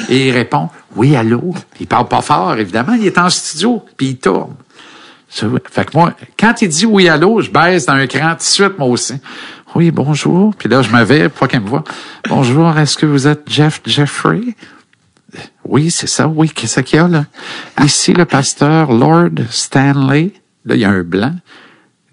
Et 0.09 0.29
il 0.29 0.33
répond 0.33 0.70
Oui, 0.97 1.14
allô. 1.14 1.53
Il 1.79 1.87
parle 1.87 2.09
pas 2.09 2.22
fort, 2.22 2.55
évidemment, 2.57 2.95
il 2.95 3.07
est 3.07 3.18
en 3.18 3.29
studio, 3.29 3.85
puis 3.99 4.07
il 4.07 4.16
tourne. 4.16 4.55
Fait 5.29 5.85
que 5.85 5.91
moi, 5.95 6.14
quand 6.41 6.62
il 6.62 6.70
dit 6.70 6.87
oui, 6.87 7.07
allô, 7.07 7.43
je 7.43 7.51
baisse 7.51 7.85
d'un 7.85 8.07
cran 8.07 8.31
tout 8.31 8.37
de 8.39 8.43
suite, 8.45 8.79
moi 8.79 8.89
aussi. 8.89 9.16
Oui, 9.75 9.91
bonjour. 9.91 10.55
Puis 10.57 10.70
là, 10.70 10.81
je 10.81 10.89
me 10.89 11.05
vais, 11.05 11.29
pas 11.29 11.49
qu'il 11.49 11.61
me 11.61 11.68
voit. 11.68 11.85
Bonjour, 12.31 12.79
est-ce 12.79 12.97
que 12.97 13.05
vous 13.05 13.29
êtes 13.29 13.43
Jeff 13.47 13.83
Jeffrey? 13.85 14.41
Oui, 15.64 15.90
c'est 15.90 16.06
ça, 16.06 16.28
oui, 16.28 16.50
qu'est-ce 16.50 16.80
qu'il 16.80 16.98
y 16.98 17.02
a 17.02 17.08
là? 17.08 17.24
Ici, 17.82 18.12
le 18.12 18.24
pasteur 18.24 18.92
Lord 18.92 19.30
Stanley. 19.50 20.32
Là, 20.64 20.74
il 20.74 20.80
y 20.80 20.84
a 20.84 20.90
un 20.90 21.02
blanc. 21.02 21.34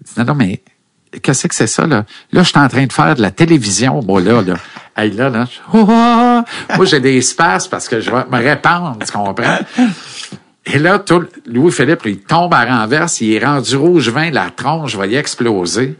Il 0.00 0.06
dit, 0.06 0.12
non, 0.18 0.24
non, 0.24 0.34
mais 0.34 0.62
qu'est-ce 1.22 1.46
que 1.46 1.54
c'est 1.54 1.66
ça, 1.66 1.86
là? 1.86 2.04
Là, 2.32 2.42
je 2.42 2.48
suis 2.48 2.58
en 2.58 2.68
train 2.68 2.86
de 2.86 2.92
faire 2.92 3.14
de 3.14 3.22
la 3.22 3.30
télévision, 3.30 4.02
moi, 4.02 4.20
là, 4.20 4.42
là. 4.42 4.54
Hey, 4.96 5.10
là, 5.12 5.30
là. 5.30 5.46
Moi, 6.76 6.84
j'ai 6.84 7.00
des 7.00 7.16
espaces 7.16 7.66
parce 7.66 7.88
que 7.88 8.00
je 8.00 8.10
vais 8.10 8.24
me 8.30 8.36
répandre, 8.36 8.98
tu 9.04 9.10
comprends? 9.10 9.58
Et 10.66 10.78
là, 10.78 10.98
tout, 10.98 11.24
Louis-Philippe, 11.46 12.02
il 12.04 12.20
tombe 12.20 12.52
à 12.52 12.64
renverse, 12.64 13.20
il 13.22 13.32
est 13.32 13.44
rendu 13.44 13.74
rouge 13.74 14.10
vin, 14.10 14.30
la 14.30 14.50
tronche 14.50 14.94
va 14.94 15.06
y 15.06 15.14
exploser. 15.14 15.96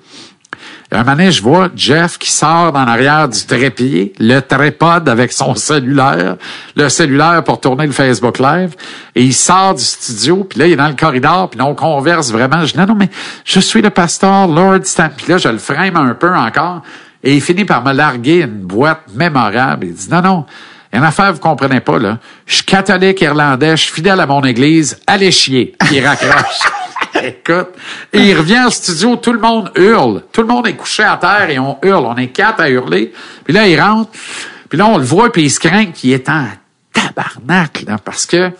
Un 0.91 1.05
moment 1.05 1.31
je 1.31 1.43
vois 1.43 1.71
Jeff 1.75 2.19
qui 2.19 2.31
sort 2.31 2.73
dans 2.73 2.85
l'arrière 2.85 3.29
du 3.29 3.45
trépied, 3.47 4.13
le 4.19 4.41
trépode 4.41 5.09
avec 5.09 5.33
son 5.33 5.55
cellulaire, 5.55 6.37
le 6.77 6.89
cellulaire 6.89 7.43
pour 7.45 7.61
tourner 7.61 7.87
le 7.87 7.93
Facebook 7.93 8.39
Live, 8.39 8.75
et 9.15 9.23
il 9.23 9.33
sort 9.33 9.75
du 9.75 9.83
studio, 9.83 10.45
puis 10.45 10.59
là, 10.59 10.67
il 10.67 10.73
est 10.73 10.77
dans 10.77 10.89
le 10.89 10.95
corridor, 10.95 11.49
puis 11.49 11.59
là, 11.59 11.67
on 11.67 11.75
converse 11.75 12.31
vraiment. 12.31 12.65
Je 12.67 12.73
dis, 12.73 12.79
non, 12.79 12.87
non, 12.87 12.95
mais 12.95 13.09
je 13.45 13.61
suis 13.61 13.81
le 13.81 13.91
pasteur 13.91 14.49
Lord 14.49 14.85
Stan. 14.85 15.09
Là, 15.29 15.39
je 15.39 15.49
le 15.49 15.59
frame 15.59 15.97
un 15.97 16.15
peu 16.15 16.35
encore, 16.35 16.83
et 17.25 17.35
il 17.35 17.41
finit 17.41 17.65
par 17.65 17.83
me 17.83 17.93
larguer 17.93 18.43
une 18.43 18.61
boîte 18.61 19.03
mémorable. 19.15 19.87
Il 19.87 19.95
dit, 19.95 20.11
non, 20.11 20.21
non, 20.21 20.47
il 20.93 20.97
y 20.97 20.99
a 20.99 21.01
une 21.01 21.09
affaire, 21.09 21.33
vous 21.33 21.41
comprenez 21.41 21.81
pas, 21.81 21.99
là. 21.99 22.19
Je 22.45 22.57
suis 22.57 22.65
catholique 22.65 23.21
irlandais, 23.23 23.77
je 23.77 23.85
suis 23.85 23.93
fidèle 23.93 24.21
à 24.21 24.27
mon 24.27 24.43
église, 24.43 24.99
allez 25.07 25.31
chier. 25.31 25.75
Il 25.91 26.07
raccroche. 26.07 26.61
Écoute, 27.23 27.69
et 28.13 28.31
il 28.31 28.37
revient 28.37 28.65
au 28.67 28.71
studio, 28.71 29.17
tout 29.17 29.33
le 29.33 29.39
monde 29.39 29.71
hurle. 29.77 30.23
Tout 30.33 30.43
le 30.43 30.47
monde 30.47 30.67
est 30.67 30.77
couché 30.77 31.03
à 31.03 31.17
terre 31.17 31.51
et 31.51 31.59
on 31.59 31.79
hurle. 31.83 32.07
On 32.07 32.17
est 32.17 32.29
quatre 32.29 32.61
à 32.61 32.71
hurler. 32.71 33.13
Puis 33.45 33.53
là, 33.53 33.67
il 33.67 33.81
rentre. 33.81 34.11
Puis 34.69 34.79
là, 34.79 34.87
on 34.87 34.97
le 34.97 35.05
voit, 35.05 35.31
puis 35.31 35.43
il 35.43 35.51
se 35.51 35.61
craint 35.61 35.87
qu'il 35.87 36.13
est 36.13 36.29
en 36.29 36.47
tabarnak, 36.93 37.85
là, 37.87 37.99
parce 38.03 38.25
que 38.25 38.51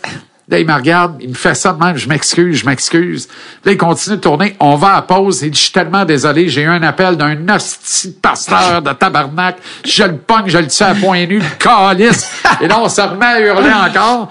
là, 0.47 0.59
il 0.59 0.67
me 0.67 0.73
regarde, 0.73 1.15
il 1.21 1.29
me 1.29 1.33
fait 1.33 1.55
ça 1.55 1.71
de 1.71 1.83
même, 1.83 1.95
je 1.95 2.07
m'excuse, 2.07 2.57
je 2.57 2.65
m'excuse. 2.65 3.27
Là, 3.63 3.71
il 3.71 3.77
continue 3.77 4.17
de 4.17 4.21
tourner. 4.21 4.55
On 4.59 4.75
va 4.75 4.95
à 4.95 5.01
pause. 5.01 5.41
Il 5.41 5.51
dit, 5.51 5.57
je 5.57 5.63
suis 5.63 5.71
tellement 5.71 6.05
désolé, 6.05 6.49
j'ai 6.49 6.61
eu 6.61 6.67
un 6.67 6.83
appel 6.83 7.15
d'un 7.15 7.37
hostie 7.49 8.15
pasteur 8.21 8.81
de 8.81 8.91
tabarnak. 8.93 9.57
Je 9.85 10.03
le 10.03 10.17
pogne, 10.17 10.45
je 10.47 10.57
le 10.57 10.67
tue 10.67 10.83
à 10.83 10.93
point 10.95 11.25
nu, 11.25 11.39
le 11.39 11.45
calice. 11.57 12.29
Et 12.61 12.67
là, 12.67 12.79
on 12.79 12.89
se 12.89 13.01
remet 13.01 13.25
à 13.25 13.39
hurler 13.39 13.71
encore. 13.71 14.29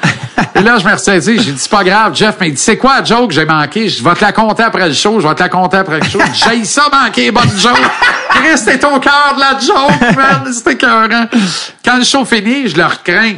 Et 0.55 0.61
là, 0.61 0.79
je 0.79 0.87
me 0.87 0.93
ressaisis. 0.93 1.43
J'ai 1.43 1.53
dit, 1.53 1.59
c'est 1.59 1.71
pas 1.71 1.85
grave, 1.85 2.15
Jeff, 2.15 2.37
mais 2.41 2.49
il 2.49 2.55
dit, 2.55 2.61
c'est 2.61 2.77
quoi 2.77 2.99
la 2.99 3.05
joke? 3.05 3.29
Que 3.29 3.35
j'ai 3.35 3.47
manqué? 3.47 3.89
Je 3.89 4.05
vais 4.05 4.15
te 4.15 4.21
la 4.21 4.33
compter 4.33 4.63
après 4.65 4.89
le 4.89 4.95
show, 4.95 5.21
je 5.21 5.27
vais 5.27 5.35
te 5.35 5.43
la 5.43 5.49
compter 5.49 5.79
après 5.79 6.01
le 6.01 6.05
show. 6.07 6.21
J'ai 6.35 6.65
ça 6.65 6.89
manquer, 6.93 7.31
bonne 7.31 7.59
joke. 7.59 7.81
T'es 8.65 8.85
au 8.85 8.99
cœur 8.99 9.35
de 9.35 9.41
la 9.41 9.59
joke, 9.59 10.17
man. 10.17 10.53
C'était 10.53 10.73
écœurant. 10.73 11.27
Quand 11.85 11.97
le 11.97 12.05
show 12.05 12.25
finit, 12.25 12.69
je 12.69 12.77
leur 12.77 13.03
crains. 13.03 13.35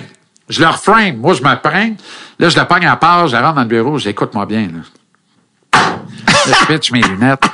Je 0.48 0.60
leur 0.60 0.78
frame. 0.78 1.16
Moi, 1.16 1.34
je 1.34 1.42
me 1.42 1.54
prends. 1.56 1.90
Là, 2.38 2.48
je 2.48 2.56
la 2.56 2.64
pogne 2.64 2.86
à 2.86 2.96
part, 2.96 3.28
je 3.28 3.32
la 3.32 3.42
rentre 3.42 3.56
dans 3.56 3.62
le 3.62 3.68
bureau, 3.68 3.98
j'écoute-moi 3.98 4.46
bien, 4.46 4.68
là. 4.68 4.80
Je 6.46 6.66
pitch 6.66 6.92
mes 6.92 7.00
lunettes. 7.00 7.44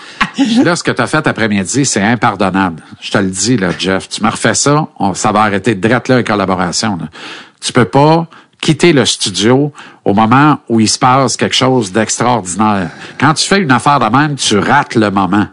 Là, 0.65 0.75
ce 0.75 0.83
que 0.83 0.91
tu 0.91 1.01
as 1.01 1.07
fait 1.07 1.27
après-midi, 1.27 1.85
c'est 1.85 2.03
impardonnable. 2.03 2.83
Je 3.01 3.11
te 3.11 3.19
le 3.19 3.29
dis, 3.29 3.57
là, 3.57 3.69
Jeff. 3.79 4.09
Tu 4.09 4.23
me 4.23 4.31
refais 4.31 4.55
ça, 4.55 4.89
ça 5.15 5.33
va 5.33 5.43
arrêter 5.43 5.75
direct 5.75 6.09
là, 6.09 6.19
les 6.19 6.25
collaborations. 6.25 6.97
Là. 6.97 7.07
Tu 7.61 7.73
peux 7.73 7.85
pas 7.85 8.27
quitter 8.61 8.93
le 8.93 9.05
studio 9.07 9.73
au 10.05 10.13
moment 10.13 10.59
où 10.69 10.81
il 10.81 10.89
se 10.89 10.99
passe 10.99 11.37
quelque 11.37 11.55
chose 11.55 11.93
d'extraordinaire. 11.93 12.91
Quand 13.19 13.35
tu 13.35 13.47
fais 13.47 13.61
une 13.61 13.71
affaire 13.71 14.01
de 14.01 14.07
même, 14.07 14.35
tu 14.35 14.59
rates 14.59 14.97
le 14.97 15.11
moment. 15.11 15.47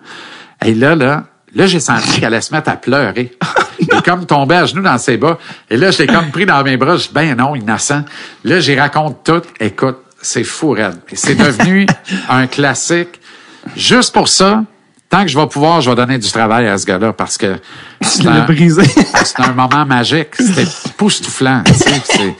Et 0.65 0.73
là, 0.73 0.95
là, 0.95 1.23
là, 1.57 1.65
j'ai 1.65 1.79
senti 1.79 2.19
qu'elle 2.19 2.25
allait 2.25 2.41
se 2.41 2.53
mettre 2.53 2.69
à 2.69 2.75
pleurer. 2.75 3.35
J'ai 3.79 4.01
comme 4.01 4.25
tombé 4.25 4.55
à 4.55 4.65
genoux 4.65 4.81
dans 4.81 4.97
ses 4.97 5.17
bas. 5.17 5.37
Et 5.69 5.77
là, 5.77 5.91
je 5.91 5.99
l'ai 5.99 6.07
comme 6.07 6.31
pris 6.31 6.47
dans 6.47 6.63
mes 6.63 6.77
bras. 6.77 6.97
Je 6.97 7.03
dis, 7.03 7.11
ben 7.13 7.35
non, 7.37 7.55
innocent. 7.55 8.03
Là, 8.43 8.59
j'y 8.59 8.77
raconte 8.77 9.23
tout. 9.23 9.43
Écoute, 9.59 9.97
c'est 10.19 10.43
fou, 10.43 10.71
raide. 10.71 10.97
Et 11.11 11.15
C'est 11.15 11.35
devenu 11.35 11.85
un 12.29 12.47
classique. 12.47 13.19
Juste 13.75 14.13
pour 14.13 14.27
ça, 14.27 14.63
tant 15.09 15.21
que 15.21 15.27
je 15.27 15.37
vais 15.37 15.45
pouvoir, 15.45 15.81
je 15.81 15.91
vais 15.91 15.95
donner 15.95 16.17
du 16.17 16.29
travail 16.31 16.67
à 16.67 16.77
ce 16.77 16.87
gars-là 16.87 17.13
parce 17.13 17.37
que 17.37 17.55
c'est 18.01 18.23
Tu 18.23 18.27
un, 18.27 18.47
c'est 19.23 19.39
un 19.41 19.53
moment 19.53 19.85
magique. 19.85 20.29
C'était 20.39 20.67
époustouflant. 20.87 21.61
tu 21.63 21.73
sais, 21.73 22.35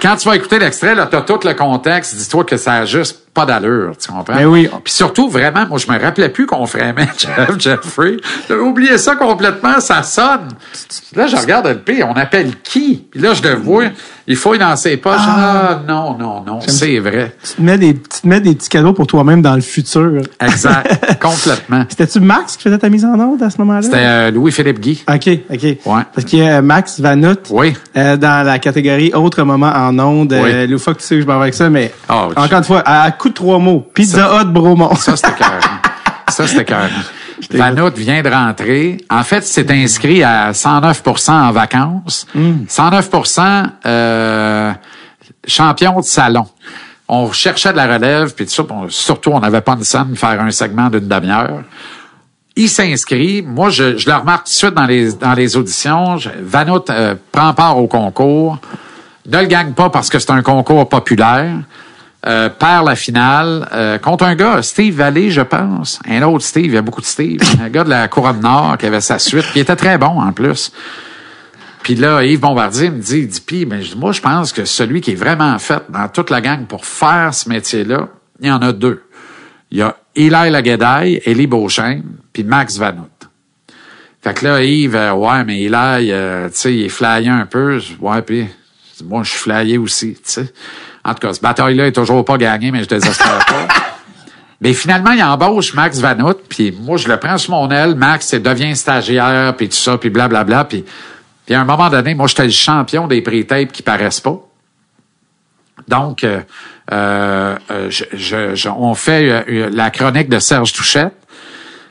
quand 0.00 0.16
tu 0.16 0.28
vas 0.28 0.36
écouter 0.36 0.58
l'extrait, 0.58 0.94
là, 0.94 1.06
t'as 1.06 1.22
tout 1.22 1.40
le 1.42 1.54
contexte. 1.54 2.14
Dis-toi 2.16 2.44
que 2.44 2.56
ça 2.56 2.74
a 2.74 2.84
juste 2.84 3.25
pas 3.36 3.44
d'allure, 3.46 3.92
tu 3.98 4.08
comprends? 4.08 4.34
Ben 4.34 4.46
oui. 4.46 4.68
Puis 4.82 4.94
surtout, 4.94 5.28
vraiment, 5.28 5.66
moi, 5.68 5.78
je 5.78 5.92
me 5.92 5.98
rappelais 6.00 6.30
plus 6.30 6.46
qu'on 6.46 6.60
match 6.62 7.26
Jeff 7.36 7.50
Jeffrey. 7.58 8.16
J'avais 8.48 8.60
oublié 8.62 8.96
ça 8.98 9.14
complètement, 9.14 9.78
ça 9.80 10.02
sonne. 10.02 10.48
Là, 11.14 11.26
je 11.26 11.36
regarde 11.36 11.66
le 11.66 11.78
P, 11.78 12.02
on 12.02 12.14
appelle 12.14 12.52
qui? 12.62 13.04
Puis 13.10 13.20
là, 13.20 13.34
je 13.34 13.42
le 13.42 13.54
vois, 13.54 13.84
il 14.26 14.36
fouille 14.36 14.58
dans 14.58 14.74
ses 14.76 14.96
poches. 14.96 15.14
Ah, 15.18 15.80
non, 15.86 16.16
non, 16.18 16.42
non, 16.46 16.60
c'est 16.66 16.98
vrai. 16.98 17.36
tu, 17.44 17.54
te 17.56 17.62
mets 17.62 17.76
des, 17.78 17.94
tu 17.94 18.20
te 18.22 18.26
mets 18.26 18.40
des 18.40 18.54
petits 18.54 18.68
cadeaux 18.70 18.94
pour 18.94 19.06
toi-même 19.06 19.42
dans 19.42 19.54
le 19.54 19.60
futur. 19.60 20.22
Exact, 20.40 21.18
complètement. 21.20 21.84
C'était-tu 21.90 22.20
Max 22.20 22.56
qui 22.56 22.62
faisait 22.64 22.78
ta 22.78 22.88
mise 22.88 23.04
en 23.04 23.18
ordre 23.20 23.44
à 23.44 23.50
ce 23.50 23.58
moment-là? 23.58 23.82
C'était 23.82 23.96
euh, 23.98 24.30
Louis-Philippe 24.30 24.80
Guy. 24.80 25.04
OK, 25.08 25.28
OK. 25.52 25.62
Ouais. 25.62 26.02
Parce 26.14 26.24
qu'il 26.26 26.38
y 26.38 26.48
a 26.48 26.62
Max 26.62 27.00
Vanout 27.00 27.36
Oui. 27.50 27.74
euh, 27.96 28.16
dans 28.16 28.46
la 28.46 28.58
catégorie 28.58 29.12
Autre 29.14 29.42
moment 29.42 29.72
en 29.74 29.98
ondes. 29.98 30.32
Oui. 30.42 30.50
Euh, 30.52 30.66
Loufoque, 30.66 30.98
tu 30.98 31.04
sais 31.04 31.14
que 31.16 31.20
je 31.22 31.26
m'en 31.26 31.34
vais 31.36 31.42
avec 31.42 31.54
ça, 31.54 31.68
mais 31.68 31.92
Ah, 32.08 32.28
tu- 32.34 32.40
encore 32.40 32.58
une 32.58 32.64
fois, 32.64 32.82
à 32.86 33.10
coup 33.10 33.25
de 33.28 33.34
trois 33.34 33.58
mots. 33.58 33.86
Pizza 33.94 34.40
Hut 34.40 34.46
Bromont. 34.46 34.94
Ça, 34.94 35.16
c'était 35.16 35.32
carré. 35.38 35.60
Ça, 36.28 36.46
c'était 36.46 36.64
carré. 36.64 36.90
Vanout 37.50 37.94
vient 37.96 38.22
de 38.22 38.30
rentrer. 38.30 38.98
En 39.10 39.22
fait, 39.22 39.38
il 39.38 39.44
s'est 39.44 39.70
inscrit 39.70 40.22
à 40.22 40.52
109% 40.52 41.30
en 41.30 41.52
vacances. 41.52 42.26
109% 42.34 43.66
euh, 43.84 44.72
champion 45.46 46.00
de 46.00 46.04
salon. 46.04 46.46
On 47.08 47.30
cherchait 47.30 47.72
de 47.72 47.76
la 47.76 47.86
relève, 47.86 48.34
puis 48.34 48.48
ça, 48.48 48.64
surtout, 48.88 49.30
on 49.30 49.40
n'avait 49.40 49.60
pas 49.60 49.74
une 49.74 49.84
scène 49.84 50.12
de 50.12 50.18
faire 50.18 50.40
un 50.40 50.50
segment 50.50 50.88
d'une 50.88 51.06
demi-heure. 51.06 51.62
Il 52.56 52.68
s'inscrit. 52.68 53.42
Moi, 53.42 53.68
je, 53.70 53.96
je 53.96 54.08
le 54.08 54.16
remarque 54.16 54.46
tout 54.46 54.52
de 54.52 54.56
suite 54.56 54.74
dans 54.74 54.86
les, 54.86 55.12
dans 55.12 55.34
les 55.34 55.56
auditions. 55.56 56.16
Vanout 56.40 56.88
euh, 56.90 57.14
prend 57.30 57.52
part 57.52 57.78
au 57.78 57.86
concours. 57.86 58.58
Ne 59.28 59.40
le 59.40 59.46
gagne 59.46 59.72
pas 59.72 59.90
parce 59.90 60.08
que 60.08 60.18
c'est 60.18 60.30
un 60.30 60.42
concours 60.42 60.88
populaire. 60.88 61.58
Euh, 62.26 62.48
perd 62.48 62.86
la 62.86 62.96
finale 62.96 63.68
euh, 63.72 63.98
contre 63.98 64.24
un 64.24 64.34
gars, 64.34 64.60
Steve 64.60 64.96
Vallée, 64.96 65.30
je 65.30 65.42
pense. 65.42 66.00
Un 66.08 66.22
autre 66.22 66.44
Steve, 66.44 66.66
il 66.66 66.74
y 66.74 66.76
a 66.76 66.82
beaucoup 66.82 67.00
de 67.00 67.06
Steve. 67.06 67.38
un 67.62 67.68
gars 67.68 67.84
de 67.84 67.90
la 67.90 68.08
Couronne 68.08 68.40
Nord 68.40 68.78
qui 68.78 68.86
avait 68.86 69.00
sa 69.00 69.20
suite, 69.20 69.44
qui 69.52 69.60
était 69.60 69.76
très 69.76 69.96
bon 69.96 70.20
en 70.20 70.32
plus. 70.32 70.72
Puis 71.84 71.94
là, 71.94 72.24
Yves 72.24 72.40
Bombardier 72.40 72.90
me 72.90 72.98
dit, 72.98 73.18
il 73.18 73.28
dit, 73.28 73.40
puis, 73.40 73.64
ben, 73.64 73.80
moi, 73.96 74.10
je 74.10 74.20
pense 74.20 74.52
que 74.52 74.64
celui 74.64 75.00
qui 75.00 75.12
est 75.12 75.16
vraiment 75.16 75.56
fait 75.60 75.84
dans 75.88 76.08
toute 76.08 76.30
la 76.30 76.40
gang 76.40 76.66
pour 76.66 76.84
faire 76.84 77.32
ce 77.32 77.48
métier-là, 77.48 78.08
il 78.40 78.48
y 78.48 78.50
en 78.50 78.58
a 78.58 78.72
deux. 78.72 79.04
Il 79.70 79.78
y 79.78 79.82
a 79.82 79.96
Eli 80.16 80.50
Laguedaille, 80.50 81.22
Élie 81.24 81.46
Beauchesne, 81.46 82.02
puis 82.32 82.42
Max 82.42 82.76
Vanout. 82.76 83.06
Fait 84.20 84.34
que 84.34 84.44
là, 84.44 84.64
Yves, 84.64 84.96
euh, 84.96 85.12
ouais, 85.12 85.44
mais 85.44 85.62
Eli, 85.62 86.10
euh, 86.10 86.48
tu 86.48 86.56
sais, 86.56 86.74
il 86.74 86.86
est 86.86 86.88
flyé 86.88 87.28
un 87.28 87.46
peu. 87.46 87.80
Ouais, 88.00 88.20
puis 88.22 88.48
moi, 89.04 89.22
je 89.22 89.30
suis 89.30 89.38
flyé 89.38 89.78
aussi, 89.78 90.14
tu 90.14 90.20
sais. 90.24 90.52
En 91.06 91.14
tout 91.14 91.26
cas, 91.26 91.32
ce 91.32 91.40
bataille-là 91.40 91.86
est 91.86 91.92
toujours 91.92 92.24
pas 92.24 92.36
gagné, 92.36 92.70
mais 92.70 92.82
je 92.82 92.88
désespère 92.88 93.38
pas. 93.46 93.68
Mais 94.60 94.72
finalement, 94.72 95.10
il 95.12 95.22
embauche 95.22 95.74
Max 95.74 96.00
Vanout, 96.00 96.38
puis 96.48 96.74
moi, 96.80 96.96
je 96.96 97.08
le 97.08 97.18
prends 97.18 97.36
sur 97.36 97.50
mon 97.52 97.70
aile. 97.70 97.94
Max, 97.94 98.32
il 98.32 98.40
devient 98.42 98.74
stagiaire, 98.74 99.54
puis 99.54 99.68
tout 99.68 99.76
ça, 99.76 99.98
puis 99.98 100.08
blablabla. 100.08 100.64
Puis, 100.64 100.82
puis 101.44 101.54
à 101.54 101.60
un 101.60 101.64
moment 101.66 101.90
donné, 101.90 102.14
moi, 102.14 102.26
j'étais 102.26 102.44
le 102.46 102.50
champion 102.50 103.06
des 103.06 103.20
pré-tapes 103.20 103.70
qui 103.70 103.82
paraissent 103.82 104.20
pas. 104.20 104.38
Donc, 105.88 106.24
euh, 106.24 106.40
euh, 106.90 107.56
je, 107.90 108.04
je- 108.14 108.54
je- 108.54 108.68
on 108.70 108.94
fait 108.94 109.44
euh, 109.46 109.68
la 109.72 109.90
chronique 109.90 110.28
de 110.30 110.38
Serge 110.38 110.72
Touchette. 110.72 111.14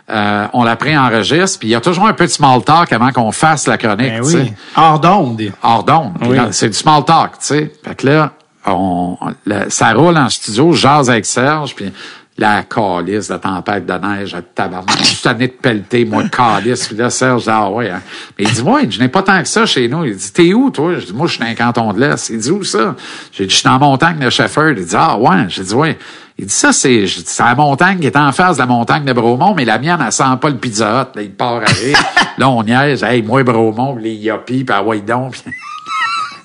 Euh, 0.09 0.47
on 0.53 0.63
la 0.63 0.75
préenregistre, 0.75 1.59
puis 1.59 1.67
il 1.69 1.71
y 1.71 1.75
a 1.75 1.81
toujours 1.81 2.07
un 2.07 2.13
peu 2.13 2.25
de 2.25 2.31
small 2.31 2.63
talk 2.63 2.91
avant 2.93 3.11
qu'on 3.11 3.31
fasse 3.31 3.67
la 3.67 3.77
chronique. 3.77 4.11
Ben 4.11 4.21
oui. 4.23 4.53
Hors 4.75 4.99
d'onde. 4.99 5.41
hors 5.63 5.83
d'onde. 5.83 6.13
Oui. 6.21 6.37
C'est 6.51 6.69
du 6.69 6.75
small 6.75 7.05
talk, 7.05 7.33
tu 7.39 7.45
sais. 7.45 7.73
Fait 7.83 7.95
que 7.95 8.07
là, 8.07 8.33
on, 8.67 9.17
la- 9.45 9.69
ça 9.69 9.93
roule 9.93 10.17
en 10.17 10.29
studio, 10.29 10.73
jase 10.73 11.09
avec 11.09 11.25
Serge, 11.25 11.75
puis 11.75 11.91
la 12.37 12.63
calice 12.63 13.29
de 13.29 13.37
tempête 13.37 13.85
de 13.85 13.93
neige 13.93 14.33
à 14.35 14.41
tabarnak. 14.41 14.97
Je 14.99 15.03
suis 15.05 15.21
tanné 15.21 15.47
de 15.47 15.53
pelleter, 15.53 16.03
moi, 16.03 16.23
de 16.23 16.27
calice. 16.27 16.87
Puis 16.87 16.97
là, 16.97 17.09
Serge 17.09 17.43
dit, 17.43 17.49
ah 17.49 17.69
ouais. 17.69 17.89
hein. 17.89 18.01
Mais 18.37 18.43
il 18.43 18.51
dit, 18.51 18.61
moi, 18.61 18.81
je 18.89 18.99
n'ai 18.99 19.07
pas 19.07 19.23
tant 19.23 19.41
que 19.41 19.47
ça 19.47 19.65
chez 19.65 19.87
nous. 19.87 20.03
Il 20.03 20.17
dit, 20.17 20.33
t'es 20.33 20.53
où, 20.53 20.69
toi? 20.69 20.95
Je 20.99 21.05
dis, 21.05 21.13
moi, 21.13 21.27
je 21.27 21.31
suis 21.35 21.39
dans 21.41 21.45
un 21.49 21.53
canton 21.55 21.93
de 21.93 22.01
l'Est. 22.01 22.29
Il 22.29 22.39
dit, 22.39 22.51
où 22.51 22.61
ça? 22.65 22.95
J'ai 23.31 23.45
dit, 23.45 23.51
je 23.53 23.59
suis 23.59 23.69
la 23.69 23.77
montagne 23.79 24.19
de 24.19 24.29
Shefford. 24.29 24.73
Il 24.77 24.85
dit, 24.85 24.95
ah 24.97 25.17
ouais. 25.17 25.45
J'ai 25.47 25.63
dit, 25.63 25.73
ouais. 25.73 25.97
Il 26.37 26.47
dit, 26.47 26.53
ça, 26.53 26.73
c'est, 26.73 27.05
c'est 27.07 27.41
la 27.41 27.55
montagne 27.55 27.99
qui 27.99 28.07
est 28.07 28.17
en 28.17 28.33
face 28.33 28.57
de 28.57 28.61
la 28.63 28.67
montagne 28.67 29.05
de 29.05 29.13
Bromont, 29.13 29.53
mais 29.55 29.63
la 29.63 29.79
mienne, 29.79 30.03
elle 30.05 30.11
sent 30.11 30.23
pas 30.41 30.49
le 30.49 30.57
pizza 30.57 31.03
hut. 31.03 31.15
Là, 31.17 31.21
il 31.23 31.31
part 31.31 31.61
à 31.61 31.71
rire. 31.71 31.97
là, 32.37 32.49
on 32.49 32.61
niaise. 32.63 33.01
Hey, 33.01 33.21
moi, 33.21 33.43
Bromont, 33.43 33.95
les 33.95 34.13
yuppies, 34.13 34.65
puis 34.65 34.75
ah 34.77 34.83
ouais, 34.83 34.99
donc. 34.99 35.35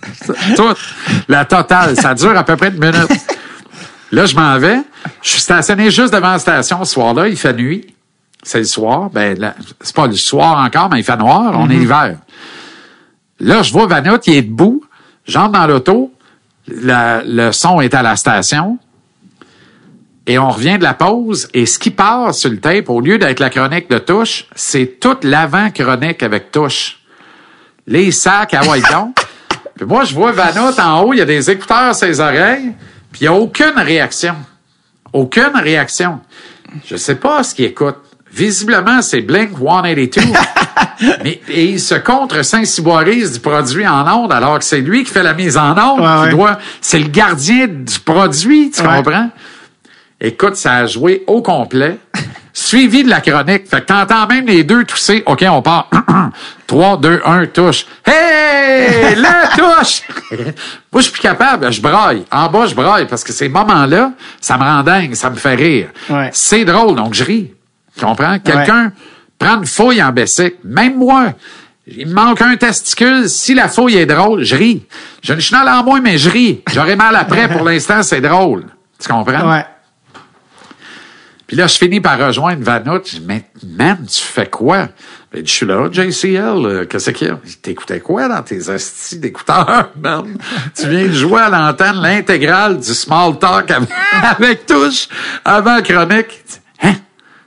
Tout. 0.57 0.75
La 1.29 1.45
totale. 1.45 1.97
Ça 1.97 2.15
dure 2.15 2.37
à 2.37 2.45
peu 2.45 2.57
près 2.57 2.69
une 2.69 2.79
minute. 2.79 3.11
Là, 4.13 4.27
je 4.27 4.35
m'en 4.35 4.59
vais. 4.59 4.79
Je 5.23 5.31
suis 5.31 5.41
stationné 5.41 5.91
juste 5.91 6.13
devant 6.13 6.33
la 6.33 6.39
station 6.39 6.85
ce 6.85 6.93
soir-là. 6.93 7.29
Il 7.29 7.37
fait 7.37 7.53
nuit. 7.53 7.95
C'est 8.43 8.59
le 8.59 8.65
soir. 8.65 9.11
Ben, 9.11 9.55
c'est 9.81 9.95
pas 9.95 10.07
le 10.07 10.15
soir 10.15 10.65
encore, 10.65 10.89
mais 10.91 11.01
il 11.01 11.05
fait 11.05 11.17
noir. 11.17 11.53
On 11.57 11.69
est 11.71 11.77
hiver. 11.77 12.17
Là, 13.39 13.63
je 13.63 13.73
vois 13.73 13.87
Vanout, 13.87 14.27
il 14.27 14.35
est 14.35 14.43
debout. 14.43 14.83
J'entre 15.27 15.53
dans 15.53 15.67
l'auto. 15.67 16.13
La- 16.67 17.23
le 17.25 17.53
son 17.53 17.81
est 17.81 17.95
à 17.95 18.03
la 18.03 18.17
station. 18.17 18.79
Et 20.27 20.39
on 20.39 20.51
revient 20.51 20.79
de 20.79 20.83
la 20.83 20.95
pause. 20.95 21.49
Et 21.55 21.67
ce 21.67 21.79
qui 21.79 21.91
passe 21.91 22.39
sur 22.41 22.51
le 22.51 22.59
tape, 22.61 22.89
au 22.89 23.01
lieu 23.01 23.19
d'être 23.19 23.41
la 23.41 23.51
chronique 23.51 23.91
de 23.91 23.99
touche, 23.99 24.47
c'est 24.55 24.99
toute 25.01 25.25
l'avant-chronique 25.25 26.23
avec 26.23 26.51
touche. 26.53 26.99
Les 27.87 28.11
sacs 28.13 28.55
à 28.55 28.63
white 28.65 28.85
donc. 28.93 29.17
Puis 29.81 29.89
moi, 29.89 30.05
je 30.05 30.15
vois 30.15 30.31
Vanout 30.31 30.79
en 30.79 31.01
haut, 31.01 31.15
il 31.15 31.21
y 31.21 31.23
a 31.23 31.25
des 31.25 31.51
écouteurs 31.51 31.79
à 31.79 31.95
ses 31.95 32.21
oreilles, 32.21 32.75
puis 33.11 33.23
il 33.23 33.25
n'y 33.25 33.29
a 33.29 33.33
aucune 33.33 33.73
réaction. 33.79 34.35
Aucune 35.11 35.53
réaction. 35.55 36.21
Je 36.85 36.97
sais 36.97 37.15
pas 37.15 37.43
ce 37.43 37.55
qu'il 37.55 37.65
écoute. 37.65 37.97
Visiblement, 38.31 39.01
c'est 39.01 39.23
Blink 39.23 39.53
182. 39.59 40.21
Mais 41.25 41.41
et 41.49 41.65
il 41.65 41.81
se 41.81 41.95
contre 41.95 42.43
Saint-Cyboirise 42.45 43.33
du 43.33 43.41
produit 43.41 43.89
en 43.89 44.07
onde, 44.07 44.33
alors 44.35 44.59
que 44.59 44.65
c'est 44.67 44.83
lui 44.83 45.03
qui 45.03 45.11
fait 45.13 45.23
la 45.23 45.33
mise 45.33 45.57
en 45.57 45.71
onde. 45.73 46.01
Ouais, 46.01 46.07
qui 46.07 46.23
ouais. 46.25 46.31
doit, 46.33 46.59
c'est 46.83 46.99
le 46.99 47.09
gardien 47.09 47.67
du 47.67 47.99
produit, 48.01 48.71
tu 48.71 48.83
Ouais. 48.83 48.97
comprends? 49.03 49.31
Écoute, 50.21 50.57
ça 50.57 50.75
a 50.75 50.87
joué 50.87 51.25
au 51.27 51.41
complet. 51.41 51.97
Suivi 52.53 53.05
de 53.05 53.11
la 53.11 53.21
chronique. 53.21 53.69
Fait 53.69 53.81
que 53.81 53.87
t'entends 53.87 54.27
même 54.27 54.47
les 54.47 54.65
deux 54.65 54.85
tousser. 54.85 55.23
OK, 55.27 55.45
on 55.49 55.63
part. 55.63 55.89
3, 56.67 56.97
2, 56.99 57.23
1, 57.25 57.47
touche. 57.47 57.87
Hey! 58.05 59.15
La 59.17 59.49
touche! 59.57 60.03
Moi, 60.31 60.97
je 60.97 61.01
suis 61.01 61.13
plus 61.13 61.21
capable. 61.21 61.73
Je 61.73 61.81
braille. 61.81 62.25
En 62.31 62.49
bas, 62.49 62.67
je 62.67 62.75
braille 62.75 63.07
parce 63.07 63.25
que 63.25 63.33
ces 63.33 63.49
moments-là, 63.49 64.13
ça 64.41 64.57
me 64.57 64.63
rend 64.63 64.83
dingue. 64.83 65.15
Ça 65.15 65.31
me 65.31 65.37
fait 65.37 65.55
rire. 65.55 65.89
Ouais. 66.09 66.31
C'est 66.33 66.65
drôle, 66.65 66.97
donc 66.97 67.15
je 67.15 67.25
ris. 67.25 67.53
Tu 67.97 68.05
comprends? 68.05 68.39
Quelqu'un 68.39 68.93
prend 69.39 69.59
une 69.59 69.67
fouille 69.67 70.03
en 70.03 70.13
bessic. 70.13 70.55
Même 70.65 70.97
moi. 70.97 71.33
Il 71.87 72.07
me 72.07 72.15
manque 72.15 72.41
un 72.43 72.57
testicule. 72.57 73.29
Si 73.29 73.55
la 73.55 73.69
fouille 73.69 73.97
est 73.97 74.07
drôle, 74.07 74.45
je 74.45 74.55
ris. 74.55 74.87
J'ai 75.23 75.35
une 75.35 75.41
chenille 75.41 75.69
en 75.69 75.83
moins, 75.83 76.01
mais 76.01 76.19
je 76.19 76.31
ris. 76.31 76.63
J'aurais 76.73 76.97
mal 76.97 77.17
après. 77.17 77.49
Pour 77.49 77.65
l'instant, 77.65 78.03
c'est 78.03 78.21
drôle. 78.21 78.65
Tu 79.01 79.09
comprends? 79.09 79.51
Ouais. 79.51 79.65
Puis 81.51 81.57
là, 81.57 81.67
je 81.67 81.77
finis 81.79 82.01
par 82.01 82.17
rejoindre 82.17 82.63
Vanout. 82.63 83.01
Je 83.05 83.17
dis, 83.17 83.25
mais 83.27 83.43
man, 83.67 84.07
tu 84.09 84.21
fais 84.23 84.47
quoi? 84.47 84.87
Ben, 85.33 85.45
je 85.45 85.51
suis 85.51 85.67
là, 85.67 85.89
JCL, 85.91 86.39
euh, 86.39 86.85
qu'est-ce 86.85 87.11
qu'il 87.11 87.27
y 87.27 87.31
a? 87.33 87.41
T'écoutais 87.61 87.99
quoi 87.99 88.29
dans 88.29 88.41
tes 88.41 88.71
hosties 88.71 89.19
d'écouteurs, 89.19 89.91
man? 90.01 90.39
tu 90.77 90.89
viens 90.89 91.09
de 91.09 91.13
jouer 91.13 91.41
à 91.41 91.49
l'antenne 91.49 91.97
l'intégrale 91.97 92.79
du 92.79 92.95
small 92.95 93.37
talk 93.41 93.69
avec, 94.23 94.65
touche 94.65 95.09
avant 95.45 95.83
chronique. 95.83 96.41
Hein? 96.85 96.95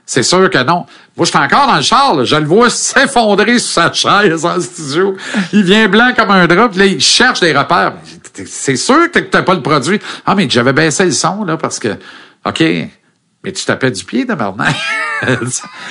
C'est 0.04 0.22
sûr 0.22 0.50
que 0.50 0.62
non. 0.62 0.84
Moi, 1.16 1.24
je 1.24 1.30
suis 1.30 1.38
encore 1.38 1.66
dans 1.66 1.76
le 1.76 1.82
char, 1.82 2.14
là. 2.14 2.24
je 2.24 2.36
le 2.36 2.44
vois 2.44 2.68
s'effondrer 2.68 3.58
sur 3.58 3.72
sa 3.72 3.90
chaise 3.90 4.44
en 4.44 4.60
studio. 4.60 5.16
Il 5.54 5.64
vient 5.64 5.88
blanc 5.88 6.12
comme 6.14 6.30
un 6.30 6.46
drap, 6.46 6.76
là, 6.76 6.84
il 6.84 7.00
cherche 7.00 7.40
des 7.40 7.56
repères. 7.56 7.94
C'est 8.44 8.76
sûr 8.76 9.10
que 9.10 9.20
t'as 9.20 9.42
pas 9.42 9.54
le 9.54 9.62
produit. 9.62 9.98
Ah, 10.26 10.34
mais 10.34 10.46
j'avais 10.50 10.74
baissé 10.74 11.06
le 11.06 11.12
son, 11.12 11.42
là, 11.44 11.56
parce 11.56 11.78
que, 11.78 11.96
OK, 12.44 12.62
Mais 13.44 13.52
tu 13.52 13.64
tapais 13.64 13.90
du 13.90 14.04
pied, 14.04 14.24
tabarnak. 14.26 14.74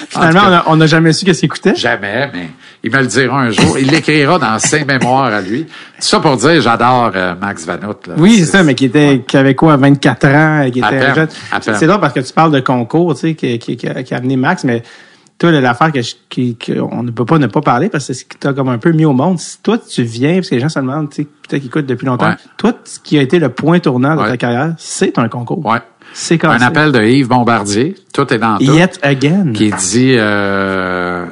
Finalement, 0.10 0.62
on 0.68 0.76
n'a 0.76 0.86
jamais 0.86 1.14
su 1.14 1.26
qu'est-ce 1.26 1.40
qu'il 1.40 1.48
écoutait. 1.48 1.76
Jamais, 1.76 2.30
mais 2.34 2.50
il 2.84 2.92
me 2.92 3.00
le 3.00 3.08
dira 3.08 3.42
un 3.42 3.52
jour. 3.52 3.78
Il 3.78 3.90
l'écrira 3.90 4.38
dans 4.40 4.60
ses 4.60 4.84
mémoires 4.86 5.26
à 5.34 5.42
lui. 5.42 5.66
Ça 6.00 6.20
pour 6.20 6.36
dire, 6.38 6.62
j'adore 6.62 7.12
euh, 7.16 7.36
Max 7.40 7.66
Vanout. 7.66 8.08
là. 8.08 8.16
Oui, 8.18 8.38
c'est 8.40 8.46
ça, 8.46 8.64
mais 8.64 8.76
qui 8.76 8.86
était, 8.86 9.24
qui 9.28 9.38
avait 9.38 9.56
quoi, 9.56 9.78
24 9.78 10.26
ans, 10.28 10.70
qui 10.72 10.80
était 10.80 11.16
jeune. 11.16 11.28
C'est 11.62 11.88
drôle 11.88 12.00
parce 12.02 12.14
que 12.14 12.20
tu 12.20 12.34
parles 12.34 12.52
de 12.52 12.60
concours, 12.60 13.14
tu 13.16 13.22
sais, 13.22 13.36
qui, 13.36 13.58
qui, 13.60 13.78
qui, 13.78 13.88
a- 13.88 14.18
amené 14.18 14.36
Max, 14.36 14.64
mais 14.64 14.84
toi, 15.40 15.52
là, 15.52 15.62
l'affaire 15.62 15.92
que 15.92 16.02
je- 16.02 16.16
qui- 16.30 16.58
qu'on 16.58 17.04
ne 17.04 17.12
peut 17.12 17.26
pas 17.26 17.38
ne 17.40 17.48
pas 17.48 17.62
parler 17.62 17.90
parce 17.90 18.08
que 18.08 18.14
c'est 18.14 18.20
ce 18.22 18.26
qui 18.26 18.38
t'a 18.38 18.54
comme 18.54 18.70
un 18.70 18.78
peu 18.78 18.92
mis 18.92 19.06
au 19.06 19.14
monde. 19.14 19.40
Si 19.40 19.60
toi, 19.62 19.78
tu 19.78 20.04
viens, 20.04 20.36
parce 20.36 20.50
que 20.50 20.56
les 20.56 20.62
gens 20.62 20.70
se 20.70 20.80
demandent, 20.80 21.10
tu 21.10 21.24
sais, 21.24 21.24
peut-être 21.24 21.62
qu'ils 21.62 21.68
écoutent 21.70 21.86
depuis 21.86 22.06
longtemps. 22.06 22.30
Ouais. 22.30 22.36
Toi, 22.58 22.74
ce 22.84 23.00
qui 23.00 23.18
a 23.18 23.22
été 23.22 23.40
le 23.40 23.50
point 23.50 23.80
tournant 23.80 24.16
de 24.16 24.22
Ouais. 24.22 24.28
ta 24.30 24.38
carrière, 24.38 24.74
c'est 24.78 25.18
un 25.18 25.28
concours. 25.30 25.66
Ouais. 25.66 25.80
C'est 26.14 26.44
Un 26.46 26.62
appel 26.62 26.92
de 26.92 27.02
Yves 27.04 27.28
Bombardier. 27.28 27.96
Tout 28.14 28.32
est 28.34 28.38
dans 28.38 28.58
tout. 28.58 28.64
Yet 28.64 29.00
again. 29.02 29.52
qui 29.54 29.72
dit 29.72 30.16
euh, 30.18 31.26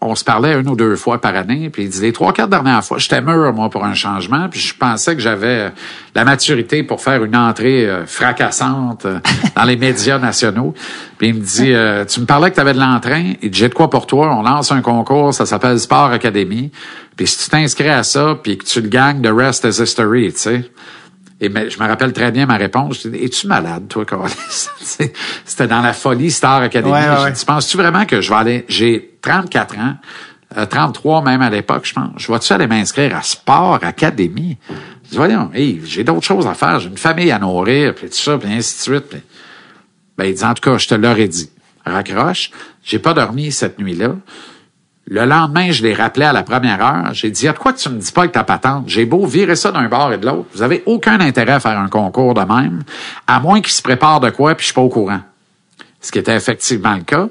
on 0.00 0.14
se 0.14 0.24
parlait 0.24 0.58
une 0.58 0.68
ou 0.68 0.76
deux 0.76 0.94
fois 0.96 1.20
par 1.20 1.34
année, 1.34 1.70
puis 1.70 1.84
il 1.84 1.88
dit 1.88 2.00
les 2.00 2.12
trois 2.12 2.32
quatre 2.32 2.50
dernières 2.50 2.84
fois, 2.84 2.98
j'étais 2.98 3.20
mûr 3.20 3.52
moi 3.52 3.70
pour 3.70 3.84
un 3.84 3.94
changement, 3.94 4.48
puis 4.48 4.60
je 4.60 4.74
pensais 4.74 5.14
que 5.14 5.22
j'avais 5.22 5.72
la 6.14 6.24
maturité 6.24 6.82
pour 6.82 7.00
faire 7.00 7.24
une 7.24 7.36
entrée 7.36 7.86
euh, 7.86 8.06
fracassante 8.06 9.06
euh, 9.06 9.18
dans 9.56 9.64
les 9.64 9.76
médias 9.76 10.18
nationaux. 10.18 10.74
Puis 11.18 11.28
il 11.28 11.34
me 11.34 11.40
dit 11.40 11.72
euh, 11.72 12.04
tu 12.04 12.20
me 12.20 12.26
parlais 12.26 12.50
que 12.50 12.56
tu 12.56 12.60
avais 12.60 12.74
de 12.74 12.78
l'entrain, 12.78 13.32
il 13.42 13.50
dit 13.50 13.58
j'ai 13.58 13.68
de 13.68 13.74
quoi 13.74 13.88
pour 13.88 14.06
toi, 14.06 14.36
on 14.36 14.42
lance 14.42 14.70
un 14.70 14.82
concours, 14.82 15.32
ça 15.32 15.46
s'appelle 15.46 15.80
Sport 15.80 16.12
Academy. 16.12 16.70
Puis 17.16 17.26
si 17.26 17.44
tu 17.44 17.50
t'inscris 17.50 17.88
à 17.88 18.02
ça, 18.02 18.38
puis 18.40 18.58
que 18.58 18.64
tu 18.64 18.82
le 18.82 18.88
gagnes, 18.88 19.22
the 19.22 19.32
rest 19.32 19.64
is 19.64 19.80
history, 19.80 20.32
tu 20.32 20.38
sais. 20.38 20.70
Et 21.40 21.48
mais, 21.48 21.68
je 21.68 21.78
me 21.78 21.86
rappelle 21.86 22.12
très 22.12 22.32
bien 22.32 22.46
ma 22.46 22.56
réponse. 22.56 23.02
Je 23.02 23.08
dis, 23.08 23.24
es-tu 23.24 23.46
malade, 23.46 23.88
toi, 23.88 24.04
C'était 25.44 25.66
dans 25.66 25.82
la 25.82 25.92
folie 25.92 26.30
Star 26.30 26.62
Academy. 26.62 26.92
Ouais, 26.92 26.98
ouais, 26.98 27.16
J'ai 27.18 27.24
ouais. 27.24 27.32
dit, 27.32 27.44
penses-tu 27.44 27.76
vraiment 27.76 28.06
que 28.06 28.20
je 28.20 28.30
vais 28.30 28.36
aller, 28.36 28.64
j'ai 28.68 29.18
34 29.20 29.78
ans, 29.78 29.94
euh, 30.56 30.64
33 30.64 31.22
même 31.22 31.42
à 31.42 31.50
l'époque, 31.50 31.84
je 31.84 31.92
pense. 31.92 32.10
Je 32.16 32.32
vais-tu 32.32 32.52
aller 32.52 32.66
m'inscrire 32.66 33.14
à 33.16 33.22
Sport 33.22 33.80
Academy? 33.82 34.56
Je 35.04 35.10
dis, 35.10 35.16
voyons, 35.16 35.50
hey, 35.52 35.82
j'ai 35.84 36.04
d'autres 36.04 36.26
choses 36.26 36.46
à 36.46 36.54
faire. 36.54 36.80
J'ai 36.80 36.88
une 36.88 36.96
famille 36.96 37.30
à 37.30 37.38
nourrir, 37.38 37.94
puis 37.94 38.08
tout 38.08 38.16
ça, 38.16 38.38
puis 38.38 38.50
ainsi 38.50 38.76
de 38.78 38.94
suite. 38.94 39.08
Puis, 39.08 39.20
ben, 40.16 40.24
il 40.24 40.34
dit, 40.34 40.44
en 40.44 40.54
tout 40.54 40.70
cas, 40.70 40.78
je 40.78 40.88
te 40.88 40.94
l'aurais 40.94 41.28
dit. 41.28 41.50
Raccroche. 41.84 42.50
J'ai 42.82 42.98
pas 42.98 43.12
dormi 43.12 43.52
cette 43.52 43.78
nuit-là. 43.78 44.16
Le 45.08 45.24
lendemain, 45.24 45.70
je 45.70 45.84
l'ai 45.84 45.94
rappelé 45.94 46.26
à 46.26 46.32
la 46.32 46.42
première 46.42 46.84
heure. 46.84 47.14
J'ai 47.14 47.30
dit, 47.30 47.46
de 47.46 47.52
quoi 47.52 47.72
que 47.72 47.78
tu 47.78 47.88
me 47.88 47.98
dis 47.98 48.10
pas 48.10 48.22
avec 48.22 48.32
ta 48.32 48.42
patente? 48.42 48.84
J'ai 48.88 49.04
beau 49.04 49.24
virer 49.24 49.54
ça 49.54 49.70
d'un 49.70 49.88
bord 49.88 50.12
et 50.12 50.18
de 50.18 50.26
l'autre. 50.26 50.46
Vous 50.52 50.62
avez 50.62 50.82
aucun 50.84 51.20
intérêt 51.20 51.52
à 51.52 51.60
faire 51.60 51.78
un 51.78 51.88
concours 51.88 52.34
de 52.34 52.40
même, 52.40 52.82
à 53.26 53.38
moins 53.38 53.60
qu'il 53.60 53.72
se 53.72 53.82
prépare 53.82 54.18
de 54.18 54.30
quoi, 54.30 54.56
puis 54.56 54.62
je 54.62 54.66
suis 54.66 54.74
pas 54.74 54.80
au 54.80 54.88
courant. 54.88 55.20
Ce 56.00 56.10
qui 56.10 56.18
était 56.18 56.34
effectivement 56.34 56.94
le 56.94 57.02
cas. 57.02 57.28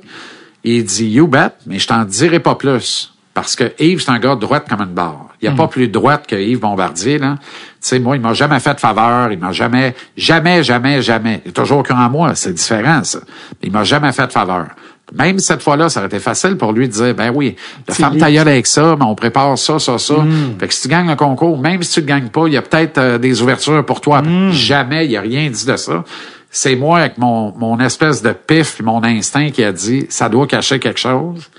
Il 0.63 0.85
dit, 0.85 1.07
you 1.07 1.27
bet, 1.27 1.51
mais 1.65 1.77
je 1.77 1.87
t'en 1.87 2.05
dirai 2.05 2.39
pas 2.39 2.55
plus. 2.55 3.11
Parce 3.33 3.57
que 3.57 3.73
Yves, 3.79 4.01
c'est 4.01 4.11
un 4.11 4.19
gars 4.19 4.37
droite 4.37 4.65
comme 4.69 4.79
une 4.79 4.93
barre. 4.93 5.27
Il 5.41 5.49
n'y 5.49 5.53
a 5.53 5.57
pas 5.57 5.67
plus 5.67 5.89
droite 5.89 6.25
que 6.25 6.37
Yves 6.37 6.61
Bombardier, 6.61 7.17
là. 7.17 7.35
Tu 7.41 7.51
sais, 7.81 7.99
moi, 7.99 8.15
il 8.15 8.21
m'a 8.21 8.33
jamais 8.33 8.61
fait 8.61 8.73
de 8.73 8.79
faveur. 8.79 9.29
Il 9.33 9.37
m'a 9.37 9.51
jamais, 9.51 9.93
jamais, 10.15 10.63
jamais, 10.63 11.01
jamais. 11.01 11.41
Il 11.43 11.49
est 11.49 11.51
toujours 11.51 11.83
cru 11.83 11.93
en 11.93 12.09
moi. 12.09 12.33
C'est 12.35 12.53
différent, 12.53 13.03
ça. 13.03 13.19
Il 13.61 13.73
m'a 13.73 13.83
jamais 13.83 14.13
fait 14.13 14.27
de 14.27 14.31
faveur. 14.31 14.67
Même 15.13 15.37
cette 15.39 15.61
fois-là, 15.61 15.87
ça 15.89 15.99
aurait 15.99 16.07
été 16.07 16.19
facile 16.19 16.57
pour 16.57 16.71
lui 16.73 16.87
de 16.87 16.93
dire, 16.93 17.13
ben 17.13 17.31
oui, 17.33 17.55
C'est 17.87 18.01
femme 18.01 18.13
lui. 18.13 18.19
ta 18.19 18.31
gueule 18.31 18.47
avec 18.47 18.65
ça, 18.65 18.95
mais 18.97 19.05
on 19.05 19.13
prépare 19.15 19.57
ça, 19.57 19.77
ça, 19.77 19.97
ça. 19.99 20.15
Fait 20.59 20.67
que 20.67 20.73
si 20.73 20.81
tu 20.81 20.87
gagnes 20.87 21.09
le 21.09 21.15
concours, 21.15 21.59
même 21.59 21.83
si 21.83 21.93
tu 21.93 21.99
le 22.01 22.07
gagnes 22.07 22.29
pas, 22.29 22.47
il 22.47 22.53
y 22.53 22.57
a 22.57 22.61
peut-être 22.63 22.97
euh, 22.97 23.17
des 23.19 23.41
ouvertures 23.41 23.85
pour 23.85 24.01
toi. 24.01 24.23
Jamais, 24.51 25.05
il 25.05 25.09
n'y 25.09 25.17
a 25.17 25.21
rien 25.21 25.49
dit 25.49 25.65
de 25.65 25.75
ça. 25.75 26.03
C'est 26.49 26.75
moi 26.75 26.99
avec 26.99 27.17
mon, 27.17 27.53
mon 27.57 27.79
espèce 27.79 28.21
de 28.21 28.31
pif 28.31 28.79
et 28.79 28.83
mon 28.83 29.03
instinct 29.03 29.51
qui 29.51 29.63
a 29.63 29.71
dit, 29.71 30.05
ça 30.09 30.27
doit 30.29 30.47
cacher 30.47 30.79
quelque 30.79 30.99
chose. 30.99 31.49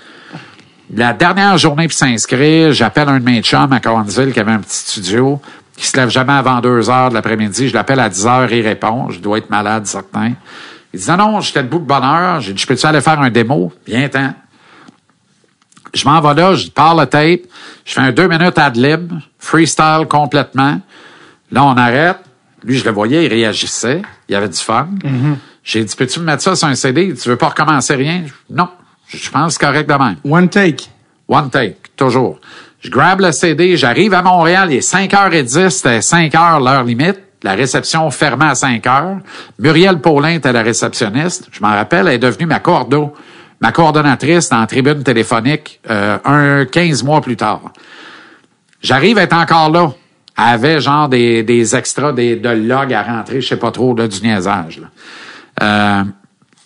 La 0.93 1.13
dernière 1.13 1.57
journée 1.57 1.87
pour 1.87 1.97
s'inscrire, 1.97 2.71
j'appelle 2.71 3.09
un 3.09 3.19
de 3.19 3.25
mes 3.25 3.41
chums 3.41 3.71
à 3.73 3.79
Cowansville 3.79 4.31
qui 4.33 4.39
avait 4.39 4.53
un 4.53 4.59
petit 4.59 4.75
studio, 4.77 5.39
qui 5.75 5.85
se 5.85 5.95
lève 5.97 6.09
jamais 6.09 6.33
avant 6.33 6.59
deux 6.61 6.89
heures 6.89 7.09
de 7.09 7.13
l'après-midi. 7.13 7.67
Je 7.69 7.73
l'appelle 7.73 7.99
à 7.99 8.09
10 8.09 8.25
heures, 8.25 8.51
il 8.51 8.65
répond. 8.65 9.09
Je 9.09 9.19
dois 9.19 9.37
être 9.37 9.49
malade, 9.49 9.85
certain. 9.85 10.31
Il 10.97 11.03
dit, 11.03 11.11
non, 11.11 11.41
j'étais 11.41 11.61
debout 11.61 11.77
de 11.77 11.85
bonne 11.85 12.03
heure. 12.03 12.41
J'ai 12.41 12.53
dit, 12.53 12.61
je 12.61 12.65
peux-tu 12.65 12.85
aller 12.87 13.01
faire 13.01 13.21
un 13.21 13.29
démo? 13.29 13.71
Bien, 13.85 14.09
temps. 14.09 14.33
Je 15.93 16.05
m'en 16.05 16.19
vais 16.21 16.41
là, 16.41 16.55
je 16.55 16.69
pars 16.69 16.95
le 16.95 17.05
tape, 17.05 17.41
je 17.85 17.93
fais 17.93 18.01
un 18.01 18.11
deux 18.11 18.27
minutes 18.27 18.57
ad 18.57 18.75
lib, 18.75 19.13
freestyle 19.37 20.05
complètement. 20.09 20.81
Là, 21.51 21.63
on 21.63 21.77
arrête. 21.77 22.17
Lui, 22.63 22.77
je 22.77 22.83
le 22.83 22.91
voyais, 22.91 23.25
il 23.25 23.29
réagissait. 23.29 24.01
Il 24.27 24.33
y 24.33 24.35
avait 24.35 24.49
du 24.49 24.57
fun. 24.57 24.89
J'ai 25.63 25.83
dit, 25.83 25.95
peux-tu 25.95 26.19
me 26.19 26.25
mettre 26.25 26.41
ça 26.41 26.55
sur 26.55 26.67
un 26.67 26.75
CD? 26.75 27.13
Tu 27.13 27.29
veux 27.29 27.37
pas 27.37 27.49
recommencer 27.49 27.93
rien? 27.93 28.23
Non. 28.49 28.69
Je 29.07 29.29
pense 29.29 29.57
correct 29.57 29.87
de 29.87 29.93
même. 29.93 30.17
One 30.25 30.49
take. 30.49 30.89
One 31.27 31.49
take, 31.49 31.77
toujours. 31.95 32.39
Je 32.79 32.89
grab 32.89 33.21
le 33.21 33.31
CD, 33.31 33.77
j'arrive 33.77 34.13
à 34.13 34.21
Montréal, 34.21 34.69
il 34.71 34.77
est 34.77 34.91
5h10, 34.93 35.69
c'était 35.69 35.99
5h 35.99 36.63
l'heure 36.63 36.83
limite. 36.83 37.19
La 37.47 37.53
réception 37.53 38.11
fermée 38.11 38.47
à 38.47 38.55
5 38.55 38.85
heures. 38.87 39.19
Muriel 39.57 40.01
Paulin 40.01 40.31
était 40.31 40.51
la 40.51 40.63
réceptionniste. 40.63 41.47
Je 41.49 41.61
m'en 41.61 41.69
rappelle, 41.69 42.09
elle 42.09 42.15
est 42.15 42.19
devenue 42.19 42.45
ma 42.45 42.59
cordo, 42.59 43.13
ma 43.61 43.71
coordonnatrice 43.71 44.49
la 44.49 44.67
tribune 44.67 45.01
téléphonique 45.01 45.79
euh, 45.89 46.17
un 46.25 46.65
15 46.65 47.03
mois 47.03 47.21
plus 47.21 47.37
tard. 47.37 47.61
J'arrive 48.81 49.17
à 49.17 49.21
être 49.21 49.31
encore 49.31 49.71
là. 49.71 49.93
Elle 50.37 50.43
avait 50.43 50.81
genre 50.81 51.07
des, 51.07 51.41
des 51.43 51.73
extras, 51.73 52.11
des, 52.11 52.35
de 52.35 52.49
logs 52.49 52.93
à 52.93 53.01
rentrer, 53.01 53.39
je 53.39 53.47
sais 53.47 53.55
pas 53.55 53.71
trop, 53.71 53.95
là, 53.95 54.09
du 54.09 54.19
niaisage. 54.21 54.81
Euh, 55.63 56.03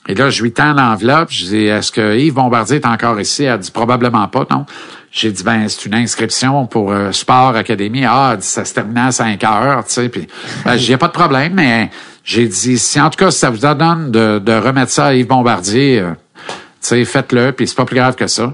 et 0.08 0.16
là, 0.16 0.32
je 0.32 0.42
lui 0.42 0.52
tends 0.52 0.74
l'enveloppe. 0.74 1.30
Je 1.30 1.46
dis, 1.46 1.66
est-ce 1.66 1.92
que 1.92 2.18
Yves 2.18 2.34
Bombardier 2.34 2.78
est 2.78 2.88
encore 2.88 3.20
ici? 3.20 3.44
Elle 3.44 3.60
dit, 3.60 3.70
probablement 3.70 4.28
pas, 4.30 4.48
non. 4.50 4.66
J'ai 5.12 5.30
dit, 5.30 5.44
ben, 5.44 5.68
c'est 5.68 5.86
une 5.86 5.96
inscription 5.96 6.66
pour 6.68 6.92
euh, 6.92 7.12
Sport 7.12 7.56
Académie. 7.56 8.06
Ah, 8.06 8.38
ça 8.40 8.64
se 8.64 8.74
terminait 8.74 9.02
à 9.02 9.12
5 9.12 9.44
heures, 9.44 9.86
tu 9.86 9.94
sais. 9.94 10.08
Puis, 10.08 10.26
ben, 10.64 10.78
j'ai 10.78 10.96
pas 10.96 11.08
de 11.08 11.14
problème, 11.14 11.54
mais 11.54 11.90
j'ai 12.24 12.48
dit, 12.48 12.80
si 12.80 13.00
en 13.00 13.10
tout 13.10 13.18
cas, 13.18 13.30
ça 13.30 13.50
vous 13.50 13.58
donne 13.58 14.10
de, 14.12 14.40
de 14.40 14.54
remettre 14.54 14.92
ça 14.92 15.08
à 15.08 15.14
Yves 15.14 15.28
Bombardier, 15.28 16.00
euh, 16.00 16.12
tu 16.48 16.54
sais, 16.80 17.04
faites-le, 17.04 17.52
puis 17.52 17.68
c'est 17.68 17.76
pas 17.76 17.84
plus 17.84 17.98
grave 17.98 18.16
que 18.16 18.28
ça. 18.28 18.54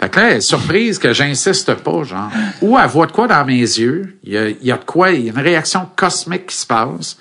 Fait 0.00 0.08
que 0.08 0.20
là, 0.20 0.40
surprise 0.40 0.98
que 0.98 1.12
j'insiste 1.12 1.74
pas, 1.74 2.04
genre. 2.04 2.30
Ou 2.62 2.78
elle 2.78 2.86
voit 2.86 3.06
de 3.06 3.12
quoi 3.12 3.26
dans 3.26 3.44
mes 3.44 3.54
yeux? 3.54 4.18
Il 4.22 4.32
y 4.32 4.38
a, 4.38 4.50
y 4.50 4.70
a 4.70 4.76
de 4.76 4.84
quoi, 4.84 5.10
il 5.10 5.24
y 5.24 5.28
a 5.28 5.32
une 5.32 5.38
réaction 5.38 5.88
cosmique 5.96 6.46
qui 6.46 6.56
se 6.56 6.66
passe. 6.66 7.16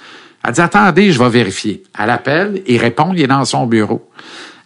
Elle 0.46 0.54
dit, 0.54 0.62
attendez, 0.62 1.12
je 1.12 1.18
vais 1.18 1.30
vérifier. 1.30 1.84
Elle 1.98 2.12
appelle, 2.12 2.62
il 2.68 2.78
répond, 2.78 3.14
il 3.14 3.22
est 3.22 3.28
dans 3.28 3.46
son 3.46 3.66
bureau. 3.66 4.08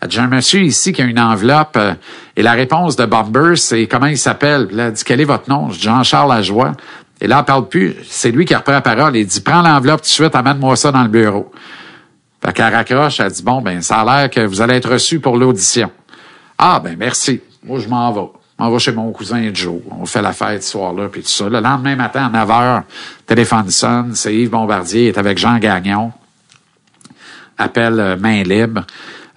J'ai 0.07 0.21
un 0.21 0.27
monsieur 0.27 0.61
ici 0.61 0.93
qui 0.93 1.01
a 1.01 1.05
une 1.05 1.19
enveloppe, 1.19 1.75
euh, 1.75 1.93
et 2.37 2.41
la 2.41 2.53
réponse 2.53 2.95
de 2.95 3.05
Bomber, 3.05 3.57
c'est 3.57 3.85
comment 3.87 4.05
il 4.05 4.17
s'appelle? 4.17 4.69
Elle 4.71 4.93
dit, 4.93 5.03
quel 5.03 5.19
est 5.19 5.25
votre 5.25 5.49
nom? 5.49 5.69
Jean-Charles 5.71 6.29
Lajoie. 6.29 6.71
Et 7.19 7.27
là, 7.27 7.39
elle 7.39 7.45
parle 7.45 7.67
plus. 7.67 7.95
C'est 8.07 8.31
lui 8.31 8.45
qui 8.45 8.55
reprend 8.55 8.71
la 8.71 8.81
parole. 8.81 9.17
Il 9.17 9.25
dit, 9.25 9.41
prends 9.41 9.61
l'enveloppe 9.61 10.01
tout 10.01 10.07
de 10.07 10.11
suite, 10.11 10.35
amène-moi 10.35 10.77
ça 10.77 10.93
dans 10.93 11.03
le 11.03 11.09
bureau. 11.09 11.51
Fait 12.43 12.53
qu'elle 12.53 12.73
raccroche, 12.73 13.19
elle 13.19 13.31
dit, 13.31 13.43
bon, 13.43 13.61
ben, 13.61 13.81
ça 13.81 13.97
a 13.97 14.05
l'air 14.05 14.29
que 14.29 14.39
vous 14.39 14.61
allez 14.61 14.75
être 14.75 14.89
reçu 14.89 15.19
pour 15.19 15.35
l'audition. 15.35 15.91
Ah, 16.57 16.79
ben, 16.81 16.95
merci. 16.97 17.41
Moi, 17.63 17.79
je 17.79 17.89
m'en 17.89 18.11
vais. 18.13 18.29
Je 18.57 18.63
m'en 18.63 18.71
vais 18.71 18.79
chez 18.79 18.91
mon 18.93 19.11
cousin 19.11 19.49
Joe. 19.53 19.81
On 19.91 20.05
fait 20.05 20.21
la 20.21 20.31
fête 20.31 20.63
ce 20.63 20.71
soir-là, 20.71 21.09
puis 21.09 21.21
tout 21.21 21.29
ça. 21.29 21.49
Le 21.49 21.59
lendemain 21.59 21.97
matin, 21.97 22.25
à 22.33 22.45
9 22.45 22.49
h, 22.49 22.83
téléphone 23.25 23.69
sonne. 23.69 24.15
C'est 24.15 24.33
Yves 24.33 24.49
Bombardier, 24.49 25.03
il 25.03 25.07
est 25.07 25.17
avec 25.17 25.37
Jean 25.37 25.57
Gagnon. 25.57 26.13
Appel 27.57 27.99
euh, 27.99 28.17
main 28.17 28.43
libre. 28.43 28.85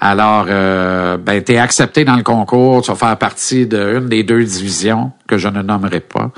Alors, 0.04 0.46
euh, 0.48 1.16
ben, 1.16 1.40
t'es 1.44 1.58
accepté 1.58 2.04
dans 2.04 2.16
le 2.16 2.24
concours. 2.24 2.82
Tu 2.82 2.90
vas 2.90 2.96
faire 2.96 3.16
partie 3.16 3.68
d'une 3.68 4.08
des 4.08 4.24
deux 4.24 4.42
divisions 4.42 5.12
que 5.28 5.38
je 5.38 5.46
ne 5.46 5.62
nommerai 5.62 6.00
pas. 6.00 6.32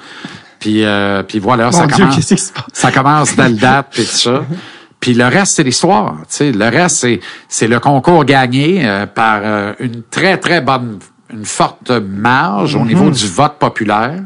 Puis, 0.61 0.85
euh, 0.85 1.23
puis 1.23 1.39
voilà, 1.39 1.73
ça 1.73 1.87
Dieu, 1.87 1.97
commence. 2.05 2.15
qui 2.15 2.23
se 2.23 2.53
passe? 2.53 2.67
Ça 2.75 2.93
commence 2.93 3.35
dès 3.35 3.49
le 3.49 3.55
date, 3.55 3.87
puis 3.91 4.05
tout 4.05 4.11
ça. 4.11 4.45
Puis 5.01 5.13
le 5.13 5.27
reste, 5.27 5.57
c'est 5.57 5.63
l'histoire. 5.63 6.17
Tu 6.21 6.27
sais, 6.29 6.53
le 6.53 6.65
reste, 6.65 6.97
c'est, 6.97 7.21
c'est 7.47 7.67
le 7.67 7.79
concours 7.79 8.25
gagné 8.25 8.87
euh, 8.87 9.05
par 9.05 9.41
euh, 9.43 9.75
une 9.79 10.03
très, 10.11 10.39
très 10.39 10.63
bonne, 10.63 10.99
une 11.31 11.45
forte 11.45 11.91
marge 11.91 12.75
au 12.75 12.87
niveau 12.87 13.11
du 13.11 13.27
vote 13.29 13.59
populaire. 13.59 14.21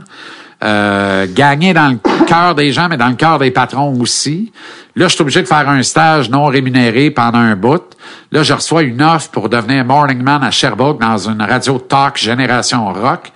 Euh, 0.65 1.27
gagné 1.33 1.73
dans 1.73 1.89
le 1.89 2.25
cœur 2.27 2.57
des 2.57 2.73
gens, 2.73 2.89
mais 2.89 2.97
dans 2.97 3.09
le 3.09 3.15
cœur 3.15 3.39
des 3.39 3.53
patrons 3.53 3.97
aussi. 4.01 4.53
Là, 4.97 5.07
je 5.07 5.15
suis 5.15 5.23
obligé 5.23 5.41
de 5.41 5.47
faire 5.47 5.69
un 5.69 5.85
stage 5.85 6.31
non 6.31 6.47
rémunéré 6.47 7.13
pendant 7.13 7.39
un 7.39 7.55
bout. 7.55 7.97
Là, 8.33 8.43
je 8.43 8.53
reçois 8.53 8.83
une 8.83 9.01
offre 9.01 9.31
pour 9.31 9.49
devenir 9.49 9.85
morning 9.85 10.21
man 10.21 10.43
à 10.43 10.51
Sherbrooke 10.51 11.01
dans 11.01 11.17
une 11.29 11.41
radio 11.41 11.79
talk 11.79 12.17
Génération 12.17 12.93
Rock 12.93 13.31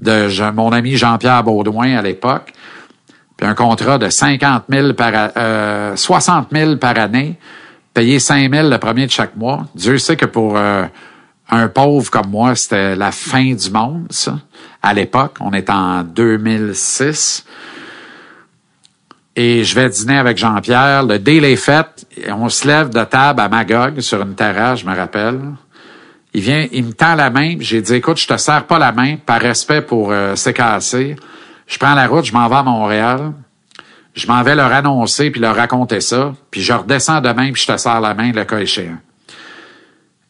de 0.00 0.50
mon 0.52 0.72
ami 0.72 0.96
Jean-Pierre 0.96 1.44
Baudouin 1.44 1.98
à 1.98 2.00
l'époque 2.00 2.52
puis 3.36 3.46
un 3.46 3.54
contrat 3.54 3.98
de 3.98 4.08
50 4.08 4.64
000 4.68 4.92
par, 4.94 5.12
euh, 5.36 5.96
60 5.96 6.48
000 6.52 6.76
par 6.76 6.98
année, 6.98 7.38
payer 7.94 8.18
5 8.18 8.52
000 8.52 8.68
le 8.68 8.78
premier 8.78 9.06
de 9.06 9.10
chaque 9.10 9.36
mois. 9.36 9.66
Dieu 9.74 9.98
sait 9.98 10.16
que 10.16 10.26
pour 10.26 10.56
euh, 10.56 10.84
un 11.50 11.68
pauvre 11.68 12.10
comme 12.10 12.30
moi, 12.30 12.54
c'était 12.54 12.94
la 12.94 13.12
fin 13.12 13.52
du 13.52 13.70
monde, 13.70 14.06
ça. 14.10 14.38
À 14.82 14.94
l'époque, 14.94 15.36
on 15.40 15.52
est 15.52 15.70
en 15.70 16.02
2006. 16.02 17.44
Et 19.34 19.64
je 19.64 19.74
vais 19.74 19.88
dîner 19.88 20.18
avec 20.18 20.36
Jean-Pierre. 20.36 21.04
Le 21.04 21.18
deal 21.18 21.44
est 21.44 21.70
On 22.30 22.48
se 22.48 22.66
lève 22.66 22.90
de 22.90 23.04
table 23.04 23.40
à 23.40 23.48
Magog 23.48 24.00
sur 24.00 24.20
une 24.22 24.34
terrasse, 24.34 24.80
je 24.80 24.86
me 24.86 24.94
rappelle. 24.94 25.40
Il 26.34 26.40
vient, 26.40 26.66
il 26.72 26.84
me 26.84 26.92
tend 26.92 27.14
la 27.14 27.30
main. 27.30 27.56
J'ai 27.60 27.80
dit, 27.80 27.94
écoute, 27.94 28.18
je 28.18 28.26
te 28.26 28.36
serre 28.36 28.66
pas 28.66 28.78
la 28.78 28.92
main 28.92 29.16
par 29.16 29.40
respect 29.40 29.82
pour 29.82 30.10
euh, 30.12 30.34
CKC. 30.34 31.16
Je 31.66 31.78
prends 31.78 31.94
la 31.94 32.06
route, 32.06 32.24
je 32.24 32.32
m'en 32.32 32.48
vais 32.48 32.56
à 32.56 32.62
Montréal. 32.62 33.32
Je 34.14 34.26
m'en 34.26 34.42
vais 34.42 34.54
leur 34.54 34.72
annoncer 34.72 35.30
puis 35.30 35.40
leur 35.40 35.56
raconter 35.56 36.00
ça. 36.00 36.34
Puis 36.50 36.60
je 36.60 36.72
redescends 36.72 37.20
demain 37.20 37.52
puis 37.52 37.62
je 37.62 37.72
te 37.72 37.76
serre 37.78 38.00
la 38.00 38.14
main 38.14 38.32
le 38.32 38.44
cas 38.44 38.58
échéant. 38.58 38.98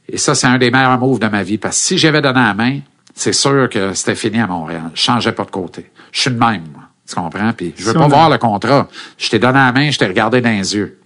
Et 0.08 0.18
ça, 0.18 0.34
c'est 0.34 0.46
un 0.46 0.58
des 0.58 0.70
meilleurs 0.70 0.98
moves 0.98 1.18
de 1.18 1.28
ma 1.28 1.42
vie. 1.42 1.58
Parce 1.58 1.78
que 1.78 1.84
si 1.84 1.98
j'avais 1.98 2.20
donné 2.20 2.40
la 2.40 2.54
main, 2.54 2.80
c'est 3.14 3.32
sûr 3.32 3.68
que 3.68 3.92
c'était 3.94 4.14
fini 4.14 4.40
à 4.40 4.46
Montréal. 4.46 4.90
Je 4.94 5.00
changeais 5.02 5.32
pas 5.32 5.44
de 5.44 5.50
côté. 5.50 5.90
Je 6.12 6.20
suis 6.22 6.30
de 6.30 6.38
même, 6.38 6.62
moi. 6.72 6.82
Tu 7.08 7.14
comprends? 7.14 7.52
Puis 7.52 7.74
je 7.76 7.84
veux 7.84 7.92
Si 7.92 7.98
pas 7.98 8.04
a- 8.04 8.08
voir 8.08 8.30
le 8.30 8.38
contrat. 8.38 8.88
Je 9.18 9.28
t'ai 9.28 9.38
donné 9.38 9.58
la 9.58 9.72
main, 9.72 9.90
je 9.90 9.98
t'ai 9.98 10.06
regardé 10.06 10.40
dans 10.40 10.50
les 10.50 10.74
yeux. 10.76 10.98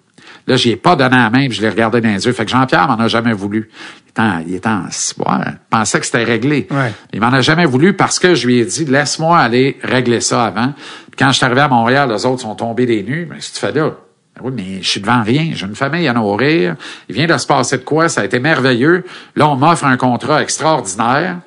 Là, 0.47 0.55
j'y 0.57 0.71
ai 0.71 0.77
pas 0.77 0.95
donné 0.95 1.17
la 1.17 1.29
main, 1.31 1.49
puis 1.49 1.53
je 1.57 1.63
l'ai 1.63 1.69
regardé 1.69 2.01
dans 2.01 2.09
les 2.09 2.25
yeux. 2.25 2.33
Fait 2.33 2.45
que 2.45 2.51
Jean-Pierre 2.53 2.87
m'en 2.87 2.95
a 3.01 3.09
jamais 3.09 3.33
voulu. 3.33 3.69
Il 4.07 4.11
était 4.11 4.21
en, 4.23 4.39
il 4.47 4.55
était 4.55 4.69
en 4.69 4.83
ouais, 4.85 5.45
il 5.47 5.59
pensait 5.69 5.99
que 5.99 6.07
c'était 6.07 6.23
réglé. 6.23 6.69
Ouais. 6.71 6.93
Il 7.13 7.21
m'en 7.21 7.33
a 7.33 7.41
jamais 7.41 7.65
voulu 7.67 7.95
parce 7.95 8.21
que 8.21 8.35
je 8.37 8.47
lui 8.47 8.59
ai 8.61 8.65
dit, 8.65 8.85
laisse-moi 8.85 9.37
aller 9.39 9.77
régler 9.83 10.21
ça 10.21 10.45
avant. 10.45 10.73
Puis 11.11 11.17
quand 11.19 11.33
je 11.33 11.39
suis 11.39 11.45
arrivé 11.45 11.63
à 11.63 11.69
Montréal, 11.69 12.11
les 12.13 12.25
autres 12.27 12.43
sont 12.43 12.55
tombés 12.55 12.87
des 12.87 13.03
nues. 13.03 13.27
Mais 13.29 13.41
si 13.41 13.55
tu 13.55 13.59
fais 13.59 13.73
là, 13.73 13.91
Ben 14.37 14.43
oui, 14.45 14.53
mais 14.55 14.83
je 14.83 14.89
suis 14.89 15.01
devant 15.01 15.23
rien. 15.23 15.51
J'ai 15.55 15.67
une 15.67 15.75
famille 15.75 16.07
à 16.07 16.13
nourrir. 16.13 16.77
Il 17.09 17.15
vient 17.17 17.27
de 17.27 17.37
se 17.39 17.47
passer 17.47 17.79
de 17.79 17.83
quoi? 17.85 18.09
Ça 18.09 18.21
a 18.21 18.25
été 18.27 18.39
merveilleux. 18.39 19.05
Là, 19.35 19.49
on 19.49 19.57
m'offre 19.57 19.85
un 19.85 19.97
contrat 19.97 20.43
extraordinaire. 20.43 21.39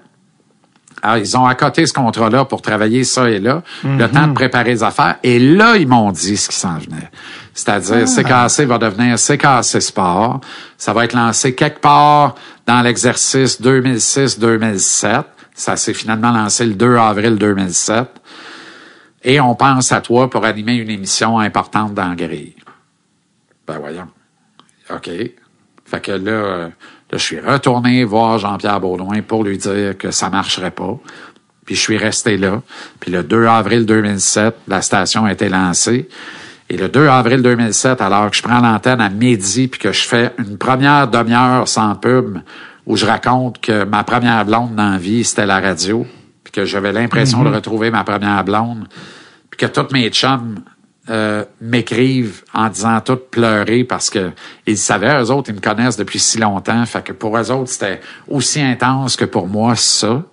Alors, 1.02 1.18
ils 1.18 1.38
ont 1.38 1.46
accoté 1.46 1.86
ce 1.86 1.94
contrat-là 1.94 2.46
pour 2.46 2.62
travailler 2.62 3.04
ça 3.04 3.30
et 3.30 3.40
là, 3.40 3.64
le 3.84 4.08
temps 4.08 4.28
de 4.28 4.34
préparer 4.34 4.72
les 4.72 4.84
affaires. 4.84 5.18
Et 5.24 5.40
là, 5.40 5.78
ils 5.78 5.88
m'ont 5.88 6.12
dit 6.12 6.38
ce 6.38 6.50
qui 6.50 6.56
s'en 6.56 6.78
venait. 6.78 7.10
C'est-à-dire, 7.54 8.06
CKC 8.06 8.66
va 8.66 8.78
devenir 8.78 9.16
CKC 9.18 9.82
Sport. 9.82 10.42
Ça 10.78 10.94
va 10.94 11.06
être 11.06 11.14
lancé 11.14 11.56
quelque 11.56 11.80
part 11.80 12.36
dans 12.66 12.82
l'exercice 12.82 13.62
2006-2007. 13.62 15.24
Ça 15.54 15.76
s'est 15.76 15.94
finalement 15.94 16.32
lancé 16.32 16.66
le 16.66 16.74
2 16.74 16.96
avril 16.96 17.36
2007. 17.38 18.08
Et 19.24 19.42
on 19.42 19.56
pense 19.56 19.92
à 19.92 20.02
toi 20.02 20.30
pour 20.30 20.46
animer 20.46 20.76
une 20.76 20.90
émission 20.90 21.40
importante 21.40 21.94
dans 21.94 22.16
grille. 22.16 22.56
Ben 23.68 23.78
voyons. 23.80 24.08
OK. 24.90 25.10
Fait 25.86 26.02
que 26.02 26.12
là, 26.12 26.32
euh, 26.32 26.70
là, 27.12 27.18
je 27.18 27.24
suis 27.24 27.40
retourné 27.40 28.04
voir 28.04 28.38
Jean-Pierre 28.38 28.80
Baudouin 28.80 29.22
pour 29.22 29.44
lui 29.44 29.58
dire 29.58 29.98
que 29.98 30.12
ça 30.12 30.30
marcherait 30.30 30.72
pas. 30.72 30.98
Puis 31.66 31.76
je 31.76 31.82
suis 31.82 31.98
resté 31.98 32.38
là. 32.38 32.62
Puis 33.00 33.12
le 33.12 33.24
2 33.24 33.46
avril 33.46 33.86
2007, 33.86 34.56
la 34.68 34.82
station 34.82 35.26
a 35.26 35.32
été 35.32 35.50
lancée. 35.50 36.10
Et 36.70 36.78
le 36.78 36.90
2 36.90 37.08
avril 37.08 37.42
2007, 37.42 38.02
alors 38.02 38.30
que 38.30 38.38
je 38.38 38.44
prends 38.44 38.60
l'antenne 38.60 39.02
à 39.02 39.10
midi 39.10 39.68
puis 39.68 39.80
que 39.80 39.92
je 39.92 40.08
fais 40.08 40.34
une 40.38 40.58
première 40.58 41.08
demi-heure 41.08 41.68
sans 41.68 41.96
pub 41.96 42.40
où 42.86 42.96
je 42.96 43.06
raconte 43.06 43.62
que 43.62 43.84
ma 43.84 44.04
première 44.04 44.46
blonde 44.46 44.76
dans 44.76 44.92
la 44.92 44.98
vie, 44.98 45.24
c'était 45.24 45.46
la 45.46 45.60
radio, 45.60 46.08
puis 46.44 46.52
que 46.52 46.66
j'avais 46.66 46.92
l'impression 46.92 47.44
de 47.44 47.50
retrouver 47.50 47.92
ma 47.92 48.04
première 48.04 48.44
blonde, 48.44 48.88
puis 49.52 49.60
que 49.60 49.66
toutes 49.68 49.92
mes 49.92 50.10
chums 50.10 50.60
euh, 51.10 51.44
m'écrivent 51.62 52.44
en 52.54 52.70
disant 52.70 53.00
tout 53.02 53.18
pleurer 53.18 53.84
parce 53.84 54.10
que 54.10 54.32
ils 54.68 54.78
savaient, 54.78 55.22
eux 55.22 55.32
autres, 55.32 55.50
ils 55.50 55.56
me 55.56 55.62
connaissent 55.62 55.98
depuis 55.98 56.20
si 56.20 56.38
longtemps, 56.38 56.86
fait 56.86 57.04
que 57.04 57.14
pour 57.14 57.38
eux 57.38 57.52
autres, 57.52 57.70
c'était 57.70 58.00
aussi 58.28 58.62
intense 58.62 59.16
que 59.16 59.26
pour 59.26 59.48
moi, 59.48 59.76
ça. 59.76 60.24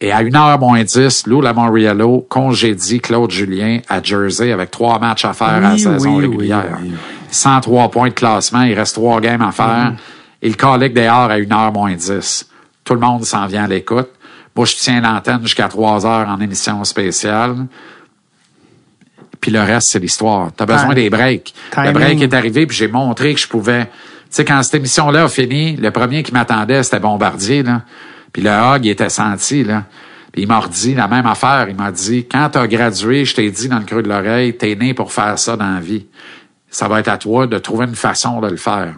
Et 0.00 0.12
à 0.12 0.22
1h 0.22 0.58
moins 0.58 0.82
10, 0.82 1.26
Lou 1.26 1.40
Lamoriello 1.40 2.26
congédie 2.28 3.00
Claude 3.00 3.30
Julien 3.30 3.80
à 3.88 4.02
Jersey 4.02 4.52
avec 4.52 4.70
trois 4.70 4.98
matchs 4.98 5.24
à 5.24 5.32
faire 5.32 5.48
à 5.48 5.60
la 5.60 5.78
saison 5.78 6.16
oui, 6.16 6.26
régulière. 6.26 6.78
oui, 6.82 6.90
oui. 6.92 6.98
103 7.30 7.90
points 7.90 8.08
de 8.08 8.14
classement, 8.14 8.62
il 8.62 8.74
reste 8.74 8.94
trois 8.94 9.20
games 9.20 9.42
à 9.42 9.52
faire. 9.52 9.94
Et 10.42 10.48
le 10.48 10.54
colique 10.54 10.94
dehors 10.94 11.30
à 11.30 11.38
1h 11.38 11.72
moins 11.72 11.94
10. 11.94 12.48
Tout 12.84 12.94
le 12.94 13.00
monde 13.00 13.24
s'en 13.24 13.46
vient 13.46 13.64
à 13.64 13.68
l'écoute. 13.68 14.08
Moi, 14.54 14.64
je 14.64 14.76
tiens 14.76 15.00
l'antenne 15.00 15.42
jusqu'à 15.42 15.68
3 15.68 16.06
heures 16.06 16.28
en 16.28 16.40
émission 16.40 16.82
spéciale. 16.84 17.66
Puis 19.40 19.50
le 19.50 19.60
reste, 19.60 19.88
c'est 19.88 19.98
l'histoire. 19.98 20.50
T'as 20.56 20.66
besoin 20.66 20.86
Time- 20.86 20.94
des 20.94 21.10
breaks. 21.10 21.54
timing. 21.72 21.86
Le 21.86 21.92
break 21.92 22.22
est 22.22 22.34
arrivé, 22.34 22.66
puis 22.66 22.76
j'ai 22.76 22.88
montré 22.88 23.34
que 23.34 23.40
je 23.40 23.48
pouvais... 23.48 23.84
Tu 23.86 23.90
sais, 24.30 24.44
quand 24.44 24.62
cette 24.62 24.74
émission-là 24.74 25.24
a 25.24 25.28
fini, 25.28 25.76
le 25.76 25.90
premier 25.90 26.22
qui 26.22 26.32
m'attendait, 26.32 26.82
c'était 26.82 26.98
Bombardier, 26.98 27.62
là. 27.62 27.82
Puis 28.32 28.42
le 28.42 28.50
hog, 28.50 28.84
il 28.84 28.90
était 28.90 29.08
senti, 29.08 29.62
là. 29.64 29.84
Puis 30.32 30.42
il 30.42 30.48
m'a 30.48 30.58
redit 30.58 30.94
la 30.94 31.08
même 31.08 31.26
affaire. 31.26 31.66
Il 31.68 31.76
m'a 31.76 31.90
dit, 31.92 32.26
quand 32.30 32.48
t'as 32.50 32.66
gradué, 32.66 33.24
je 33.24 33.34
t'ai 33.34 33.50
dit 33.50 33.68
dans 33.68 33.78
le 33.78 33.84
creux 33.84 34.02
de 34.02 34.08
l'oreille, 34.08 34.54
t'es 34.56 34.74
né 34.74 34.92
pour 34.94 35.12
faire 35.12 35.38
ça 35.38 35.56
dans 35.56 35.72
la 35.74 35.80
vie. 35.80 36.06
Ça 36.68 36.88
va 36.88 37.00
être 37.00 37.08
à 37.08 37.16
toi 37.16 37.46
de 37.46 37.56
trouver 37.58 37.86
une 37.86 37.94
façon 37.94 38.40
de 38.40 38.48
le 38.48 38.56
faire. 38.56 38.94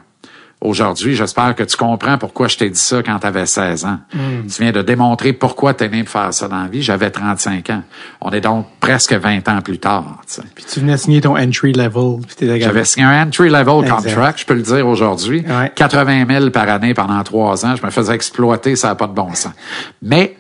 Aujourd'hui, 0.60 1.14
j'espère 1.14 1.54
que 1.54 1.62
tu 1.62 1.76
comprends 1.76 2.18
pourquoi 2.18 2.48
je 2.48 2.56
t'ai 2.56 2.68
dit 2.68 2.78
ça 2.80 3.00
quand 3.04 3.16
tu 3.20 3.26
avais 3.28 3.46
16 3.46 3.84
ans. 3.84 3.98
Tu 4.10 4.60
viens 4.60 4.72
de 4.72 4.82
démontrer 4.82 5.32
pourquoi 5.32 5.72
tu 5.72 5.84
es 5.84 5.88
né 5.88 6.02
pour 6.02 6.10
faire 6.12 6.34
ça 6.34 6.48
dans 6.48 6.62
la 6.62 6.66
vie. 6.68 6.82
J'avais 6.82 7.10
35 7.12 7.70
ans. 7.70 7.82
On 8.20 8.30
est 8.32 8.40
donc 8.40 8.66
presque 8.80 9.12
20 9.12 9.48
ans 9.48 9.60
plus 9.60 9.78
tard. 9.78 10.20
Puis 10.56 10.64
tu 10.68 10.80
venais 10.80 10.96
signer 10.96 11.20
ton 11.20 11.36
entry 11.38 11.72
level. 11.72 12.18
J'avais 12.40 12.84
signé 12.84 13.06
un 13.06 13.28
entry-level 13.28 13.84
Exact. 13.84 14.02
contract, 14.02 14.40
je 14.40 14.46
peux 14.46 14.54
le 14.54 14.62
dire 14.62 14.86
aujourd'hui. 14.88 15.44
Ouais. 15.48 15.70
80 15.76 16.26
000 16.28 16.50
par 16.50 16.68
année 16.68 16.92
pendant 16.92 17.22
trois 17.22 17.64
ans. 17.64 17.76
Je 17.76 17.86
me 17.86 17.90
faisais 17.90 18.14
exploiter, 18.14 18.74
ça 18.74 18.88
n'a 18.88 18.94
pas 18.96 19.06
de 19.06 19.14
bon 19.14 19.32
sens. 19.34 19.52
Mais, 20.02 20.36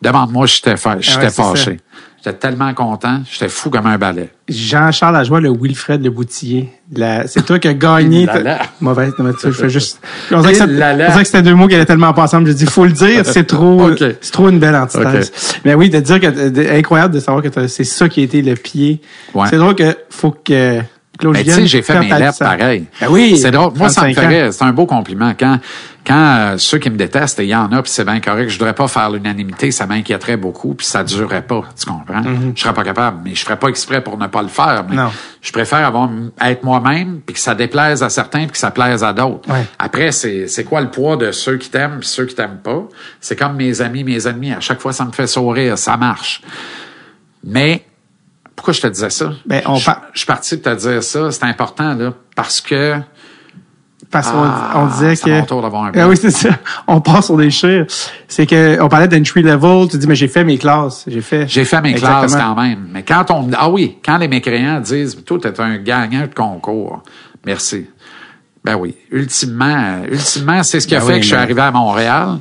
demande-moi, 0.00 0.46
j'étais 0.46 0.74
Ah 0.84 1.30
fâché. 1.30 1.80
J'étais 2.24 2.36
tellement 2.36 2.74
content, 2.74 3.20
j'étais 3.30 3.48
fou 3.48 3.70
comme 3.70 3.86
un 3.86 3.96
balai. 3.96 4.30
Jean-Charles 4.48 5.14
Lajoie, 5.14 5.40
le 5.40 5.50
Wilfred 5.50 6.02
Le 6.02 6.10
Boutillier. 6.10 6.68
La- 6.92 7.28
C'est 7.28 7.42
toi 7.46 7.58
qui 7.60 7.68
as 7.68 7.74
gagné. 7.74 8.26
Mauvaise, 8.80 9.12
je 9.44 9.50
fais 9.52 9.68
juste. 9.70 10.00
On 10.32 10.40
dirait 10.40 10.54
que, 10.54 11.24
c'était 11.24 11.42
deux 11.42 11.54
mots 11.54 11.68
qui 11.68 11.76
allaient 11.76 11.84
tellement 11.84 12.12
pas 12.12 12.22
ensemble. 12.24 12.48
J'ai 12.48 12.54
dit, 12.54 12.66
faut 12.66 12.84
le 12.86 12.92
dire, 12.92 13.24
c'est 13.24 13.44
trop, 13.46 13.90
c'est 14.20 14.32
trop 14.32 14.48
une 14.48 14.58
belle 14.58 14.74
antithèse. 14.74 15.32
Mais 15.64 15.74
oui, 15.74 15.90
de 15.90 16.00
dire 16.00 16.18
que, 16.20 16.48
de- 16.48 16.66
incroyable 16.70 17.14
de 17.14 17.20
savoir 17.20 17.42
que 17.42 17.68
c'est 17.68 17.84
ça 17.84 18.08
qui 18.08 18.20
a 18.20 18.24
été 18.24 18.42
le 18.42 18.54
pied. 18.54 19.00
Ouais. 19.34 19.46
C'est 19.48 19.58
drôle 19.58 19.76
que, 19.76 19.96
faut 20.10 20.32
que 20.32 20.80
Claude 21.18 21.34
Mais 21.34 21.44
tu 21.44 21.50
sais, 21.50 21.66
j'ai 21.66 21.82
fait 21.82 21.98
mes 22.00 22.08
ça. 22.32 22.44
pareil. 22.44 22.84
Ben 23.00 23.08
oui. 23.10 23.36
C'est 23.36 23.50
drôle. 23.50 23.72
Moi, 23.76 23.88
ça 23.88 24.06
me 24.06 24.12
35 24.14 24.20
ans. 24.20 24.30
ferait, 24.30 24.52
c'est 24.52 24.64
un 24.64 24.72
beau 24.72 24.86
compliment. 24.86 25.32
Quand, 25.38 25.58
quand 26.08 26.36
euh, 26.54 26.58
ceux 26.58 26.78
qui 26.78 26.88
me 26.88 26.96
détestent, 26.96 27.38
et 27.38 27.44
il 27.44 27.50
y 27.50 27.54
en 27.54 27.70
a, 27.70 27.82
puis 27.82 27.92
c'est 27.92 28.04
bien 28.04 28.18
correct, 28.18 28.48
je 28.48 28.58
voudrais 28.58 28.72
pas 28.72 28.88
faire 28.88 29.10
l'unanimité, 29.10 29.70
ça 29.70 29.86
m'inquiéterait 29.86 30.38
beaucoup, 30.38 30.74
puis 30.74 30.86
ça 30.86 31.04
durerait 31.04 31.42
pas, 31.42 31.62
tu 31.78 31.84
comprends? 31.84 32.22
Je 32.54 32.60
serais 32.60 32.72
pas 32.72 32.82
capable, 32.82 33.18
mais 33.24 33.34
je 33.34 33.44
ferais 33.44 33.58
pas 33.58 33.68
exprès 33.68 34.02
pour 34.02 34.16
ne 34.16 34.26
pas 34.26 34.40
le 34.40 34.48
faire. 34.48 34.84
Mais. 34.88 34.96
Non. 34.96 35.10
Je 35.42 35.52
préfère 35.52 35.86
avoir, 35.86 36.08
être 36.40 36.64
moi-même, 36.64 37.20
puis 37.24 37.34
que 37.34 37.40
ça 37.40 37.54
déplaise 37.54 38.02
à 38.02 38.08
certains, 38.08 38.44
puis 38.44 38.52
que 38.52 38.58
ça 38.58 38.70
plaise 38.70 39.04
à 39.04 39.12
d'autres. 39.12 39.48
Ouais. 39.50 39.64
Après, 39.78 40.10
c'est, 40.10 40.64
quoi 40.64 40.80
le 40.80 40.90
poids 40.90 41.16
de 41.16 41.30
ceux 41.30 41.58
qui 41.58 41.68
t'aiment, 41.68 41.98
puis 42.00 42.08
ceux 42.08 42.24
qui 42.24 42.34
t'aiment 42.34 42.60
pas? 42.62 42.88
C'est 43.20 43.36
comme 43.36 43.56
mes 43.56 43.80
amis, 43.82 44.02
mes 44.02 44.26
ennemis. 44.26 44.52
À 44.52 44.60
chaque 44.60 44.80
fois, 44.80 44.92
ça 44.92 45.04
me 45.04 45.12
fait 45.12 45.26
sourire, 45.26 45.76
ça 45.76 45.96
marche. 45.96 46.42
Mais, 47.44 47.84
pourquoi 48.56 48.72
je 48.72 48.80
te 48.80 48.86
disais 48.86 49.10
ça? 49.10 49.32
Ben, 49.46 49.62
on 49.66 49.76
je, 49.76 49.90
je 50.14 50.18
suis 50.18 50.26
parti 50.26 50.56
de 50.56 50.62
te 50.62 50.74
dire 50.74 51.02
ça, 51.02 51.30
c'est 51.30 51.44
important, 51.44 51.94
là, 51.94 52.14
parce 52.34 52.60
que 52.60 52.96
Parce 54.10 54.30
qu'on 54.30 54.42
Ah, 54.42 54.72
on 54.76 54.86
disait 54.86 55.16
que. 55.16 55.30
à 55.30 55.40
mon 55.40 55.44
tour 55.44 55.60
d'avoir 55.60 55.84
un 55.84 55.92
Ah 55.94 56.08
oui, 56.08 56.16
c'est 56.16 56.30
ça. 56.30 56.50
On 56.86 57.00
passe 57.00 57.26
sur 57.26 57.36
des. 57.36 57.50
C'est 57.50 58.46
que, 58.46 58.80
on 58.80 58.88
parlait 58.88 59.08
d'entry 59.08 59.42
level. 59.42 59.88
Tu 59.90 59.98
dis, 59.98 60.06
mais 60.06 60.14
j'ai 60.14 60.28
fait 60.28 60.44
mes 60.44 60.56
classes. 60.56 61.04
J'ai 61.06 61.20
fait. 61.20 61.46
j'ai 61.48 61.64
fait 61.64 61.80
mes 61.82 61.90
Exactement. 61.90 62.20
classes 62.20 62.36
quand 62.36 62.54
même. 62.54 62.88
Mais 62.92 63.02
quand 63.02 63.30
on 63.30 63.50
ah 63.56 63.68
oui, 63.68 63.98
quand 64.04 64.16
les 64.18 64.28
mécréants 64.28 64.80
disent 64.80 65.22
toi 65.26 65.38
t'es 65.40 65.60
un 65.60 65.78
gagnant 65.78 66.22
de 66.22 66.34
concours. 66.34 67.02
Merci. 67.44 67.86
Ben 68.64 68.76
oui, 68.76 68.96
ultimement, 69.10 70.02
ultimement 70.10 70.62
c'est 70.62 70.80
ce 70.80 70.86
qui 70.86 70.94
a 70.94 71.00
Ben 71.00 71.06
fait 71.06 71.12
oui, 71.14 71.18
que 71.18 71.22
je 71.24 71.28
suis 71.28 71.36
arrivé 71.36 71.60
à 71.60 71.70
Montréal. 71.70 72.38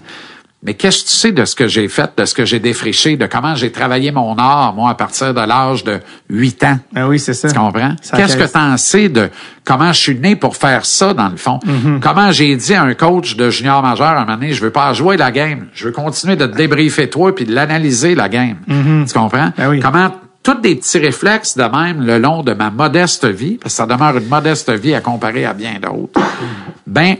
Mais 0.63 0.73
qu'est-ce 0.73 1.03
que 1.03 1.09
tu 1.09 1.15
sais 1.15 1.31
de 1.31 1.45
ce 1.45 1.55
que 1.55 1.67
j'ai 1.67 1.87
fait, 1.87 2.11
de 2.17 2.25
ce 2.25 2.33
que 2.33 2.43
j'ai 2.43 2.59
défriché, 2.59 3.15
de 3.15 3.27
comment 3.27 3.53
j'ai 3.53 3.71
travaillé 3.71 4.11
mon 4.11 4.35
art, 4.37 4.73
moi, 4.73 4.89
à 4.89 4.95
partir 4.95 5.33
de 5.33 5.39
l'âge 5.39 5.83
de 5.83 5.99
8 6.29 6.63
ans? 6.63 6.79
Ah 6.95 7.07
oui, 7.07 7.19
c'est 7.19 7.35
ça. 7.35 7.47
Tu 7.47 7.53
comprends? 7.53 7.95
Qu'est-ce 8.15 8.35
que 8.35 8.41
casse. 8.41 8.53
t'en 8.53 8.75
sais 8.75 9.07
de 9.07 9.29
comment 9.63 9.93
je 9.93 9.99
suis 9.99 10.15
né 10.15 10.35
pour 10.35 10.57
faire 10.57 10.85
ça, 10.85 11.13
dans 11.13 11.29
le 11.29 11.37
fond? 11.37 11.59
Mm-hmm. 11.65 11.99
Comment 11.99 12.31
j'ai 12.31 12.55
dit 12.55 12.73
à 12.73 12.81
un 12.81 12.95
coach 12.95 13.35
de 13.35 13.51
junior 13.51 13.83
majeur 13.83 14.07
à 14.07 14.21
un 14.21 14.25
moment 14.25 14.37
donné, 14.37 14.53
je 14.53 14.61
veux 14.61 14.71
pas 14.71 14.93
jouer 14.93 15.15
la 15.15 15.31
game. 15.31 15.67
Je 15.73 15.85
veux 15.85 15.91
continuer 15.91 16.35
de 16.35 16.47
te 16.47 16.55
débriefer 16.55 17.07
toi 17.07 17.35
puis 17.35 17.45
de 17.45 17.53
l'analyser 17.53 18.15
la 18.15 18.27
game. 18.27 18.57
Tu 18.67 19.13
comprends? 19.13 19.51
Ben 19.55 19.69
oui. 19.69 19.79
Comment 19.79 20.09
tous 20.47 20.61
des 20.61 20.75
petits 20.75 20.97
réflexes 20.97 21.57
de 21.57 21.63
même 21.63 22.05
le 22.05 22.19
long 22.19 22.41
de 22.41 22.53
ma 22.53 22.71
modeste 22.71 23.25
vie, 23.25 23.57
parce 23.57 23.73
que 23.73 23.77
ça 23.77 23.85
demeure 23.85 24.17
une 24.17 24.27
modeste 24.27 24.71
vie 24.71 24.95
à 24.95 25.01
comparer 25.01 25.45
à 25.45 25.53
bien 25.53 25.73
d'autres, 25.81 26.21
ben, 26.85 27.17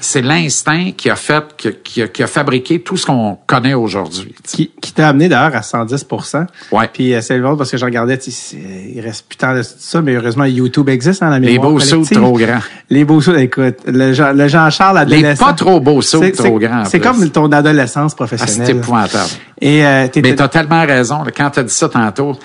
c'est 0.00 0.22
l'instinct 0.22 0.90
qui 0.96 1.08
a 1.10 1.16
fait, 1.16 1.44
qui 1.56 1.68
a, 1.68 1.72
qui 1.72 2.02
a- 2.02 2.08
qui 2.08 2.22
a 2.22 2.26
fabriqué 2.26 2.80
tout 2.80 2.96
ce 2.96 3.06
qu'on 3.06 3.38
connaît 3.46 3.74
aujourd'hui. 3.74 4.34
Qui, 4.44 4.70
qui 4.80 4.92
t'a 4.92 5.08
amené 5.08 5.28
d'ailleurs 5.28 5.56
à 5.56 5.60
110% 5.62 6.46
Ouais. 6.72 6.88
Puis 6.92 7.14
euh, 7.14 7.20
c'est 7.20 7.36
le 7.36 7.42
bon 7.42 7.56
parce 7.56 7.70
que 7.70 7.76
je 7.76 7.84
regardais, 7.84 8.18
c'est- 8.20 8.56
il 8.94 9.00
reste 9.00 9.26
plus 9.28 9.36
tant 9.36 9.54
de 9.54 9.62
ça, 9.62 10.02
mais 10.02 10.14
heureusement 10.14 10.44
YouTube 10.44 10.88
existe 10.88 11.20
dans 11.20 11.28
la 11.30 11.38
Les 11.38 11.52
mémoire 11.52 11.70
beaux 11.72 11.80
sauts 11.80 12.04
trop 12.04 12.32
grands. 12.38 12.60
Les 12.90 13.04
beaux 13.04 13.20
sauts, 13.20 13.34
écoute, 13.36 13.76
le, 13.86 14.32
le 14.32 14.48
Jean-Charles 14.48 14.98
adolescent. 14.98 15.44
pas 15.44 15.52
trop 15.52 15.80
beaux 15.80 16.02
sauts 16.02 16.20
C'est- 16.22 16.32
trop 16.32 16.58
c'est- 16.60 16.66
grands, 16.66 16.84
C'est 16.84 17.00
comme 17.00 17.28
ton 17.30 17.50
adolescence 17.52 18.12
Ah, 18.18 18.26
c'est 18.26 18.36
professionnelle. 18.36 18.76
épouvantable. 18.76 19.30
Et 19.60 19.84
euh, 19.86 20.06
Mais 20.22 20.34
t'as 20.34 20.48
tellement 20.48 20.84
raison. 20.86 21.22
là. 21.24 21.30
Quand 21.36 21.50
t'as 21.50 21.62
dit 21.62 21.72
ça 21.74 21.88
tantôt, 21.88 22.36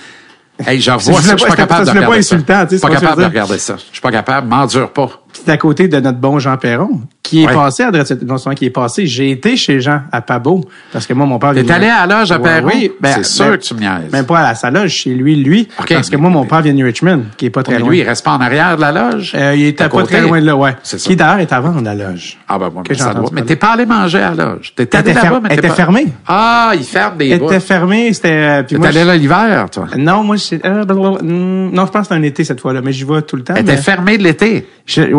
Hey, 0.64 0.80
je 0.80 0.92
revois 0.92 1.22
se 1.22 1.28
ça, 1.28 1.32
je 1.36 1.38
suis 1.42 1.50
pas- 1.50 1.56
capable 1.56 1.86
de 1.86 1.92
regarder 1.92 2.22
ça. 2.22 2.36
Je 2.36 2.42
suis 2.42 2.46
pas 2.46 2.66
c'est 2.68 2.94
capable 3.00 3.22
de 3.22 3.28
regarder 3.28 3.58
ça. 3.58 3.76
Je 3.78 3.92
suis 3.94 4.02
pas 4.02 4.12
capable, 4.12 4.48
m'endure 4.48 4.92
pas. 4.94 5.10
C'est 5.34 5.50
à 5.50 5.58
côté 5.58 5.88
de 5.88 6.00
notre 6.00 6.18
bon 6.20 6.38
Jean 6.40 6.58
Perron, 6.58 7.02
qui 7.24 7.44
est 7.44 7.48
Ouais. 7.48 7.54
passé 7.54 7.84
à 7.84 7.92
non 8.26 8.38
seulement 8.38 8.56
qui 8.56 8.66
est 8.66 8.70
passé, 8.70 9.08
j'ai 9.08 9.32
été 9.32 9.56
chez 9.56 9.80
Jean 9.80 10.02
à 10.12 10.22
Pabo, 10.22 10.66
parce 10.92 11.08
que 11.08 11.14
moi, 11.14 11.26
mon 11.26 11.40
père... 11.40 11.54
T'es 11.54 11.72
allé 11.72 11.88
à 11.88 12.06
la 12.06 12.20
loge 12.20 12.32
à 12.32 12.38
Perron? 12.40 12.68
Oui, 12.72 12.92
ben, 13.00 13.14
C'est 13.16 13.24
sûr 13.26 13.46
ben, 13.46 13.58
que 13.58 13.64
tu 13.64 13.74
me 13.74 13.80
niaises. 13.80 14.12
Même 14.12 14.26
pas 14.26 14.40
à 14.42 14.54
sa 14.56 14.70
loge, 14.70 14.92
chez 14.92 15.14
lui, 15.14 15.36
lui, 15.38 15.68
parce 15.90 16.10
que 16.10 16.18
moi, 16.18 16.30
mon 16.30 16.46
père 16.46 16.62
vient 16.62 16.74
de 16.74 16.84
Richmond, 16.84 17.24
qui 17.38 17.46
est 17.48 17.50
pas 17.50 17.64
très 17.64 17.74
Mais 17.74 17.80
loin. 17.80 17.90
lui, 17.90 18.00
il 18.00 18.04
reste 18.04 18.24
pas 18.26 18.32
en 18.34 18.42
arrière 18.42 18.76
de 18.76 18.82
la 18.82 18.92
loge? 18.92 19.32
Euh, 19.36 19.56
il 19.56 19.66
était 19.66 19.88
pas 19.90 20.04
très 20.04 20.22
loin 20.22 20.40
de 20.42 20.46
là, 20.46 20.56
ouais. 20.56 20.76
C'est 20.84 21.00
ça. 21.00 21.10
Qui 21.10 21.16
d'ailleurs 21.16 21.40
est 21.40 21.52
à 21.54 21.60
vendre, 21.60 21.82
la 21.82 21.96
loge. 21.96 22.38
Ah 22.48 22.60
ben 22.60 22.70
bon, 22.70 22.84
Que 22.84 22.94
j'ai 22.94 23.00
ça 23.00 23.10
entendu 23.12 23.22
doit. 23.22 23.30
Mais 23.34 23.44
t'es 23.44 23.56
pas 23.56 23.72
allé 23.74 23.86
manger 23.86 24.20
à 24.20 24.34
la 24.34 24.46
loge. 24.46 24.74
T'es 24.76 24.88
Elle 24.92 25.00
allé 25.00 25.14
là-bas, 25.14 25.30
fer- 25.30 25.42
mais 25.42 25.56
pas... 25.58 25.70
fermée. 25.70 26.08
Ah, 26.28 26.72
il 26.76 26.84
ferme 26.84 27.18
des 27.18 27.32
était 27.32 27.60
fermée, 27.60 28.14
c'était... 28.14 28.30
euh, 28.32 28.64
T'es 28.64 28.86
allé 28.86 29.04
là 29.06 29.16
l'hiver, 29.16 29.68
toi? 29.72 29.88
Non, 29.98 30.24
moi, 30.24 30.36
je... 30.36 30.56
euh, 30.64 30.84
hmm, 30.86 31.74
non, 31.74 31.86
je 31.86 31.92
pense 31.92 32.02
que 32.02 32.08
c'est 32.10 32.14
un 32.14 32.24
été 32.24 32.44
cette 32.44 32.60
fois-là, 32.62 32.82
mais 32.84 32.92
j'y 32.92 33.06
vais 33.06 33.22
tout 33.24 33.38
le 33.38 33.44
temps. 33.44 33.56
Était 33.56 33.78
fermée 33.78 34.18
de 34.18 34.24
l'été. 34.24 34.68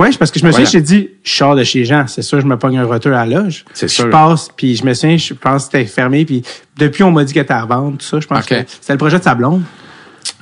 Je, 0.06 0.10
ouais, 0.12 0.16
parce 0.18 0.30
que 0.30 0.38
je 0.40 0.44
me 0.44 0.50
souviens, 0.50 0.64
Voilà. 0.64 0.70
j'ai 0.70 0.80
dit, 0.82 1.08
je 1.22 1.32
sors 1.32 1.54
de 1.56 1.64
chez 1.64 1.84
Jean, 1.84 2.06
c'est 2.06 2.22
sûr, 2.22 2.40
je 2.40 2.46
me 2.46 2.56
pogne 2.56 2.78
un 2.78 2.84
retour 2.84 3.12
à 3.12 3.24
la 3.26 3.40
loge. 3.42 3.64
C'est 3.74 3.88
Je 3.88 3.92
sûr. 3.94 4.10
passe, 4.10 4.48
puis 4.56 4.76
je 4.76 4.84
me 4.84 4.94
souviens, 4.94 5.16
je 5.16 5.34
pense 5.34 5.66
que 5.66 5.72
c'était 5.78 5.84
fermé, 5.86 6.24
puis 6.24 6.42
depuis, 6.78 7.02
on 7.02 7.10
m'a 7.10 7.24
dit 7.24 7.32
qu'elle 7.32 7.42
était 7.44 7.54
à 7.54 7.64
vendre, 7.64 7.98
tout 7.98 8.06
ça, 8.06 8.20
je 8.20 8.26
pense 8.26 8.44
que 8.46 8.54
c'était 8.80 8.92
le 8.94 8.98
projet 8.98 9.18
de 9.18 9.24
sa 9.24 9.34
blonde. 9.34 9.62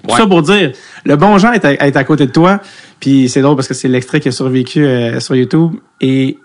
Tout 0.02 0.12
Ouais. 0.14 0.18
ça 0.20 0.26
pour 0.26 0.42
dire, 0.42 0.72
le 1.04 1.16
bon 1.16 1.36
Jean 1.38 1.52
est 1.52 1.64
à, 1.64 1.72
est 1.86 1.96
à 1.96 2.04
côté 2.04 2.26
de 2.26 2.32
toi, 2.32 2.60
puis 3.00 3.28
c'est 3.28 3.40
drôle 3.42 3.56
parce 3.56 3.68
que 3.68 3.74
c'est 3.74 3.88
l'extrait 3.88 4.20
qui 4.20 4.28
a 4.28 4.32
survécu 4.32 4.84
euh, 4.84 5.20
sur 5.20 5.34
YouTube, 5.36 5.72
et 6.00 6.38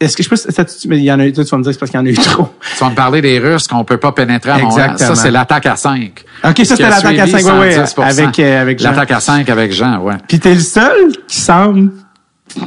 est-ce 0.00 0.16
que 0.16 0.22
je 0.22 0.28
peux, 0.28 0.36
ça, 0.36 0.64
tu- 0.64 0.88
mais 0.88 0.98
il 0.98 1.04
y 1.04 1.12
en 1.12 1.18
a 1.20 1.26
eu, 1.26 1.32
toi, 1.32 1.44
tu 1.44 1.50
vas 1.50 1.58
me 1.58 1.62
dire, 1.62 1.72
c'est 1.72 1.78
parce 1.78 1.90
qu'il 1.90 1.98
y 1.98 2.02
en 2.02 2.06
a 2.06 2.10
eu 2.10 2.14
trop. 2.14 2.48
Tu 2.76 2.84
vas 2.84 2.90
me 2.90 2.94
parler 2.96 3.20
des 3.22 3.38
Russes 3.38 3.66
qu'on 3.68 3.84
peut 3.84 3.96
pas 3.96 4.12
pénétrer 4.12 4.50
à 4.50 4.58
Montréal. 4.58 4.94
Ça, 4.98 5.14
c'est 5.14 5.30
l'attaque 5.30 5.66
à 5.66 5.76
5. 5.76 6.24
OK, 6.44 6.56
ça, 6.58 6.64
c'était 6.64 6.82
l'attaque 6.90 7.18
à 7.18 7.26
5, 7.26 7.44
ouais, 7.44 7.58
ouais, 7.60 7.84
110%. 7.84 8.02
avec, 8.02 8.38
euh, 8.38 8.60
avec 8.62 8.78
Jean. 8.80 8.90
L'attaque 8.90 9.12
à 9.12 9.20
5 9.20 9.48
avec 9.48 9.72
Jean, 9.72 10.00
ouais. 10.00 10.14
Puis 10.28 10.38
t'es 10.40 10.54
le 10.54 10.60
seul 10.60 11.12
qui 11.28 11.40
semble 11.40 11.90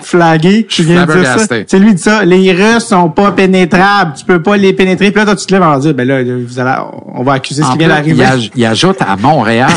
flagué 0.02 0.66
qui 0.66 0.76
suis 0.76 0.84
vient 0.84 1.06
de 1.06 1.14
dire 1.14 1.40
ça. 1.40 1.56
C'est 1.68 1.80
lui 1.80 1.94
dit 1.94 2.02
ça. 2.02 2.26
Les 2.26 2.52
Russes 2.52 2.88
sont 2.88 3.10
pas 3.10 3.32
pénétrables. 3.32 4.14
Tu 4.18 4.26
peux 4.26 4.42
pas 4.42 4.58
les 4.58 4.74
pénétrer. 4.74 5.12
Puis 5.12 5.20
là, 5.20 5.26
toi, 5.26 5.36
tu 5.36 5.46
te 5.46 5.54
lèves 5.54 5.64
en 5.64 5.78
dire, 5.80 5.94
ben 5.94 6.08
là, 6.08 6.24
vous 6.24 6.60
allez, 6.60 6.76
on 7.14 7.24
va 7.24 7.34
accuser 7.34 7.64
ce 7.64 7.68
En 7.68 7.72
qui 7.72 7.80
vient 7.80 7.90
d'arriver. 7.90 8.26
il 8.56 8.66
ajoute 8.66 8.98
à 9.02 9.16
Montréal. 9.16 9.72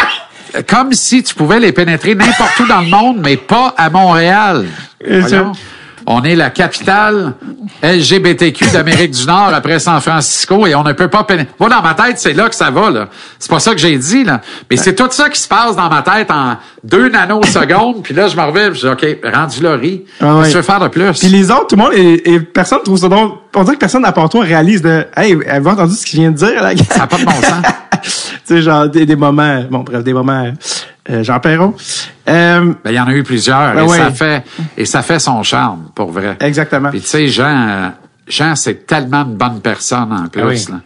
Comme 0.68 0.92
si 0.92 1.22
tu 1.22 1.34
pouvais 1.34 1.60
les 1.60 1.72
pénétrer 1.72 2.14
n'importe 2.14 2.58
où 2.60 2.66
dans 2.66 2.80
le 2.80 2.88
monde, 2.88 3.18
mais 3.22 3.36
pas 3.36 3.74
à 3.76 3.88
Montréal. 3.88 4.66
On 6.12 6.24
est 6.24 6.34
la 6.34 6.50
capitale 6.50 7.34
LGBTQ 7.84 8.72
d'Amérique 8.72 9.12
du 9.12 9.26
Nord 9.26 9.52
après 9.54 9.78
San 9.78 10.00
Francisco 10.00 10.66
et 10.66 10.74
on 10.74 10.82
ne 10.82 10.92
peut 10.92 11.06
pas 11.06 11.22
pénétrer. 11.22 11.54
Moi, 11.60 11.68
dans 11.68 11.80
ma 11.80 11.94
tête, 11.94 12.18
c'est 12.18 12.32
là 12.32 12.48
que 12.48 12.54
ça 12.56 12.68
va, 12.68 12.90
là. 12.90 13.08
C'est 13.38 13.48
pas 13.48 13.60
ça 13.60 13.70
que 13.70 13.78
j'ai 13.78 13.96
dit, 13.96 14.24
là. 14.24 14.40
Mais 14.68 14.76
c'est 14.76 14.96
tout 14.96 15.06
ça 15.12 15.30
qui 15.30 15.40
se 15.40 15.46
passe 15.46 15.76
dans 15.76 15.88
ma 15.88 16.02
tête 16.02 16.32
en 16.32 16.56
deux 16.82 17.10
nanosecondes. 17.10 18.02
puis 18.02 18.12
là, 18.12 18.26
je 18.26 18.36
me 18.36 18.42
réveille, 18.42 18.74
je 18.74 18.80
dis, 18.80 18.88
OK, 18.88 19.32
rendu. 19.32 19.58
Ah 19.64 19.76
ouais. 19.76 20.42
que 20.42 20.48
tu 20.48 20.56
veux 20.56 20.62
faire 20.62 20.80
de 20.80 20.88
plus? 20.88 21.12
Puis 21.20 21.28
les 21.28 21.48
autres, 21.52 21.68
tout 21.68 21.76
le 21.76 21.82
monde, 21.82 21.92
et, 21.94 22.32
et 22.32 22.40
personne 22.40 22.80
trouve 22.82 22.98
ça 22.98 23.08
drôle. 23.08 23.30
On 23.54 23.64
dirait 23.64 23.74
que 23.76 23.80
personne 23.80 24.04
à 24.04 24.12
part 24.12 24.28
toi 24.28 24.44
réalise 24.44 24.80
de, 24.82 25.06
hey, 25.16 25.36
avez 25.48 25.68
entendu 25.70 25.94
ce 25.94 26.06
qu'il 26.06 26.20
vient 26.20 26.30
de 26.30 26.36
dire, 26.36 26.62
là? 26.62 26.70
Ça 26.76 26.98
n'a 27.00 27.06
pas 27.06 27.18
de 27.18 27.24
bon 27.24 27.30
sens. 27.32 27.64
tu 28.02 28.10
sais, 28.44 28.62
genre, 28.62 28.88
des, 28.88 29.04
des 29.06 29.16
moments, 29.16 29.64
bon, 29.70 29.80
bref, 29.80 30.04
des 30.04 30.12
moments, 30.12 30.52
euh, 31.10 31.22
Jean 31.24 31.40
Perron. 31.40 31.74
Euh, 32.28 32.72
Ben, 32.84 32.90
il 32.90 32.94
y 32.94 33.00
en 33.00 33.06
a 33.08 33.12
eu 33.12 33.22
plusieurs 33.24 33.74
Ben 33.74 33.84
et 33.84 33.88
ouais. 33.88 33.98
ça 33.98 34.10
fait 34.12 34.44
et 34.76 34.84
ça 34.84 35.02
fait 35.02 35.18
son 35.18 35.42
charme 35.42 35.88
pour 35.94 36.12
vrai. 36.12 36.36
exactement. 36.40 36.90
Puis 36.90 37.00
tu 37.00 37.08
sais 37.08 37.26
Jean 37.26 37.92
Jean 38.28 38.54
c'est 38.54 38.86
tellement 38.86 39.22
une 39.24 39.34
bonne 39.34 39.60
personne 39.60 40.12
en 40.12 40.28
plus 40.28 40.42
Ah 40.42 40.46
oui. 40.46 40.64
là. 40.70 40.80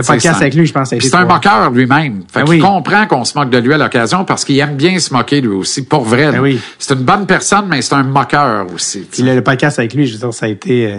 Le 0.00 0.06
podcast 0.06 0.36
c'est- 0.38 0.42
avec 0.44 0.54
lui, 0.54 0.66
je 0.66 0.72
pense, 0.72 0.90
c'est 0.90 1.14
un 1.14 1.24
moqueur 1.24 1.70
lui-même. 1.70 2.22
Fait 2.32 2.40
Ben 2.42 2.48
oui. 2.48 2.58
comprend 2.58 3.06
qu'on 3.06 3.24
se 3.24 3.36
moque 3.38 3.50
de 3.50 3.58
lui 3.58 3.74
à 3.74 3.78
l'occasion 3.78 4.24
parce 4.24 4.44
qu'il 4.44 4.58
aime 4.58 4.76
bien 4.76 4.98
se 4.98 5.12
moquer 5.12 5.40
lui 5.40 5.48
aussi 5.48 5.84
pour 5.84 6.02
vrai. 6.04 6.32
Ben 6.32 6.40
oui. 6.40 6.60
C'est 6.78 6.94
une 6.94 7.00
bonne 7.02 7.26
personne 7.26 7.66
mais 7.68 7.82
c'est 7.82 7.94
un 7.94 8.02
moqueur 8.02 8.66
aussi. 8.74 8.98
tu 9.00 9.04
sais. 9.04 9.08
Puis 9.10 9.22
le, 9.22 9.34
le 9.36 9.42
podcast 9.42 9.78
avec 9.78 9.94
lui, 9.94 10.06
je 10.06 10.14
veux 10.14 10.18
dire, 10.18 10.34
ça 10.34 10.46
a 10.46 10.48
été, 10.48 10.86
euh, 10.92 10.98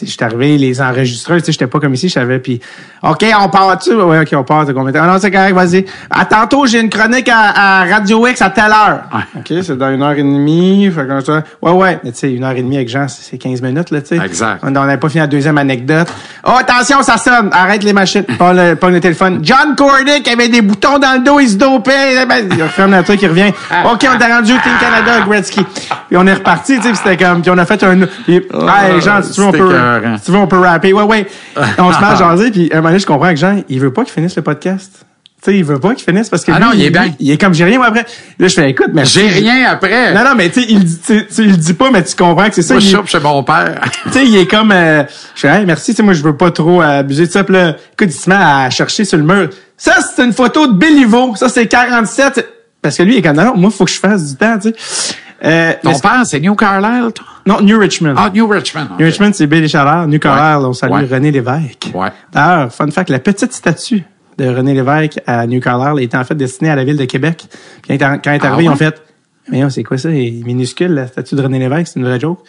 je 0.00 0.06
suis 0.06 0.16
arrivé, 0.24 0.58
les 0.58 0.80
enregistreurs, 0.80 1.38
tu 1.38 1.46
sais, 1.46 1.52
j'étais 1.52 1.66
pas 1.66 1.80
comme 1.80 1.94
ici, 1.94 2.08
je 2.08 2.14
savais, 2.14 2.38
puis 2.38 2.60
OK, 3.02 3.24
on 3.40 3.48
part 3.48 3.78
tu 3.78 3.92
Ouais, 3.94 4.20
OK, 4.20 4.28
on 4.34 4.44
part, 4.44 4.64
t'as 4.66 4.72
combien 4.72 4.92
de 4.92 4.98
temps? 4.98 5.04
Ah 5.04 5.12
non, 5.12 5.18
c'est 5.20 5.30
correct, 5.30 5.54
vas-y. 5.54 5.84
À 6.10 6.24
tantôt, 6.24 6.66
j'ai 6.66 6.80
une 6.80 6.88
chronique 6.90 7.28
à, 7.28 7.80
à 7.82 7.84
Radio 7.84 8.26
X 8.26 8.40
à 8.42 8.50
telle 8.50 8.64
heure. 8.70 9.02
Ouais. 9.12 9.40
OK, 9.40 9.62
c'est 9.64 9.76
dans 9.76 9.90
une 9.92 10.02
heure 10.02 10.12
et 10.12 10.22
demie, 10.22 10.90
fait 10.90 11.06
comme 11.06 11.20
ça. 11.20 11.42
Ouais, 11.60 11.72
ouais, 11.72 11.98
mais 12.04 12.12
tu 12.12 12.18
sais, 12.18 12.32
une 12.32 12.44
heure 12.44 12.52
et 12.52 12.62
demie 12.62 12.76
avec 12.76 12.88
Jean, 12.88 13.08
c'est 13.08 13.22
c'est 13.32 13.38
15 13.38 13.62
minutes, 13.62 13.90
là, 13.90 14.00
tu 14.02 14.08
sais. 14.16 14.24
Exact. 14.24 14.60
On 14.62 14.70
n'avait 14.70 14.96
pas 14.98 15.08
fini 15.08 15.20
la 15.20 15.26
deuxième 15.26 15.56
anecdote. 15.58 16.08
Oh, 16.46 16.50
attention, 16.58 17.02
ça 17.02 17.16
sonne, 17.16 17.48
arrête 17.52 17.82
les 17.82 17.92
machines, 17.92 18.24
le, 18.52 18.76
le 18.90 19.00
téléphone. 19.00 19.40
John 19.42 19.76
Cordick 19.76 20.26
avait 20.28 20.48
des 20.48 20.62
boutons 20.62 20.98
dans 20.98 21.18
le 21.18 21.24
dos, 21.24 21.38
il 21.40 21.48
se 21.48 21.56
dopait. 21.56 22.26
Ben, 22.26 22.48
Il 22.50 22.64
ferme 22.68 22.96
le 22.96 23.02
truc, 23.02 23.20
il 23.22 23.28
revient. 23.28 23.52
OK, 23.84 24.06
on 24.14 24.18
t'a 24.18 24.36
rendu 24.36 24.52
Team 24.52 24.72
Canada, 24.80 25.20
Gretzky. 25.26 25.64
Puis 26.08 26.16
on 26.16 26.26
est 26.26 26.34
reparti, 26.34 26.76
tu 26.76 26.82
sais, 26.82 26.88
puis 26.88 26.96
c'était 26.96 27.16
comme, 27.16 27.42
puis 27.42 27.50
on 27.50 27.58
a 27.58 27.64
fait 27.66 27.82
un, 27.84 27.98
puis, 28.24 28.36
hey, 28.36 29.00
Jean, 29.00 29.22
si 29.22 29.32
tu 29.32 29.40
veux, 29.40 29.46
on 29.46 29.52
peut, 29.52 29.74
si 30.18 30.24
tu 30.24 30.30
veux, 30.32 30.38
on 30.38 30.46
peut 30.46 30.58
rapper. 30.58 30.92
Ouais, 30.92 31.02
ouais. 31.02 31.26
On 31.78 31.92
se 31.92 32.00
met 32.00 32.06
à 32.06 32.14
jaser, 32.14 32.50
puis 32.50 32.68
à 32.72 32.74
un 32.74 32.78
moment 32.78 32.88
donné, 32.88 32.98
je 32.98 33.06
comprends 33.06 33.30
que 33.30 33.36
Jean, 33.36 33.62
il 33.68 33.80
veut 33.80 33.92
pas 33.92 34.04
qu'il 34.04 34.12
finisse 34.12 34.36
le 34.36 34.42
podcast. 34.42 35.04
Tu 35.44 35.50
sais, 35.50 35.58
il 35.58 35.64
veut 35.64 35.80
pas 35.80 35.92
qu'il 35.94 36.04
finisse 36.04 36.28
parce 36.28 36.44
que 36.44 36.52
Ah 36.52 36.58
lui, 36.58 36.64
non, 36.64 36.70
il 36.72 36.82
est 36.82 36.84
lui, 36.84 36.90
bien. 36.92 37.14
Il 37.18 37.30
est 37.32 37.36
comme 37.40 37.52
j'ai 37.52 37.64
rien, 37.64 37.76
moi, 37.78 37.88
après. 37.88 38.06
Là, 38.38 38.46
je 38.46 38.54
fais, 38.54 38.70
écoute, 38.70 38.90
mais. 38.92 39.04
J'ai 39.04 39.26
rien 39.26 39.68
après. 39.68 40.14
Non, 40.14 40.22
non, 40.22 40.34
mais 40.36 40.48
tu 40.50 40.60
sais, 40.60 40.66
il, 40.70 40.84
dit- 40.84 41.00
tu 41.04 41.26
il 41.38 41.50
le 41.50 41.56
dit 41.56 41.74
pas, 41.74 41.90
mais 41.90 42.04
tu 42.04 42.14
comprends 42.14 42.48
que 42.48 42.54
c'est 42.54 42.62
ça. 42.62 42.74
Moi 42.74 42.80
je 42.80 42.96
chez 43.10 43.18
mon 43.20 43.42
père. 43.42 43.80
tu 44.04 44.12
sais, 44.12 44.24
il 44.24 44.36
est 44.36 44.46
comme, 44.46 44.70
euh, 44.70 45.02
je 45.34 45.40
fais, 45.40 45.48
hey, 45.48 45.66
merci, 45.66 45.90
tu 45.92 45.96
sais, 45.96 46.02
moi, 46.04 46.12
je 46.14 46.22
veux 46.22 46.36
pas 46.36 46.52
trop 46.52 46.80
abuser 46.80 47.26
de 47.26 47.32
ça. 47.32 47.42
Puis 47.42 47.54
là, 47.54 47.70
écoute, 47.70 48.08
il 48.08 48.12
se 48.12 48.30
met 48.30 48.36
à 48.36 48.70
chercher 48.70 49.04
sur 49.04 49.18
le 49.18 49.24
mur. 49.24 49.50
Ça, 49.76 49.96
c'est 50.14 50.22
une 50.24 50.32
photo 50.32 50.68
de 50.68 50.74
Béliveau. 50.74 51.34
Ça, 51.34 51.48
c'est 51.48 51.66
47. 51.66 52.48
Parce 52.80 52.96
que 52.96 53.02
lui, 53.02 53.14
il 53.14 53.18
est 53.18 53.22
comme, 53.22 53.36
non, 53.36 53.46
non, 53.46 53.56
moi, 53.56 53.70
faut 53.72 53.84
que 53.84 53.90
je 53.90 53.98
fasse 53.98 54.30
du 54.30 54.36
temps, 54.36 54.58
tu 54.60 54.72
sais. 54.78 55.14
Euh, 55.44 55.72
Ton 55.82 55.98
père 55.98 56.20
c'est 56.24 56.38
New 56.38 56.54
Carlisle 56.54 57.10
toi? 57.12 57.26
non, 57.46 57.60
New 57.62 57.76
Richmond. 57.76 58.14
Ah 58.16 58.30
New 58.32 58.46
Richmond. 58.46 58.86
New 58.96 59.04
Richmond, 59.06 59.32
c'est 59.34 59.48
Billy 59.48 59.68
Chalard. 59.68 60.06
New 60.06 60.20
Carlisle, 60.20 60.64
on 60.68 60.72
salue 60.72 60.92
Ouais. 60.92 61.08
René 61.10 61.32
Lévesque. 61.32 61.90
Ouais. 61.92 62.10
D'ailleurs, 62.32 62.72
fun 62.72 62.88
fact, 62.92 63.10
la 63.10 63.18
petite 63.18 63.52
statue 63.52 64.04
de 64.42 64.48
René 64.48 64.74
Lévesque 64.74 65.20
à 65.26 65.46
New 65.46 65.60
Carlisle 65.60 66.02
était 66.02 66.16
en 66.16 66.24
fait 66.24 66.34
destinée 66.34 66.70
à 66.70 66.76
la 66.76 66.84
ville 66.84 66.96
de 66.96 67.04
Québec. 67.04 67.46
Puis 67.82 67.96
quand, 67.98 68.18
elle 68.24 68.32
est 68.34 68.40
Ah 68.42 68.48
arrivée, 68.48 68.64
ils 68.64 68.68
ouais? 68.68 68.74
ont 68.74 68.76
fait, 68.76 69.00
mais 69.48 69.70
c'est 69.70 69.84
quoi 69.84 69.98
ça? 69.98 70.10
Elle 70.10 70.16
est 70.18 70.44
minuscule, 70.44 70.92
la 70.92 71.06
statue 71.06 71.34
de 71.36 71.42
René 71.42 71.58
Lévesque, 71.58 71.92
c'est 71.94 72.00
une 72.00 72.06
vraie 72.06 72.20
joke. 72.20 72.40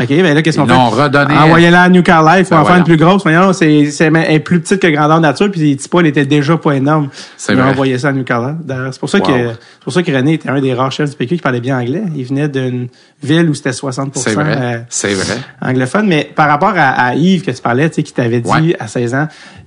OK, 0.00 0.06
ben 0.08 0.34
là, 0.34 0.42
qu'est-ce 0.42 0.56
qu'on 0.56 0.66
fait? 0.66 0.72
l'ont 0.72 0.88
redonné. 0.88 1.34
Envoyez-la 1.36 1.82
à 1.82 1.88
New 1.88 2.02
Carlisle, 2.04 2.44
faut 2.44 2.54
Ben 2.54 2.60
en 2.60 2.64
faire 2.64 2.76
une 2.76 2.82
voyons. 2.82 2.84
plus 2.84 2.96
grosse. 2.96 3.24
Mais 3.24 3.34
non, 3.34 3.52
c'est, 3.52 3.90
c'est, 3.90 4.04
elle 4.06 4.16
est 4.34 4.38
plus 4.38 4.60
petite 4.60 4.80
que 4.80 4.86
grandeur 4.86 5.20
nature, 5.20 5.50
puis 5.50 5.60
les 5.62 5.74
petits 5.76 5.88
poils 5.88 6.06
étaient 6.06 6.24
déjà 6.26 6.56
pas 6.56 6.72
énormes. 6.76 7.08
C'est 7.36 7.54
vrai. 7.54 7.70
envoyé 7.70 7.98
ça 7.98 8.08
à 8.08 8.12
New 8.12 8.22
Carlisle. 8.22 8.56
D'ailleurs, 8.64 8.92
c'est 8.94 9.00
pour 9.00 9.08
ça 9.10 9.18
Wow. 9.18 9.24
que, 9.26 9.32
c'est 9.32 9.82
pour 9.84 9.92
ça 9.92 10.02
que 10.04 10.12
René 10.12 10.34
était 10.34 10.48
un 10.48 10.60
des 10.60 10.74
rares 10.74 10.92
chefs 10.92 11.10
du 11.10 11.16
PQ 11.16 11.36
qui 11.36 11.42
parlait 11.42 11.60
bien 11.60 11.76
anglais. 11.80 12.04
Il 12.14 12.24
venait 12.24 12.48
d'une 12.48 12.86
ville 13.22 13.50
où 13.50 13.54
c'était 13.54 13.72
60 13.72 14.16
C'est 14.16 14.34
vrai. 14.34 14.56
euh, 14.56 14.78
C'est 14.88 15.12
vrai. 15.14 15.38
anglophone, 15.60 16.06
mais 16.06 16.30
par 16.36 16.48
rapport 16.48 16.72
à, 16.76 16.88
à 16.90 17.14
Yves 17.16 17.44
que 17.44 17.50
tu 17.50 17.60
parlais, 17.60 17.88
tu 17.90 17.96
sais, 17.96 18.02
qui 18.04 18.12
t'avait 18.12 18.40
dit 18.40 18.48
Ouais. 18.50 18.76
à 18.78 18.86
16 18.86 19.14
ans, 19.14 19.26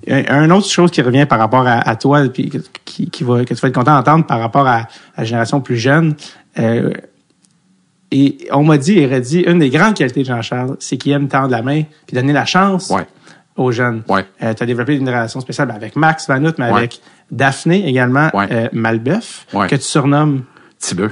un, 0.10 0.24
un 0.30 0.50
autre 0.52 0.70
chose 0.70 0.90
qui 0.90 1.02
revient 1.02 1.26
par 1.26 1.38
rapport 1.40 1.68
à, 1.68 1.80
à 1.88 1.96
toi, 1.98 2.22
puis 2.34 2.50
qui, 2.86 3.10
qui 3.10 3.24
va, 3.26 3.44
que 3.44 3.54
tu 3.54 3.60
vas 3.60 3.68
être 3.68 3.76
content 3.76 3.96
d'entendre 3.96 4.26
par 4.26 4.40
rapport 4.40 4.68
à, 4.68 4.76
à 4.78 4.88
la 5.18 5.24
génération 5.26 5.60
plus 5.60 5.78
jeune, 5.78 6.16
euh, 6.60 6.92
et 8.16 8.38
on 8.52 8.64
m'a 8.64 8.78
dit 8.78 9.00
et 9.00 9.08
redit, 9.08 9.42
une 9.42 9.60
des 9.60 9.70
grandes 9.70 9.96
qualités 9.96 10.22
de 10.22 10.26
Jean-Charles, 10.28 10.78
c'est 10.80 10.98
qu'il 10.98 11.12
aime 11.12 11.28
tendre 11.28 11.50
la 11.50 11.62
main 11.62 11.84
puis 12.08 12.16
donner 12.16 12.34
la 12.34 12.46
chance 12.46 12.90
Ouais. 12.90 13.06
aux 13.58 13.72
jeunes. 13.72 14.04
Ouais. 14.08 14.26
Euh, 14.44 14.54
tu 14.54 14.64
as 14.64 14.66
développé 14.66 14.96
une 14.96 15.08
relation 15.08 15.40
spéciale 15.40 15.72
avec 15.72 15.96
Max 15.96 16.28
Vanout, 16.28 16.54
mais 16.60 16.70
Ouais. 16.72 16.78
avec 16.78 17.00
Daphné 17.32 17.88
également, 17.90 18.30
euh, 18.36 18.68
Malbeuf, 18.74 19.46
que 19.52 19.76
tu 19.76 19.82
surnommes. 19.82 20.44
Tibeux. 20.80 21.12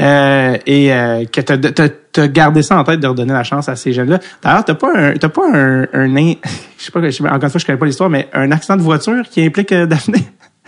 Euh, 0.00 0.56
et 0.64 0.90
euh, 0.92 1.24
que 1.26 1.42
t'as- 1.42 1.58
t'as 1.58 2.28
gardé 2.28 2.62
ça 2.62 2.78
en 2.78 2.84
tête 2.84 2.98
de 2.98 3.06
redonner 3.06 3.34
la 3.34 3.44
chance 3.44 3.68
à 3.68 3.76
ces 3.76 3.92
jeunes-là. 3.92 4.20
D'ailleurs, 4.42 4.64
t'as 4.64 4.74
pas 4.74 4.88
un 4.96 5.12
pas 5.16 5.42
un, 5.52 5.82
un 5.92 6.16
in- 6.16 6.32
je 6.78 6.84
sais 6.84 6.90
pas, 6.90 7.02
je 7.02 7.10
sais 7.10 7.22
pas, 7.22 7.28
encore 7.28 7.44
une 7.44 7.50
fois, 7.50 7.58
je 7.60 7.66
connais 7.66 7.78
pas 7.78 7.84
l'histoire, 7.84 8.08
mais 8.08 8.26
un 8.32 8.50
accident 8.50 8.76
de 8.76 8.82
voiture 8.82 9.22
qui 9.30 9.44
implique 9.44 9.70
euh, 9.72 9.84
Daphné. 9.86 10.20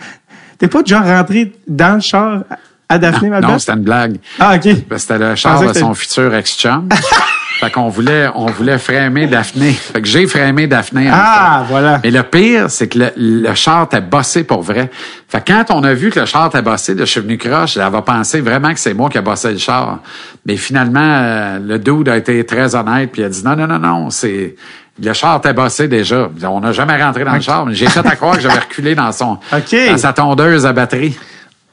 T'es 0.59 0.67
pas 0.67 0.83
déjà 0.83 1.01
rentré 1.01 1.53
dans 1.67 1.95
le 1.95 2.01
char 2.01 2.43
à 2.91 2.97
Daphné, 2.97 3.29
ma 3.29 3.39
Non, 3.39 3.57
c'était 3.57 3.73
une 3.73 3.83
blague. 3.83 4.17
Ah, 4.39 4.55
ok. 4.55 4.75
C'était 4.97 5.17
le 5.17 5.35
char 5.35 5.61
de 5.61 5.73
son 5.73 5.93
futur 5.93 6.33
ex-chum. 6.35 6.89
fait 7.59 7.71
qu'on 7.71 7.89
voulait, 7.89 8.27
on 8.35 8.47
voulait 8.47 8.77
frémer 8.77 9.27
Daphné. 9.27 9.71
Fait 9.71 10.01
que 10.01 10.07
j'ai 10.07 10.27
frémé 10.27 10.67
Daphné. 10.67 11.09
en 11.09 11.13
Ah, 11.15 11.63
voilà. 11.69 11.99
Mais 12.03 12.11
le 12.11 12.23
pire, 12.23 12.69
c'est 12.69 12.87
que 12.87 12.99
le, 12.99 13.11
le 13.15 13.55
char 13.55 13.83
était 13.83 14.01
bossé 14.01 14.43
pour 14.43 14.61
vrai. 14.61 14.89
Fait 15.29 15.39
que 15.41 15.51
quand 15.51 15.65
on 15.69 15.83
a 15.83 15.93
vu 15.93 16.09
que 16.09 16.19
le 16.19 16.25
char 16.25 16.47
était 16.47 16.61
bossé, 16.61 16.95
je 16.97 17.05
suis 17.05 17.21
venu 17.21 17.37
croche, 17.37 17.75
j'avais 17.75 18.01
pensé 18.01 18.41
vraiment 18.41 18.73
que 18.73 18.79
c'est 18.79 18.93
moi 18.93 19.09
qui 19.09 19.17
ai 19.17 19.21
bossé 19.21 19.51
le 19.51 19.57
char. 19.57 19.99
Mais 20.45 20.57
finalement, 20.57 20.99
euh, 21.01 21.59
le 21.59 21.79
dude 21.79 22.09
a 22.09 22.17
été 22.17 22.45
très 22.45 22.75
honnête 22.75 23.11
puis 23.11 23.21
il 23.21 23.25
a 23.25 23.29
dit 23.29 23.43
non, 23.45 23.55
non, 23.55 23.67
non, 23.67 23.79
non, 23.79 24.09
c'est, 24.09 24.55
le 25.01 25.13
char 25.13 25.37
était 25.37 25.53
bossé 25.53 25.87
déjà. 25.87 26.29
On 26.43 26.59
n'a 26.59 26.71
jamais 26.71 27.01
rentré 27.01 27.23
dans 27.23 27.33
le 27.33 27.41
char, 27.41 27.65
mais 27.65 27.73
j'ai 27.73 27.87
fait 27.87 28.05
à 28.05 28.15
croire 28.15 28.35
que 28.35 28.41
j'avais 28.41 28.59
reculé 28.59 28.95
dans 28.95 29.11
son, 29.11 29.37
dans 29.51 29.97
sa 29.97 30.13
tondeuse 30.13 30.65
à 30.65 30.73
batterie. 30.73 31.17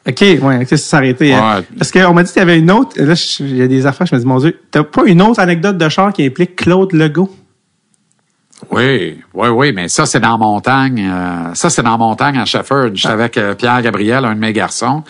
OK, 0.09 0.20
ouais, 0.20 0.62
ok, 0.62 0.78
arrêté. 0.93 1.35
hein. 1.35 1.59
Ouais. 1.59 1.64
Parce 1.76 1.90
qu'on 1.93 2.14
m'a 2.14 2.22
dit 2.22 2.32
qu'il 2.32 2.40
y 2.40 2.43
avait 2.43 2.59
une 2.59 2.70
autre. 2.70 3.01
Là, 3.01 3.14
il 3.40 3.56
y 3.56 3.62
a 3.62 3.68
des 3.68 3.85
affaires, 3.86 4.06
je 4.06 4.14
me 4.14 4.20
dis, 4.20 4.26
mon 4.26 4.39
Dieu, 4.39 4.59
t'as 4.70 4.82
pas 4.85 5.02
une 5.05 5.20
autre 5.20 5.40
anecdote 5.40 5.76
de 5.76 5.89
char 5.89 6.12
qui 6.12 6.24
implique 6.24 6.56
Claude 6.56 6.93
Legault? 6.93 7.35
Oui, 8.70 9.18
oui, 9.35 9.48
oui, 9.48 9.72
mais 9.72 9.89
ça, 9.89 10.05
c'est 10.05 10.20
dans 10.20 10.36
montagne. 10.36 11.09
euh, 11.09 11.55
ça, 11.55 11.70
c'est 11.70 11.82
dans 11.82 11.97
montagne 11.97 12.39
à 12.39 12.44
Shefford. 12.44 12.90
J'étais 12.94 13.12
avec 13.12 13.36
euh, 13.36 13.55
Pierre 13.55 13.80
Gabriel, 13.82 14.24
un 14.24 14.35
de 14.35 14.40
mes 14.40 14.52
garçons. 14.52 15.05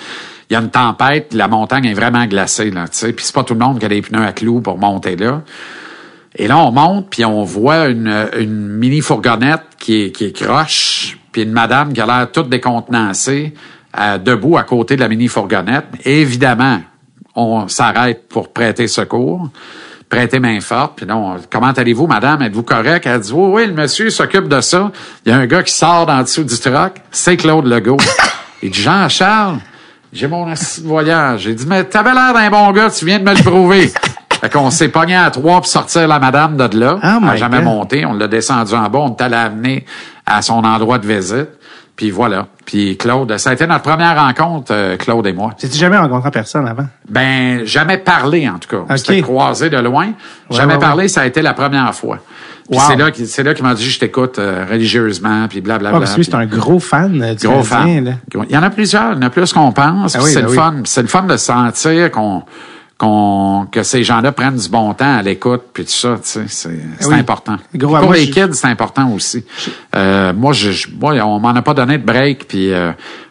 Il 0.50 0.54
y 0.54 0.56
a 0.56 0.60
une 0.60 0.70
tempête, 0.70 1.32
la 1.34 1.48
montagne 1.48 1.84
est 1.86 1.94
vraiment 1.94 2.24
glacée, 2.26 2.70
là, 2.70 2.88
tu 2.88 2.96
sais. 2.98 3.12
Puis 3.12 3.24
c'est 3.24 3.34
pas 3.34 3.44
tout 3.44 3.54
le 3.54 3.60
monde 3.60 3.78
qui 3.78 3.86
a 3.86 3.88
des 3.88 4.02
pneus 4.02 4.24
à 4.24 4.32
clous 4.32 4.60
pour 4.60 4.78
monter 4.78 5.16
là. 5.16 5.42
Et 6.36 6.46
là, 6.46 6.58
on 6.58 6.70
monte, 6.72 7.08
puis 7.10 7.24
on 7.24 7.42
voit 7.42 7.88
une, 7.88 8.28
une 8.38 8.68
mini 8.68 9.00
fourgonnette 9.00 9.62
qui 9.78 10.02
est, 10.04 10.12
qui 10.12 10.26
est 10.26 10.32
croche, 10.32 11.18
puis 11.32 11.42
une 11.42 11.52
madame 11.52 11.92
qui 11.92 12.00
a 12.00 12.06
l'air 12.06 12.30
toute 12.30 12.48
décontenancée, 12.48 13.54
euh, 13.98 14.18
debout 14.18 14.56
à 14.58 14.64
côté 14.64 14.96
de 14.96 15.00
la 15.00 15.08
mini 15.08 15.28
fourgonnette. 15.28 15.86
Évidemment, 16.04 16.80
on 17.34 17.68
s'arrête 17.68 18.28
pour 18.28 18.52
prêter 18.52 18.88
secours, 18.88 19.48
prêter 20.08 20.40
main 20.40 20.60
forte. 20.60 20.94
Puis 20.96 21.06
là, 21.06 21.16
on- 21.16 21.36
comment 21.50 21.70
allez-vous, 21.70 22.06
madame? 22.06 22.42
Êtes-vous 22.42 22.62
correct? 22.64 23.06
Elle 23.06 23.20
dit, 23.20 23.32
oui, 23.32 23.50
oui, 23.52 23.66
le 23.66 23.72
monsieur 23.74 24.10
s'occupe 24.10 24.48
de 24.48 24.60
ça. 24.60 24.90
Il 25.24 25.30
y 25.30 25.34
a 25.34 25.38
un 25.38 25.46
gars 25.46 25.62
qui 25.62 25.72
sort 25.72 26.06
d'en 26.06 26.22
dessous 26.22 26.44
du 26.44 26.58
truck. 26.58 26.94
C'est 27.10 27.36
Claude 27.36 27.66
Legault. 27.66 27.96
Il 28.62 28.70
dit, 28.70 28.80
Jean-Charles, 28.82 29.58
j'ai 30.12 30.26
mon 30.26 30.50
assis 30.50 30.82
de 30.82 30.88
voyage. 30.88 31.42
J'ai 31.42 31.54
dit, 31.54 31.66
mais 31.66 31.84
t'avais 31.84 32.12
l'air 32.12 32.32
d'un 32.34 32.50
bon 32.50 32.72
gars, 32.72 32.90
tu 32.90 33.04
viens 33.04 33.18
de 33.20 33.24
me 33.24 33.34
le 33.36 33.42
prouver. 33.42 33.92
Fait 34.40 34.52
qu'on 34.52 34.70
s'est 34.70 34.88
pogné 34.88 35.16
à 35.16 35.30
trois 35.32 35.56
pour 35.56 35.66
sortir 35.66 36.06
la 36.06 36.20
madame 36.20 36.56
de 36.56 36.78
là. 36.78 36.94
Oh 36.96 37.00
Elle 37.02 37.28
a 37.28 37.32
my 37.32 37.38
jamais 37.38 37.60
monté. 37.60 38.06
On 38.06 38.12
l'a 38.14 38.28
descendu 38.28 38.72
en 38.72 38.88
bas. 38.88 39.00
On 39.00 39.16
est 39.16 39.20
allé 39.20 39.34
amener 39.34 39.84
à 40.24 40.42
son 40.42 40.62
endroit 40.64 40.98
de 40.98 41.06
visite. 41.08 41.48
Puis 41.98 42.12
voilà. 42.12 42.46
Puis 42.64 42.96
Claude, 42.96 43.36
ça 43.38 43.50
a 43.50 43.52
été 43.54 43.66
notre 43.66 43.82
première 43.82 44.16
rencontre, 44.16 44.72
euh, 44.72 44.96
Claude 44.96 45.26
et 45.26 45.32
moi. 45.32 45.50
J'ai 45.60 45.68
jamais 45.68 45.96
rencontré 45.98 46.30
personne 46.30 46.64
avant? 46.68 46.86
Ben, 47.10 47.64
jamais 47.66 47.98
parlé, 47.98 48.48
en 48.48 48.58
tout 48.58 48.68
cas. 48.68 48.84
On 48.88 48.92
Ok. 48.92 48.98
s'était 48.98 49.20
croisés 49.20 49.68
de 49.68 49.78
loin. 49.78 50.12
jamais 50.48 50.74
ouais, 50.74 50.78
parlé, 50.78 51.08
ça 51.08 51.22
a 51.22 51.26
été 51.26 51.42
la 51.42 51.54
première 51.54 51.92
fois. 51.92 52.20
Wow. 52.70 52.80
c'est 52.86 52.96
là 52.96 53.10
qu'il 53.10 53.26
c'est 53.26 53.42
là 53.42 53.52
qu'il 53.54 53.64
m'a 53.64 53.74
dit, 53.74 53.82
je 53.82 53.98
t'écoute 53.98 54.38
euh, 54.38 54.64
religieusement, 54.70 55.48
puis 55.48 55.60
blablabla. 55.60 55.96
Ah, 55.96 56.00
parce 56.00 56.12
que 56.12 56.16
lui, 56.18 56.24
c'est 56.24 56.34
un 56.34 56.46
gros 56.46 56.78
fan 56.78 57.34
du 57.34 57.46
Gros 57.48 57.62
fan. 57.64 58.04
là. 58.04 58.12
Il 58.48 58.54
y 58.54 58.56
en 58.58 58.62
a 58.62 58.70
plusieurs, 58.70 59.12
il 59.14 59.16
y 59.16 59.18
en 59.18 59.26
a 59.26 59.30
plus 59.30 59.52
qu'on 59.52 59.72
pense. 59.72 60.14
Ah 60.14 60.20
oui, 60.22 60.30
c'est 60.30 60.36
ben 60.36 60.42
le 60.44 60.50
oui. 60.50 60.56
fun. 60.56 60.74
C'est 60.84 61.02
le 61.02 61.08
fun 61.08 61.22
de 61.22 61.36
sentir 61.36 62.10
qu'on 62.12 62.42
qu'on 62.98 63.66
que 63.70 63.82
ces 63.84 64.02
gens-là 64.02 64.32
prennent 64.32 64.56
du 64.56 64.68
bon 64.68 64.92
temps 64.92 65.16
à 65.18 65.22
l'écoute 65.22 65.62
puis 65.72 65.84
tout 65.84 65.90
ça, 65.90 66.16
tu 66.16 66.28
sais, 66.28 66.44
c'est 66.48 67.06
oui. 67.06 67.14
important. 67.14 67.56
Gros, 67.74 67.96
pour 67.96 68.06
moi, 68.06 68.16
les 68.16 68.26
je- 68.26 68.32
kids, 68.32 68.54
c'est 68.54 68.66
important 68.66 69.10
aussi. 69.12 69.44
Euh, 69.94 70.32
moi, 70.32 70.52
je, 70.52 70.72
je- 70.72 70.88
moi, 71.00 71.14
on 71.24 71.38
m'en 71.38 71.50
a 71.50 71.62
pas 71.62 71.74
donné 71.74 71.96
de 71.98 72.04
break 72.04 72.46
puis 72.48 72.72
euh, 72.72 72.90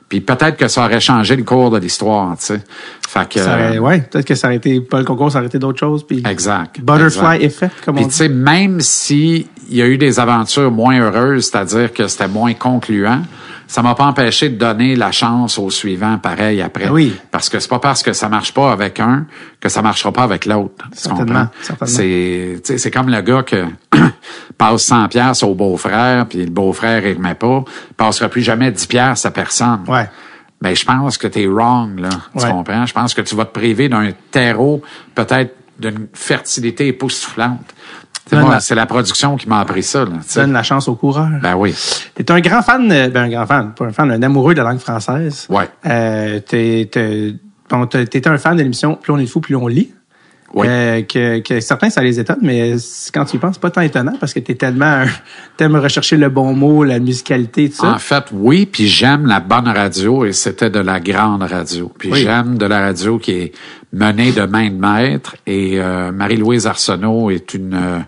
puis 0.10 0.22
peut-être 0.22 0.56
que 0.56 0.70
ça 0.70 0.86
aurait 0.86 1.02
changé 1.02 1.36
le 1.36 1.44
cours 1.44 1.70
de 1.70 1.78
l'histoire, 1.80 2.38
tu 2.38 2.46
sais. 2.46 2.62
Fait 3.10 3.28
que 3.28 3.42
Ça 3.42 3.54
aurait- 3.56 3.76
euh, 3.78 3.80
ouais, 3.82 4.00
peut-être 4.10 4.26
que 4.26 4.36
ça 4.36 4.48
aurait 4.48 4.56
été 4.56 4.80
pas 4.80 5.00
le 5.00 5.04
concours, 5.06 5.30
ça 5.30 5.40
aurait 5.40 5.48
été 5.48 5.60
d'autres 5.60 5.80
choses. 5.80 6.08
Puis 6.08 6.24
Exact. 6.26 6.80
Butterfly 6.80 7.36
exact. 7.36 7.44
effect, 7.44 7.74
comme 7.84 7.96
Puis 7.96 8.06
on 8.06 8.08
tu 8.08 8.12
dit. 8.12 8.18
sais, 8.18 8.30
même 8.30 8.80
si 8.80 9.48
il 9.70 9.76
y 9.76 9.82
a 9.82 9.86
eu 9.86 9.98
des 9.98 10.18
aventures 10.18 10.72
moins 10.72 10.98
heureuses, 10.98 11.50
c'est-à-dire 11.52 11.92
que 11.92 12.08
c'était 12.08 12.30
moins 12.30 12.54
concluant, 12.54 13.22
ça 13.68 13.82
m'a 13.82 13.94
pas 13.96 14.06
empêché 14.06 14.50
de 14.50 14.56
donner 14.58 14.96
la 14.96 15.12
chance 15.12 15.60
au 15.60 15.70
suivant 15.70 16.18
pareil 16.18 16.62
après. 16.62 16.86
Ah 16.88 16.94
oui. 16.94 17.14
Parce 17.32 17.50
que 17.50 17.60
c'est 17.60 17.70
pas 17.70 17.80
parce 17.80 18.02
que 18.02 18.14
ça 18.14 18.30
marche 18.30 18.54
pas 18.54 18.72
avec 18.72 19.00
un 19.00 19.26
que 19.60 19.68
ça 19.70 19.82
marchera 19.82 20.12
pas 20.14 20.24
avec 20.24 20.46
l'autre. 20.46 20.86
Certainement. 20.94 21.48
C'est, 21.86 22.56
tu 22.58 22.62
sais, 22.64 22.78
c'est 22.78 22.92
comme 22.92 23.10
le 23.10 23.22
gars 23.22 23.44
que 23.44 23.66
passe 24.58 24.84
100 24.84 25.08
pièces 25.10 25.44
au 25.44 25.54
beau-frère, 25.54 26.26
puis 26.28 26.44
le 26.46 26.50
beau-frère 26.52 27.06
il 27.06 27.18
remet 27.18 27.36
pas, 27.36 27.64
passera 27.98 28.30
plus 28.30 28.42
jamais 28.42 28.72
10 28.72 28.86
pièces 28.88 29.26
à 29.26 29.32
personne. 29.32 29.82
Ouais. 29.88 30.10
Ben, 30.62 30.76
je 30.76 30.86
pense 30.86 31.18
que 31.18 31.28
tu 31.28 31.42
es 31.44 31.48
wrong, 31.48 32.00
là. 32.00 32.10
Tu 32.36 32.44
Ouais. 32.46 32.52
comprends? 32.52 32.86
Je 32.86 32.94
pense 32.94 33.14
que 33.14 33.22
tu 33.22 33.36
vas 33.36 33.46
te 33.46 33.54
priver 33.54 33.90
d'un 33.90 34.10
terreau, 34.32 34.82
peut-être 35.14 35.54
d'une 35.78 36.08
fertilité 36.14 36.88
époustouflante. 36.88 37.76
C'est 38.60 38.76
la- 38.76 38.86
production 38.86 39.36
qui 39.38 39.48
m'a 39.50 39.60
appris 39.60 39.84
ça, 39.84 40.00
là. 40.06 40.12
tu 40.12 40.18
sais. 40.28 40.42
Donne 40.42 40.54
la 40.54 40.64
chance 40.64 40.88
aux 40.88 40.96
coureurs. 40.96 41.30
Ben 41.42 41.56
oui. 41.56 41.74
T'es 42.16 42.30
un 42.32 42.40
grand 42.40 42.62
fan, 42.62 42.92
euh, 42.92 43.10
ben 43.10 43.24
un 43.24 43.30
grand 43.30 43.46
fan, 43.46 43.74
pas 43.74 43.86
un 43.86 43.92
fan, 43.92 44.12
un 44.12 44.22
amoureux 44.22 44.54
de 44.54 44.62
la 44.62 44.70
langue 44.70 44.80
française. 44.80 45.48
Ouais. 45.50 45.70
Euh, 45.86 46.40
t'es, 46.40 46.90
t'es, 46.92 47.36
bon, 47.70 47.86
t'es- 47.86 48.06
t'es 48.06 48.28
un 48.28 48.38
fan 48.38 48.56
de 48.58 48.62
l'émission 48.64 48.96
Plus 48.96 49.12
on 49.14 49.18
est 49.18 49.26
fou, 49.26 49.40
plus 49.40 49.56
on 49.56 49.68
lit. 49.68 49.94
Oui. 50.62 50.68
Euh, 50.70 51.02
que, 51.04 51.40
que 51.40 51.60
certains, 51.60 51.90
ça 51.90 52.02
les 52.02 52.20
étonne, 52.20 52.40
mais 52.42 52.76
quand 53.14 53.26
tu 53.26 53.36
y 53.38 53.40
penses, 53.40 53.54
c'est 53.56 53.62
pas 53.62 53.70
tant 53.72 53.82
étonnant 53.82 54.14
parce 54.20 54.34
que 54.34 54.40
t'es 54.40 54.56
tellement, 54.56 54.86
un- 55.04 55.08
t'aimes 55.58 55.76
rechercher 55.76 56.18
le 56.18 56.30
bon 56.30 56.54
mot, 56.54 56.84
la 56.84 57.00
musicalité, 57.00 57.70
tout 57.70 57.78
ça. 57.78 57.94
En 57.94 57.98
fait, 58.00 58.26
oui, 58.32 58.66
puis 58.66 58.88
j'aime 58.88 59.26
la 59.26 59.40
bonne 59.40 59.68
radio 59.68 60.26
et 60.26 60.34
c'était 60.34 60.70
de 60.70 60.80
la 60.80 61.00
grande 61.00 61.44
radio. 61.44 61.92
Puis 61.98 62.12
Oui. 62.12 62.20
j'aime 62.24 62.58
de 62.58 62.66
la 62.66 62.80
radio 62.82 63.18
qui 63.20 63.32
est 63.32 63.52
menée 63.94 64.32
de 64.32 64.42
main 64.44 64.70
de 64.70 64.76
maître 64.76 65.36
et 65.46 65.80
euh, 65.80 66.12
Marie-Louise 66.12 66.68
Arsenault 66.68 67.30
est 67.30 67.54
une 67.54 67.74
euh, 67.74 68.00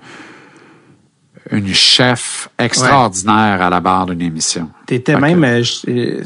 une 1.52 1.74
chef 1.74 2.50
extraordinaire 2.60 3.62
à 3.62 3.70
la 3.70 3.80
barre 3.80 4.06
d'une 4.06 4.22
émission. 4.22 4.70
T'étais 4.86 5.18
même, 5.20 5.44
euh, 5.44 5.64
euh, 5.88 6.24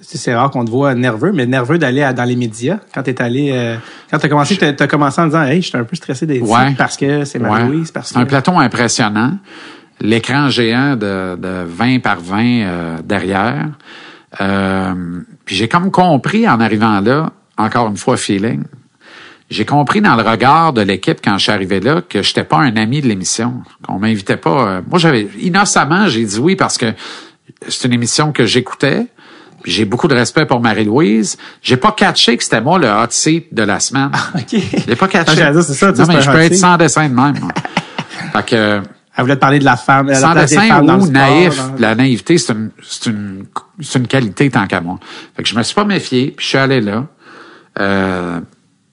c'est 0.00 0.34
rare 0.34 0.50
qu'on 0.50 0.64
te 0.64 0.70
voit 0.70 0.94
nerveux, 0.94 1.32
mais 1.32 1.46
nerveux 1.46 1.78
d'aller 1.78 2.08
dans 2.16 2.24
les 2.24 2.36
médias. 2.36 2.78
Quand 2.94 3.02
t'es 3.02 3.20
allé, 3.22 3.50
euh, 3.52 3.76
quand 4.10 4.18
t'as 4.18 4.28
commencé, 4.28 4.56
t'as 4.56 4.72
as 4.78 4.86
commencé 4.88 5.20
en 5.20 5.26
disant, 5.26 5.42
hey, 5.42 5.62
j'étais 5.62 5.78
un 5.78 5.84
peu 5.84 5.96
stressé 5.96 6.26
d'être 6.26 6.42
Ouais. 6.42 6.74
parce 6.76 6.96
que 6.96 7.24
c'est 7.24 7.38
Ouais. 7.40 7.48
Marie-Louise, 7.48 7.90
parce 7.92 8.12
que. 8.12 8.18
un 8.18 8.24
plateau 8.26 8.58
impressionnant. 8.58 9.38
L'écran 10.00 10.50
géant 10.50 10.94
de, 10.96 11.36
de 11.36 11.64
20 11.66 12.00
par 12.00 12.20
20 12.20 12.38
euh, 12.42 12.96
derrière. 13.02 13.68
Euh, 14.40 15.20
puis 15.44 15.56
j'ai 15.56 15.68
comme 15.68 15.90
compris 15.90 16.46
en 16.48 16.60
arrivant 16.60 17.00
là, 17.00 17.30
encore 17.56 17.88
une 17.88 17.96
fois 17.96 18.16
feeling, 18.18 18.64
j'ai 19.50 19.64
compris 19.64 20.00
dans 20.00 20.16
le 20.16 20.22
regard 20.22 20.72
de 20.72 20.80
l'équipe 20.82 21.18
quand 21.22 21.38
je 21.38 21.44
suis 21.44 21.52
arrivé 21.52 21.80
là 21.80 22.02
que 22.08 22.22
j'étais 22.22 22.44
pas 22.44 22.58
un 22.58 22.76
ami 22.76 23.00
de 23.00 23.06
l'émission, 23.08 23.62
qu'on 23.86 23.98
m'invitait 23.98 24.36
pas. 24.36 24.68
euh, 24.68 24.80
moi, 24.88 24.98
j'avais 24.98 25.28
innocemment, 25.40 26.08
j'ai 26.08 26.24
dit 26.24 26.38
oui 26.38 26.56
parce 26.56 26.78
que 26.78 26.92
c'est 27.68 27.86
une 27.86 27.94
émission 27.94 28.32
que 28.32 28.44
j'écoutais. 28.44 29.06
J'ai 29.64 29.84
beaucoup 29.84 30.06
de 30.06 30.14
respect 30.14 30.46
pour 30.46 30.60
Marie-Louise. 30.60 31.38
J'ai 31.62 31.76
pas 31.76 31.90
catché 31.92 32.36
que 32.36 32.44
c'était 32.44 32.60
moi 32.60 32.78
le 32.78 32.88
hot 32.88 33.06
seat 33.10 33.52
de 33.52 33.62
la 33.62 33.80
semaine. 33.80 34.10
OK. 34.34 34.44
Je 34.52 34.86
l'ai 34.86 34.94
pas 34.96 35.08
catché. 35.08 35.42
Ah, 35.42 35.52
c'est 35.62 35.74
ça, 35.74 35.90
non, 35.92 36.04
mais 36.06 36.20
je 36.20 36.30
peux 36.30 36.38
être 36.40 36.54
sans 36.54 36.76
dessin 36.76 37.08
de 37.08 37.14
même. 37.14 37.34
fait 38.32 38.46
que, 38.46 38.80
Elle 39.16 39.22
voulait 39.22 39.34
te 39.36 39.40
parler 39.40 39.58
de 39.58 39.64
la 39.64 39.76
femme, 39.76 40.06
la 40.08 40.14
sans 40.20 40.34
des 40.34 40.40
dessin 40.42 40.82
dans 40.82 40.96
le 40.96 41.02
ou 41.02 41.06
sport, 41.06 41.12
naïf, 41.12 41.56
dans- 41.56 41.74
la 41.80 41.94
naïveté, 41.96 42.38
c'est 42.38 42.52
une, 42.52 42.70
c'est 42.82 43.06
une, 43.10 43.46
c'est 43.80 43.98
une 43.98 44.06
qualité 44.06 44.50
tant 44.50 44.66
qu'à 44.68 44.80
moi. 44.80 44.98
Fait 45.36 45.42
que 45.42 45.48
je 45.48 45.56
me 45.56 45.62
suis 45.64 45.74
pas 45.74 45.84
méfié, 45.84 46.32
puis 46.36 46.44
je 46.44 46.48
suis 46.50 46.58
allé 46.58 46.80
là. 46.80 47.06
Euh, 47.80 48.40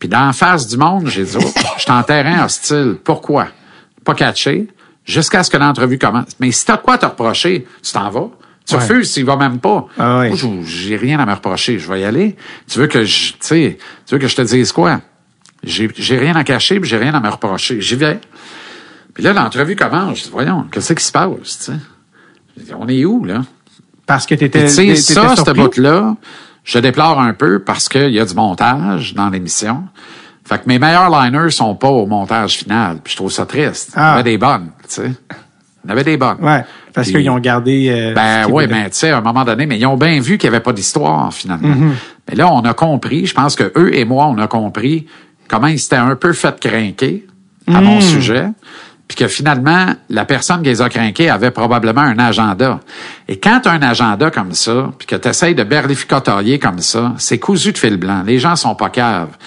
puis 0.04 0.10
dans 0.10 0.26
la 0.26 0.34
face 0.34 0.68
du 0.68 0.76
monde, 0.76 1.08
j'ai 1.08 1.24
dit, 1.24 1.38
oh, 1.40 1.52
je 1.78 1.84
suis 1.84 1.90
en 1.92 2.04
terrain 2.04 2.44
hostile. 2.44 2.98
Pourquoi? 3.02 3.48
Pas 4.04 4.14
catché. 4.14 4.68
Jusqu'à 5.06 5.44
ce 5.44 5.50
que 5.50 5.56
l'entrevue 5.56 5.98
commence. 5.98 6.32
Mais 6.42 6.52
si 6.52 6.66
t'as 6.66 6.76
de 6.76 6.82
quoi 6.82 6.98
te 6.98 7.06
reprocher, 7.06 7.66
tu 7.82 7.92
t'en 7.94 8.10
vas. 8.10 8.28
Tu 8.68 8.76
Ouais. 8.76 8.82
refuses 8.82 9.14
s'il 9.14 9.24
va 9.24 9.38
même 9.38 9.60
pas. 9.60 9.86
Ah 9.98 10.20
ouais. 10.20 10.28
Moi, 10.32 10.38
j'ai 10.66 10.98
rien 10.98 11.22
à 11.22 11.26
me 11.26 11.32
reprocher. 11.32 11.80
Je 11.80 11.90
vais 11.90 12.02
y 12.02 12.04
aller. 12.04 12.36
Tu 12.70 12.80
veux 12.80 12.88
que 12.88 13.06
je, 13.06 13.32
tu 13.32 13.38
sais, 13.40 13.78
tu 14.06 14.16
veux 14.16 14.20
que 14.20 14.28
je 14.28 14.36
te 14.36 14.42
dise 14.42 14.74
quoi? 14.74 15.00
J'ai, 15.64 15.90
j'ai 15.96 16.18
rien 16.18 16.36
à 16.36 16.44
cacher, 16.44 16.82
puis 16.82 16.90
j'ai 16.90 16.98
rien 16.98 17.14
à 17.14 17.22
me 17.22 17.30
reprocher. 17.30 17.80
J'y 17.80 17.96
vais. 17.96 18.20
Puis 19.14 19.24
là, 19.24 19.32
l'entrevue 19.32 19.78
commence. 19.78 20.18
Je 20.18 20.24
dis, 20.24 20.30
voyons, 20.34 20.66
qu'est-ce 20.70 20.92
qui 20.92 21.04
se 21.06 21.14
passe, 21.14 21.60
tu 21.60 21.72
sais? 22.62 22.74
On 22.78 22.90
est 22.90 23.06
où, 23.06 23.24
là? 23.24 23.44
Parce 24.06 24.26
que 24.26 24.36
t'étais. 24.36 24.66
Tu 24.66 24.70
sais, 24.70 24.96
ça, 24.98 25.38
cette 25.38 25.56
bout-là, 25.56 26.18
je 26.64 26.80
déplore 26.80 27.20
un 27.20 27.34
peu 27.34 27.60
parce 27.60 27.90
qu'il 27.90 28.10
y 28.12 28.20
a 28.20 28.26
du 28.26 28.34
montage 28.34 29.14
dans 29.14 29.30
l'émission. 29.30 29.84
Fait 30.46 30.58
que 30.58 30.64
mes 30.68 30.80
meilleurs 30.80 31.10
liners 31.10 31.52
sont 31.52 31.76
pas 31.76 31.90
au 31.90 32.06
montage 32.06 32.58
final. 32.58 32.98
Puis 33.04 33.12
je 33.14 33.18
trouve 33.18 33.32
ça 33.32 33.46
triste. 33.46 33.92
Il 33.96 34.00
y 34.00 34.02
Ah. 34.02 34.14
avait 34.14 34.24
des 34.24 34.38
bonnes, 34.38 34.72
tu 34.84 34.96
sais. 34.96 35.12
Il 35.86 35.90
y 35.90 35.92
avait 35.92 36.04
des 36.04 36.18
bonnes. 36.18 36.38
Ouais. 36.42 36.64
Parce 36.94 37.10
qu'ils 37.10 37.30
ont 37.30 37.40
gardé. 37.40 37.90
euh, 37.90 38.14
Ben 38.14 38.46
oui, 38.50 38.68
ben 38.68 38.84
tu 38.86 38.90
sais, 38.92 39.10
à 39.12 39.18
un 39.18 39.22
moment 39.22 39.44
donné, 39.44 39.66
mais 39.66 39.78
ils 39.78 39.86
ont 39.86 39.98
bien 39.98 40.20
vu 40.22 40.38
qu'il 40.38 40.50
n'y 40.50 40.56
avait 40.56 40.64
pas 40.64 40.72
d'histoire 40.74 41.34
finalement. 41.34 41.68
Mm-hmm. 41.70 41.92
Mais 42.30 42.36
là, 42.36 42.52
on 42.54 42.60
a 42.62 42.74
compris, 42.74 43.26
je 43.26 43.34
pense 43.34 43.56
que 43.56 43.72
eux 43.78 43.94
et 43.98 44.06
moi, 44.06 44.28
on 44.28 44.38
a 44.38 44.48
compris 44.48 45.08
comment 45.48 45.68
ils 45.68 45.80
s'étaient 45.80 45.96
un 45.98 46.16
peu 46.16 46.32
fait 46.34 46.58
craquer 46.60 47.26
à 47.68 47.82
Mm. 47.82 47.84
mon 47.86 48.00
sujet. 48.02 48.48
Puis 49.14 49.26
que 49.26 49.32
finalement, 49.32 49.94
la 50.10 50.26
personne 50.26 50.64
qui 50.64 50.70
les 50.70 50.82
a 50.82 50.88
avait 51.32 51.52
probablement 51.52 52.02
un 52.02 52.18
agenda. 52.18 52.80
Et 53.28 53.38
quand 53.38 53.60
tu 53.62 53.70
as 53.70 53.74
un 53.74 53.82
agenda 53.84 54.32
comme 54.32 54.54
ça, 54.54 54.90
puis 54.98 55.06
que 55.06 55.16
tu 55.16 55.54
de 55.54 55.64
berlificotailler 55.64 56.58
comme 56.58 56.80
ça, 56.80 57.14
c'est 57.20 57.38
cousu 57.38 57.74
de 57.74 57.78
fil 57.78 57.98
blanc. 57.98 58.24
Les 58.26 58.40
gens 58.40 58.56
sont 58.56 58.74
pas 58.74 58.90
caves. 58.90 59.38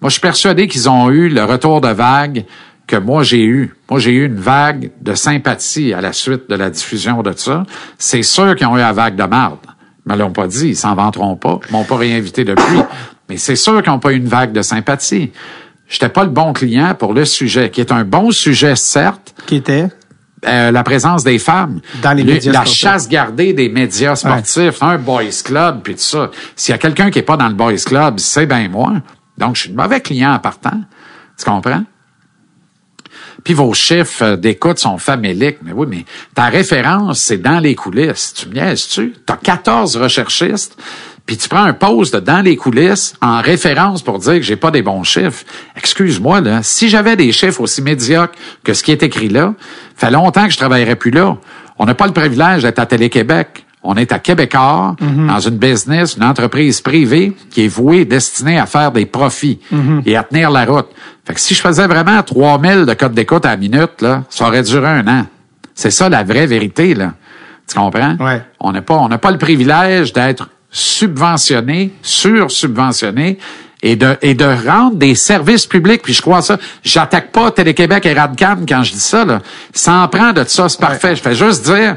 Moi, 0.00 0.08
je 0.08 0.14
suis 0.14 0.20
persuadé 0.20 0.66
qu'ils 0.66 0.90
ont 0.90 1.08
eu 1.08 1.28
le 1.28 1.44
retour 1.44 1.80
de 1.80 1.90
vague 1.90 2.46
que 2.88 2.96
moi 2.96 3.22
j'ai 3.22 3.44
eu. 3.44 3.76
Moi, 3.88 4.00
j'ai 4.00 4.10
eu 4.10 4.26
une 4.26 4.40
vague 4.40 4.90
de 5.00 5.14
sympathie 5.14 5.92
à 5.92 6.00
la 6.00 6.12
suite 6.12 6.50
de 6.50 6.56
la 6.56 6.68
diffusion 6.68 7.22
de 7.22 7.32
ça. 7.36 7.62
C'est 7.98 8.24
sûr 8.24 8.56
qu'ils 8.56 8.66
ont 8.66 8.76
eu 8.76 8.80
la 8.80 8.92
vague 8.92 9.14
de 9.14 9.22
marde. 9.22 9.58
Ils 10.04 10.12
me 10.12 10.18
l'ont 10.18 10.32
pas 10.32 10.48
dit, 10.48 10.70
ils 10.70 10.76
s'en 10.76 10.96
vanteront 10.96 11.36
pas. 11.36 11.60
Ils 11.68 11.72
m'ont 11.72 11.84
pas 11.84 11.96
réinvité 11.96 12.42
depuis. 12.42 12.80
Mais 13.28 13.36
c'est 13.36 13.54
sûr 13.54 13.80
qu'ils 13.84 13.92
n'ont 13.92 14.00
pas 14.00 14.12
eu 14.12 14.16
une 14.16 14.26
vague 14.26 14.50
de 14.50 14.62
sympathie. 14.62 15.30
J'étais 15.92 16.08
pas 16.08 16.24
le 16.24 16.30
bon 16.30 16.54
client 16.54 16.94
pour 16.94 17.12
le 17.12 17.26
sujet, 17.26 17.68
qui 17.70 17.82
est 17.82 17.92
un 17.92 18.02
bon 18.04 18.30
sujet, 18.30 18.76
certes, 18.76 19.34
Qui 19.46 19.56
était? 19.56 19.88
euh, 20.46 20.70
la 20.70 20.82
présence 20.82 21.22
des 21.22 21.38
femmes. 21.38 21.80
Dans 22.02 22.14
les 22.14 22.22
Le- 22.22 22.32
médias 22.32 22.50
La 22.52 22.60
sportifs. 22.60 22.78
chasse 22.80 23.08
gardée 23.10 23.52
des 23.52 23.68
médias 23.68 24.16
sportifs, 24.16 24.82
un 24.82 24.96
boys 24.96 25.24
club, 25.44 25.82
puis 25.84 25.94
tout 25.94 26.00
ça. 26.00 26.30
S'il 26.56 26.72
y 26.72 26.74
a 26.74 26.78
quelqu'un 26.78 27.10
qui 27.10 27.18
est 27.18 27.22
pas 27.22 27.36
dans 27.36 27.48
le 27.48 27.54
boys 27.54 27.76
club, 27.76 28.18
c'est 28.20 28.46
bien 28.46 28.68
moi. 28.70 28.94
Donc, 29.36 29.56
je 29.56 29.60
suis 29.62 29.68
le 29.70 29.76
mauvais 29.76 30.00
client 30.00 30.32
en 30.32 30.38
partant. 30.38 30.80
Tu 31.38 31.44
comprends? 31.44 31.84
Puis 33.44 33.54
vos 33.54 33.74
chiffres 33.74 34.36
d'écoute 34.36 34.78
sont 34.78 34.98
faméliques. 34.98 35.58
Mais 35.62 35.72
oui, 35.72 35.86
mais 35.90 36.04
ta 36.34 36.44
référence, 36.46 37.20
c'est 37.20 37.38
dans 37.38 37.58
les 37.58 37.74
coulisses. 37.74 38.32
Tu 38.34 38.48
me 38.48 38.54
niaises-tu? 38.54 39.14
T'as 39.26 39.36
14 39.36 39.96
recherchistes, 39.96 40.76
puis 41.26 41.36
tu 41.36 41.48
prends 41.48 41.62
un 41.62 41.72
poste 41.72 42.16
dans 42.16 42.42
les 42.42 42.56
coulisses 42.56 43.14
en 43.22 43.40
référence 43.40 44.02
pour 44.02 44.18
dire 44.18 44.34
que 44.34 44.42
j'ai 44.42 44.56
pas 44.56 44.70
des 44.70 44.82
bons 44.82 45.04
chiffres. 45.04 45.44
Excuse-moi, 45.76 46.40
là. 46.40 46.62
Si 46.62 46.88
j'avais 46.88 47.16
des 47.16 47.32
chiffres 47.32 47.60
aussi 47.60 47.80
médiocres 47.82 48.34
que 48.64 48.74
ce 48.74 48.82
qui 48.82 48.90
est 48.90 49.02
écrit 49.02 49.28
là, 49.28 49.54
fait 49.96 50.10
longtemps 50.10 50.46
que 50.46 50.52
je 50.52 50.58
travaillerais 50.58 50.96
plus 50.96 51.10
là. 51.10 51.36
On 51.78 51.86
n'a 51.86 51.94
pas 51.94 52.06
le 52.06 52.12
privilège 52.12 52.62
d'être 52.62 52.78
à 52.78 52.86
Télé-Québec. 52.86 53.64
On 53.84 53.96
est 53.96 54.12
à 54.12 54.20
Québécois, 54.20 54.94
dans 55.00 55.40
une 55.40 55.56
business, 55.56 56.16
une 56.16 56.22
entreprise 56.22 56.80
privée 56.80 57.36
qui 57.50 57.64
est 57.64 57.68
vouée, 57.68 58.04
destinée 58.04 58.56
à 58.56 58.66
faire 58.66 58.92
des 58.92 59.06
profits 59.06 59.58
et 60.06 60.16
à 60.16 60.22
tenir 60.22 60.50
la 60.50 60.64
route. 60.64 60.86
Fait 61.24 61.34
que 61.34 61.40
si 61.40 61.54
je 61.54 61.60
faisais 61.60 61.86
vraiment 61.88 62.22
3000 62.22 62.84
de 62.84 62.94
code 62.94 63.14
d'écoute 63.14 63.44
à 63.44 63.50
la 63.50 63.56
minute, 63.56 64.00
là, 64.00 64.22
ça 64.28 64.46
aurait 64.46 64.62
duré 64.62 64.86
un 64.86 65.08
an. 65.08 65.26
C'est 65.74 65.90
ça 65.90 66.08
la 66.08 66.22
vraie 66.22 66.46
vérité, 66.46 66.94
là. 66.94 67.14
Tu 67.68 67.76
comprends? 67.76 68.16
Ouais. 68.20 68.42
On 68.60 68.70
n'a 68.70 68.82
pas, 68.82 68.94
on 68.94 69.08
n'a 69.08 69.18
pas 69.18 69.30
le 69.30 69.38
privilège 69.38 70.12
d'être 70.12 70.48
subventionné, 70.72 71.92
sur-subventionné 72.02 73.38
et 73.82 73.94
de, 73.94 74.16
et 74.22 74.34
de 74.34 74.44
rendre 74.44 74.96
des 74.96 75.14
services 75.14 75.66
publics. 75.66 76.02
Puis 76.02 76.14
je 76.14 76.22
crois 76.22 76.40
ça. 76.40 76.58
J'attaque 76.82 77.30
pas 77.30 77.50
Télé-Québec 77.50 78.06
et 78.06 78.14
Radcan 78.14 78.58
quand 78.66 78.82
je 78.82 78.92
dis 78.92 79.00
ça, 79.00 79.24
là. 79.24 79.40
Ça 79.72 79.92
en 79.94 80.08
prend 80.08 80.32
de 80.32 80.44
ça, 80.44 80.68
c'est 80.68 80.80
parfait. 80.80 81.14
Je 81.14 81.22
fais 81.22 81.34
juste 81.34 81.64
dire, 81.64 81.96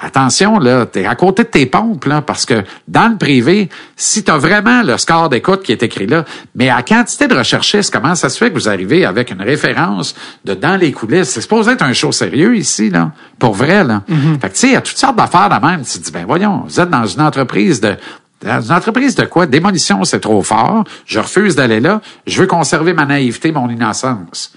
attention, 0.00 0.58
là, 0.58 0.86
t'es 0.86 1.06
à 1.06 1.14
côté 1.14 1.44
de 1.44 1.48
tes 1.48 1.66
pompes, 1.66 2.04
là, 2.04 2.22
parce 2.22 2.46
que 2.46 2.62
dans 2.88 3.08
le 3.08 3.16
privé, 3.16 3.68
si 3.96 4.24
t'as 4.24 4.38
vraiment 4.38 4.82
le 4.82 4.98
score 4.98 5.28
d'écoute 5.28 5.62
qui 5.62 5.72
est 5.72 5.82
écrit 5.82 6.06
là, 6.06 6.24
mais 6.54 6.70
à 6.70 6.82
quantité 6.82 7.28
de 7.28 7.34
recherchistes, 7.34 7.92
comment 7.92 8.14
ça 8.14 8.28
se 8.28 8.38
fait 8.38 8.50
que 8.50 8.54
vous 8.54 8.68
arrivez 8.68 9.04
avec 9.04 9.30
une 9.30 9.42
référence 9.42 10.14
de 10.44 10.54
dans 10.54 10.76
les 10.76 10.92
coulisses? 10.92 11.30
C'est 11.30 11.40
supposé 11.40 11.72
être 11.72 11.82
un 11.82 11.92
show 11.92 12.12
sérieux 12.12 12.56
ici, 12.56 12.90
là. 12.90 13.12
Pour 13.38 13.54
vrai, 13.54 13.84
là. 13.84 14.02
Fait 14.40 14.48
que, 14.48 14.54
tu 14.54 14.60
sais, 14.60 14.66
il 14.68 14.72
y 14.72 14.76
a 14.76 14.80
toutes 14.80 14.96
sortes 14.96 15.16
d'affaires 15.16 15.48
de 15.48 15.66
même. 15.66 15.82
Tu 15.82 15.98
te 15.98 16.04
dis, 16.04 16.12
ben, 16.12 16.24
voyons, 16.26 16.64
vous 16.66 16.80
êtes 16.80 16.90
dans 16.90 17.06
une 17.06 17.20
entreprise 17.20 17.80
de, 17.80 17.96
dans 18.44 18.60
une 18.60 18.72
entreprise 18.72 19.14
de 19.14 19.24
quoi? 19.24 19.46
Démolition, 19.46 20.04
c'est 20.04 20.20
trop 20.20 20.42
fort. 20.42 20.84
Je 21.06 21.18
refuse 21.18 21.56
d'aller 21.56 21.80
là. 21.80 22.00
Je 22.26 22.40
veux 22.40 22.46
conserver 22.46 22.92
ma 22.92 23.06
naïveté, 23.06 23.52
mon 23.52 23.68
innocence. 23.70 24.52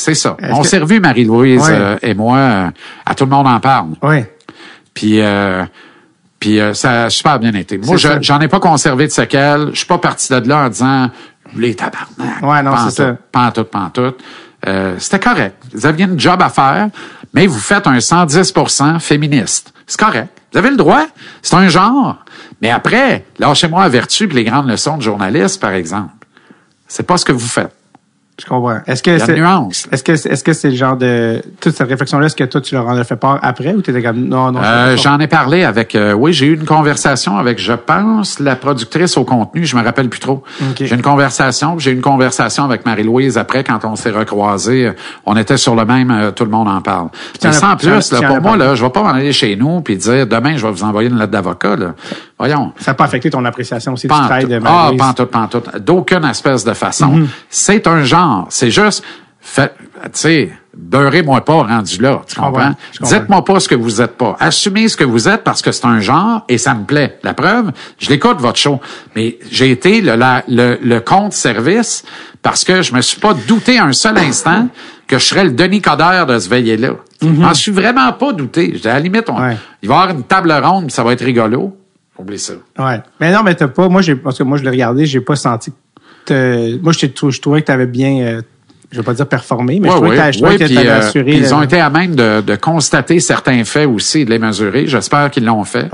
C'est 0.00 0.14
ça. 0.14 0.36
Est-ce 0.40 0.52
On 0.52 0.62
que- 0.62 0.66
s'est 0.66 0.78
revu, 0.78 0.98
Marie-Louise 1.00 1.62
euh, 1.68 1.98
et 2.02 2.14
moi, 2.14 2.36
euh, 2.38 2.70
à 3.04 3.14
tout 3.14 3.24
le 3.24 3.30
monde 3.30 3.46
en 3.46 3.60
parle. 3.60 3.88
Oui. 4.02 4.24
Puis, 4.94 5.20
euh, 5.20 5.64
puis 6.38 6.58
euh, 6.58 6.72
ça 6.74 7.04
a 7.04 7.10
super 7.10 7.38
bien 7.38 7.52
été. 7.54 7.76
Moi, 7.78 7.96
je- 7.96 8.08
j'en 8.22 8.40
ai 8.40 8.48
pas 8.48 8.60
conservé 8.60 9.06
de 9.06 9.12
séquelles. 9.12 9.68
Je 9.72 9.78
suis 9.78 9.86
pas 9.86 9.98
parti 9.98 10.32
de 10.32 10.48
là 10.48 10.64
en 10.64 10.68
disant 10.70 11.10
les 11.56 11.74
tabarnak. 11.74 12.42
Ouais, 12.42 12.62
non, 12.62 12.74
c'est 12.88 12.96
ça. 12.96 13.10
tout, 13.12 13.18
Pas 13.30 13.46
en 13.46 13.50
tout, 13.52 13.64
pas 13.64 13.78
en 13.80 13.90
tout. 13.90 14.12
Euh, 14.66 14.94
C'était 14.98 15.20
correct. 15.20 15.56
Vous 15.74 15.84
aviez 15.86 16.04
une 16.06 16.18
job 16.18 16.40
à 16.42 16.48
faire, 16.48 16.88
mais 17.34 17.46
vous 17.46 17.58
faites 17.58 17.86
un 17.86 17.98
110% 18.00 18.98
féministe. 19.00 19.72
C'est 19.86 19.98
correct. 20.00 20.28
Vous 20.52 20.58
avez 20.58 20.70
le 20.70 20.76
droit. 20.76 21.04
C'est 21.42 21.54
un 21.56 21.68
genre. 21.68 22.16
Mais 22.62 22.70
après, 22.70 23.24
lâchez-moi 23.38 23.82
la 23.82 23.88
vertu 23.88 24.28
puis 24.28 24.36
les 24.36 24.44
grandes 24.44 24.68
leçons 24.68 24.96
de 24.96 25.02
journaliste, 25.02 25.60
par 25.60 25.72
exemple. 25.72 26.10
C'est 26.88 27.04
pas 27.06 27.16
ce 27.16 27.24
que 27.24 27.32
vous 27.32 27.46
faites. 27.46 27.74
Je 28.40 28.46
comprends. 28.46 28.78
Est-ce 28.86 29.02
que 29.02 29.18
c'est 29.18 29.34
nuance. 29.36 29.86
est-ce 29.92 30.02
que 30.02 30.12
est-ce 30.12 30.42
que 30.42 30.52
c'est 30.52 30.70
le 30.70 30.76
genre 30.76 30.96
de 30.96 31.42
toute 31.60 31.76
cette 31.76 31.88
réflexion 31.88 32.18
là 32.18 32.26
est-ce 32.26 32.36
que 32.36 32.44
toi 32.44 32.60
tu 32.60 32.74
leur 32.74 32.86
en 32.88 32.96
as 32.96 33.04
fait 33.04 33.16
part 33.16 33.38
après 33.42 33.74
ou 33.74 33.82
t'étais 33.82 34.02
comme 34.02 34.24
non 34.28 34.50
non 34.52 34.60
Euh, 34.62 34.96
J'en 34.96 35.18
ai 35.20 35.26
parlé 35.26 35.64
avec. 35.64 35.94
euh, 35.94 36.12
oui, 36.12 36.32
j'ai 36.32 36.46
eu 36.46 36.54
une 36.54 36.64
conversation 36.64 37.36
avec, 37.36 37.58
je 37.60 37.72
pense, 37.72 38.38
la 38.40 38.56
productrice 38.56 39.16
au 39.16 39.24
contenu. 39.24 39.64
Je 39.66 39.76
me 39.76 39.82
rappelle 39.82 40.08
plus 40.08 40.20
trop. 40.20 40.42
Ok. 40.62 40.76
J'ai 40.78 40.90
eu 40.90 40.94
une 40.94 41.02
conversation. 41.02 41.76
puis 41.76 41.84
J'ai 41.84 41.90
eu 41.90 41.94
une 41.94 42.00
conversation 42.00 42.64
avec 42.64 42.86
Marie-Louise 42.86 43.36
après 43.38 43.62
quand 43.64 43.84
on 43.84 43.96
s'est 43.96 44.10
recroisés. 44.10 44.90
On 45.26 45.36
était 45.36 45.56
sur 45.56 45.74
le 45.74 45.84
même. 45.84 46.10
euh, 46.10 46.30
tout 46.30 46.44
le 46.44 46.50
monde 46.50 46.68
en 46.68 46.80
parle. 46.80 47.08
tu 47.40 47.46
en 47.46 47.52
sans 47.52 47.76
tu 47.76 47.88
en- 47.88 47.94
plus, 47.96 48.08
tu 48.08 48.14
là, 48.14 48.30
en 48.30 48.34
pour 48.34 48.40
moi, 48.42 48.56
là, 48.56 48.74
je 48.74 48.82
vais 48.84 48.90
pas 48.90 49.02
m'en 49.02 49.10
aller 49.10 49.32
chez 49.32 49.54
nous 49.56 49.80
puis 49.82 49.96
dire 49.96 50.26
demain 50.26 50.56
je 50.56 50.64
vais 50.66 50.72
vous 50.72 50.84
envoyer 50.84 51.08
une 51.10 51.18
lettre 51.18 51.30
d'avocat. 51.32 51.76
Là. 51.76 51.94
Voyons. 52.40 52.72
ça 52.78 52.90
n'a 52.90 52.94
pas 52.94 53.04
affecté 53.04 53.30
ton 53.30 53.44
appréciation 53.44 53.92
aussi 53.92 54.08
du 54.08 54.14
travail 54.14 54.46
de 54.46 54.60
Ah, 54.64 54.90
tout, 55.16 55.26
pas 55.26 55.38
en 55.40 55.46
tout. 55.46 55.62
D'aucune 55.78 56.24
espèce 56.24 56.64
de 56.64 56.72
façon. 56.72 57.08
Mhm. 57.08 57.28
C'est 57.48 57.86
un 57.86 58.02
genre. 58.02 58.46
C'est 58.48 58.70
juste, 58.70 59.04
fait, 59.40 59.72
tu 60.04 60.08
sais, 60.14 60.52
beurrez-moi 60.76 61.44
pas 61.44 61.62
rendu 61.64 62.00
là. 62.00 62.22
Tu 62.26 62.40
comprends. 62.40 62.72
Dites-moi 63.00 63.44
pas 63.44 63.60
ce 63.60 63.68
que 63.68 63.74
vous 63.74 64.00
êtes 64.00 64.16
pas. 64.16 64.36
Assumez 64.40 64.88
ce 64.88 64.96
que 64.96 65.04
vous 65.04 65.28
êtes 65.28 65.44
parce 65.44 65.60
que 65.62 65.70
c'est 65.70 65.84
un 65.84 66.00
genre 66.00 66.44
et 66.48 66.56
ça 66.58 66.74
me 66.74 66.84
plaît. 66.84 67.18
La 67.22 67.34
preuve, 67.34 67.72
je 67.98 68.08
l'écoute 68.08 68.38
votre 68.40 68.58
show. 68.58 68.80
Mais 69.14 69.38
j'ai 69.50 69.70
été 69.70 70.00
le, 70.00 70.14
la- 70.16 70.42
le, 70.48 70.78
le 70.82 71.00
compte 71.00 71.32
service 71.34 72.04
parce 72.42 72.64
que 72.64 72.80
je 72.82 72.94
me 72.94 73.02
suis 73.02 73.20
pas 73.20 73.34
douté 73.34 73.78
un 73.78 73.92
seul 73.92 74.16
instant 74.16 74.68
que 75.06 75.18
je 75.18 75.24
serais 75.24 75.44
le 75.44 75.50
Denis 75.50 75.82
Coderre 75.82 76.24
de 76.24 76.38
ce 76.38 76.48
veillé-là. 76.48 76.90
Je 77.20 77.26
m'en 77.28 77.52
suis 77.52 77.72
vraiment 77.72 78.10
pas 78.12 78.32
douté. 78.32 78.80
À 78.84 78.88
la 78.94 79.00
limite, 79.00 79.28
on-. 79.28 79.38
Ouais. 79.38 79.56
il 79.82 79.88
va 79.90 79.94
y 79.96 79.98
avoir 79.98 80.16
une 80.16 80.22
table 80.22 80.52
ronde 80.62 80.90
ça 80.90 81.02
va 81.02 81.12
être 81.12 81.24
rigolo. 81.24 81.76
Oublie 82.20 82.38
ça. 82.38 82.54
Ouais. 82.78 83.00
Mais 83.20 83.32
non, 83.32 83.42
mais 83.42 83.54
t'as 83.54 83.68
pas. 83.68 83.88
Moi, 83.88 84.02
j'ai 84.02 84.14
parce 84.16 84.38
que 84.38 84.42
moi, 84.42 84.58
je 84.58 84.62
l'ai 84.64 84.70
regardé, 84.70 85.06
j'ai 85.06 85.20
pas 85.20 85.36
senti. 85.36 85.72
que 86.26 86.78
Moi, 86.82 86.92
je, 86.92 87.06
trouvais 87.40 87.60
que 87.62 87.66
t'avais 87.66 87.86
bien. 87.86 88.20
euh, 88.22 88.42
je 88.92 88.96
vais 88.98 89.04
pas 89.04 89.14
dire 89.14 89.28
performé, 89.28 89.78
mais 89.78 89.88
je 89.88 89.94
trouvais 89.94 90.16
que, 90.16 90.64
puis, 90.64 90.74
t'avais 90.74 90.88
euh, 90.88 90.98
assuré. 90.98 91.32
ils 91.36 91.54
ont 91.54 91.62
été 91.62 91.78
à 91.80 91.90
même 91.90 92.16
de, 92.16 92.40
de 92.40 92.56
constater 92.56 93.20
certains 93.20 93.62
faits 93.62 93.86
aussi, 93.86 94.24
de 94.24 94.30
les 94.30 94.40
mesurer. 94.40 94.88
J'espère 94.88 95.30
qu'ils 95.30 95.44
l'ont 95.44 95.62
fait. 95.62 95.86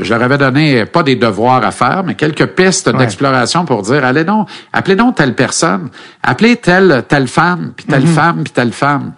Je 0.00 0.12
leur 0.12 0.20
avais 0.20 0.36
donné 0.36 0.80
euh, 0.80 0.84
pas 0.86 1.04
des 1.04 1.14
devoirs 1.14 1.64
à 1.64 1.70
faire, 1.70 2.02
mais 2.04 2.16
quelques 2.16 2.46
pistes 2.46 2.88
d'exploration 2.88 3.64
pour 3.64 3.82
dire 3.82 4.04
allez 4.04 4.24
donc, 4.24 4.48
appelez 4.72 4.96
donc 4.96 5.14
telle 5.14 5.36
personne, 5.36 5.90
appelez 6.24 6.56
telle 6.56 7.04
telle 7.06 7.28
femme, 7.28 7.72
puis 7.76 7.86
Mm-hmm. 7.86 7.92
telle 7.92 8.06
femme, 8.06 8.42
puis 8.42 8.52
telle 8.52 8.72
femme. 8.72 9.12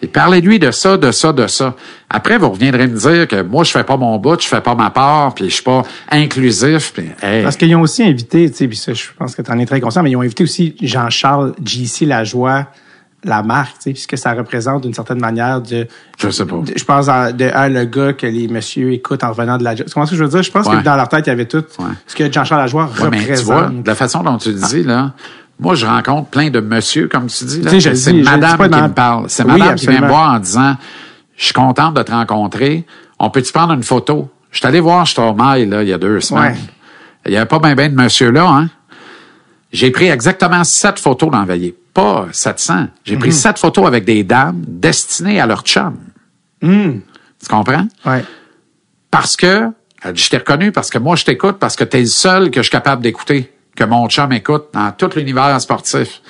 Et 0.00 0.06
parlez-lui 0.06 0.58
de 0.60 0.70
ça, 0.70 0.96
de 0.96 1.10
ça, 1.10 1.32
de 1.32 1.46
ça. 1.48 1.74
Après, 2.08 2.38
vous 2.38 2.50
reviendrez 2.50 2.86
me 2.86 2.96
dire 2.96 3.26
que 3.26 3.42
moi, 3.42 3.64
je 3.64 3.72
fais 3.72 3.82
pas 3.82 3.96
mon 3.96 4.16
bout, 4.18 4.40
je 4.40 4.46
fais 4.46 4.60
pas 4.60 4.74
ma 4.76 4.90
part, 4.90 5.34
puis 5.34 5.46
je 5.48 5.54
suis 5.54 5.62
pas 5.64 5.82
inclusif. 6.10 6.92
Puis, 6.92 7.10
hey, 7.22 7.42
Parce 7.42 7.56
qu'ils 7.56 7.74
ont 7.74 7.80
aussi 7.80 8.02
invité, 8.04 8.48
tu 8.50 8.56
sais, 8.56 8.68
puis 8.68 8.76
ça, 8.76 8.92
je 8.92 9.04
pense 9.18 9.34
que 9.34 9.42
tu 9.42 9.50
en 9.50 9.58
es 9.58 9.66
très 9.66 9.80
conscient, 9.80 10.02
mais 10.02 10.10
ils 10.10 10.16
ont 10.16 10.20
invité 10.22 10.44
aussi 10.44 10.76
Jean-Charles 10.80 11.54
JC 11.64 12.02
Lajoie, 12.06 12.66
la 13.24 13.42
marque, 13.42 13.74
tu 13.78 13.82
sais, 13.82 13.90
puisque 13.92 14.16
ça 14.16 14.32
représente 14.34 14.84
d'une 14.84 14.94
certaine 14.94 15.18
manière 15.20 15.60
de. 15.60 15.88
Je 16.20 16.30
sais 16.30 16.46
pas. 16.46 16.56
de- 16.58 16.72
je 16.78 16.84
pense 16.84 17.08
à, 17.08 17.32
de 17.32 17.50
un, 17.52 17.68
le 17.68 17.84
gars 17.84 18.12
que 18.12 18.26
les 18.28 18.46
messieurs 18.46 18.92
écoutent 18.92 19.24
en 19.24 19.30
revenant 19.30 19.58
de 19.58 19.64
la. 19.64 19.74
Tu 19.74 19.82
comprends 19.84 20.06
ce 20.06 20.12
que 20.12 20.16
je 20.16 20.22
veux 20.22 20.30
dire? 20.30 20.42
Je 20.44 20.50
pense 20.52 20.66
Ouais. 20.66 20.76
que 20.78 20.84
dans 20.84 20.94
leur 20.94 21.08
tête, 21.08 21.26
il 21.26 21.30
y 21.30 21.32
avait 21.32 21.46
tout 21.46 21.64
Ouais. 21.80 21.86
ce 22.06 22.14
que 22.14 22.30
Jean-Charles 22.32 22.60
Lajoie 22.62 22.84
Ouais, 23.00 23.08
mais 23.10 23.16
tu 23.18 23.22
représente. 23.24 23.44
vois, 23.46 23.66
de 23.70 23.86
la 23.86 23.94
façon 23.96 24.22
dont 24.22 24.38
tu 24.38 24.50
le 24.52 24.60
dis, 24.60 24.84
là, 24.84 25.14
moi, 25.60 25.74
je 25.74 25.86
rencontre 25.86 26.28
plein 26.28 26.50
de 26.50 26.60
monsieur, 26.60 27.08
comme 27.08 27.26
tu 27.26 27.44
dis. 27.44 27.60
Tu 27.62 27.80
c'est 27.80 28.12
madame 28.12 28.56
qui 28.70 28.80
me 28.82 28.88
parle. 28.88 29.24
C'est 29.28 29.44
Oui, 29.44 29.58
madame 29.58 29.74
qui 29.76 29.86
vient 29.86 30.00
me 30.02 30.08
voir 30.08 30.34
en 30.34 30.38
disant, 30.38 30.76
je 31.36 31.44
suis 31.46 31.54
contente 31.54 31.94
de 31.94 32.02
te 32.02 32.12
rencontrer. 32.12 32.86
On 33.18 33.30
peut-tu 33.30 33.52
prendre 33.52 33.72
une 33.72 33.82
photo? 33.82 34.30
Je 34.50 34.58
suis 34.58 34.66
allé 34.66 34.80
voir 34.80 35.06
Stormail, 35.06 35.66
là, 35.66 35.82
il 35.82 35.88
y 35.88 35.92
a 35.92 35.98
deux 35.98 36.20
semaines. 36.20 36.52
Ouais. 36.52 36.58
Il 37.26 37.32
y 37.32 37.36
avait 37.36 37.46
pas 37.46 37.58
bien 37.58 37.74
ben 37.74 37.90
de 37.94 38.00
monsieur 38.00 38.30
là, 38.30 38.48
hein. 38.48 38.68
J'ai 39.72 39.90
pris 39.90 40.06
exactement 40.08 40.64
sept 40.64 40.98
photos 40.98 41.30
Veillée. 41.46 41.76
Pas 41.92 42.26
700. 42.32 42.86
J'ai 43.04 43.14
Mhm. 43.14 43.20
pris 43.20 43.32
sept 43.32 43.58
photos 43.58 43.86
avec 43.86 44.04
des 44.04 44.22
dames 44.24 44.62
destinées 44.66 45.40
à 45.40 45.46
leur 45.46 45.62
chum. 45.62 45.96
Hum, 46.62 47.00
Tu 47.42 47.48
comprends? 47.48 47.86
ouais. 48.06 48.24
Parce 49.10 49.36
que, 49.36 49.68
je 50.14 50.28
t'ai 50.30 50.38
reconnu 50.38 50.72
parce 50.72 50.90
que 50.90 50.98
moi, 50.98 51.16
je 51.16 51.24
t'écoute 51.24 51.58
parce 51.58 51.76
que 51.76 51.84
t'es 51.84 52.00
le 52.00 52.06
seul 52.06 52.50
que 52.50 52.58
je 52.60 52.64
suis 52.64 52.70
capable 52.70 53.02
d'écouter, 53.02 53.52
que 53.78 53.84
mon 53.84 54.08
chum 54.08 54.32
écoute 54.32 54.66
dans 54.72 54.90
tout 54.90 55.08
l'univers 55.14 55.60
sportif. 55.60 56.20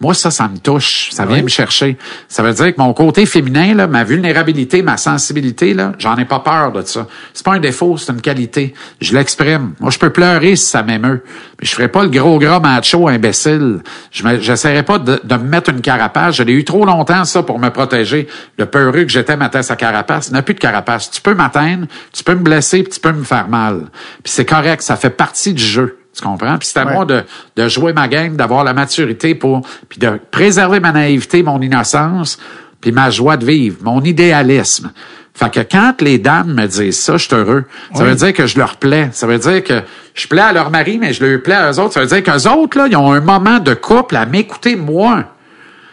Moi, 0.00 0.12
ça, 0.12 0.30
ça 0.30 0.48
me 0.48 0.58
touche. 0.58 1.10
Ça 1.12 1.24
vient 1.24 1.36
Oui. 1.36 1.42
me 1.44 1.48
chercher. 1.48 1.96
Ça 2.28 2.42
veut 2.42 2.52
dire 2.52 2.74
que 2.74 2.80
mon 2.80 2.92
côté 2.92 3.26
féminin, 3.26 3.74
là, 3.74 3.86
ma 3.86 4.02
vulnérabilité, 4.04 4.82
ma 4.82 4.96
sensibilité, 4.96 5.72
là, 5.72 5.92
j'en 5.98 6.16
ai 6.16 6.24
pas 6.24 6.40
peur 6.40 6.72
de 6.72 6.82
ça. 6.82 7.06
C'est 7.32 7.44
pas 7.44 7.52
un 7.54 7.58
défaut, 7.60 7.96
c'est 7.96 8.12
une 8.12 8.20
qualité. 8.20 8.74
Je 9.00 9.14
l'exprime. 9.14 9.74
Moi, 9.80 9.90
je 9.90 9.98
peux 9.98 10.10
pleurer 10.10 10.56
si 10.56 10.66
ça 10.66 10.82
m'émeut. 10.82 11.22
Mais 11.60 11.66
je 11.66 11.74
ferai 11.74 11.88
pas 11.88 12.02
le 12.02 12.08
gros 12.10 12.38
gras 12.38 12.58
macho 12.60 13.06
imbécile. 13.08 13.82
Je 14.10 14.24
j'essaierai 14.40 14.82
pas 14.82 14.98
de, 14.98 15.20
de 15.22 15.36
me 15.36 15.44
mettre 15.44 15.70
une 15.70 15.80
carapace. 15.80 16.34
Je 16.36 16.42
l'ai 16.42 16.54
eu 16.54 16.64
trop 16.64 16.84
longtemps, 16.84 17.24
ça, 17.24 17.42
pour 17.42 17.58
me 17.58 17.70
protéger. 17.70 18.26
Le 18.58 18.66
peureux 18.66 19.04
que 19.04 19.08
j'étais 19.10 19.36
m'atteint 19.36 19.62
sa 19.62 19.76
carapace. 19.76 20.28
Il 20.28 20.32
n'y 20.32 20.38
a 20.38 20.42
plus 20.42 20.54
de 20.54 20.60
carapace. 20.60 21.10
Tu 21.10 21.20
peux 21.20 21.34
m'atteindre, 21.34 21.86
tu 22.12 22.24
peux 22.24 22.34
me 22.34 22.42
blesser, 22.42 22.82
puis 22.82 22.92
tu 22.92 23.00
peux 23.00 23.12
me 23.12 23.24
faire 23.24 23.48
mal. 23.48 23.82
Puis 24.22 24.32
c'est 24.32 24.44
correct, 24.44 24.82
ça 24.82 24.96
fait 24.96 25.10
partie 25.10 25.54
du 25.54 25.62
jeu. 25.64 25.98
Tu 26.14 26.22
comprends? 26.22 26.56
Puis 26.58 26.68
c'est 26.72 26.78
à 26.80 26.86
Ouais. 26.86 26.92
moi 26.94 27.04
de, 27.04 27.22
de 27.56 27.68
jouer 27.68 27.92
ma 27.92 28.06
game, 28.08 28.36
d'avoir 28.36 28.62
la 28.64 28.72
maturité 28.72 29.34
pour, 29.34 29.62
puis 29.88 29.98
de 29.98 30.18
préserver 30.30 30.78
ma 30.80 30.92
naïveté, 30.92 31.42
mon 31.42 31.60
innocence, 31.60 32.38
puis 32.80 32.92
ma 32.92 33.10
joie 33.10 33.36
de 33.36 33.44
vivre, 33.44 33.78
mon 33.82 34.00
idéalisme. 34.02 34.92
Fait 35.36 35.50
que 35.50 35.60
quand 35.60 36.00
les 36.00 36.18
dames 36.18 36.54
me 36.54 36.66
disent 36.66 37.00
ça, 37.02 37.16
je 37.16 37.24
suis 37.26 37.34
heureux. 37.34 37.64
Ça 37.94 38.04
Oui. 38.04 38.10
veut 38.10 38.14
dire 38.14 38.32
que 38.32 38.46
je 38.46 38.56
leur 38.56 38.76
plais. 38.76 39.08
Ça 39.12 39.26
veut 39.26 39.38
dire 39.38 39.64
que 39.64 39.82
je 40.14 40.28
plais 40.28 40.42
à 40.42 40.52
leur 40.52 40.70
mari, 40.70 40.98
mais 40.98 41.12
je 41.12 41.24
leur 41.24 41.42
plais 41.42 41.56
à 41.56 41.72
eux 41.72 41.80
autres. 41.80 41.92
Ça 41.94 42.00
veut 42.00 42.06
dire 42.06 42.22
qu'eux 42.22 42.48
autres, 42.48 42.78
là, 42.78 42.86
ils 42.88 42.96
ont 42.96 43.12
un 43.12 43.20
moment 43.20 43.58
de 43.58 43.74
couple 43.74 44.14
à 44.14 44.26
m'écouter 44.26 44.76
moi. 44.76 45.24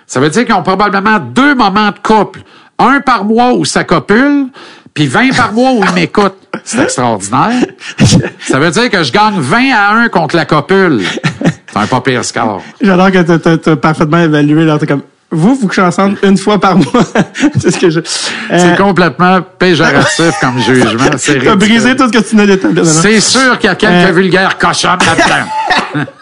Ça 0.05 0.19
veut 0.19 0.29
dire 0.29 0.45
qu'ils 0.45 0.53
ont 0.53 0.61
probablement 0.61 1.17
deux 1.17 1.55
moments 1.55 1.89
de 1.89 1.97
couple. 2.03 2.41
Un 2.77 2.99
par 2.99 3.23
mois 3.25 3.53
où 3.53 3.65
ça 3.65 3.83
copule, 3.83 4.47
puis 4.93 5.07
20 5.07 5.35
par 5.35 5.53
mois 5.53 5.71
où 5.71 5.83
ils 5.87 5.93
m'écoutent. 5.93 6.37
C'est 6.63 6.83
extraordinaire. 6.83 7.63
Ça 8.47 8.59
veut 8.59 8.71
dire 8.71 8.89
que 8.89 9.03
je 9.03 9.11
gagne 9.11 9.39
20 9.39 9.71
à 9.73 9.93
1 9.95 10.09
contre 10.09 10.35
la 10.35 10.45
copule. 10.45 11.01
C'est 11.43 11.77
un 11.79 11.87
pas 11.87 12.01
pire 12.01 12.23
score. 12.25 12.61
J'adore 12.81 13.11
que 13.11 13.19
t'as 13.37 13.57
t'as 13.57 13.75
parfaitement 13.77 14.17
évalué, 14.19 14.65
là, 14.65 14.77
comme, 14.85 15.01
vous, 15.31 15.55
vous 15.55 15.67
couchez 15.69 15.81
ensemble 15.81 16.17
une 16.23 16.37
fois 16.37 16.59
par 16.59 16.75
mois. 16.75 16.85
c'est 17.59 17.71
ce 17.71 17.79
que 17.79 17.89
je. 17.89 17.99
euh, 18.01 18.03
C'est 18.51 18.75
complètement 18.77 19.39
péjoratif 19.57 20.33
comme 20.41 20.59
jugement. 20.59 21.05
C'est 21.17 21.35
T'as 21.35 21.51
ridicule. 21.51 21.55
brisé 21.55 21.95
tout 21.95 22.07
ce 22.07 22.11
que 22.19 22.29
tu 22.29 22.35
n'as 22.35 22.45
d'établi. 22.45 22.85
C'est 22.85 23.21
sûr 23.21 23.57
qu'il 23.57 23.69
y 23.69 23.71
a 23.71 23.75
quelques 23.75 24.09
Euh, 24.09 24.11
vulgaires 24.11 24.57
cochons 24.57 24.89
là-dedans. 24.89 26.05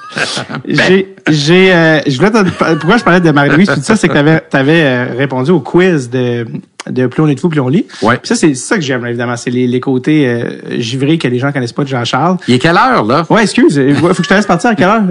J'ai, 0.67 1.15
j'ai, 1.29 1.71
euh, 1.73 1.99
je 2.07 2.17
voulais 2.17 2.31
te- 2.31 2.73
pourquoi 2.75 2.97
je 2.97 3.03
parlais 3.03 3.19
de 3.19 3.29
Marie-Louise, 3.31 3.69
tout 3.73 3.81
ça, 3.83 3.95
c'est 3.95 4.07
que 4.07 4.13
t'avais, 4.13 4.39
t'avais 4.41 4.81
euh, 4.83 5.05
répondu 5.15 5.51
au 5.51 5.59
quiz 5.59 6.09
de, 6.09 6.47
de 6.89 7.07
Plus 7.07 7.21
on 7.23 7.27
est 7.27 7.35
de 7.35 7.39
fou, 7.39 7.49
plus 7.49 7.59
on 7.59 7.67
lit. 7.67 7.85
Ouais. 8.01 8.17
Puis 8.17 8.27
ça, 8.27 8.35
c'est 8.35 8.53
ça 8.55 8.75
que 8.75 8.81
j'aime, 8.81 9.03
là, 9.03 9.09
évidemment. 9.09 9.35
C'est 9.37 9.49
les, 9.49 9.67
les 9.67 9.79
côtés 9.79 10.27
euh, 10.27 10.79
givrés 10.79 11.17
que 11.17 11.27
les 11.27 11.39
gens 11.39 11.51
connaissent 11.51 11.73
pas 11.73 11.83
de 11.83 11.89
Jean-Charles. 11.89 12.37
Il 12.47 12.55
est 12.55 12.59
quelle 12.59 12.77
heure, 12.77 13.03
là? 13.03 13.25
Ouais, 13.29 13.43
excuse. 13.43 13.75
Il 13.75 13.95
faut 13.95 14.07
que 14.07 14.13
je 14.23 14.27
te 14.27 14.33
laisse 14.33 14.45
partir 14.45 14.69
à 14.71 14.75
quelle 14.75 14.87
heure? 14.87 15.03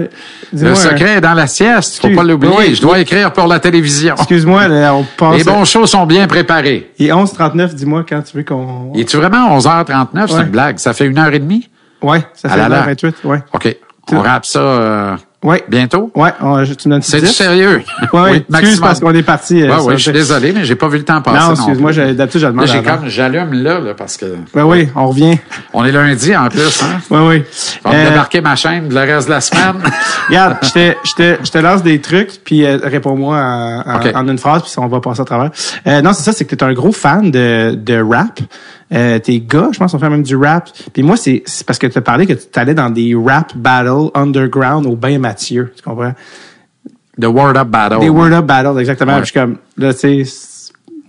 Le 0.53 0.63
euh, 0.67 0.75
secret 0.75 1.15
est 1.17 1.21
dans 1.21 1.33
la 1.33 1.47
sieste. 1.47 1.99
Faut 2.01 2.07
excuse. 2.07 2.15
pas 2.15 2.23
l'oublier. 2.23 2.53
Oui, 2.57 2.75
Je 2.75 2.81
dois 2.81 2.99
écrire 2.99 3.31
pour 3.33 3.47
la 3.47 3.59
télévision. 3.59 4.15
Excuse-moi, 4.15 4.63
on 4.91 5.05
passe. 5.17 5.37
Les 5.37 5.43
bons 5.43 5.65
shows 5.65 5.85
sont 5.85 6.05
bien 6.05 6.27
préparés. 6.27 6.91
Il 6.99 7.07
est 7.07 7.11
11h39, 7.11 7.73
dis-moi 7.73 8.05
quand 8.07 8.21
tu 8.21 8.37
veux 8.37 8.43
qu'on. 8.43 8.93
Es-tu 8.95 9.17
vraiment 9.17 9.57
11h39? 9.57 10.27
C'est 10.27 10.33
une 10.41 10.43
blague. 10.49 10.77
Ça 10.79 10.93
fait 10.93 11.05
une 11.05 11.17
heure 11.17 11.33
et 11.33 11.39
demie? 11.39 11.69
Ouais, 12.01 12.19
ça 12.33 12.47
À 12.47 12.51
fait 12.51 12.57
la 12.57 12.69
la. 12.69 12.81
28, 12.83 13.15
ouais. 13.25 13.39
OK. 13.53 13.75
On 14.11 14.21
rappe 14.21 14.45
ça 14.45 14.59
euh, 14.59 15.15
Ouais. 15.41 15.63
bientôt? 15.69 16.11
Je- 16.15 16.73
tu 16.73 16.89
me 16.89 16.95
donnes 16.95 17.01
C'est 17.01 17.21
10? 17.21 17.27
du 17.27 17.33
sérieux? 17.33 17.81
Ouais, 18.11 18.19
oui, 18.31 18.45
excuse 18.49 18.79
parce 18.81 18.99
qu'on 18.99 19.13
est 19.13 19.23
parti. 19.23 19.61
euh, 19.63 19.79
Ouais, 19.79 19.93
le 19.93 19.97
je 19.97 20.03
suis 20.03 20.11
désolé, 20.11 20.51
mais 20.51 20.65
j'ai 20.65 20.75
pas 20.75 20.89
vu 20.89 20.97
le 20.97 21.05
temps 21.05 21.21
passer. 21.21 21.47
Non, 21.47 21.53
excuse-moi, 21.53 21.91
d'habitude, 22.13 22.41
je 22.41 22.47
Là, 22.47 22.65
j'ai 22.65 22.83
comme, 22.83 23.07
j'allume 23.07 23.53
là, 23.53 23.79
là, 23.79 23.93
parce 23.93 24.17
que 24.17 24.25
Ben 24.53 24.65
oui, 24.65 24.89
on 24.95 25.07
revient. 25.07 25.37
on 25.73 25.85
est 25.85 25.91
lundi 25.93 26.35
en 26.35 26.49
plus, 26.49 26.83
hein? 26.83 26.99
Ouais, 27.09 27.19
oui. 27.27 27.43
On 27.85 27.89
va 27.91 27.95
Euh, 27.95 28.09
débarquer 28.09 28.41
ma 28.41 28.55
chaîne 28.57 28.89
le 28.93 28.99
reste 28.99 29.27
de 29.27 29.33
la 29.33 29.41
semaine. 29.41 29.75
Regarde, 30.27 30.57
je 30.61 30.69
te, 30.71 30.93
je 31.05 31.13
te, 31.15 31.37
je 31.45 31.51
te 31.51 31.57
lance 31.57 31.83
des 31.83 32.01
trucs, 32.01 32.43
puis 32.43 32.65
euh, 32.65 32.77
réponds-moi 32.83 33.37
en, 33.37 33.83
en- 33.85 33.95
OK. 33.95 34.11
en 34.13 34.27
une 34.27 34.37
phrase, 34.37 34.63
puis 34.63 34.73
on 34.77 34.87
va 34.87 34.99
passer 34.99 35.21
à 35.21 35.25
travers. 35.25 35.51
Euh, 35.87 36.01
non, 36.01 36.11
c'est 36.11 36.23
ça, 36.23 36.33
c'est 36.33 36.43
que 36.45 36.55
tu 36.55 36.65
es 36.65 36.67
un 36.67 36.73
gros 36.73 36.91
fan 36.91 37.31
de, 37.31 37.75
de 37.75 38.01
rap. 38.01 38.39
Euh, 38.91 39.19
tes 39.19 39.39
gars, 39.39 39.69
je 39.71 39.77
pense, 39.77 39.93
on 39.93 39.99
fait 39.99 40.09
même 40.09 40.23
du 40.23 40.35
rap. 40.35 40.69
Puis 40.93 41.03
moi, 41.03 41.15
c'est 41.15 41.43
parce 41.65 41.77
que 41.77 41.87
tu 41.87 41.97
as 41.97 42.01
parlé 42.01 42.25
que 42.25 42.33
tu 42.33 42.47
allais 42.59 42.73
dans 42.73 42.89
des 42.89 43.13
rap 43.15 43.55
battles 43.55 44.09
underground 44.15 44.85
au 44.87 44.95
Bain 44.95 45.19
Mathieu. 45.19 45.71
Tu 45.75 45.83
comprends? 45.83 46.13
The 47.21 47.25
Word 47.25 47.55
Up 47.57 47.67
Battle. 47.67 47.99
Des 47.99 48.09
Word 48.09 48.31
Up 48.33 48.45
battles, 48.45 48.79
exactement. 48.79 49.13
Ouais. 49.13 49.19
Je 49.19 49.25
suis 49.25 49.33
comme, 49.33 49.57
là, 49.77 49.93
tu 49.93 49.99
sais, 49.99 50.23
c'est- 50.25 50.48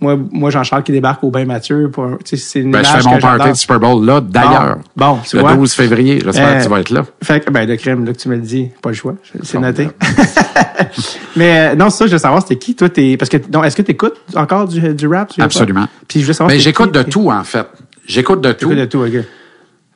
moi, 0.01 0.17
moi 0.31 0.49
Jean-Charles 0.49 0.83
qui 0.83 0.91
débarque 0.91 1.23
au 1.23 1.29
Bain 1.29 1.45
Mathieu, 1.45 1.89
pour, 1.91 2.17
tu 2.25 2.35
c'est 2.35 2.59
une 2.59 2.71
Ben, 2.71 2.83
je 2.83 2.89
fais 2.89 3.03
mon 3.07 3.19
party 3.19 3.49
de 3.49 3.53
Super 3.53 3.79
Bowl 3.79 4.03
là, 4.05 4.19
d'ailleurs. 4.19 4.79
Bon, 4.95 5.13
bon, 5.13 5.19
tu 5.25 5.35
le 5.37 5.43
vois. 5.43 5.53
12 5.55 5.73
février. 5.73 6.19
J'espère 6.25 6.47
Euh, 6.47 6.57
que 6.57 6.63
tu 6.63 6.69
vas 6.69 6.79
être 6.79 6.89
là. 6.89 7.05
Fait 7.23 7.39
que, 7.45 7.49
ben, 7.51 7.67
le 7.69 7.75
crime, 7.77 8.03
là, 8.05 8.11
que 8.11 8.17
tu 8.17 8.27
me 8.27 8.35
le 8.35 8.41
dis, 8.41 8.69
pas 8.81 8.89
le 8.89 8.95
choix. 8.95 9.15
C'est 9.43 9.59
noté. 9.59 9.87
Mais, 11.35 11.71
euh, 11.71 11.75
non, 11.75 11.89
ça, 11.89 12.07
je 12.07 12.11
veux 12.13 12.17
savoir, 12.17 12.41
c'était 12.41 12.57
qui, 12.57 12.75
toi, 12.75 12.89
t'es, 12.89 13.15
parce 13.17 13.29
que, 13.29 13.37
non, 13.51 13.63
est-ce 13.63 13.75
que 13.75 13.81
t'écoutes 13.83 14.17
encore 14.35 14.67
du, 14.67 14.93
du 14.93 15.07
rap? 15.07 15.31
Absolument. 15.39 15.87
Puis 16.07 16.21
je 16.21 16.25
veux 16.25 16.33
savoir. 16.33 16.53
Mais 16.53 16.59
j'écoute 16.59 16.91
de 16.93 17.03
tout, 17.03 17.29
en 17.31 17.43
fait. 17.43 17.67
J'écoute 18.07 18.41
de 18.41 18.51
tout. 18.51 18.69
T'écoutes 18.69 18.77
de 18.79 18.85
tout, 18.85 18.99
ok. 18.99 19.23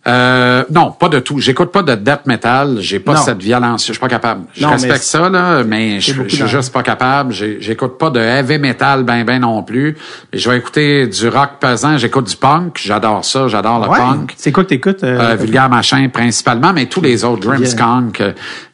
Euh, 0.08 0.64
non, 0.72 0.92
pas 0.92 1.10
de 1.10 1.20
tout. 1.20 1.40
J'écoute 1.40 1.72
pas 1.72 1.82
de 1.82 1.96
death 1.96 2.26
metal. 2.28 2.78
J'ai 2.80 3.00
pas 3.00 3.14
Non. 3.16 3.22
cette 3.22 3.42
violence. 3.42 3.88
Je 3.88 3.92
suis 3.94 4.00
pas 4.00 4.08
capable. 4.08 4.44
Je 4.54 4.62
Non, 4.64 4.70
respecte 4.70 5.04
ça, 5.04 5.30
là, 5.30 5.64
mais 5.64 6.00
je, 6.00 6.14
suis 6.28 6.48
juste 6.48 6.72
pas 6.72 6.84
capable. 6.84 7.34
J'écoute 7.34 7.98
pas 7.98 8.12
de 8.12 8.20
heavy 8.20 8.60
metal 8.60 9.04
ben 9.04 9.24
ben 9.26 9.40
non 9.42 9.64
plus. 9.64 9.98
Mais 10.32 10.38
je 10.40 10.50
vais 10.50 10.58
écouter 10.58 11.08
du 11.08 11.28
rock 11.28 11.52
pesant. 11.60 11.98
J'écoute 11.98 12.28
du 12.30 12.36
punk. 12.36 12.80
J'adore 12.84 13.26
ça. 13.26 13.48
J'adore 13.48 13.80
le 13.84 13.90
Ouais. 13.90 13.98
punk. 13.98 14.34
C'est 14.38 14.52
quoi 14.52 14.64
que 14.64 14.70
t'écoutes? 14.70 15.04
Euh, 15.04 15.20
Euh, 15.32 15.36
vulgaire 15.36 15.70
machin 15.70 16.08
principalement, 16.14 16.72
mais 16.72 16.86
tous 16.86 17.02
les 17.02 17.24
autres, 17.24 17.48
Grimmskunk. 17.50 18.22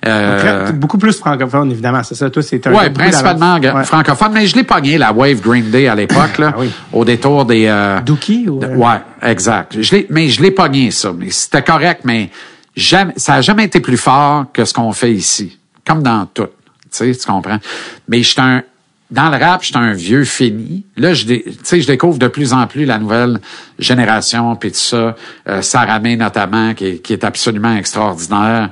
Euh, 0.06 0.66
très- 0.66 0.74
beaucoup 0.74 0.98
plus 0.98 1.18
francophone, 1.18 1.72
évidemment, 1.72 2.03
c'est 2.03 2.16
ça. 2.16 2.30
Toi, 2.30 2.41
c'est 2.44 2.66
un. 2.68 2.74
Ouais, 2.74 2.90
principalement. 2.90 3.58
Ouais. 3.58 3.84
francophone, 3.86 4.32
mais 4.34 4.48
je 4.48 4.56
l'ai 4.56 4.64
pogné 4.64 4.98
la 4.98 5.12
Wave 5.14 5.40
Green 5.41 5.70
Day 5.70 5.88
à 5.88 5.95
l'époque, 5.95 6.38
là, 6.40 6.52
Ah 6.53 6.58
oui. 6.60 6.70
au 6.91 7.06
détour 7.06 7.45
des. 7.45 7.68
euh, 7.68 8.02
Dookie 8.02 8.49
ou. 8.49 8.60
de- 8.60 8.66
euh, 8.66 8.76
ouais, 8.76 8.99
exact. 9.22 9.78
Je 9.80 9.95
l'ai, 9.95 10.08
mais 10.10 10.28
je 10.28 10.41
l'ai 10.41 10.52
pogné 10.52 10.91
ça, 10.91 11.12
c'était 11.30 11.64
correct, 11.64 12.02
mais 12.03 12.30
ça 12.76 13.35
a 13.35 13.41
jamais 13.41 13.65
été 13.65 13.80
plus 13.80 13.98
fort 13.98 14.45
que 14.52 14.65
ce 14.65 14.73
qu'on 14.73 14.91
fait 14.93 15.14
ici, 15.14 15.60
comme 15.85 16.02
dans 16.02 16.26
tout. 16.26 16.48
Tu 16.91 17.14
sais, 17.14 17.15
tu 17.15 17.26
comprends? 17.26 17.60
Mais 18.07 18.23
j'étais 18.23 18.41
un 18.41 18.64
dans 19.12 19.30
le 19.30 19.38
rap, 19.38 19.62
j'étais 19.62 19.78
un 19.78 19.94
vieux 19.94 20.24
fini. 20.24 20.86
Là, 20.96 21.14
je, 21.14 21.26
dé- 21.26 21.44
tu 21.46 21.54
sais, 21.64 21.82
je 21.82 21.88
découvre 21.88 22.18
de 22.18 22.28
plus 22.28 22.54
en 22.54 22.66
plus 22.66 22.86
la 22.86 22.98
nouvelle 22.98 23.40
génération, 23.78 24.56
puis 24.56 24.72
tout 24.72 24.78
ça. 24.78 25.16
Euh, 25.50 25.62
Sarah 25.62 26.00
May, 26.00 26.16
notamment, 26.16 26.74
qui 26.74 26.86
est, 26.88 26.98
qui 27.00 27.14
est 27.14 27.24
absolument 27.24 27.76
extraordinaire. 27.76 28.70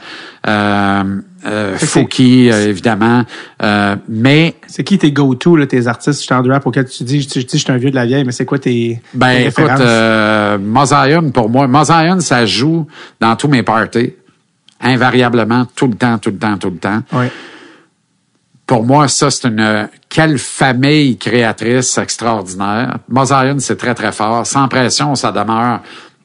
Euh, 0.47 1.03
euh, 1.45 1.77
Fouki, 1.77 2.49
euh, 2.51 2.69
évidemment. 2.69 3.23
Euh, 3.61 3.95
mais 4.07 4.55
C'est 4.67 4.83
qui 4.83 4.97
tes 4.97 5.11
go-to, 5.11 5.55
là, 5.57 5.67
tes 5.67 5.87
artistes 5.87 6.29
de 6.31 6.51
rap 6.51 6.65
auxquels 6.65 6.85
tu 6.89 7.03
dis, 7.03 7.25
tu 7.27 7.39
dis, 7.43 7.57
je 7.57 7.63
suis 7.63 7.71
un 7.71 7.77
vieux 7.77 7.91
de 7.91 7.95
la 7.95 8.05
vieille, 8.05 8.23
mais 8.23 8.31
c'est 8.31 8.45
quoi 8.45 8.59
tes, 8.59 9.01
Ben 9.13 9.43
tes 9.43 9.47
écoute, 9.47 9.69
euh, 9.79 10.57
Mosaïon, 10.57 11.31
pour 11.31 11.49
moi, 11.49 11.67
Mosaïon, 11.67 12.19
ça 12.21 12.45
joue 12.45 12.87
dans 13.19 13.35
tous 13.35 13.47
mes 13.49 13.63
parties, 13.63 14.13
invariablement, 14.81 15.65
tout 15.75 15.87
le 15.87 15.95
temps, 15.95 16.17
tout 16.17 16.29
le 16.31 16.37
temps, 16.37 16.57
tout 16.57 16.69
le 16.69 16.77
temps. 16.77 17.01
Ouais. 17.13 17.29
Pour 18.69 18.83
moi, 18.83 19.07
ça, 19.07 19.31
c'est 19.31 19.47
une 19.47 19.89
quelle 20.09 20.37
famille 20.37 21.17
créatrice 21.17 21.97
extraordinaire. 21.97 22.99
Mosaïon, 23.09 23.55
c'est 23.57 23.77
très, 23.77 23.95
très 23.95 24.11
fort. 24.11 24.45
Sans 24.45 24.67
pression, 24.67 25.15
ça 25.15 25.31
demeure 25.31 25.79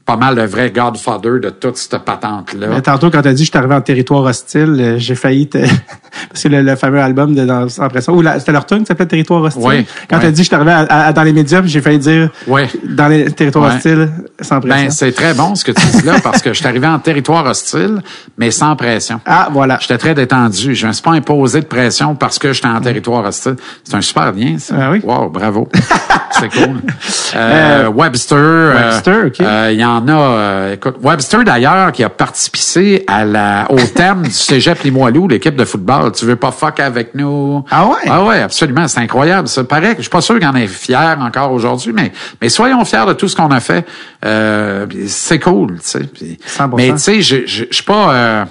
pas 0.07 0.17
mal 0.17 0.37
le 0.37 0.45
vrai 0.45 0.71
Godfather 0.71 1.41
de 1.41 1.49
toute 1.49 1.79
cette 1.79 1.97
patente-là. 1.99 2.67
Mais 2.69 2.83
tantôt, 2.83 3.11
quand 3.11 3.23
t'as 3.23 3.33
dit 3.33 3.43
que 3.43 3.47
je 3.47 3.51
suis 3.51 3.59
arrivé 3.59 3.75
en 3.75 3.81
territoire 3.81 4.23
hostile, 4.25 4.77
euh, 4.79 4.99
j'ai 4.99 5.15
failli 5.15 5.49
te... 5.49 5.59
Parce 6.29 6.43
que 6.43 6.49
le, 6.49 6.63
le 6.63 6.77
fameux 6.77 7.01
album 7.01 7.35
de 7.35 7.45
dans 7.45 7.69
Sans 7.71 7.89
pression, 7.89 8.13
ou 8.15 8.21
la- 8.21 8.39
c'était 8.39 8.53
leur 8.53 8.67
tune 8.67 8.81
qui 8.81 8.87
s'appelait 8.87 9.07
Territoire 9.07 9.43
hostile. 9.43 9.63
Oui, 9.65 9.87
Quand 10.11 10.17
oui. 10.17 10.23
t'as 10.23 10.31
dit 10.31 10.37
que 10.37 10.39
je 10.43 10.43
suis 10.49 10.55
arrivé 10.55 10.73
à- 10.73 11.07
à- 11.07 11.13
dans 11.15 11.23
les 11.23 11.33
médias, 11.33 11.63
j'ai 11.65 11.81
failli 11.81 11.99
dire 11.99 12.29
Oui. 12.47 12.63
dans 12.85 13.09
les 13.09 13.31
territoires 13.33 13.75
hostiles, 13.75 14.11
sans 14.41 14.61
pression. 14.61 14.85
Ben, 14.85 14.91
c'est 14.91 15.13
très 15.13 15.33
bon 15.33 15.55
ce 15.55 15.65
que 15.65 15.73
tu 15.73 15.87
dis 15.87 16.03
là, 16.03 16.21
parce 16.23 16.43
que 16.43 16.53
je 16.53 16.59
suis 16.59 16.67
arrivé 16.67 16.87
en 16.87 16.99
territoire 16.99 17.47
hostile, 17.47 18.03
mais 18.37 18.51
sans 18.51 18.77
pression. 18.77 19.21
ah, 19.25 19.49
voilà. 19.53 19.79
J'étais 19.81 19.99
très 19.99 20.15
détendu. 20.15 20.75
Je 20.75 20.87
me 20.87 20.93
suis 20.93 21.03
pas 21.03 21.13
imposé 21.13 21.61
de 21.61 21.67
pression 21.67 22.15
parce 22.15 22.39
que 22.39 22.53
j'étais 22.53 22.69
en 22.69 22.81
territoire 22.81 23.25
hostile. 23.25 23.57
C'est 23.85 23.95
un 23.95 24.01
super 24.03 24.33
lien, 24.33 24.57
ça. 24.59 24.75
Ah 24.79 24.91
oui. 24.91 25.01
Wow, 25.03 25.31
bravo. 25.31 25.69
C'est 26.39 26.49
cool. 26.51 26.81
Euh, 27.37 27.89
Webster. 27.89 28.37
euh, 28.39 28.75
Webster, 28.93 29.27
OK. 29.27 29.41
euh, 29.41 29.71
Il 29.73 29.81
y 29.81 29.85
en 29.85 30.07
a. 30.07 30.13
euh, 30.13 30.75
écoute, 30.75 30.95
Webster, 31.03 31.43
d'ailleurs, 31.43 31.91
qui 31.91 32.05
a 32.05 32.09
participé 32.09 33.03
à 33.09 33.25
la, 33.25 33.67
au 33.73 33.77
thème 33.93 34.23
du 34.23 34.31
Cégep 34.31 34.81
Limoilou, 34.85 35.27
l'équipe 35.27 35.57
de 35.57 35.65
football. 35.65 36.13
Tu 36.13 36.27
veux 36.27 36.37
pas 36.37 36.53
fuck 36.53 36.79
avec 36.79 37.13
nous? 37.17 37.65
Ah 37.73 37.87
ouais? 37.89 37.97
Ah 38.09 38.23
ouais, 38.23 38.41
absolument. 38.41 38.87
C'est 38.87 39.01
incroyable. 39.01 39.49
Ça 39.49 39.65
paraît 39.65 39.91
que 39.93 39.97
je 39.97 40.03
suis 40.03 40.11
pas 40.11 40.21
sûr 40.21 40.39
qu'il 40.39 40.47
en 40.47 40.55
est 40.55 40.69
fier 40.69 41.19
encore 41.21 41.51
aujourd'hui, 41.51 41.93
mais, 41.93 42.13
mais 42.41 42.49
soyons 42.49 42.85
fiers 42.85 43.05
de 43.09 43.15
tout 43.15 43.27
ce 43.27 43.35
qu'on 43.35 43.51
a 43.51 43.59
fait. 43.59 43.85
Euh, 44.25 44.87
c'est 45.09 45.41
cool, 45.41 45.81
tu 45.81 45.89
sais. 45.89 46.05
Puis- 46.05 46.39
100%. 46.47 46.77
Mais 46.77 46.93
tu 46.93 46.99
sais, 46.99 47.21
je, 47.21 47.37
je, 47.47 47.65
je 47.69 47.75
suis 47.75 47.83
pas. 47.85 48.13
euh, 48.15 48.45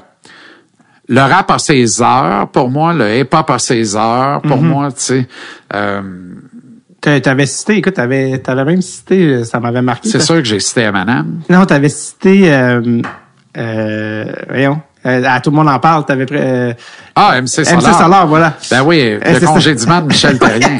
le 1.08 1.22
rap 1.22 1.52
a 1.52 1.58
ses 1.60 2.02
heures 2.02 2.48
pour 2.50 2.70
moi, 2.70 2.94
le 2.94 3.18
hip-hop 3.20 3.50
a 3.50 3.60
ses 3.60 3.96
heures 3.96 4.42
pour 4.42 4.58
Mhm. 4.62 4.68
moi, 4.68 4.88
tu 4.92 5.00
sais. 5.00 5.28
Euh, 5.74 6.02
T'avais 7.04 7.46
cité, 7.46 7.76
écoute, 7.76 7.96
t'avais, 7.96 8.38
t'avais 8.38 8.64
même 8.64 8.82
cité, 8.82 9.26
euh, 9.26 9.44
ça 9.44 9.60
m'avait 9.60 9.82
marqué. 9.82 10.08
c'est 10.08 10.22
sûr 10.22 10.36
que 10.36 10.46
j'ai 10.46 10.62
cité 10.62 10.84
Eminem. 10.84 11.42
Non, 11.50 11.66
t'avais 11.66 11.90
cité, 11.90 12.54
euh, 12.54 13.02
euh, 13.58 14.32
voyons, 14.48 14.82
euh, 15.06 15.24
à 15.28 15.40
tout 15.40 15.50
le 15.50 15.56
monde 15.56 15.70
en 15.70 15.80
parle, 15.80 16.06
t'avais 16.06 16.26
pris, 16.26 16.38
euh, 16.40 16.74
Ah, 17.16 17.40
MC 17.42 17.64
Solar. 17.66 17.82
MC 17.82 17.94
Solar, 18.04 18.28
voilà. 18.28 18.54
Ben 18.72 18.82
oui, 18.86 19.18
le 19.26 19.46
congédiement 19.46 20.02
de 20.02 20.08
Michel 20.08 20.40
Terrien. 20.40 20.80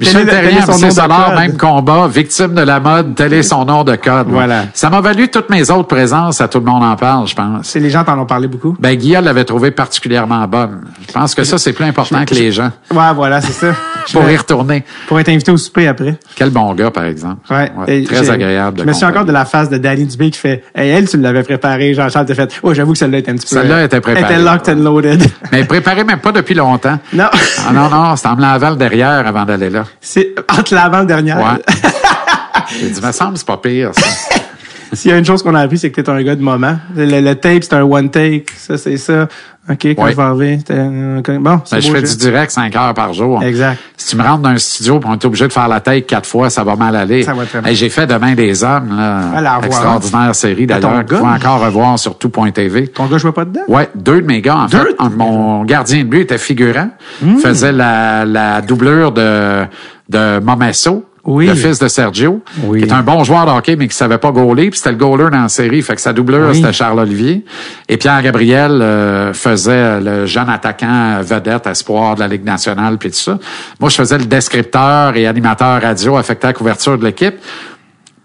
Michel 0.00 0.22
est- 0.22 0.30
Terrien, 0.30 0.58
est 0.58 0.66
MC 0.68 0.90
Solar, 0.92 1.34
même 1.36 1.56
combat, 1.56 2.08
victime 2.08 2.54
de 2.54 2.62
la 2.62 2.80
mode, 2.80 3.14
tel 3.14 3.32
est 3.32 3.42
son 3.42 3.64
nom 3.64 3.84
de 3.84 3.96
code. 3.96 4.28
Voilà. 4.28 4.64
Ça 4.74 4.90
m'a 4.90 5.00
valu 5.00 5.28
toutes 5.28 5.50
mes 5.50 5.70
autres 5.70 5.88
présences, 5.88 6.40
à 6.40 6.48
tout 6.48 6.58
le 6.58 6.64
monde 6.64 6.82
en 6.84 6.96
parle, 6.96 7.26
je 7.26 7.34
pense. 7.34 7.66
C'est 7.68 7.80
les 7.80 7.90
gens 7.90 8.04
t'en 8.04 8.18
ont 8.18 8.26
parlé 8.26 8.48
beaucoup. 8.48 8.76
Ben, 8.78 8.94
Guillaume 8.96 9.24
l'avait 9.24 9.44
trouvé 9.44 9.70
particulièrement 9.70 10.46
bonne. 10.46 10.82
Je 11.06 11.12
pense 11.12 11.34
que 11.34 11.44
ça, 11.44 11.58
c'est 11.58 11.72
plus 11.72 11.84
important 11.84 12.24
que 12.24 12.34
les 12.34 12.52
gens. 12.52 12.70
Ouais, 12.92 13.12
voilà, 13.14 13.40
c'est 13.40 13.52
ça. 13.52 13.72
Pour 14.12 14.28
y 14.30 14.36
retourner. 14.36 14.84
Pour 15.06 15.20
être 15.20 15.28
invité 15.28 15.50
au 15.50 15.56
souper 15.58 15.86
après. 15.88 16.18
Quel 16.34 16.50
bon 16.50 16.74
gars, 16.74 16.90
par 16.90 17.04
exemple. 17.04 17.40
Ouais. 17.52 17.70
Et 17.86 18.04
très 18.04 18.30
agréable. 18.30 18.80
Je 18.80 18.84
me 18.84 18.92
suis 18.92 19.04
encore 19.04 19.24
de 19.26 19.32
la 19.32 19.44
face 19.44 19.68
de 19.68 19.76
Danny 19.76 20.06
Dubé 20.06 20.30
qui 20.30 20.38
fait, 20.38 20.64
hey, 20.74 20.90
elle, 20.90 21.08
tu 21.08 21.18
l'avais 21.18 21.42
préparée, 21.42 21.92
Jean-Charles 21.92 22.24
t'a 22.26 22.34
fait, 22.34 22.50
oh, 22.62 22.72
j'avoue 22.72 22.92
que 22.92 22.98
celle-là 22.98 23.18
était 23.18 23.30
un 23.30 23.34
petit. 23.34 23.47
Celle-là 23.54 23.84
était 23.84 24.00
préparée. 24.00 24.34
était 24.34 24.42
locked 24.42 24.68
and 24.68 24.82
loaded. 24.82 25.22
Mais 25.52 25.64
préparé 25.64 26.04
même 26.04 26.20
pas 26.20 26.32
depuis 26.32 26.54
longtemps. 26.54 26.98
non. 27.12 27.28
Ah 27.32 27.72
non, 27.72 27.88
non, 27.88 28.16
c'était 28.16 28.28
en 28.28 28.36
me 28.36 28.42
lavant 28.42 28.70
le 28.70 28.76
derrière 28.76 29.26
avant 29.26 29.44
d'aller 29.44 29.70
là. 29.70 29.84
C'est 30.00 30.34
entre 30.48 30.74
l'avant-dernière. 30.74 31.38
Ouais. 31.38 31.62
J'ai 32.80 32.90
dit, 32.90 33.00
me 33.00 33.12
semble, 33.12 33.38
c'est 33.38 33.46
pas 33.46 33.56
pire, 33.56 33.92
ça. 33.94 34.36
S'il 34.92 35.10
y 35.10 35.14
a 35.14 35.18
une 35.18 35.24
chose 35.24 35.42
qu'on 35.42 35.54
a 35.54 35.60
appris, 35.60 35.78
c'est 35.78 35.90
que 35.90 36.00
t'es 36.00 36.10
un 36.10 36.22
gars 36.22 36.34
de 36.36 36.42
moment. 36.42 36.76
Le, 36.96 37.20
le 37.20 37.34
tape, 37.34 37.62
c'est 37.64 37.74
un 37.74 37.82
one 37.82 38.10
take. 38.10 38.46
Ça, 38.56 38.78
c'est 38.78 38.96
ça. 38.96 39.28
OK, 39.70 39.84
quand 39.94 40.04
Oui. 40.04 40.12
je 40.12 40.16
vais 40.16 40.22
arriver, 40.22 40.58
un- 40.70 41.20
bon, 41.40 41.60
c'est 41.66 41.76
Ben, 41.76 41.82
je 41.82 41.92
fais 41.92 42.00
jeu. 42.00 42.06
du 42.06 42.16
direct 42.16 42.50
5 42.50 42.74
heures 42.74 42.94
par 42.94 43.12
jour. 43.12 43.42
Exact. 43.42 43.78
Si 43.98 44.08
tu 44.08 44.16
me 44.16 44.22
rentres 44.22 44.40
dans 44.40 44.48
un 44.48 44.56
studio 44.56 44.98
et 44.98 45.04
on 45.06 45.12
est 45.12 45.24
obligé 45.26 45.46
de 45.46 45.52
faire 45.52 45.68
la 45.68 45.80
take 45.80 46.02
quatre 46.06 46.26
fois, 46.26 46.48
ça 46.48 46.64
va 46.64 46.74
mal 46.74 46.96
aller. 46.96 47.22
Ça 47.22 47.34
va 47.34 47.44
très 47.44 47.60
mal. 47.60 47.70
Hey, 47.70 47.76
J'ai 47.76 47.90
fait 47.90 48.06
Demain 48.06 48.34
des 48.34 48.64
hommes, 48.64 48.96
là, 48.96 49.20
Ah, 49.36 49.40
la 49.42 49.60
extraordinaire 49.66 50.34
série 50.34 50.66
ton 50.66 50.74
d'ailleurs, 50.78 51.04
qu'il 51.04 51.16
gars? 51.16 51.18
faut 51.18 51.26
encore 51.26 51.60
revoir 51.60 51.98
sur 51.98 52.16
tout.tv. 52.16 52.88
Ton 52.88 53.06
gars 53.08 53.18
jouait 53.18 53.32
pas 53.32 53.44
dedans? 53.44 53.60
Ouais, 53.68 53.90
deux 53.94 54.22
de 54.22 54.26
mes 54.26 54.40
gars, 54.40 54.56
en 54.56 54.66
Deux 54.66 54.78
fait. 54.78 55.08
Mon 55.14 55.64
gardien 55.64 55.98
de 55.98 56.08
but 56.08 56.20
était 56.22 56.38
figurant. 56.38 56.88
Hmm. 57.20 57.36
Faisait 57.36 57.72
la, 57.72 58.24
la 58.24 58.62
doublure 58.62 59.12
de, 59.12 59.64
de 60.08 60.38
Momesso. 60.40 61.04
Oui. 61.24 61.46
Le 61.46 61.54
fils 61.54 61.78
de 61.78 61.88
Sergio, 61.88 62.42
Oui. 62.64 62.80
qui 62.82 62.88
est 62.88 62.92
un 62.92 63.02
bon 63.02 63.22
joueur 63.24 63.44
de 63.46 63.50
hockey, 63.50 63.76
mais 63.76 63.88
qui 63.88 63.94
savait 63.96 64.18
pas 64.18 64.30
gauler, 64.30 64.70
puis 64.70 64.78
c'était 64.78 64.92
le 64.92 64.96
goaler 64.96 65.30
dans 65.30 65.42
la 65.42 65.48
série. 65.48 65.82
Fait 65.82 65.94
que 65.94 66.00
sa 66.00 66.12
doublure, 66.12 66.48
Oui. 66.50 66.56
c'était 66.56 66.72
Charles-Olivier. 66.72 67.44
Et 67.88 67.96
Pierre 67.96 68.22
Gabriel 68.22 68.80
euh, 68.80 69.32
faisait 69.34 70.00
le 70.00 70.26
jeune 70.26 70.48
attaquant 70.48 71.20
vedette, 71.22 71.66
espoir 71.66 72.14
de 72.14 72.20
la 72.20 72.28
Ligue 72.28 72.44
nationale, 72.44 72.96
puis 72.98 73.10
tout 73.10 73.16
ça. 73.16 73.38
Moi, 73.80 73.90
je 73.90 73.96
faisais 73.96 74.18
le 74.18 74.24
descripteur 74.24 75.16
et 75.16 75.26
animateur 75.26 75.82
radio 75.82 76.16
affecté 76.16 76.46
à 76.46 76.50
la 76.50 76.54
couverture 76.54 76.96
de 76.98 77.04
l'équipe. 77.04 77.34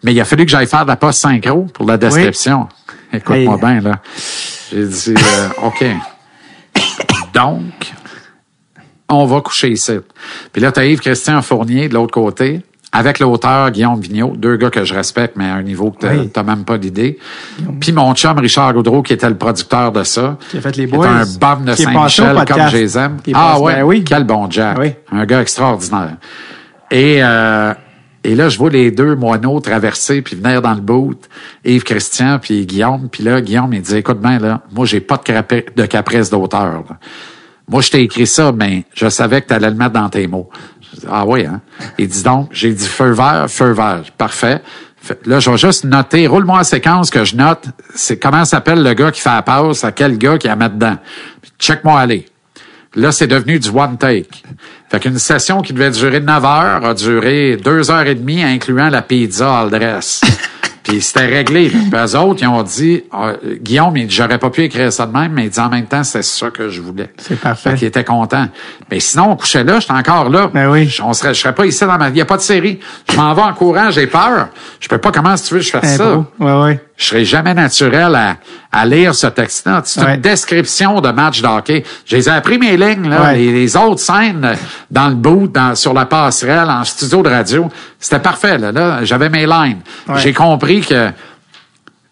Mais 0.03 0.13
il 0.13 0.19
a 0.19 0.25
fallu 0.25 0.45
que 0.45 0.51
j'aille 0.51 0.67
faire 0.67 0.83
de 0.83 0.89
la 0.89 0.97
post 0.97 1.19
synchro 1.21 1.65
pour 1.73 1.85
la 1.85 1.97
description. 1.97 2.67
Écoute-moi 3.13 3.57
bien, 3.57 3.79
là. 3.81 3.99
J'ai 4.71 4.85
dit, 4.85 5.13
euh, 5.17 5.47
OK. 5.63 5.85
Donc, 7.33 7.93
on 9.09 9.25
va 9.25 9.41
coucher 9.41 9.69
ici. 9.71 9.93
Puis 10.51 10.61
là, 10.61 10.71
tu 10.71 10.79
as 10.79 10.85
Yves-Christian 10.85 11.41
Fournier 11.41 11.89
de 11.89 11.93
l'autre 11.93 12.11
côté, 12.13 12.61
avec 12.95 13.19
l'auteur 13.19 13.71
Guillaume 13.71 13.99
Vigneault, 13.99 14.35
deux 14.37 14.55
gars 14.55 14.69
que 14.69 14.85
je 14.85 14.93
respecte, 14.93 15.35
mais 15.35 15.45
à 15.49 15.55
un 15.55 15.63
niveau 15.63 15.89
que 15.91 16.05
Oui. 16.07 16.29
t'as 16.29 16.43
même 16.43 16.63
pas 16.63 16.77
d'idée. 16.77 17.17
Puis 17.81 17.91
mon 17.91 18.13
chum 18.13 18.37
Richard 18.37 18.71
Gaudreau, 18.73 19.01
qui 19.01 19.13
était 19.13 19.27
le 19.29 19.35
producteur 19.37 19.91
de 19.91 20.03
ça. 20.03 20.37
Qui 20.51 20.57
a 20.59 20.61
fait 20.61 20.77
les 20.77 20.87
qui 20.87 20.93
est 20.93 20.97
boys. 20.97 21.07
un 21.09 21.25
bum 21.25 21.65
de 21.65 21.73
Qui 21.73 21.83
Saint-Michel, 21.83 22.37
comme 22.47 22.67
je 22.69 22.77
les 22.77 22.97
aime. 22.97 23.17
Qui 23.23 23.31
Ah 23.35 23.59
ouais, 23.59 23.77
ben 23.77 23.83
oui. 23.83 24.03
quel 24.03 24.23
bon 24.25 24.49
Jack. 24.49 24.77
Oui. 24.79 24.93
Un 25.11 25.25
gars 25.25 25.41
extraordinaire. 25.41 26.17
Et, 26.91 27.17
euh, 27.23 27.73
et 28.23 28.35
là, 28.35 28.47
je 28.49 28.57
vois 28.59 28.69
les 28.69 28.91
deux 28.91 29.15
moineaux 29.15 29.59
traverser 29.59 30.21
puis 30.21 30.35
venir 30.35 30.61
dans 30.61 30.75
le 30.75 30.81
boot. 30.81 31.27
Yves 31.65 31.83
Christian 31.83 32.37
puis 32.39 32.65
Guillaume. 32.67 33.09
Puis 33.11 33.23
là, 33.23 33.41
Guillaume, 33.41 33.73
il 33.73 33.81
dit, 33.81 33.95
écoute 33.97 34.21
bien, 34.21 34.37
là, 34.37 34.61
moi, 34.71 34.85
j'ai 34.85 34.99
pas 35.01 35.17
de, 35.27 35.65
de 35.75 35.85
caprice 35.87 36.29
d'auteur. 36.29 36.83
Moi, 37.67 37.81
je 37.81 37.91
t'ai 37.91 38.01
écrit 38.03 38.27
ça, 38.27 38.51
mais 38.51 38.83
je 38.93 39.07
savais 39.09 39.41
que 39.41 39.47
tu 39.47 39.53
allais 39.53 39.69
le 39.69 39.75
mettre 39.75 39.93
dans 39.93 40.09
tes 40.09 40.27
mots. 40.27 40.49
Ah 41.09 41.25
oui, 41.25 41.45
hein? 41.45 41.61
Il 41.97 42.07
dit 42.07 42.23
donc, 42.23 42.49
j'ai 42.51 42.71
dit 42.73 42.87
feu 42.87 43.11
vert, 43.11 43.45
feu 43.49 43.71
vert. 43.71 44.03
Parfait. 44.17 44.61
Fait- 45.01 45.19
Là, 45.27 45.39
je 45.39 45.49
vais 45.51 45.57
juste 45.57 45.83
noter, 45.83 46.27
roule-moi 46.27 46.59
la 46.59 46.63
séquence 46.63 47.09
que 47.09 47.25
je 47.25 47.35
note, 47.35 47.65
c'est 47.93 48.17
comment 48.17 48.45
s'appelle 48.45 48.81
le 48.83 48.93
gars 48.93 49.11
qui 49.11 49.21
fait 49.21 49.29
la 49.29 49.41
passe 49.41 49.83
à 49.83 49.91
quel 49.91 50.17
gars 50.17 50.37
qui 50.37 50.47
la 50.47 50.55
met 50.55 50.69
dedans. 50.69 50.97
Check-moi 51.59 51.99
aller. 51.99 52.25
Là, 52.95 53.11
c'est 53.11 53.27
devenu 53.27 53.59
du 53.59 53.69
one 53.69 53.97
take. 53.97 54.43
Fait 54.89 54.99
qu'une 54.99 55.17
session 55.17 55.61
qui 55.61 55.73
devait 55.73 55.89
durer 55.89 56.19
9 56.19 56.45
heures 56.45 56.85
a 56.85 56.93
duré 56.93 57.57
deux 57.57 57.89
heures 57.89 58.05
et 58.05 58.13
demie, 58.15 58.43
incluant 58.43 58.89
la 58.89 59.01
pizza 59.01 59.59
all 59.61 59.69
dress. 59.71 60.21
Puis 60.83 61.01
c'était 61.01 61.25
réglé. 61.27 61.69
Puis 61.69 61.91
eux 61.93 62.15
autres, 62.17 62.41
ils 62.41 62.47
ont 62.47 62.61
dit, 62.63 63.03
ah, 63.11 63.33
Guillaume, 63.61 63.95
j'aurais 64.09 64.37
pas 64.37 64.49
pu 64.49 64.63
écrire 64.63 64.91
ça 64.91 65.05
de 65.05 65.13
même, 65.17 65.31
mais 65.31 65.45
il 65.45 65.49
dit 65.49 65.59
en 65.59 65.69
même 65.69 65.85
temps, 65.85 66.03
c'est 66.03 66.23
ça 66.23 66.49
que 66.49 66.69
je 66.69 66.81
voulais. 66.81 67.09
C'est 67.17 67.39
parfait. 67.39 67.71
Fait 67.71 67.75
qu'il 67.77 67.87
était 67.87 68.03
content. 68.03 68.47
Mais 68.91 68.99
sinon, 68.99 69.31
on 69.31 69.35
couchait 69.37 69.63
là, 69.63 69.79
j'étais 69.79 69.93
encore 69.93 70.29
là. 70.29 70.49
Ben 70.53 70.69
oui. 70.69 70.87
Je- 70.87 71.01
On 71.01 71.13
serait, 71.13 71.33
je 71.33 71.39
serais 71.39 71.55
pas 71.55 71.65
ici 71.65 71.85
dans 71.85 71.97
ma, 71.97 72.09
il 72.09 72.17
y 72.17 72.21
a 72.21 72.25
pas 72.25 72.37
de 72.37 72.41
série. 72.41 72.79
Je 73.09 73.15
m'en 73.15 73.33
vais 73.33 73.41
en 73.41 73.53
courant, 73.53 73.91
j'ai 73.91 74.07
peur. 74.07 74.49
Je 74.79 74.87
peux 74.89 74.97
pas, 74.97 75.11
comment 75.11 75.35
si 75.37 75.45
tu 75.45 75.53
veux, 75.55 75.59
je 75.61 75.69
fasse 75.71 75.95
ça. 75.97 76.03
Impro. 76.05 76.25
Ouais, 76.39 76.63
ouais. 76.63 76.79
Je 76.95 77.05
serais 77.05 77.25
jamais 77.25 77.53
naturel 77.55 78.13
à, 78.13 78.37
à 78.71 78.85
lire 78.85 79.15
ce 79.15 79.27
texte-là. 79.27 79.81
C'est 79.83 80.03
Ouais. 80.03 80.15
une 80.15 80.21
description 80.21 81.01
de 81.01 81.09
match 81.09 81.41
de 81.41 81.47
hockey. 81.47 81.83
J'ai 82.05 82.27
appris 82.27 82.57
mes 82.59 82.77
lignes, 82.77 83.09
là. 83.09 83.23
Ouais. 83.23 83.35
Les, 83.35 83.51
les 83.51 83.75
autres 83.77 83.99
scènes 83.99 84.43
euh, 84.45 84.53
dans 84.91 85.07
le 85.09 85.15
boot, 85.15 85.51
dans, 85.51 85.73
sur 85.75 85.93
la 85.93 86.05
passerelle, 86.05 86.69
en 86.69 86.83
studio 86.83 87.23
de 87.23 87.29
radio, 87.29 87.67
c'était 87.99 88.19
parfait, 88.19 88.57
là. 88.59 88.71
là 88.71 88.99
J'avais 89.03 89.29
mes 89.29 89.47
lines. 89.47 89.79
J'ai 90.17 90.33
compris 90.33 90.72
que, 90.81 91.09
tu 91.09 91.13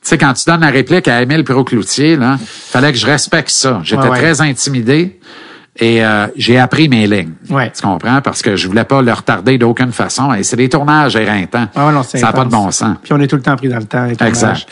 sais, 0.02 0.18
quand 0.18 0.34
tu 0.34 0.44
donnes 0.46 0.62
la 0.62 0.70
réplique 0.70 1.08
à 1.08 1.22
Émile 1.22 1.44
Perrault-Cloutier, 1.44 2.16
là, 2.18 2.38
fallait 2.40 2.92
que 2.92 2.98
je 2.98 3.06
respecte 3.06 3.50
ça. 3.50 3.82
J'étais 3.84 4.04
Ouais, 4.04 4.10
ouais. 4.10 4.18
très 4.20 4.42
intimidé. 4.42 5.20
Et 5.80 6.04
euh, 6.04 6.28
j'ai 6.36 6.60
appris 6.60 6.90
mes 6.90 7.08
lignes. 7.08 7.32
Ouais. 7.50 7.72
Tu 7.74 7.82
comprends? 7.82 8.20
Parce 8.22 8.42
que 8.42 8.58
je 8.58 8.68
voulais 8.68 8.84
pas 8.84 9.02
le 9.02 9.14
retarder 9.14 9.58
d'aucune 9.58 9.94
façon. 9.94 10.34
Et 10.34 10.44
c'est 10.44 10.58
des 10.58 10.68
tournages 10.68 11.16
éreintants. 11.16 11.68
Ah 11.76 11.92
non, 11.94 12.04
ça 12.04 12.20
n'a 12.20 12.34
pas 12.34 12.44
de 12.44 12.50
bon 12.50 12.70
sens. 12.72 12.98
Puis 13.02 13.14
on 13.14 13.20
est 13.22 13.28
tout 13.28 13.38
le 13.38 13.42
temps 13.42 13.56
pris 13.56 13.70
dans 13.70 13.78
le 13.78 13.86
temps. 13.86 14.06
les. 14.06 14.18
Exact. 14.28 14.68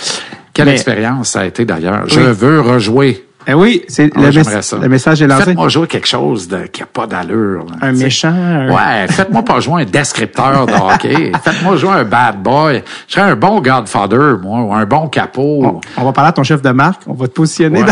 Quelle 0.54 0.66
Mais- 0.66 0.74
expérience 0.74 1.30
ça 1.30 1.42
a 1.42 1.46
été 1.46 1.64
d'ailleurs. 1.64 2.04
Je 2.10 2.20
veux 2.20 2.60
rejouer. 2.60 3.26
Eh 3.48 3.54
oui, 3.54 3.84
c'est 3.88 4.12
Ah 4.16 4.20
le, 4.20 4.28
mes- 4.32 4.82
le 4.84 4.90
message 4.90 5.22
est 5.22 5.28
lancé. 5.28 5.44
Faites-moi 5.46 5.70
jouer 5.70 5.88
quelque 5.88 6.08
chose 6.08 6.48
de, 6.48 6.68
qui 6.72 6.82
n'a 6.82 6.88
pas 6.88 7.08
d'allure. 7.08 7.66
Un 7.82 7.94
méchant. 7.94 8.34
un- 8.34 8.70
Ouais, 8.70 9.08
faites-moi 9.10 9.44
pas 9.44 9.60
jouer 9.60 9.84
un 9.84 9.86
descripteur 9.86 10.66
de 10.68 10.74
hockey. 10.74 11.32
Faites-moi 11.44 11.76
jouer 11.78 11.92
un 11.92 12.04
bad 12.04 12.44
boy. 12.44 12.84
Je 13.08 13.14
serais 13.14 13.32
un 13.32 13.36
bon 13.36 13.62
Godfather, 13.62 14.38
moi, 14.42 14.62
ou 14.62 14.74
un 14.74 14.86
bon 14.86 15.08
capot. 15.08 15.82
On, 15.98 16.02
on 16.02 16.06
va 16.06 16.12
parler 16.12 16.30
à 16.30 16.34
ton 16.34 16.44
chef 16.44 16.62
de 16.62 16.70
marque. 16.72 17.02
On 17.08 17.14
va 17.14 17.28
te 17.28 17.34
positionner. 17.34 17.82
Ouais, 17.82 17.86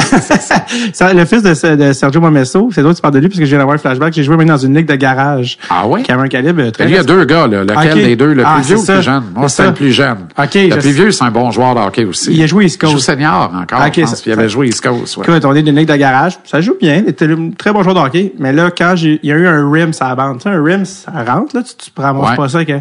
dans- 0.99 1.13
le 1.17 1.25
fils 1.25 1.41
de, 1.43 1.75
de 1.75 1.93
Sergio 1.93 2.21
Momesso, 2.21 2.69
c'est 2.73 2.83
que 2.83 2.93
tu 2.93 3.01
parles 3.01 3.13
de 3.13 3.19
lui 3.19 3.27
parce 3.29 3.39
que 3.39 3.45
je 3.45 3.49
viens 3.49 3.59
d'avoir 3.59 3.75
un 3.75 3.79
flashback. 3.79 4.13
J'ai 4.13 4.23
joué 4.23 4.37
même 4.37 4.47
dans 4.49 4.57
une 4.57 4.75
ligue 4.75 4.87
de 4.87 4.95
garage. 4.95 5.57
Ah 5.69 5.83
oui? 5.87 6.03
Qui 6.03 6.11
avait 6.11 6.23
un 6.23 6.27
calibre 6.27 6.69
très 6.71 6.85
Il 6.85 6.91
y 6.91 6.97
a 6.97 7.03
deux 7.03 7.25
gars, 7.25 7.47
là. 7.47 7.63
Lequel 7.63 7.93
des 7.95 8.15
deux? 8.15 8.33
Le 8.33 8.43
Ah, 8.45 8.55
plus 8.55 8.63
vieux 8.63 8.77
ou 8.77 8.81
le 8.87 8.93
plus 8.93 9.01
jeune? 9.01 9.23
Moi, 9.33 9.49
C'est 9.49 9.65
le 9.65 9.73
plus 9.73 9.91
jeune. 9.91 10.17
Le 10.37 10.69
plus 10.69 10.81
sais. 10.81 10.91
vieux, 10.91 11.11
c'est 11.11 11.23
un 11.23 11.31
bon 11.31 11.51
joueur 11.51 11.73
de 11.75 11.79
hockey 11.79 12.03
aussi. 12.05 12.33
Il 12.33 12.43
a 12.43 12.47
joué 12.47 12.65
East 12.65 12.79
Il 12.83 12.87
joue 12.89 12.93
Coast. 12.95 13.05
senior 13.05 13.51
encore. 13.55 13.79
Ok, 13.85 13.93
je 13.95 14.01
pense, 14.01 14.09
ça- 14.11 14.15
puis 14.21 14.31
il 14.31 14.33
avait 14.33 14.49
joué 14.49 14.67
East 14.67 14.81
Coast. 14.81 15.17
ouais. 15.17 15.36
On 15.45 15.53
est 15.55 15.63
d'une 15.63 15.75
ligue 15.75 15.87
de 15.89 15.95
garage. 15.95 16.37
Ça 16.45 16.61
joue 16.61 16.75
bien. 16.79 16.97
Il 16.97 17.09
était 17.09 17.25
un 17.31 17.51
très 17.51 17.71
bon 17.73 17.83
joueur 17.83 17.95
de 17.95 17.99
hockey. 17.99 18.33
Mais 18.39 18.53
là, 18.53 18.71
quand 18.75 18.95
il 18.97 19.19
y 19.23 19.31
a 19.31 19.35
eu 19.35 19.47
un 19.47 19.69
rim 19.71 19.93
sur 19.93 20.05
la 20.07 20.15
bande. 20.15 20.37
Tu 20.37 20.43
sais, 20.43 20.49
un 20.49 20.63
rim, 20.63 20.85
ça 20.85 21.11
rentre, 21.27 21.55
là. 21.55 21.63
Tu, 21.63 21.73
tu 21.75 21.91
prends 21.91 22.13
Ouais. 22.17 22.35
pas 22.35 22.49
ça. 22.49 22.63
Que... 22.65 22.73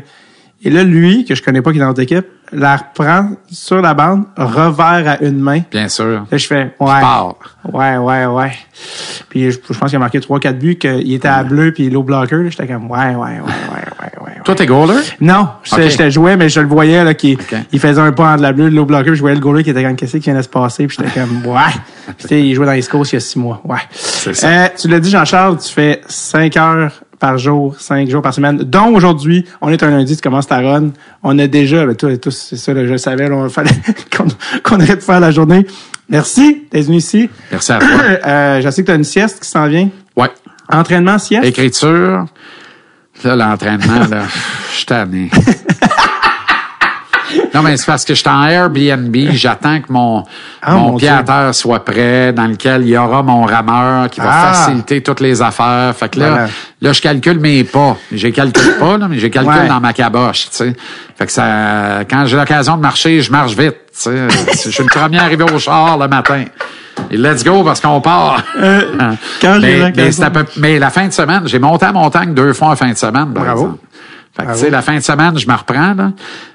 Et 0.65 0.71
là, 0.71 0.83
lui, 0.85 1.25
que 1.25 1.35
je 1.35 1.43
connais 1.43 1.61
pas 1.63 1.71
qui 1.71 1.77
est 1.79 1.81
dans 1.81 1.89
notre 1.89 2.03
équipe, 2.03 2.27
la 2.53 2.77
reprend 2.77 3.31
sur 3.51 3.83
la 3.83 3.93
bande, 3.95 4.25
revers 4.37 5.07
à 5.09 5.23
une 5.23 5.39
main. 5.39 5.61
Bien 5.71 5.89
sûr. 5.89 6.25
Là, 6.31 6.39
je 6.39 6.47
fais, 6.47 6.75
ouais. 6.81 7.03
Ouais, 7.73 7.97
ouais, 7.99 8.27
ouais. 8.27 8.53
Puis 9.29 9.51
je, 9.51 9.59
je 9.71 9.79
pense 9.79 9.91
qu'il 9.91 9.97
a 9.97 9.99
marqué 9.99 10.19
3-4 10.19 10.53
buts, 10.55 10.77
qu'il 10.77 11.13
était 11.13 11.29
à 11.29 11.43
bleu, 11.45 11.73
puis 11.73 11.89
blocker. 11.91 12.37
là, 12.43 12.49
J'étais 12.51 12.67
comme, 12.69 12.91
ouais, 12.91 12.99
ouais, 12.99 13.15
ouais, 13.15 13.41
ouais, 13.41 13.41
ouais, 13.41 14.25
ouais. 14.25 14.26
Toi, 14.47 14.55
t'es 14.55 14.67
goaler? 14.67 15.01
Non, 15.21 15.49
j'étais 15.65 15.83
Ok. 15.87 15.91
j'étais 15.91 16.11
joué, 16.13 16.37
mais 16.37 16.49
je 16.49 16.61
le 16.61 16.69
voyais, 16.69 17.03
là, 17.03 17.15
qu'il 17.15 17.35
Ok. 17.35 17.57
il 17.73 17.81
faisait 17.81 18.01
un 18.01 18.13
pas 18.13 18.33
entre 18.33 18.43
la 18.43 18.53
bleue 18.53 18.69
et 18.69 18.71
le 18.71 18.77
low 18.77 18.85
blocker, 18.85 19.07
puis 19.11 19.17
je 19.17 19.21
voyais 19.21 19.35
le 19.35 19.41
goaler 19.43 19.65
qui 19.65 19.71
était 19.71 19.83
comme, 19.83 19.97
qu'est-ce 19.97 20.19
qui 20.19 20.31
vient 20.31 20.37
de 20.37 20.43
se 20.43 20.49
passer, 20.49 20.87
puis 20.87 20.97
j'étais 21.01 21.11
comme, 21.21 21.45
ouais. 21.53 22.15
Puis, 22.29 22.51
il 22.51 22.55
jouait 22.55 22.65
dans 22.67 22.71
les 22.73 22.83
Coast 22.85 23.11
il 23.11 23.17
y 23.17 23.19
a 23.19 23.21
6 23.21 23.41
mois, 23.41 23.61
ouais. 23.65 23.79
ça. 23.91 24.47
Euh, 24.49 24.69
tu 24.81 24.87
l'as 24.87 25.01
dit, 25.01 25.11
Jean-Charles, 25.11 25.59
tu 25.59 25.73
fais 25.73 26.01
5 26.07 26.57
heures 26.59 26.93
par 27.19 27.39
jour, 27.39 27.75
5 27.77 28.09
jours 28.09 28.23
par 28.23 28.33
semaine, 28.35 28.59
dont 28.59 28.95
aujourd'hui, 28.95 29.45
on 29.61 29.71
est 29.71 29.83
un 29.83 29.91
lundi, 29.91 30.15
tu 30.15 30.23
commences 30.23 30.47
ta 30.47 30.61
run. 30.61 30.91
On 31.25 31.37
a 31.41 31.49
déjà, 31.49 31.85
ben, 31.85 31.97
toi, 31.97 32.17
tous, 32.17 32.31
c'est 32.51 32.57
ça, 32.57 32.73
là, 32.73 32.87
je 32.87 32.93
le 32.93 32.99
savais, 32.99 33.29
là, 33.29 33.35
on 33.35 33.49
fallait 33.49 33.71
qu'on 34.17 34.27
qu'on 34.63 34.77
arrête 34.81 34.99
de 34.99 35.03
faire 35.03 35.19
la 35.19 35.33
journée. 35.33 35.67
Merci 36.09 36.67
d'être 36.71 36.85
venu 36.87 36.99
ici. 36.99 37.29
Merci 37.51 37.73
à 37.73 37.79
toi. 37.81 37.89
Euh, 38.27 38.61
je 38.61 38.71
sais 38.71 38.83
que 38.83 38.87
tu 38.87 38.93
as 38.93 38.97
une 38.97 39.03
sieste 39.03 39.43
qui 39.43 39.49
s'en 39.49 39.67
vient. 39.67 39.89
Ouais. 40.15 40.29
Entraînement, 40.71 41.19
sieste? 41.19 41.45
Écriture. 41.45 42.27
L'entraînement, 43.35 44.07
là, 44.09 44.23
je 44.71 44.77
suis 44.77 44.87
tanné. 44.87 45.31
Non, 47.55 47.63
mais 47.63 47.77
c'est 47.77 47.87
parce 47.87 48.05
que 48.05 48.15
je 48.15 48.21
suis 48.21 48.29
en 48.29 48.43
Airbnb, 48.45 49.17
j'attends 49.33 49.81
que 49.81 49.91
mon, 49.93 50.25
Ah, 50.63 50.73
mon, 50.75 50.93
mon 50.93 50.97
pied 50.97 51.09
à 51.09 51.23
terre 51.23 51.55
soit 51.55 51.85
prêt, 51.85 52.33
dans 52.33 52.47
lequel 52.47 52.83
il 52.83 52.89
y 52.89 52.97
aura 52.99 53.23
mon 53.23 53.45
rameur 53.45 54.11
qui 54.11 54.21
va 54.21 54.31
Ah. 54.31 54.53
faciliter 54.53 55.03
toutes 55.03 55.21
les 55.21 55.41
affaires. 55.43 55.95
Fait 55.97 56.09
que 56.09 56.21
là, 56.21 56.29
Voilà. 56.29 56.47
là, 56.83 56.93
je 56.93 57.01
calcule 57.01 57.39
mes 57.41 57.65
pas. 57.65 57.97
J'ai 58.13 58.33
calculé 58.33 58.71
pas, 58.79 58.99
là, 58.99 59.07
mais 59.09 59.19
j'ai 59.19 59.31
calculé 59.31 59.61
Ouais. 59.61 59.69
dans 59.69 59.81
ma 59.81 59.93
caboche, 59.93 60.51
tu 60.51 60.57
sais. 60.57 60.77
Fait 61.17 61.27
que 61.27 61.33
ça, 61.33 62.01
quand 62.11 62.27
j'ai 62.27 62.37
l'occasion 62.37 62.77
de 62.77 62.83
marcher, 62.83 63.21
je 63.21 63.31
marche 63.33 63.53
vite, 63.57 63.77
tu 63.93 64.11
sais. 64.11 64.29
je 64.65 64.71
suis 64.71 64.83
le 64.83 64.89
premier 64.89 65.19
arrivé 65.19 65.45
au 65.45 65.59
char 65.59 65.97
le 65.99 66.09
matin. 66.09 66.45
Et 67.11 67.17
let's 67.19 67.45
go 67.45 67.63
parce 67.63 67.81
qu'on 67.81 68.01
part. 68.01 68.43
Euh, 68.59 68.81
quand 69.41 69.59
mais, 69.61 69.93
mais, 69.95 70.31
peu- 70.31 70.47
mais 70.57 70.79
la 70.79 70.89
fin 70.91 71.07
de 71.07 71.13
semaine, 71.13 71.43
j'ai 71.45 71.59
monté 71.59 71.85
à 71.87 71.93
montagne 71.93 72.33
deux 72.35 72.53
fois 72.55 72.69
en 72.69 72.77
fin 72.77 72.91
de 72.91 72.97
semaine, 72.97 73.33
par 73.35 73.45
Bravo. 73.45 73.61
exemple. 73.63 73.79
Fait 74.37 74.47
que, 74.47 74.53
tu 74.53 74.59
sais, 74.59 74.71
la 74.71 74.83
fin 74.83 74.95
de 74.97 75.01
semaine, 75.01 75.39
je 75.39 75.47
me 75.47 75.55
reprends, 75.55 75.95
là. 75.95 76.13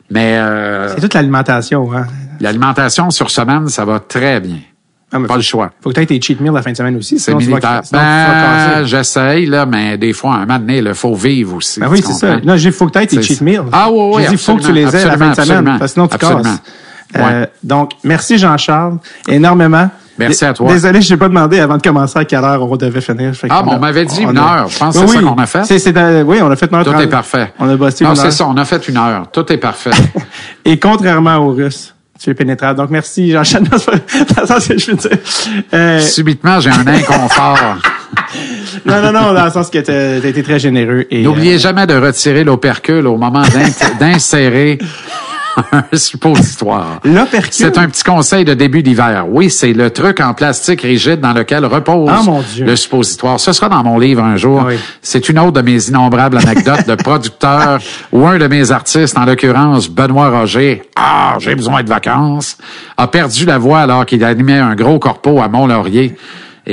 Mais 0.10 0.38
euh, 0.38 0.90
C'est 0.94 1.02
toute 1.02 1.14
l'alimentation, 1.14 1.92
hein. 1.94 2.06
l'alimentation 2.40 3.10
sur 3.10 3.30
semaine, 3.32 3.68
ça 3.70 3.86
va 3.86 4.00
très 4.00 4.40
bien. 4.40 4.58
Ah, 5.14 5.18
Pas 5.28 5.36
le 5.36 5.42
choix. 5.42 5.72
Faut 5.82 5.90
que 5.90 5.96
tu 5.96 6.02
aies 6.02 6.06
tes 6.06 6.22
cheat 6.22 6.40
meals 6.40 6.54
la 6.54 6.62
fin 6.62 6.72
de 6.72 6.78
semaine 6.78 6.96
aussi. 6.96 7.20
C'est 7.20 7.34
militaire. 7.36 7.82
tu 7.84 7.94
vas 7.96 8.02
Ben, 8.80 8.86
j'essaye, 8.86 9.46
là, 9.46 9.66
mais 9.66 9.98
des 9.98 10.14
fois, 10.14 10.36
un 10.36 10.46
moment 10.46 10.60
donné, 10.60 10.78
il 10.78 10.94
faut 10.94 11.16
vivre 11.16 11.56
aussi. 11.56 11.80
Ben 11.82 11.88
oui, 11.90 12.02
c'est 12.06 12.14
ça. 12.14 12.38
Non, 12.44 12.56
j'ai 12.56 12.72
faut 12.72 12.88
que 12.88 12.94
tu 12.94 13.00
aies 13.00 13.08
tes 13.08 13.22
cheat 13.22 13.42
meals. 13.42 13.64
Ah 13.74 13.90
oui, 13.92 14.12
oui, 14.16 14.24
J'ai 14.24 14.30
dit, 14.36 14.38
faut 14.38 14.56
que 14.56 14.64
tu 14.64 14.72
les 14.72 14.96
aies 14.96 15.06
la 15.06 15.18
fin 15.18 15.32
de 15.32 15.36
semaine. 15.42 15.66
Parce 15.66 15.80
que 15.80 15.88
sinon, 15.88 16.08
tu 16.08 16.16
absolument. 16.16 16.44
casses. 16.44 16.62
Euh, 17.18 17.42
Ouais. 17.42 17.50
donc, 17.62 17.92
merci 18.06 18.38
Jean-Charles, 18.38 18.98
énormément. 19.28 19.90
Merci 20.28 20.46
à 20.46 20.54
toi. 20.54 20.72
Désolé, 20.72 21.02
je 21.02 21.14
n'ai 21.14 21.18
pas 21.18 21.28
demandé 21.28 21.60
avant 21.60 21.78
de 21.78 21.82
commencer 21.82 22.20
à 22.20 22.26
quelle 22.26 22.44
heure 22.44 22.64
on 22.70 22.76
devait 22.76 23.02
finir. 23.02 23.32
Ah, 23.50 23.60
a- 23.60 23.64
on 23.68 23.80
m'avait 23.80 24.06
dit 24.06 24.24
on 24.26 24.32
une 24.32 24.38
heure. 24.38 24.68
Je 24.70 24.78
pense 24.80 24.96
que 24.96 25.02
Ben 25.02 25.08
c'est 25.08 25.14
ça 25.16 25.22
qu'on 25.22 25.36
a 25.36 25.46
fait. 25.46 26.24
Oui, 26.24 26.38
on 26.42 26.52
a 26.52 26.56
fait 26.56 26.70
une 26.72 26.76
heure 26.78 26.86
Tout 26.86 26.94
est 27.02 27.08
parfait. 27.08 27.54
On 27.60 27.70
a 27.70 27.76
bossé 27.76 28.04
Non, 28.04 28.16
c'est 28.16 28.32
ça, 28.32 28.46
on 28.48 28.56
a 28.58 28.66
fait 28.66 28.88
une 28.88 28.98
heure. 28.98 29.26
Tout 29.32 29.52
est 29.52 29.58
parfait. 29.58 29.92
Et 30.66 30.80
contrairement 30.80 31.38
aux 31.38 31.52
Russes, 31.54 31.94
tu 32.22 32.30
es 32.30 32.34
pénétrable. 32.34 32.78
Donc, 32.80 32.90
merci, 32.92 33.32
Jean-Charles. 33.32 33.64
dans 34.38 34.46
sens 34.46 34.68
que 34.68 34.78
je 34.78 34.92
veux 34.92 34.98
dire. 34.98 35.18
Euh, 35.74 36.00
Subitement, 36.00 36.60
j'ai 36.60 36.70
un 36.70 36.86
inconfort. 36.86 37.58
non, 38.86 39.02
non, 39.02 39.12
non, 39.12 39.34
dans 39.34 39.46
le 39.46 39.52
sens 39.52 39.70
que 39.70 39.80
tu 39.80 39.92
as 39.92 40.18
été 40.18 40.44
très 40.44 40.60
généreux. 40.60 41.06
N'oubliez 41.12 41.56
euh, 41.56 41.60
jamais 41.60 41.88
de 41.88 41.96
retirer 41.96 42.44
l'opercule 42.44 43.08
au 43.08 43.18
moment 43.18 43.42
d'in- 43.42 43.98
d'insérer 44.00 44.78
un 45.72 45.84
suppositoire. 45.98 47.00
L'opercule? 47.04 47.52
C'est 47.52 47.78
un 47.78 47.88
petit 47.90 48.04
conseil 48.04 48.46
de 48.46 48.54
début 48.54 48.84
d'hiver. 48.84 49.26
Oui, 49.30 49.50
c'est 49.50 49.74
le 49.74 49.90
truc 49.90 50.20
en 50.20 50.34
plastique 50.34 50.82
rigide 50.82 51.20
dans 51.20 51.34
lequel 51.34 51.66
repose 51.66 52.10
Ah, 52.12 52.22
mon 52.24 52.42
Dieu. 52.42 52.66
le 52.66 52.76
suppositoire. 52.76 53.40
Ce 53.40 53.52
sera 53.52 53.70
dans 53.70 53.84
mon 53.84 53.98
livre 54.00 54.24
un 54.24 54.38
jour. 54.38 54.64
Oui. 54.68 54.76
C'est 55.02 55.30
une 55.30 55.40
autre 55.40 55.52
de 55.54 55.62
mes 55.62 55.88
innombrables 55.88 56.38
anecdotes 56.38 56.88
de 56.88 56.96
producteur 56.96 57.80
ou 58.12 58.26
un 58.28 58.38
de 58.38 58.48
mes 58.48 58.72
artistes, 58.72 59.18
en 59.18 59.26
l'occurrence 59.26 59.90
Benoît 59.90 60.30
Roger. 60.30 60.84
Ah, 60.96 61.36
j'ai 61.40 61.56
besoin 61.56 61.84
de 61.84 61.90
vacances. 61.90 62.58
A 62.98 63.08
perdu 63.08 63.46
la 63.46 63.58
voix 63.58 63.80
alors 63.80 64.06
qu'il 64.06 64.24
animait 64.24 64.60
un 64.60 64.76
gros 64.76 65.00
corpo 65.00 65.42
à 65.42 65.48
Mont-Laurier 65.48 66.16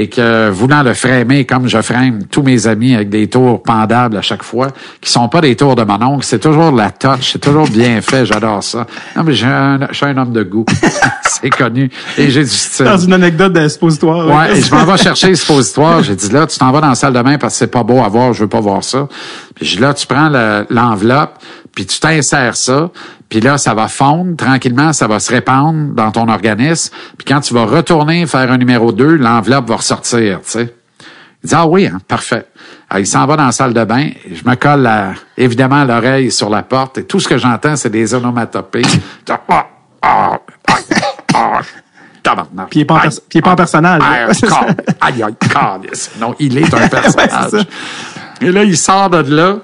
et 0.01 0.09
que 0.09 0.49
voulant 0.51 0.83
le 0.83 0.95
frémer 0.95 1.45
comme 1.45 1.67
je 1.69 1.81
frame 1.83 2.25
tous 2.31 2.43
mes 2.43 2.67
amis 2.69 2.95
avec 2.95 3.09
des 3.09 3.27
tours 3.29 3.63
pendables 3.63 4.17
à 4.17 4.23
chaque 4.23 4.43
fois, 4.45 4.69
qui 5.01 5.11
sont 5.11 5.29
pas 5.29 5.41
des 5.41 5.57
tours 5.57 5.75
de 5.75 5.83
mon 5.83 6.01
oncle, 6.03 6.25
c'est 6.25 6.39
toujours 6.39 6.71
de 6.73 6.77
la 6.77 6.91
touch, 6.91 7.33
c'est 7.33 7.41
toujours 7.41 7.69
bien 7.69 8.01
fait, 8.01 8.25
j'adore 8.25 8.63
ça. 8.63 8.87
Non, 9.17 9.25
mais 9.25 9.33
j'ai 9.35 9.47
un, 9.47 9.81
je 9.91 9.97
suis 9.97 10.07
un 10.07 10.17
homme 10.17 10.33
de 10.33 10.43
goût. 10.45 10.65
c'est 11.23 11.51
connu. 11.51 11.91
Et 12.17 12.31
j'ai 12.31 12.43
du 12.45 12.51
style. 12.51 12.87
Dans 12.87 12.97
une 12.99 13.13
anecdote 13.13 13.53
de 13.53 13.67
suppositoire. 13.69 14.27
Ouais, 14.29 14.59
et 14.59 14.63
je 14.63 14.73
m'en 14.75 14.85
vais 14.85 14.97
chercher 14.99 15.29
le 15.31 15.35
suppositoire. 15.35 16.03
J'ai 16.03 16.15
dit 16.15 16.31
là, 16.31 16.47
tu 16.47 16.59
t'en 16.59 16.71
vas 16.71 16.81
dans 16.81 16.89
la 16.91 16.95
salle 16.95 17.13
de 17.13 17.23
bain 17.23 17.37
parce 17.39 17.55
que 17.55 17.59
c'est 17.59 17.67
pas 17.67 17.83
beau 17.83 18.01
à 18.03 18.09
voir, 18.09 18.33
je 18.33 18.41
veux 18.43 18.49
pas 18.49 18.61
voir 18.61 18.85
ça. 18.85 19.09
Puis 19.57 19.77
là, 19.81 19.95
tu 19.95 20.07
prends 20.07 20.29
le- 20.29 20.65
l'enveloppe, 20.71 21.39
puis 21.75 21.87
tu 21.87 21.99
t'insères 21.99 22.57
ça, 22.57 22.91
puis 23.29 23.41
là, 23.41 23.59
ça 23.59 23.75
va 23.75 23.89
fondre 23.89 24.37
tranquillement, 24.37 24.93
ça 24.93 25.07
va 25.07 25.21
se 25.21 25.31
répandre 25.33 25.93
dans 25.95 26.11
ton 26.11 26.29
organisme. 26.29 26.95
Puis 27.17 27.25
quand 27.27 27.41
tu 27.41 27.53
vas 27.55 27.65
retourner 27.65 28.27
faire 28.27 28.51
un 28.51 28.57
numéro 28.59 28.91
2, 28.93 29.17
l'enveloppe 29.17 29.69
va 29.69 29.77
ressortir, 29.77 30.41
tu 30.45 30.51
sais. 30.51 30.75
Il 31.45 31.49
dit 31.49 31.55
Ah 31.55 31.67
oui, 31.67 31.87
hein, 31.87 31.99
parfait. 32.09 32.47
Alors, 32.91 33.01
il 33.01 33.07
s'en 33.07 33.25
va 33.27 33.37
dans 33.37 33.47
la 33.47 33.53
salle 33.53 33.73
de 33.75 33.85
bain. 33.85 34.09
Je 34.33 34.49
me 34.49 34.55
colle 34.57 34.81
la- 34.81 35.13
évidemment 35.37 35.85
l'oreille 35.85 36.31
sur 36.33 36.49
la 36.51 36.63
porte 36.63 36.99
et 36.99 37.05
tout 37.05 37.21
ce 37.21 37.29
que 37.29 37.39
j'entends, 37.39 37.77
c'est 37.77 37.91
des 37.91 38.13
onomatopées. 38.15 38.83
Ah, 39.31 39.41
ah, 39.49 39.67
ah, 40.03 40.39
ah. 41.35 41.61
Puis 42.69 42.81
il 42.81 42.83
est 42.83 42.85
pas 42.87 42.95
en, 42.97 42.99
il 43.33 43.39
est 43.39 43.43
pas 43.43 43.53
en 43.53 43.57
personnage. 43.57 44.03
Aïe. 45.01 45.25
Non, 46.21 46.35
il 46.39 46.59
est 46.59 46.75
un 46.75 46.89
personnage. 46.89 47.67
Et 48.41 48.51
là, 48.53 48.65
il 48.65 48.77
sort 48.77 49.09
de 49.11 49.35
là. 49.35 49.57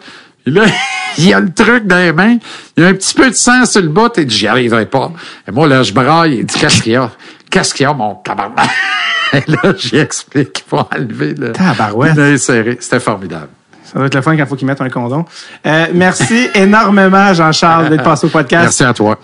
Et 0.47 0.51
là, 0.51 0.65
il 1.19 1.33
a 1.33 1.41
le 1.41 1.53
truc 1.53 1.87
dans 1.87 1.97
les 1.97 2.12
mains. 2.12 2.39
Il 2.77 2.83
y 2.83 2.87
a 2.87 2.89
un 2.91 2.95
petit 2.95 3.15
peu 3.15 3.29
de 3.29 3.35
sang 3.35 3.65
sur 3.65 3.83
le 3.83 3.89
bout. 3.89 4.16
Et 4.19 4.23
il 4.23 4.27
dit, 4.27 4.37
j'y 4.37 4.47
arriverai 4.47 4.87
pas. 4.87 5.12
Et 5.49 5.53
moi, 5.53 5.66
là, 5.66 5.83
je 5.83 5.93
braille. 5.93 6.39
Il 6.39 6.47
dit, 6.47 6.59
qu'est-ce 6.59 6.83
qu'il 6.83 6.93
y 6.93 6.97
a? 6.97 7.11
Qu'est-ce 7.51 7.73
qu'il 7.75 7.85
y 7.85 7.87
a, 7.87 7.93
mon 7.93 8.16
tabarnak? 8.16 8.69
Et 9.33 9.51
là, 9.51 9.75
j'y 9.77 9.97
explique 9.97 10.53
qu'il 10.53 10.65
faut 10.69 10.87
enlever 10.95 11.35
le, 11.35 11.53
Tabarouette. 11.53 12.39
C'était 12.39 13.01
formidable. 13.01 13.49
Ça 13.83 13.99
doit 13.99 14.07
être 14.07 14.15
le 14.15 14.23
fun 14.23 14.37
quand 14.37 14.43
il 14.43 14.47
faut 14.47 14.57
qu'ils 14.57 14.66
mettent 14.66 14.81
un 14.81 14.89
condom. 14.91 15.25
Euh, 15.66 15.87
merci 15.93 16.49
énormément, 16.55 17.33
Jean-Charles, 17.35 17.91
d'être 17.91 18.03
passé 18.03 18.27
au 18.27 18.31
podcast. 18.31 18.65
Merci 18.65 18.85
à 18.85 18.93
toi. 18.93 19.19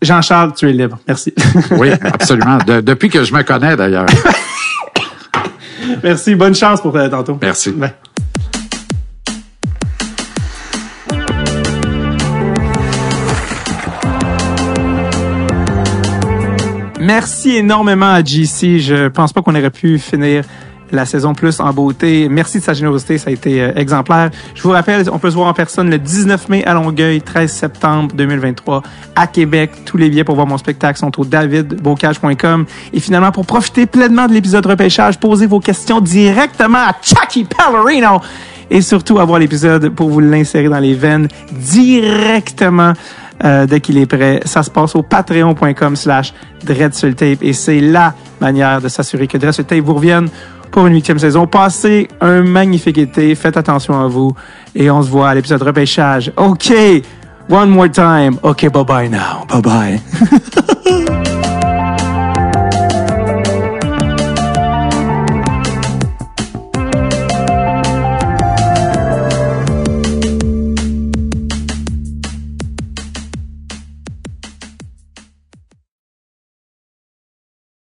Jean-Charles, 0.00 0.54
tu 0.54 0.68
es 0.68 0.72
libre. 0.72 0.98
Merci. 1.06 1.34
Oui, 1.72 1.90
absolument. 1.90 2.58
De- 2.58 2.80
depuis 2.80 3.08
que 3.08 3.24
je 3.24 3.32
me 3.34 3.42
connais, 3.42 3.76
d'ailleurs. 3.76 4.06
merci. 6.02 6.34
Bonne 6.34 6.54
chance 6.54 6.80
pour 6.80 6.96
euh, 6.96 7.08
tantôt. 7.08 7.38
Merci. 7.40 7.70
Bye. 7.72 7.92
Merci 17.08 17.56
énormément 17.56 18.12
à 18.12 18.22
JC. 18.22 18.80
Je 18.80 19.08
pense 19.08 19.32
pas 19.32 19.40
qu'on 19.40 19.54
aurait 19.54 19.70
pu 19.70 19.98
finir 19.98 20.44
la 20.92 21.06
saison 21.06 21.32
plus 21.32 21.58
en 21.58 21.72
beauté. 21.72 22.28
Merci 22.28 22.58
de 22.58 22.64
sa 22.64 22.74
générosité, 22.74 23.16
ça 23.16 23.30
a 23.30 23.32
été 23.32 23.62
euh, 23.62 23.72
exemplaire. 23.76 24.28
Je 24.54 24.62
vous 24.62 24.72
rappelle, 24.72 25.08
on 25.10 25.18
peut 25.18 25.30
se 25.30 25.34
voir 25.34 25.48
en 25.48 25.54
personne 25.54 25.88
le 25.88 25.98
19 25.98 26.50
mai 26.50 26.64
à 26.66 26.74
Longueuil, 26.74 27.22
13 27.22 27.50
septembre 27.50 28.14
2023 28.14 28.82
à 29.16 29.26
Québec. 29.26 29.70
Tous 29.86 29.96
les 29.96 30.10
billets 30.10 30.22
pour 30.22 30.34
voir 30.34 30.46
mon 30.46 30.58
spectacle 30.58 30.98
sont 30.98 31.18
au 31.18 31.24
davidbocage.com. 31.24 32.66
Et 32.92 33.00
finalement, 33.00 33.32
pour 33.32 33.46
profiter 33.46 33.86
pleinement 33.86 34.26
de 34.26 34.34
l'épisode 34.34 34.66
repêchage, 34.66 35.18
posez 35.18 35.46
vos 35.46 35.60
questions 35.60 36.02
directement 36.02 36.76
à 36.76 36.94
Chucky 37.00 37.44
Pallerino 37.44 38.20
et 38.70 38.82
surtout 38.82 39.18
avoir 39.18 39.38
l'épisode 39.38 39.88
pour 39.94 40.10
vous 40.10 40.20
l'insérer 40.20 40.68
dans 40.68 40.78
les 40.78 40.92
veines 40.92 41.28
directement 41.52 42.92
euh, 43.44 43.66
dès 43.66 43.80
qu'il 43.80 43.98
est 43.98 44.06
prêt. 44.06 44.40
Ça 44.44 44.62
se 44.62 44.70
passe 44.70 44.96
au 44.96 45.02
patreon.com 45.02 45.96
slash 45.96 46.32
dreadsultape 46.64 47.42
et 47.42 47.52
c'est 47.52 47.80
la 47.80 48.14
manière 48.40 48.80
de 48.80 48.88
s'assurer 48.88 49.26
que 49.26 49.38
Dread 49.38 49.52
sur 49.52 49.62
le 49.62 49.66
Tape 49.66 49.84
vous 49.84 49.94
revienne 49.94 50.28
pour 50.70 50.86
une 50.86 50.94
huitième 50.94 51.18
saison. 51.18 51.46
Passez 51.46 52.08
un 52.20 52.42
magnifique 52.42 52.98
été, 52.98 53.34
faites 53.34 53.56
attention 53.56 54.00
à 54.00 54.06
vous 54.06 54.32
et 54.74 54.90
on 54.90 55.02
se 55.02 55.10
voit 55.10 55.30
à 55.30 55.34
l'épisode 55.34 55.62
repêchage. 55.62 56.32
OK, 56.36 56.72
one 57.48 57.70
more 57.70 57.90
time. 57.90 58.38
OK, 58.42 58.70
bye 58.70 58.84
bye 58.84 59.08
now. 59.08 59.44
Bye 59.48 59.62
bye. 59.62 60.00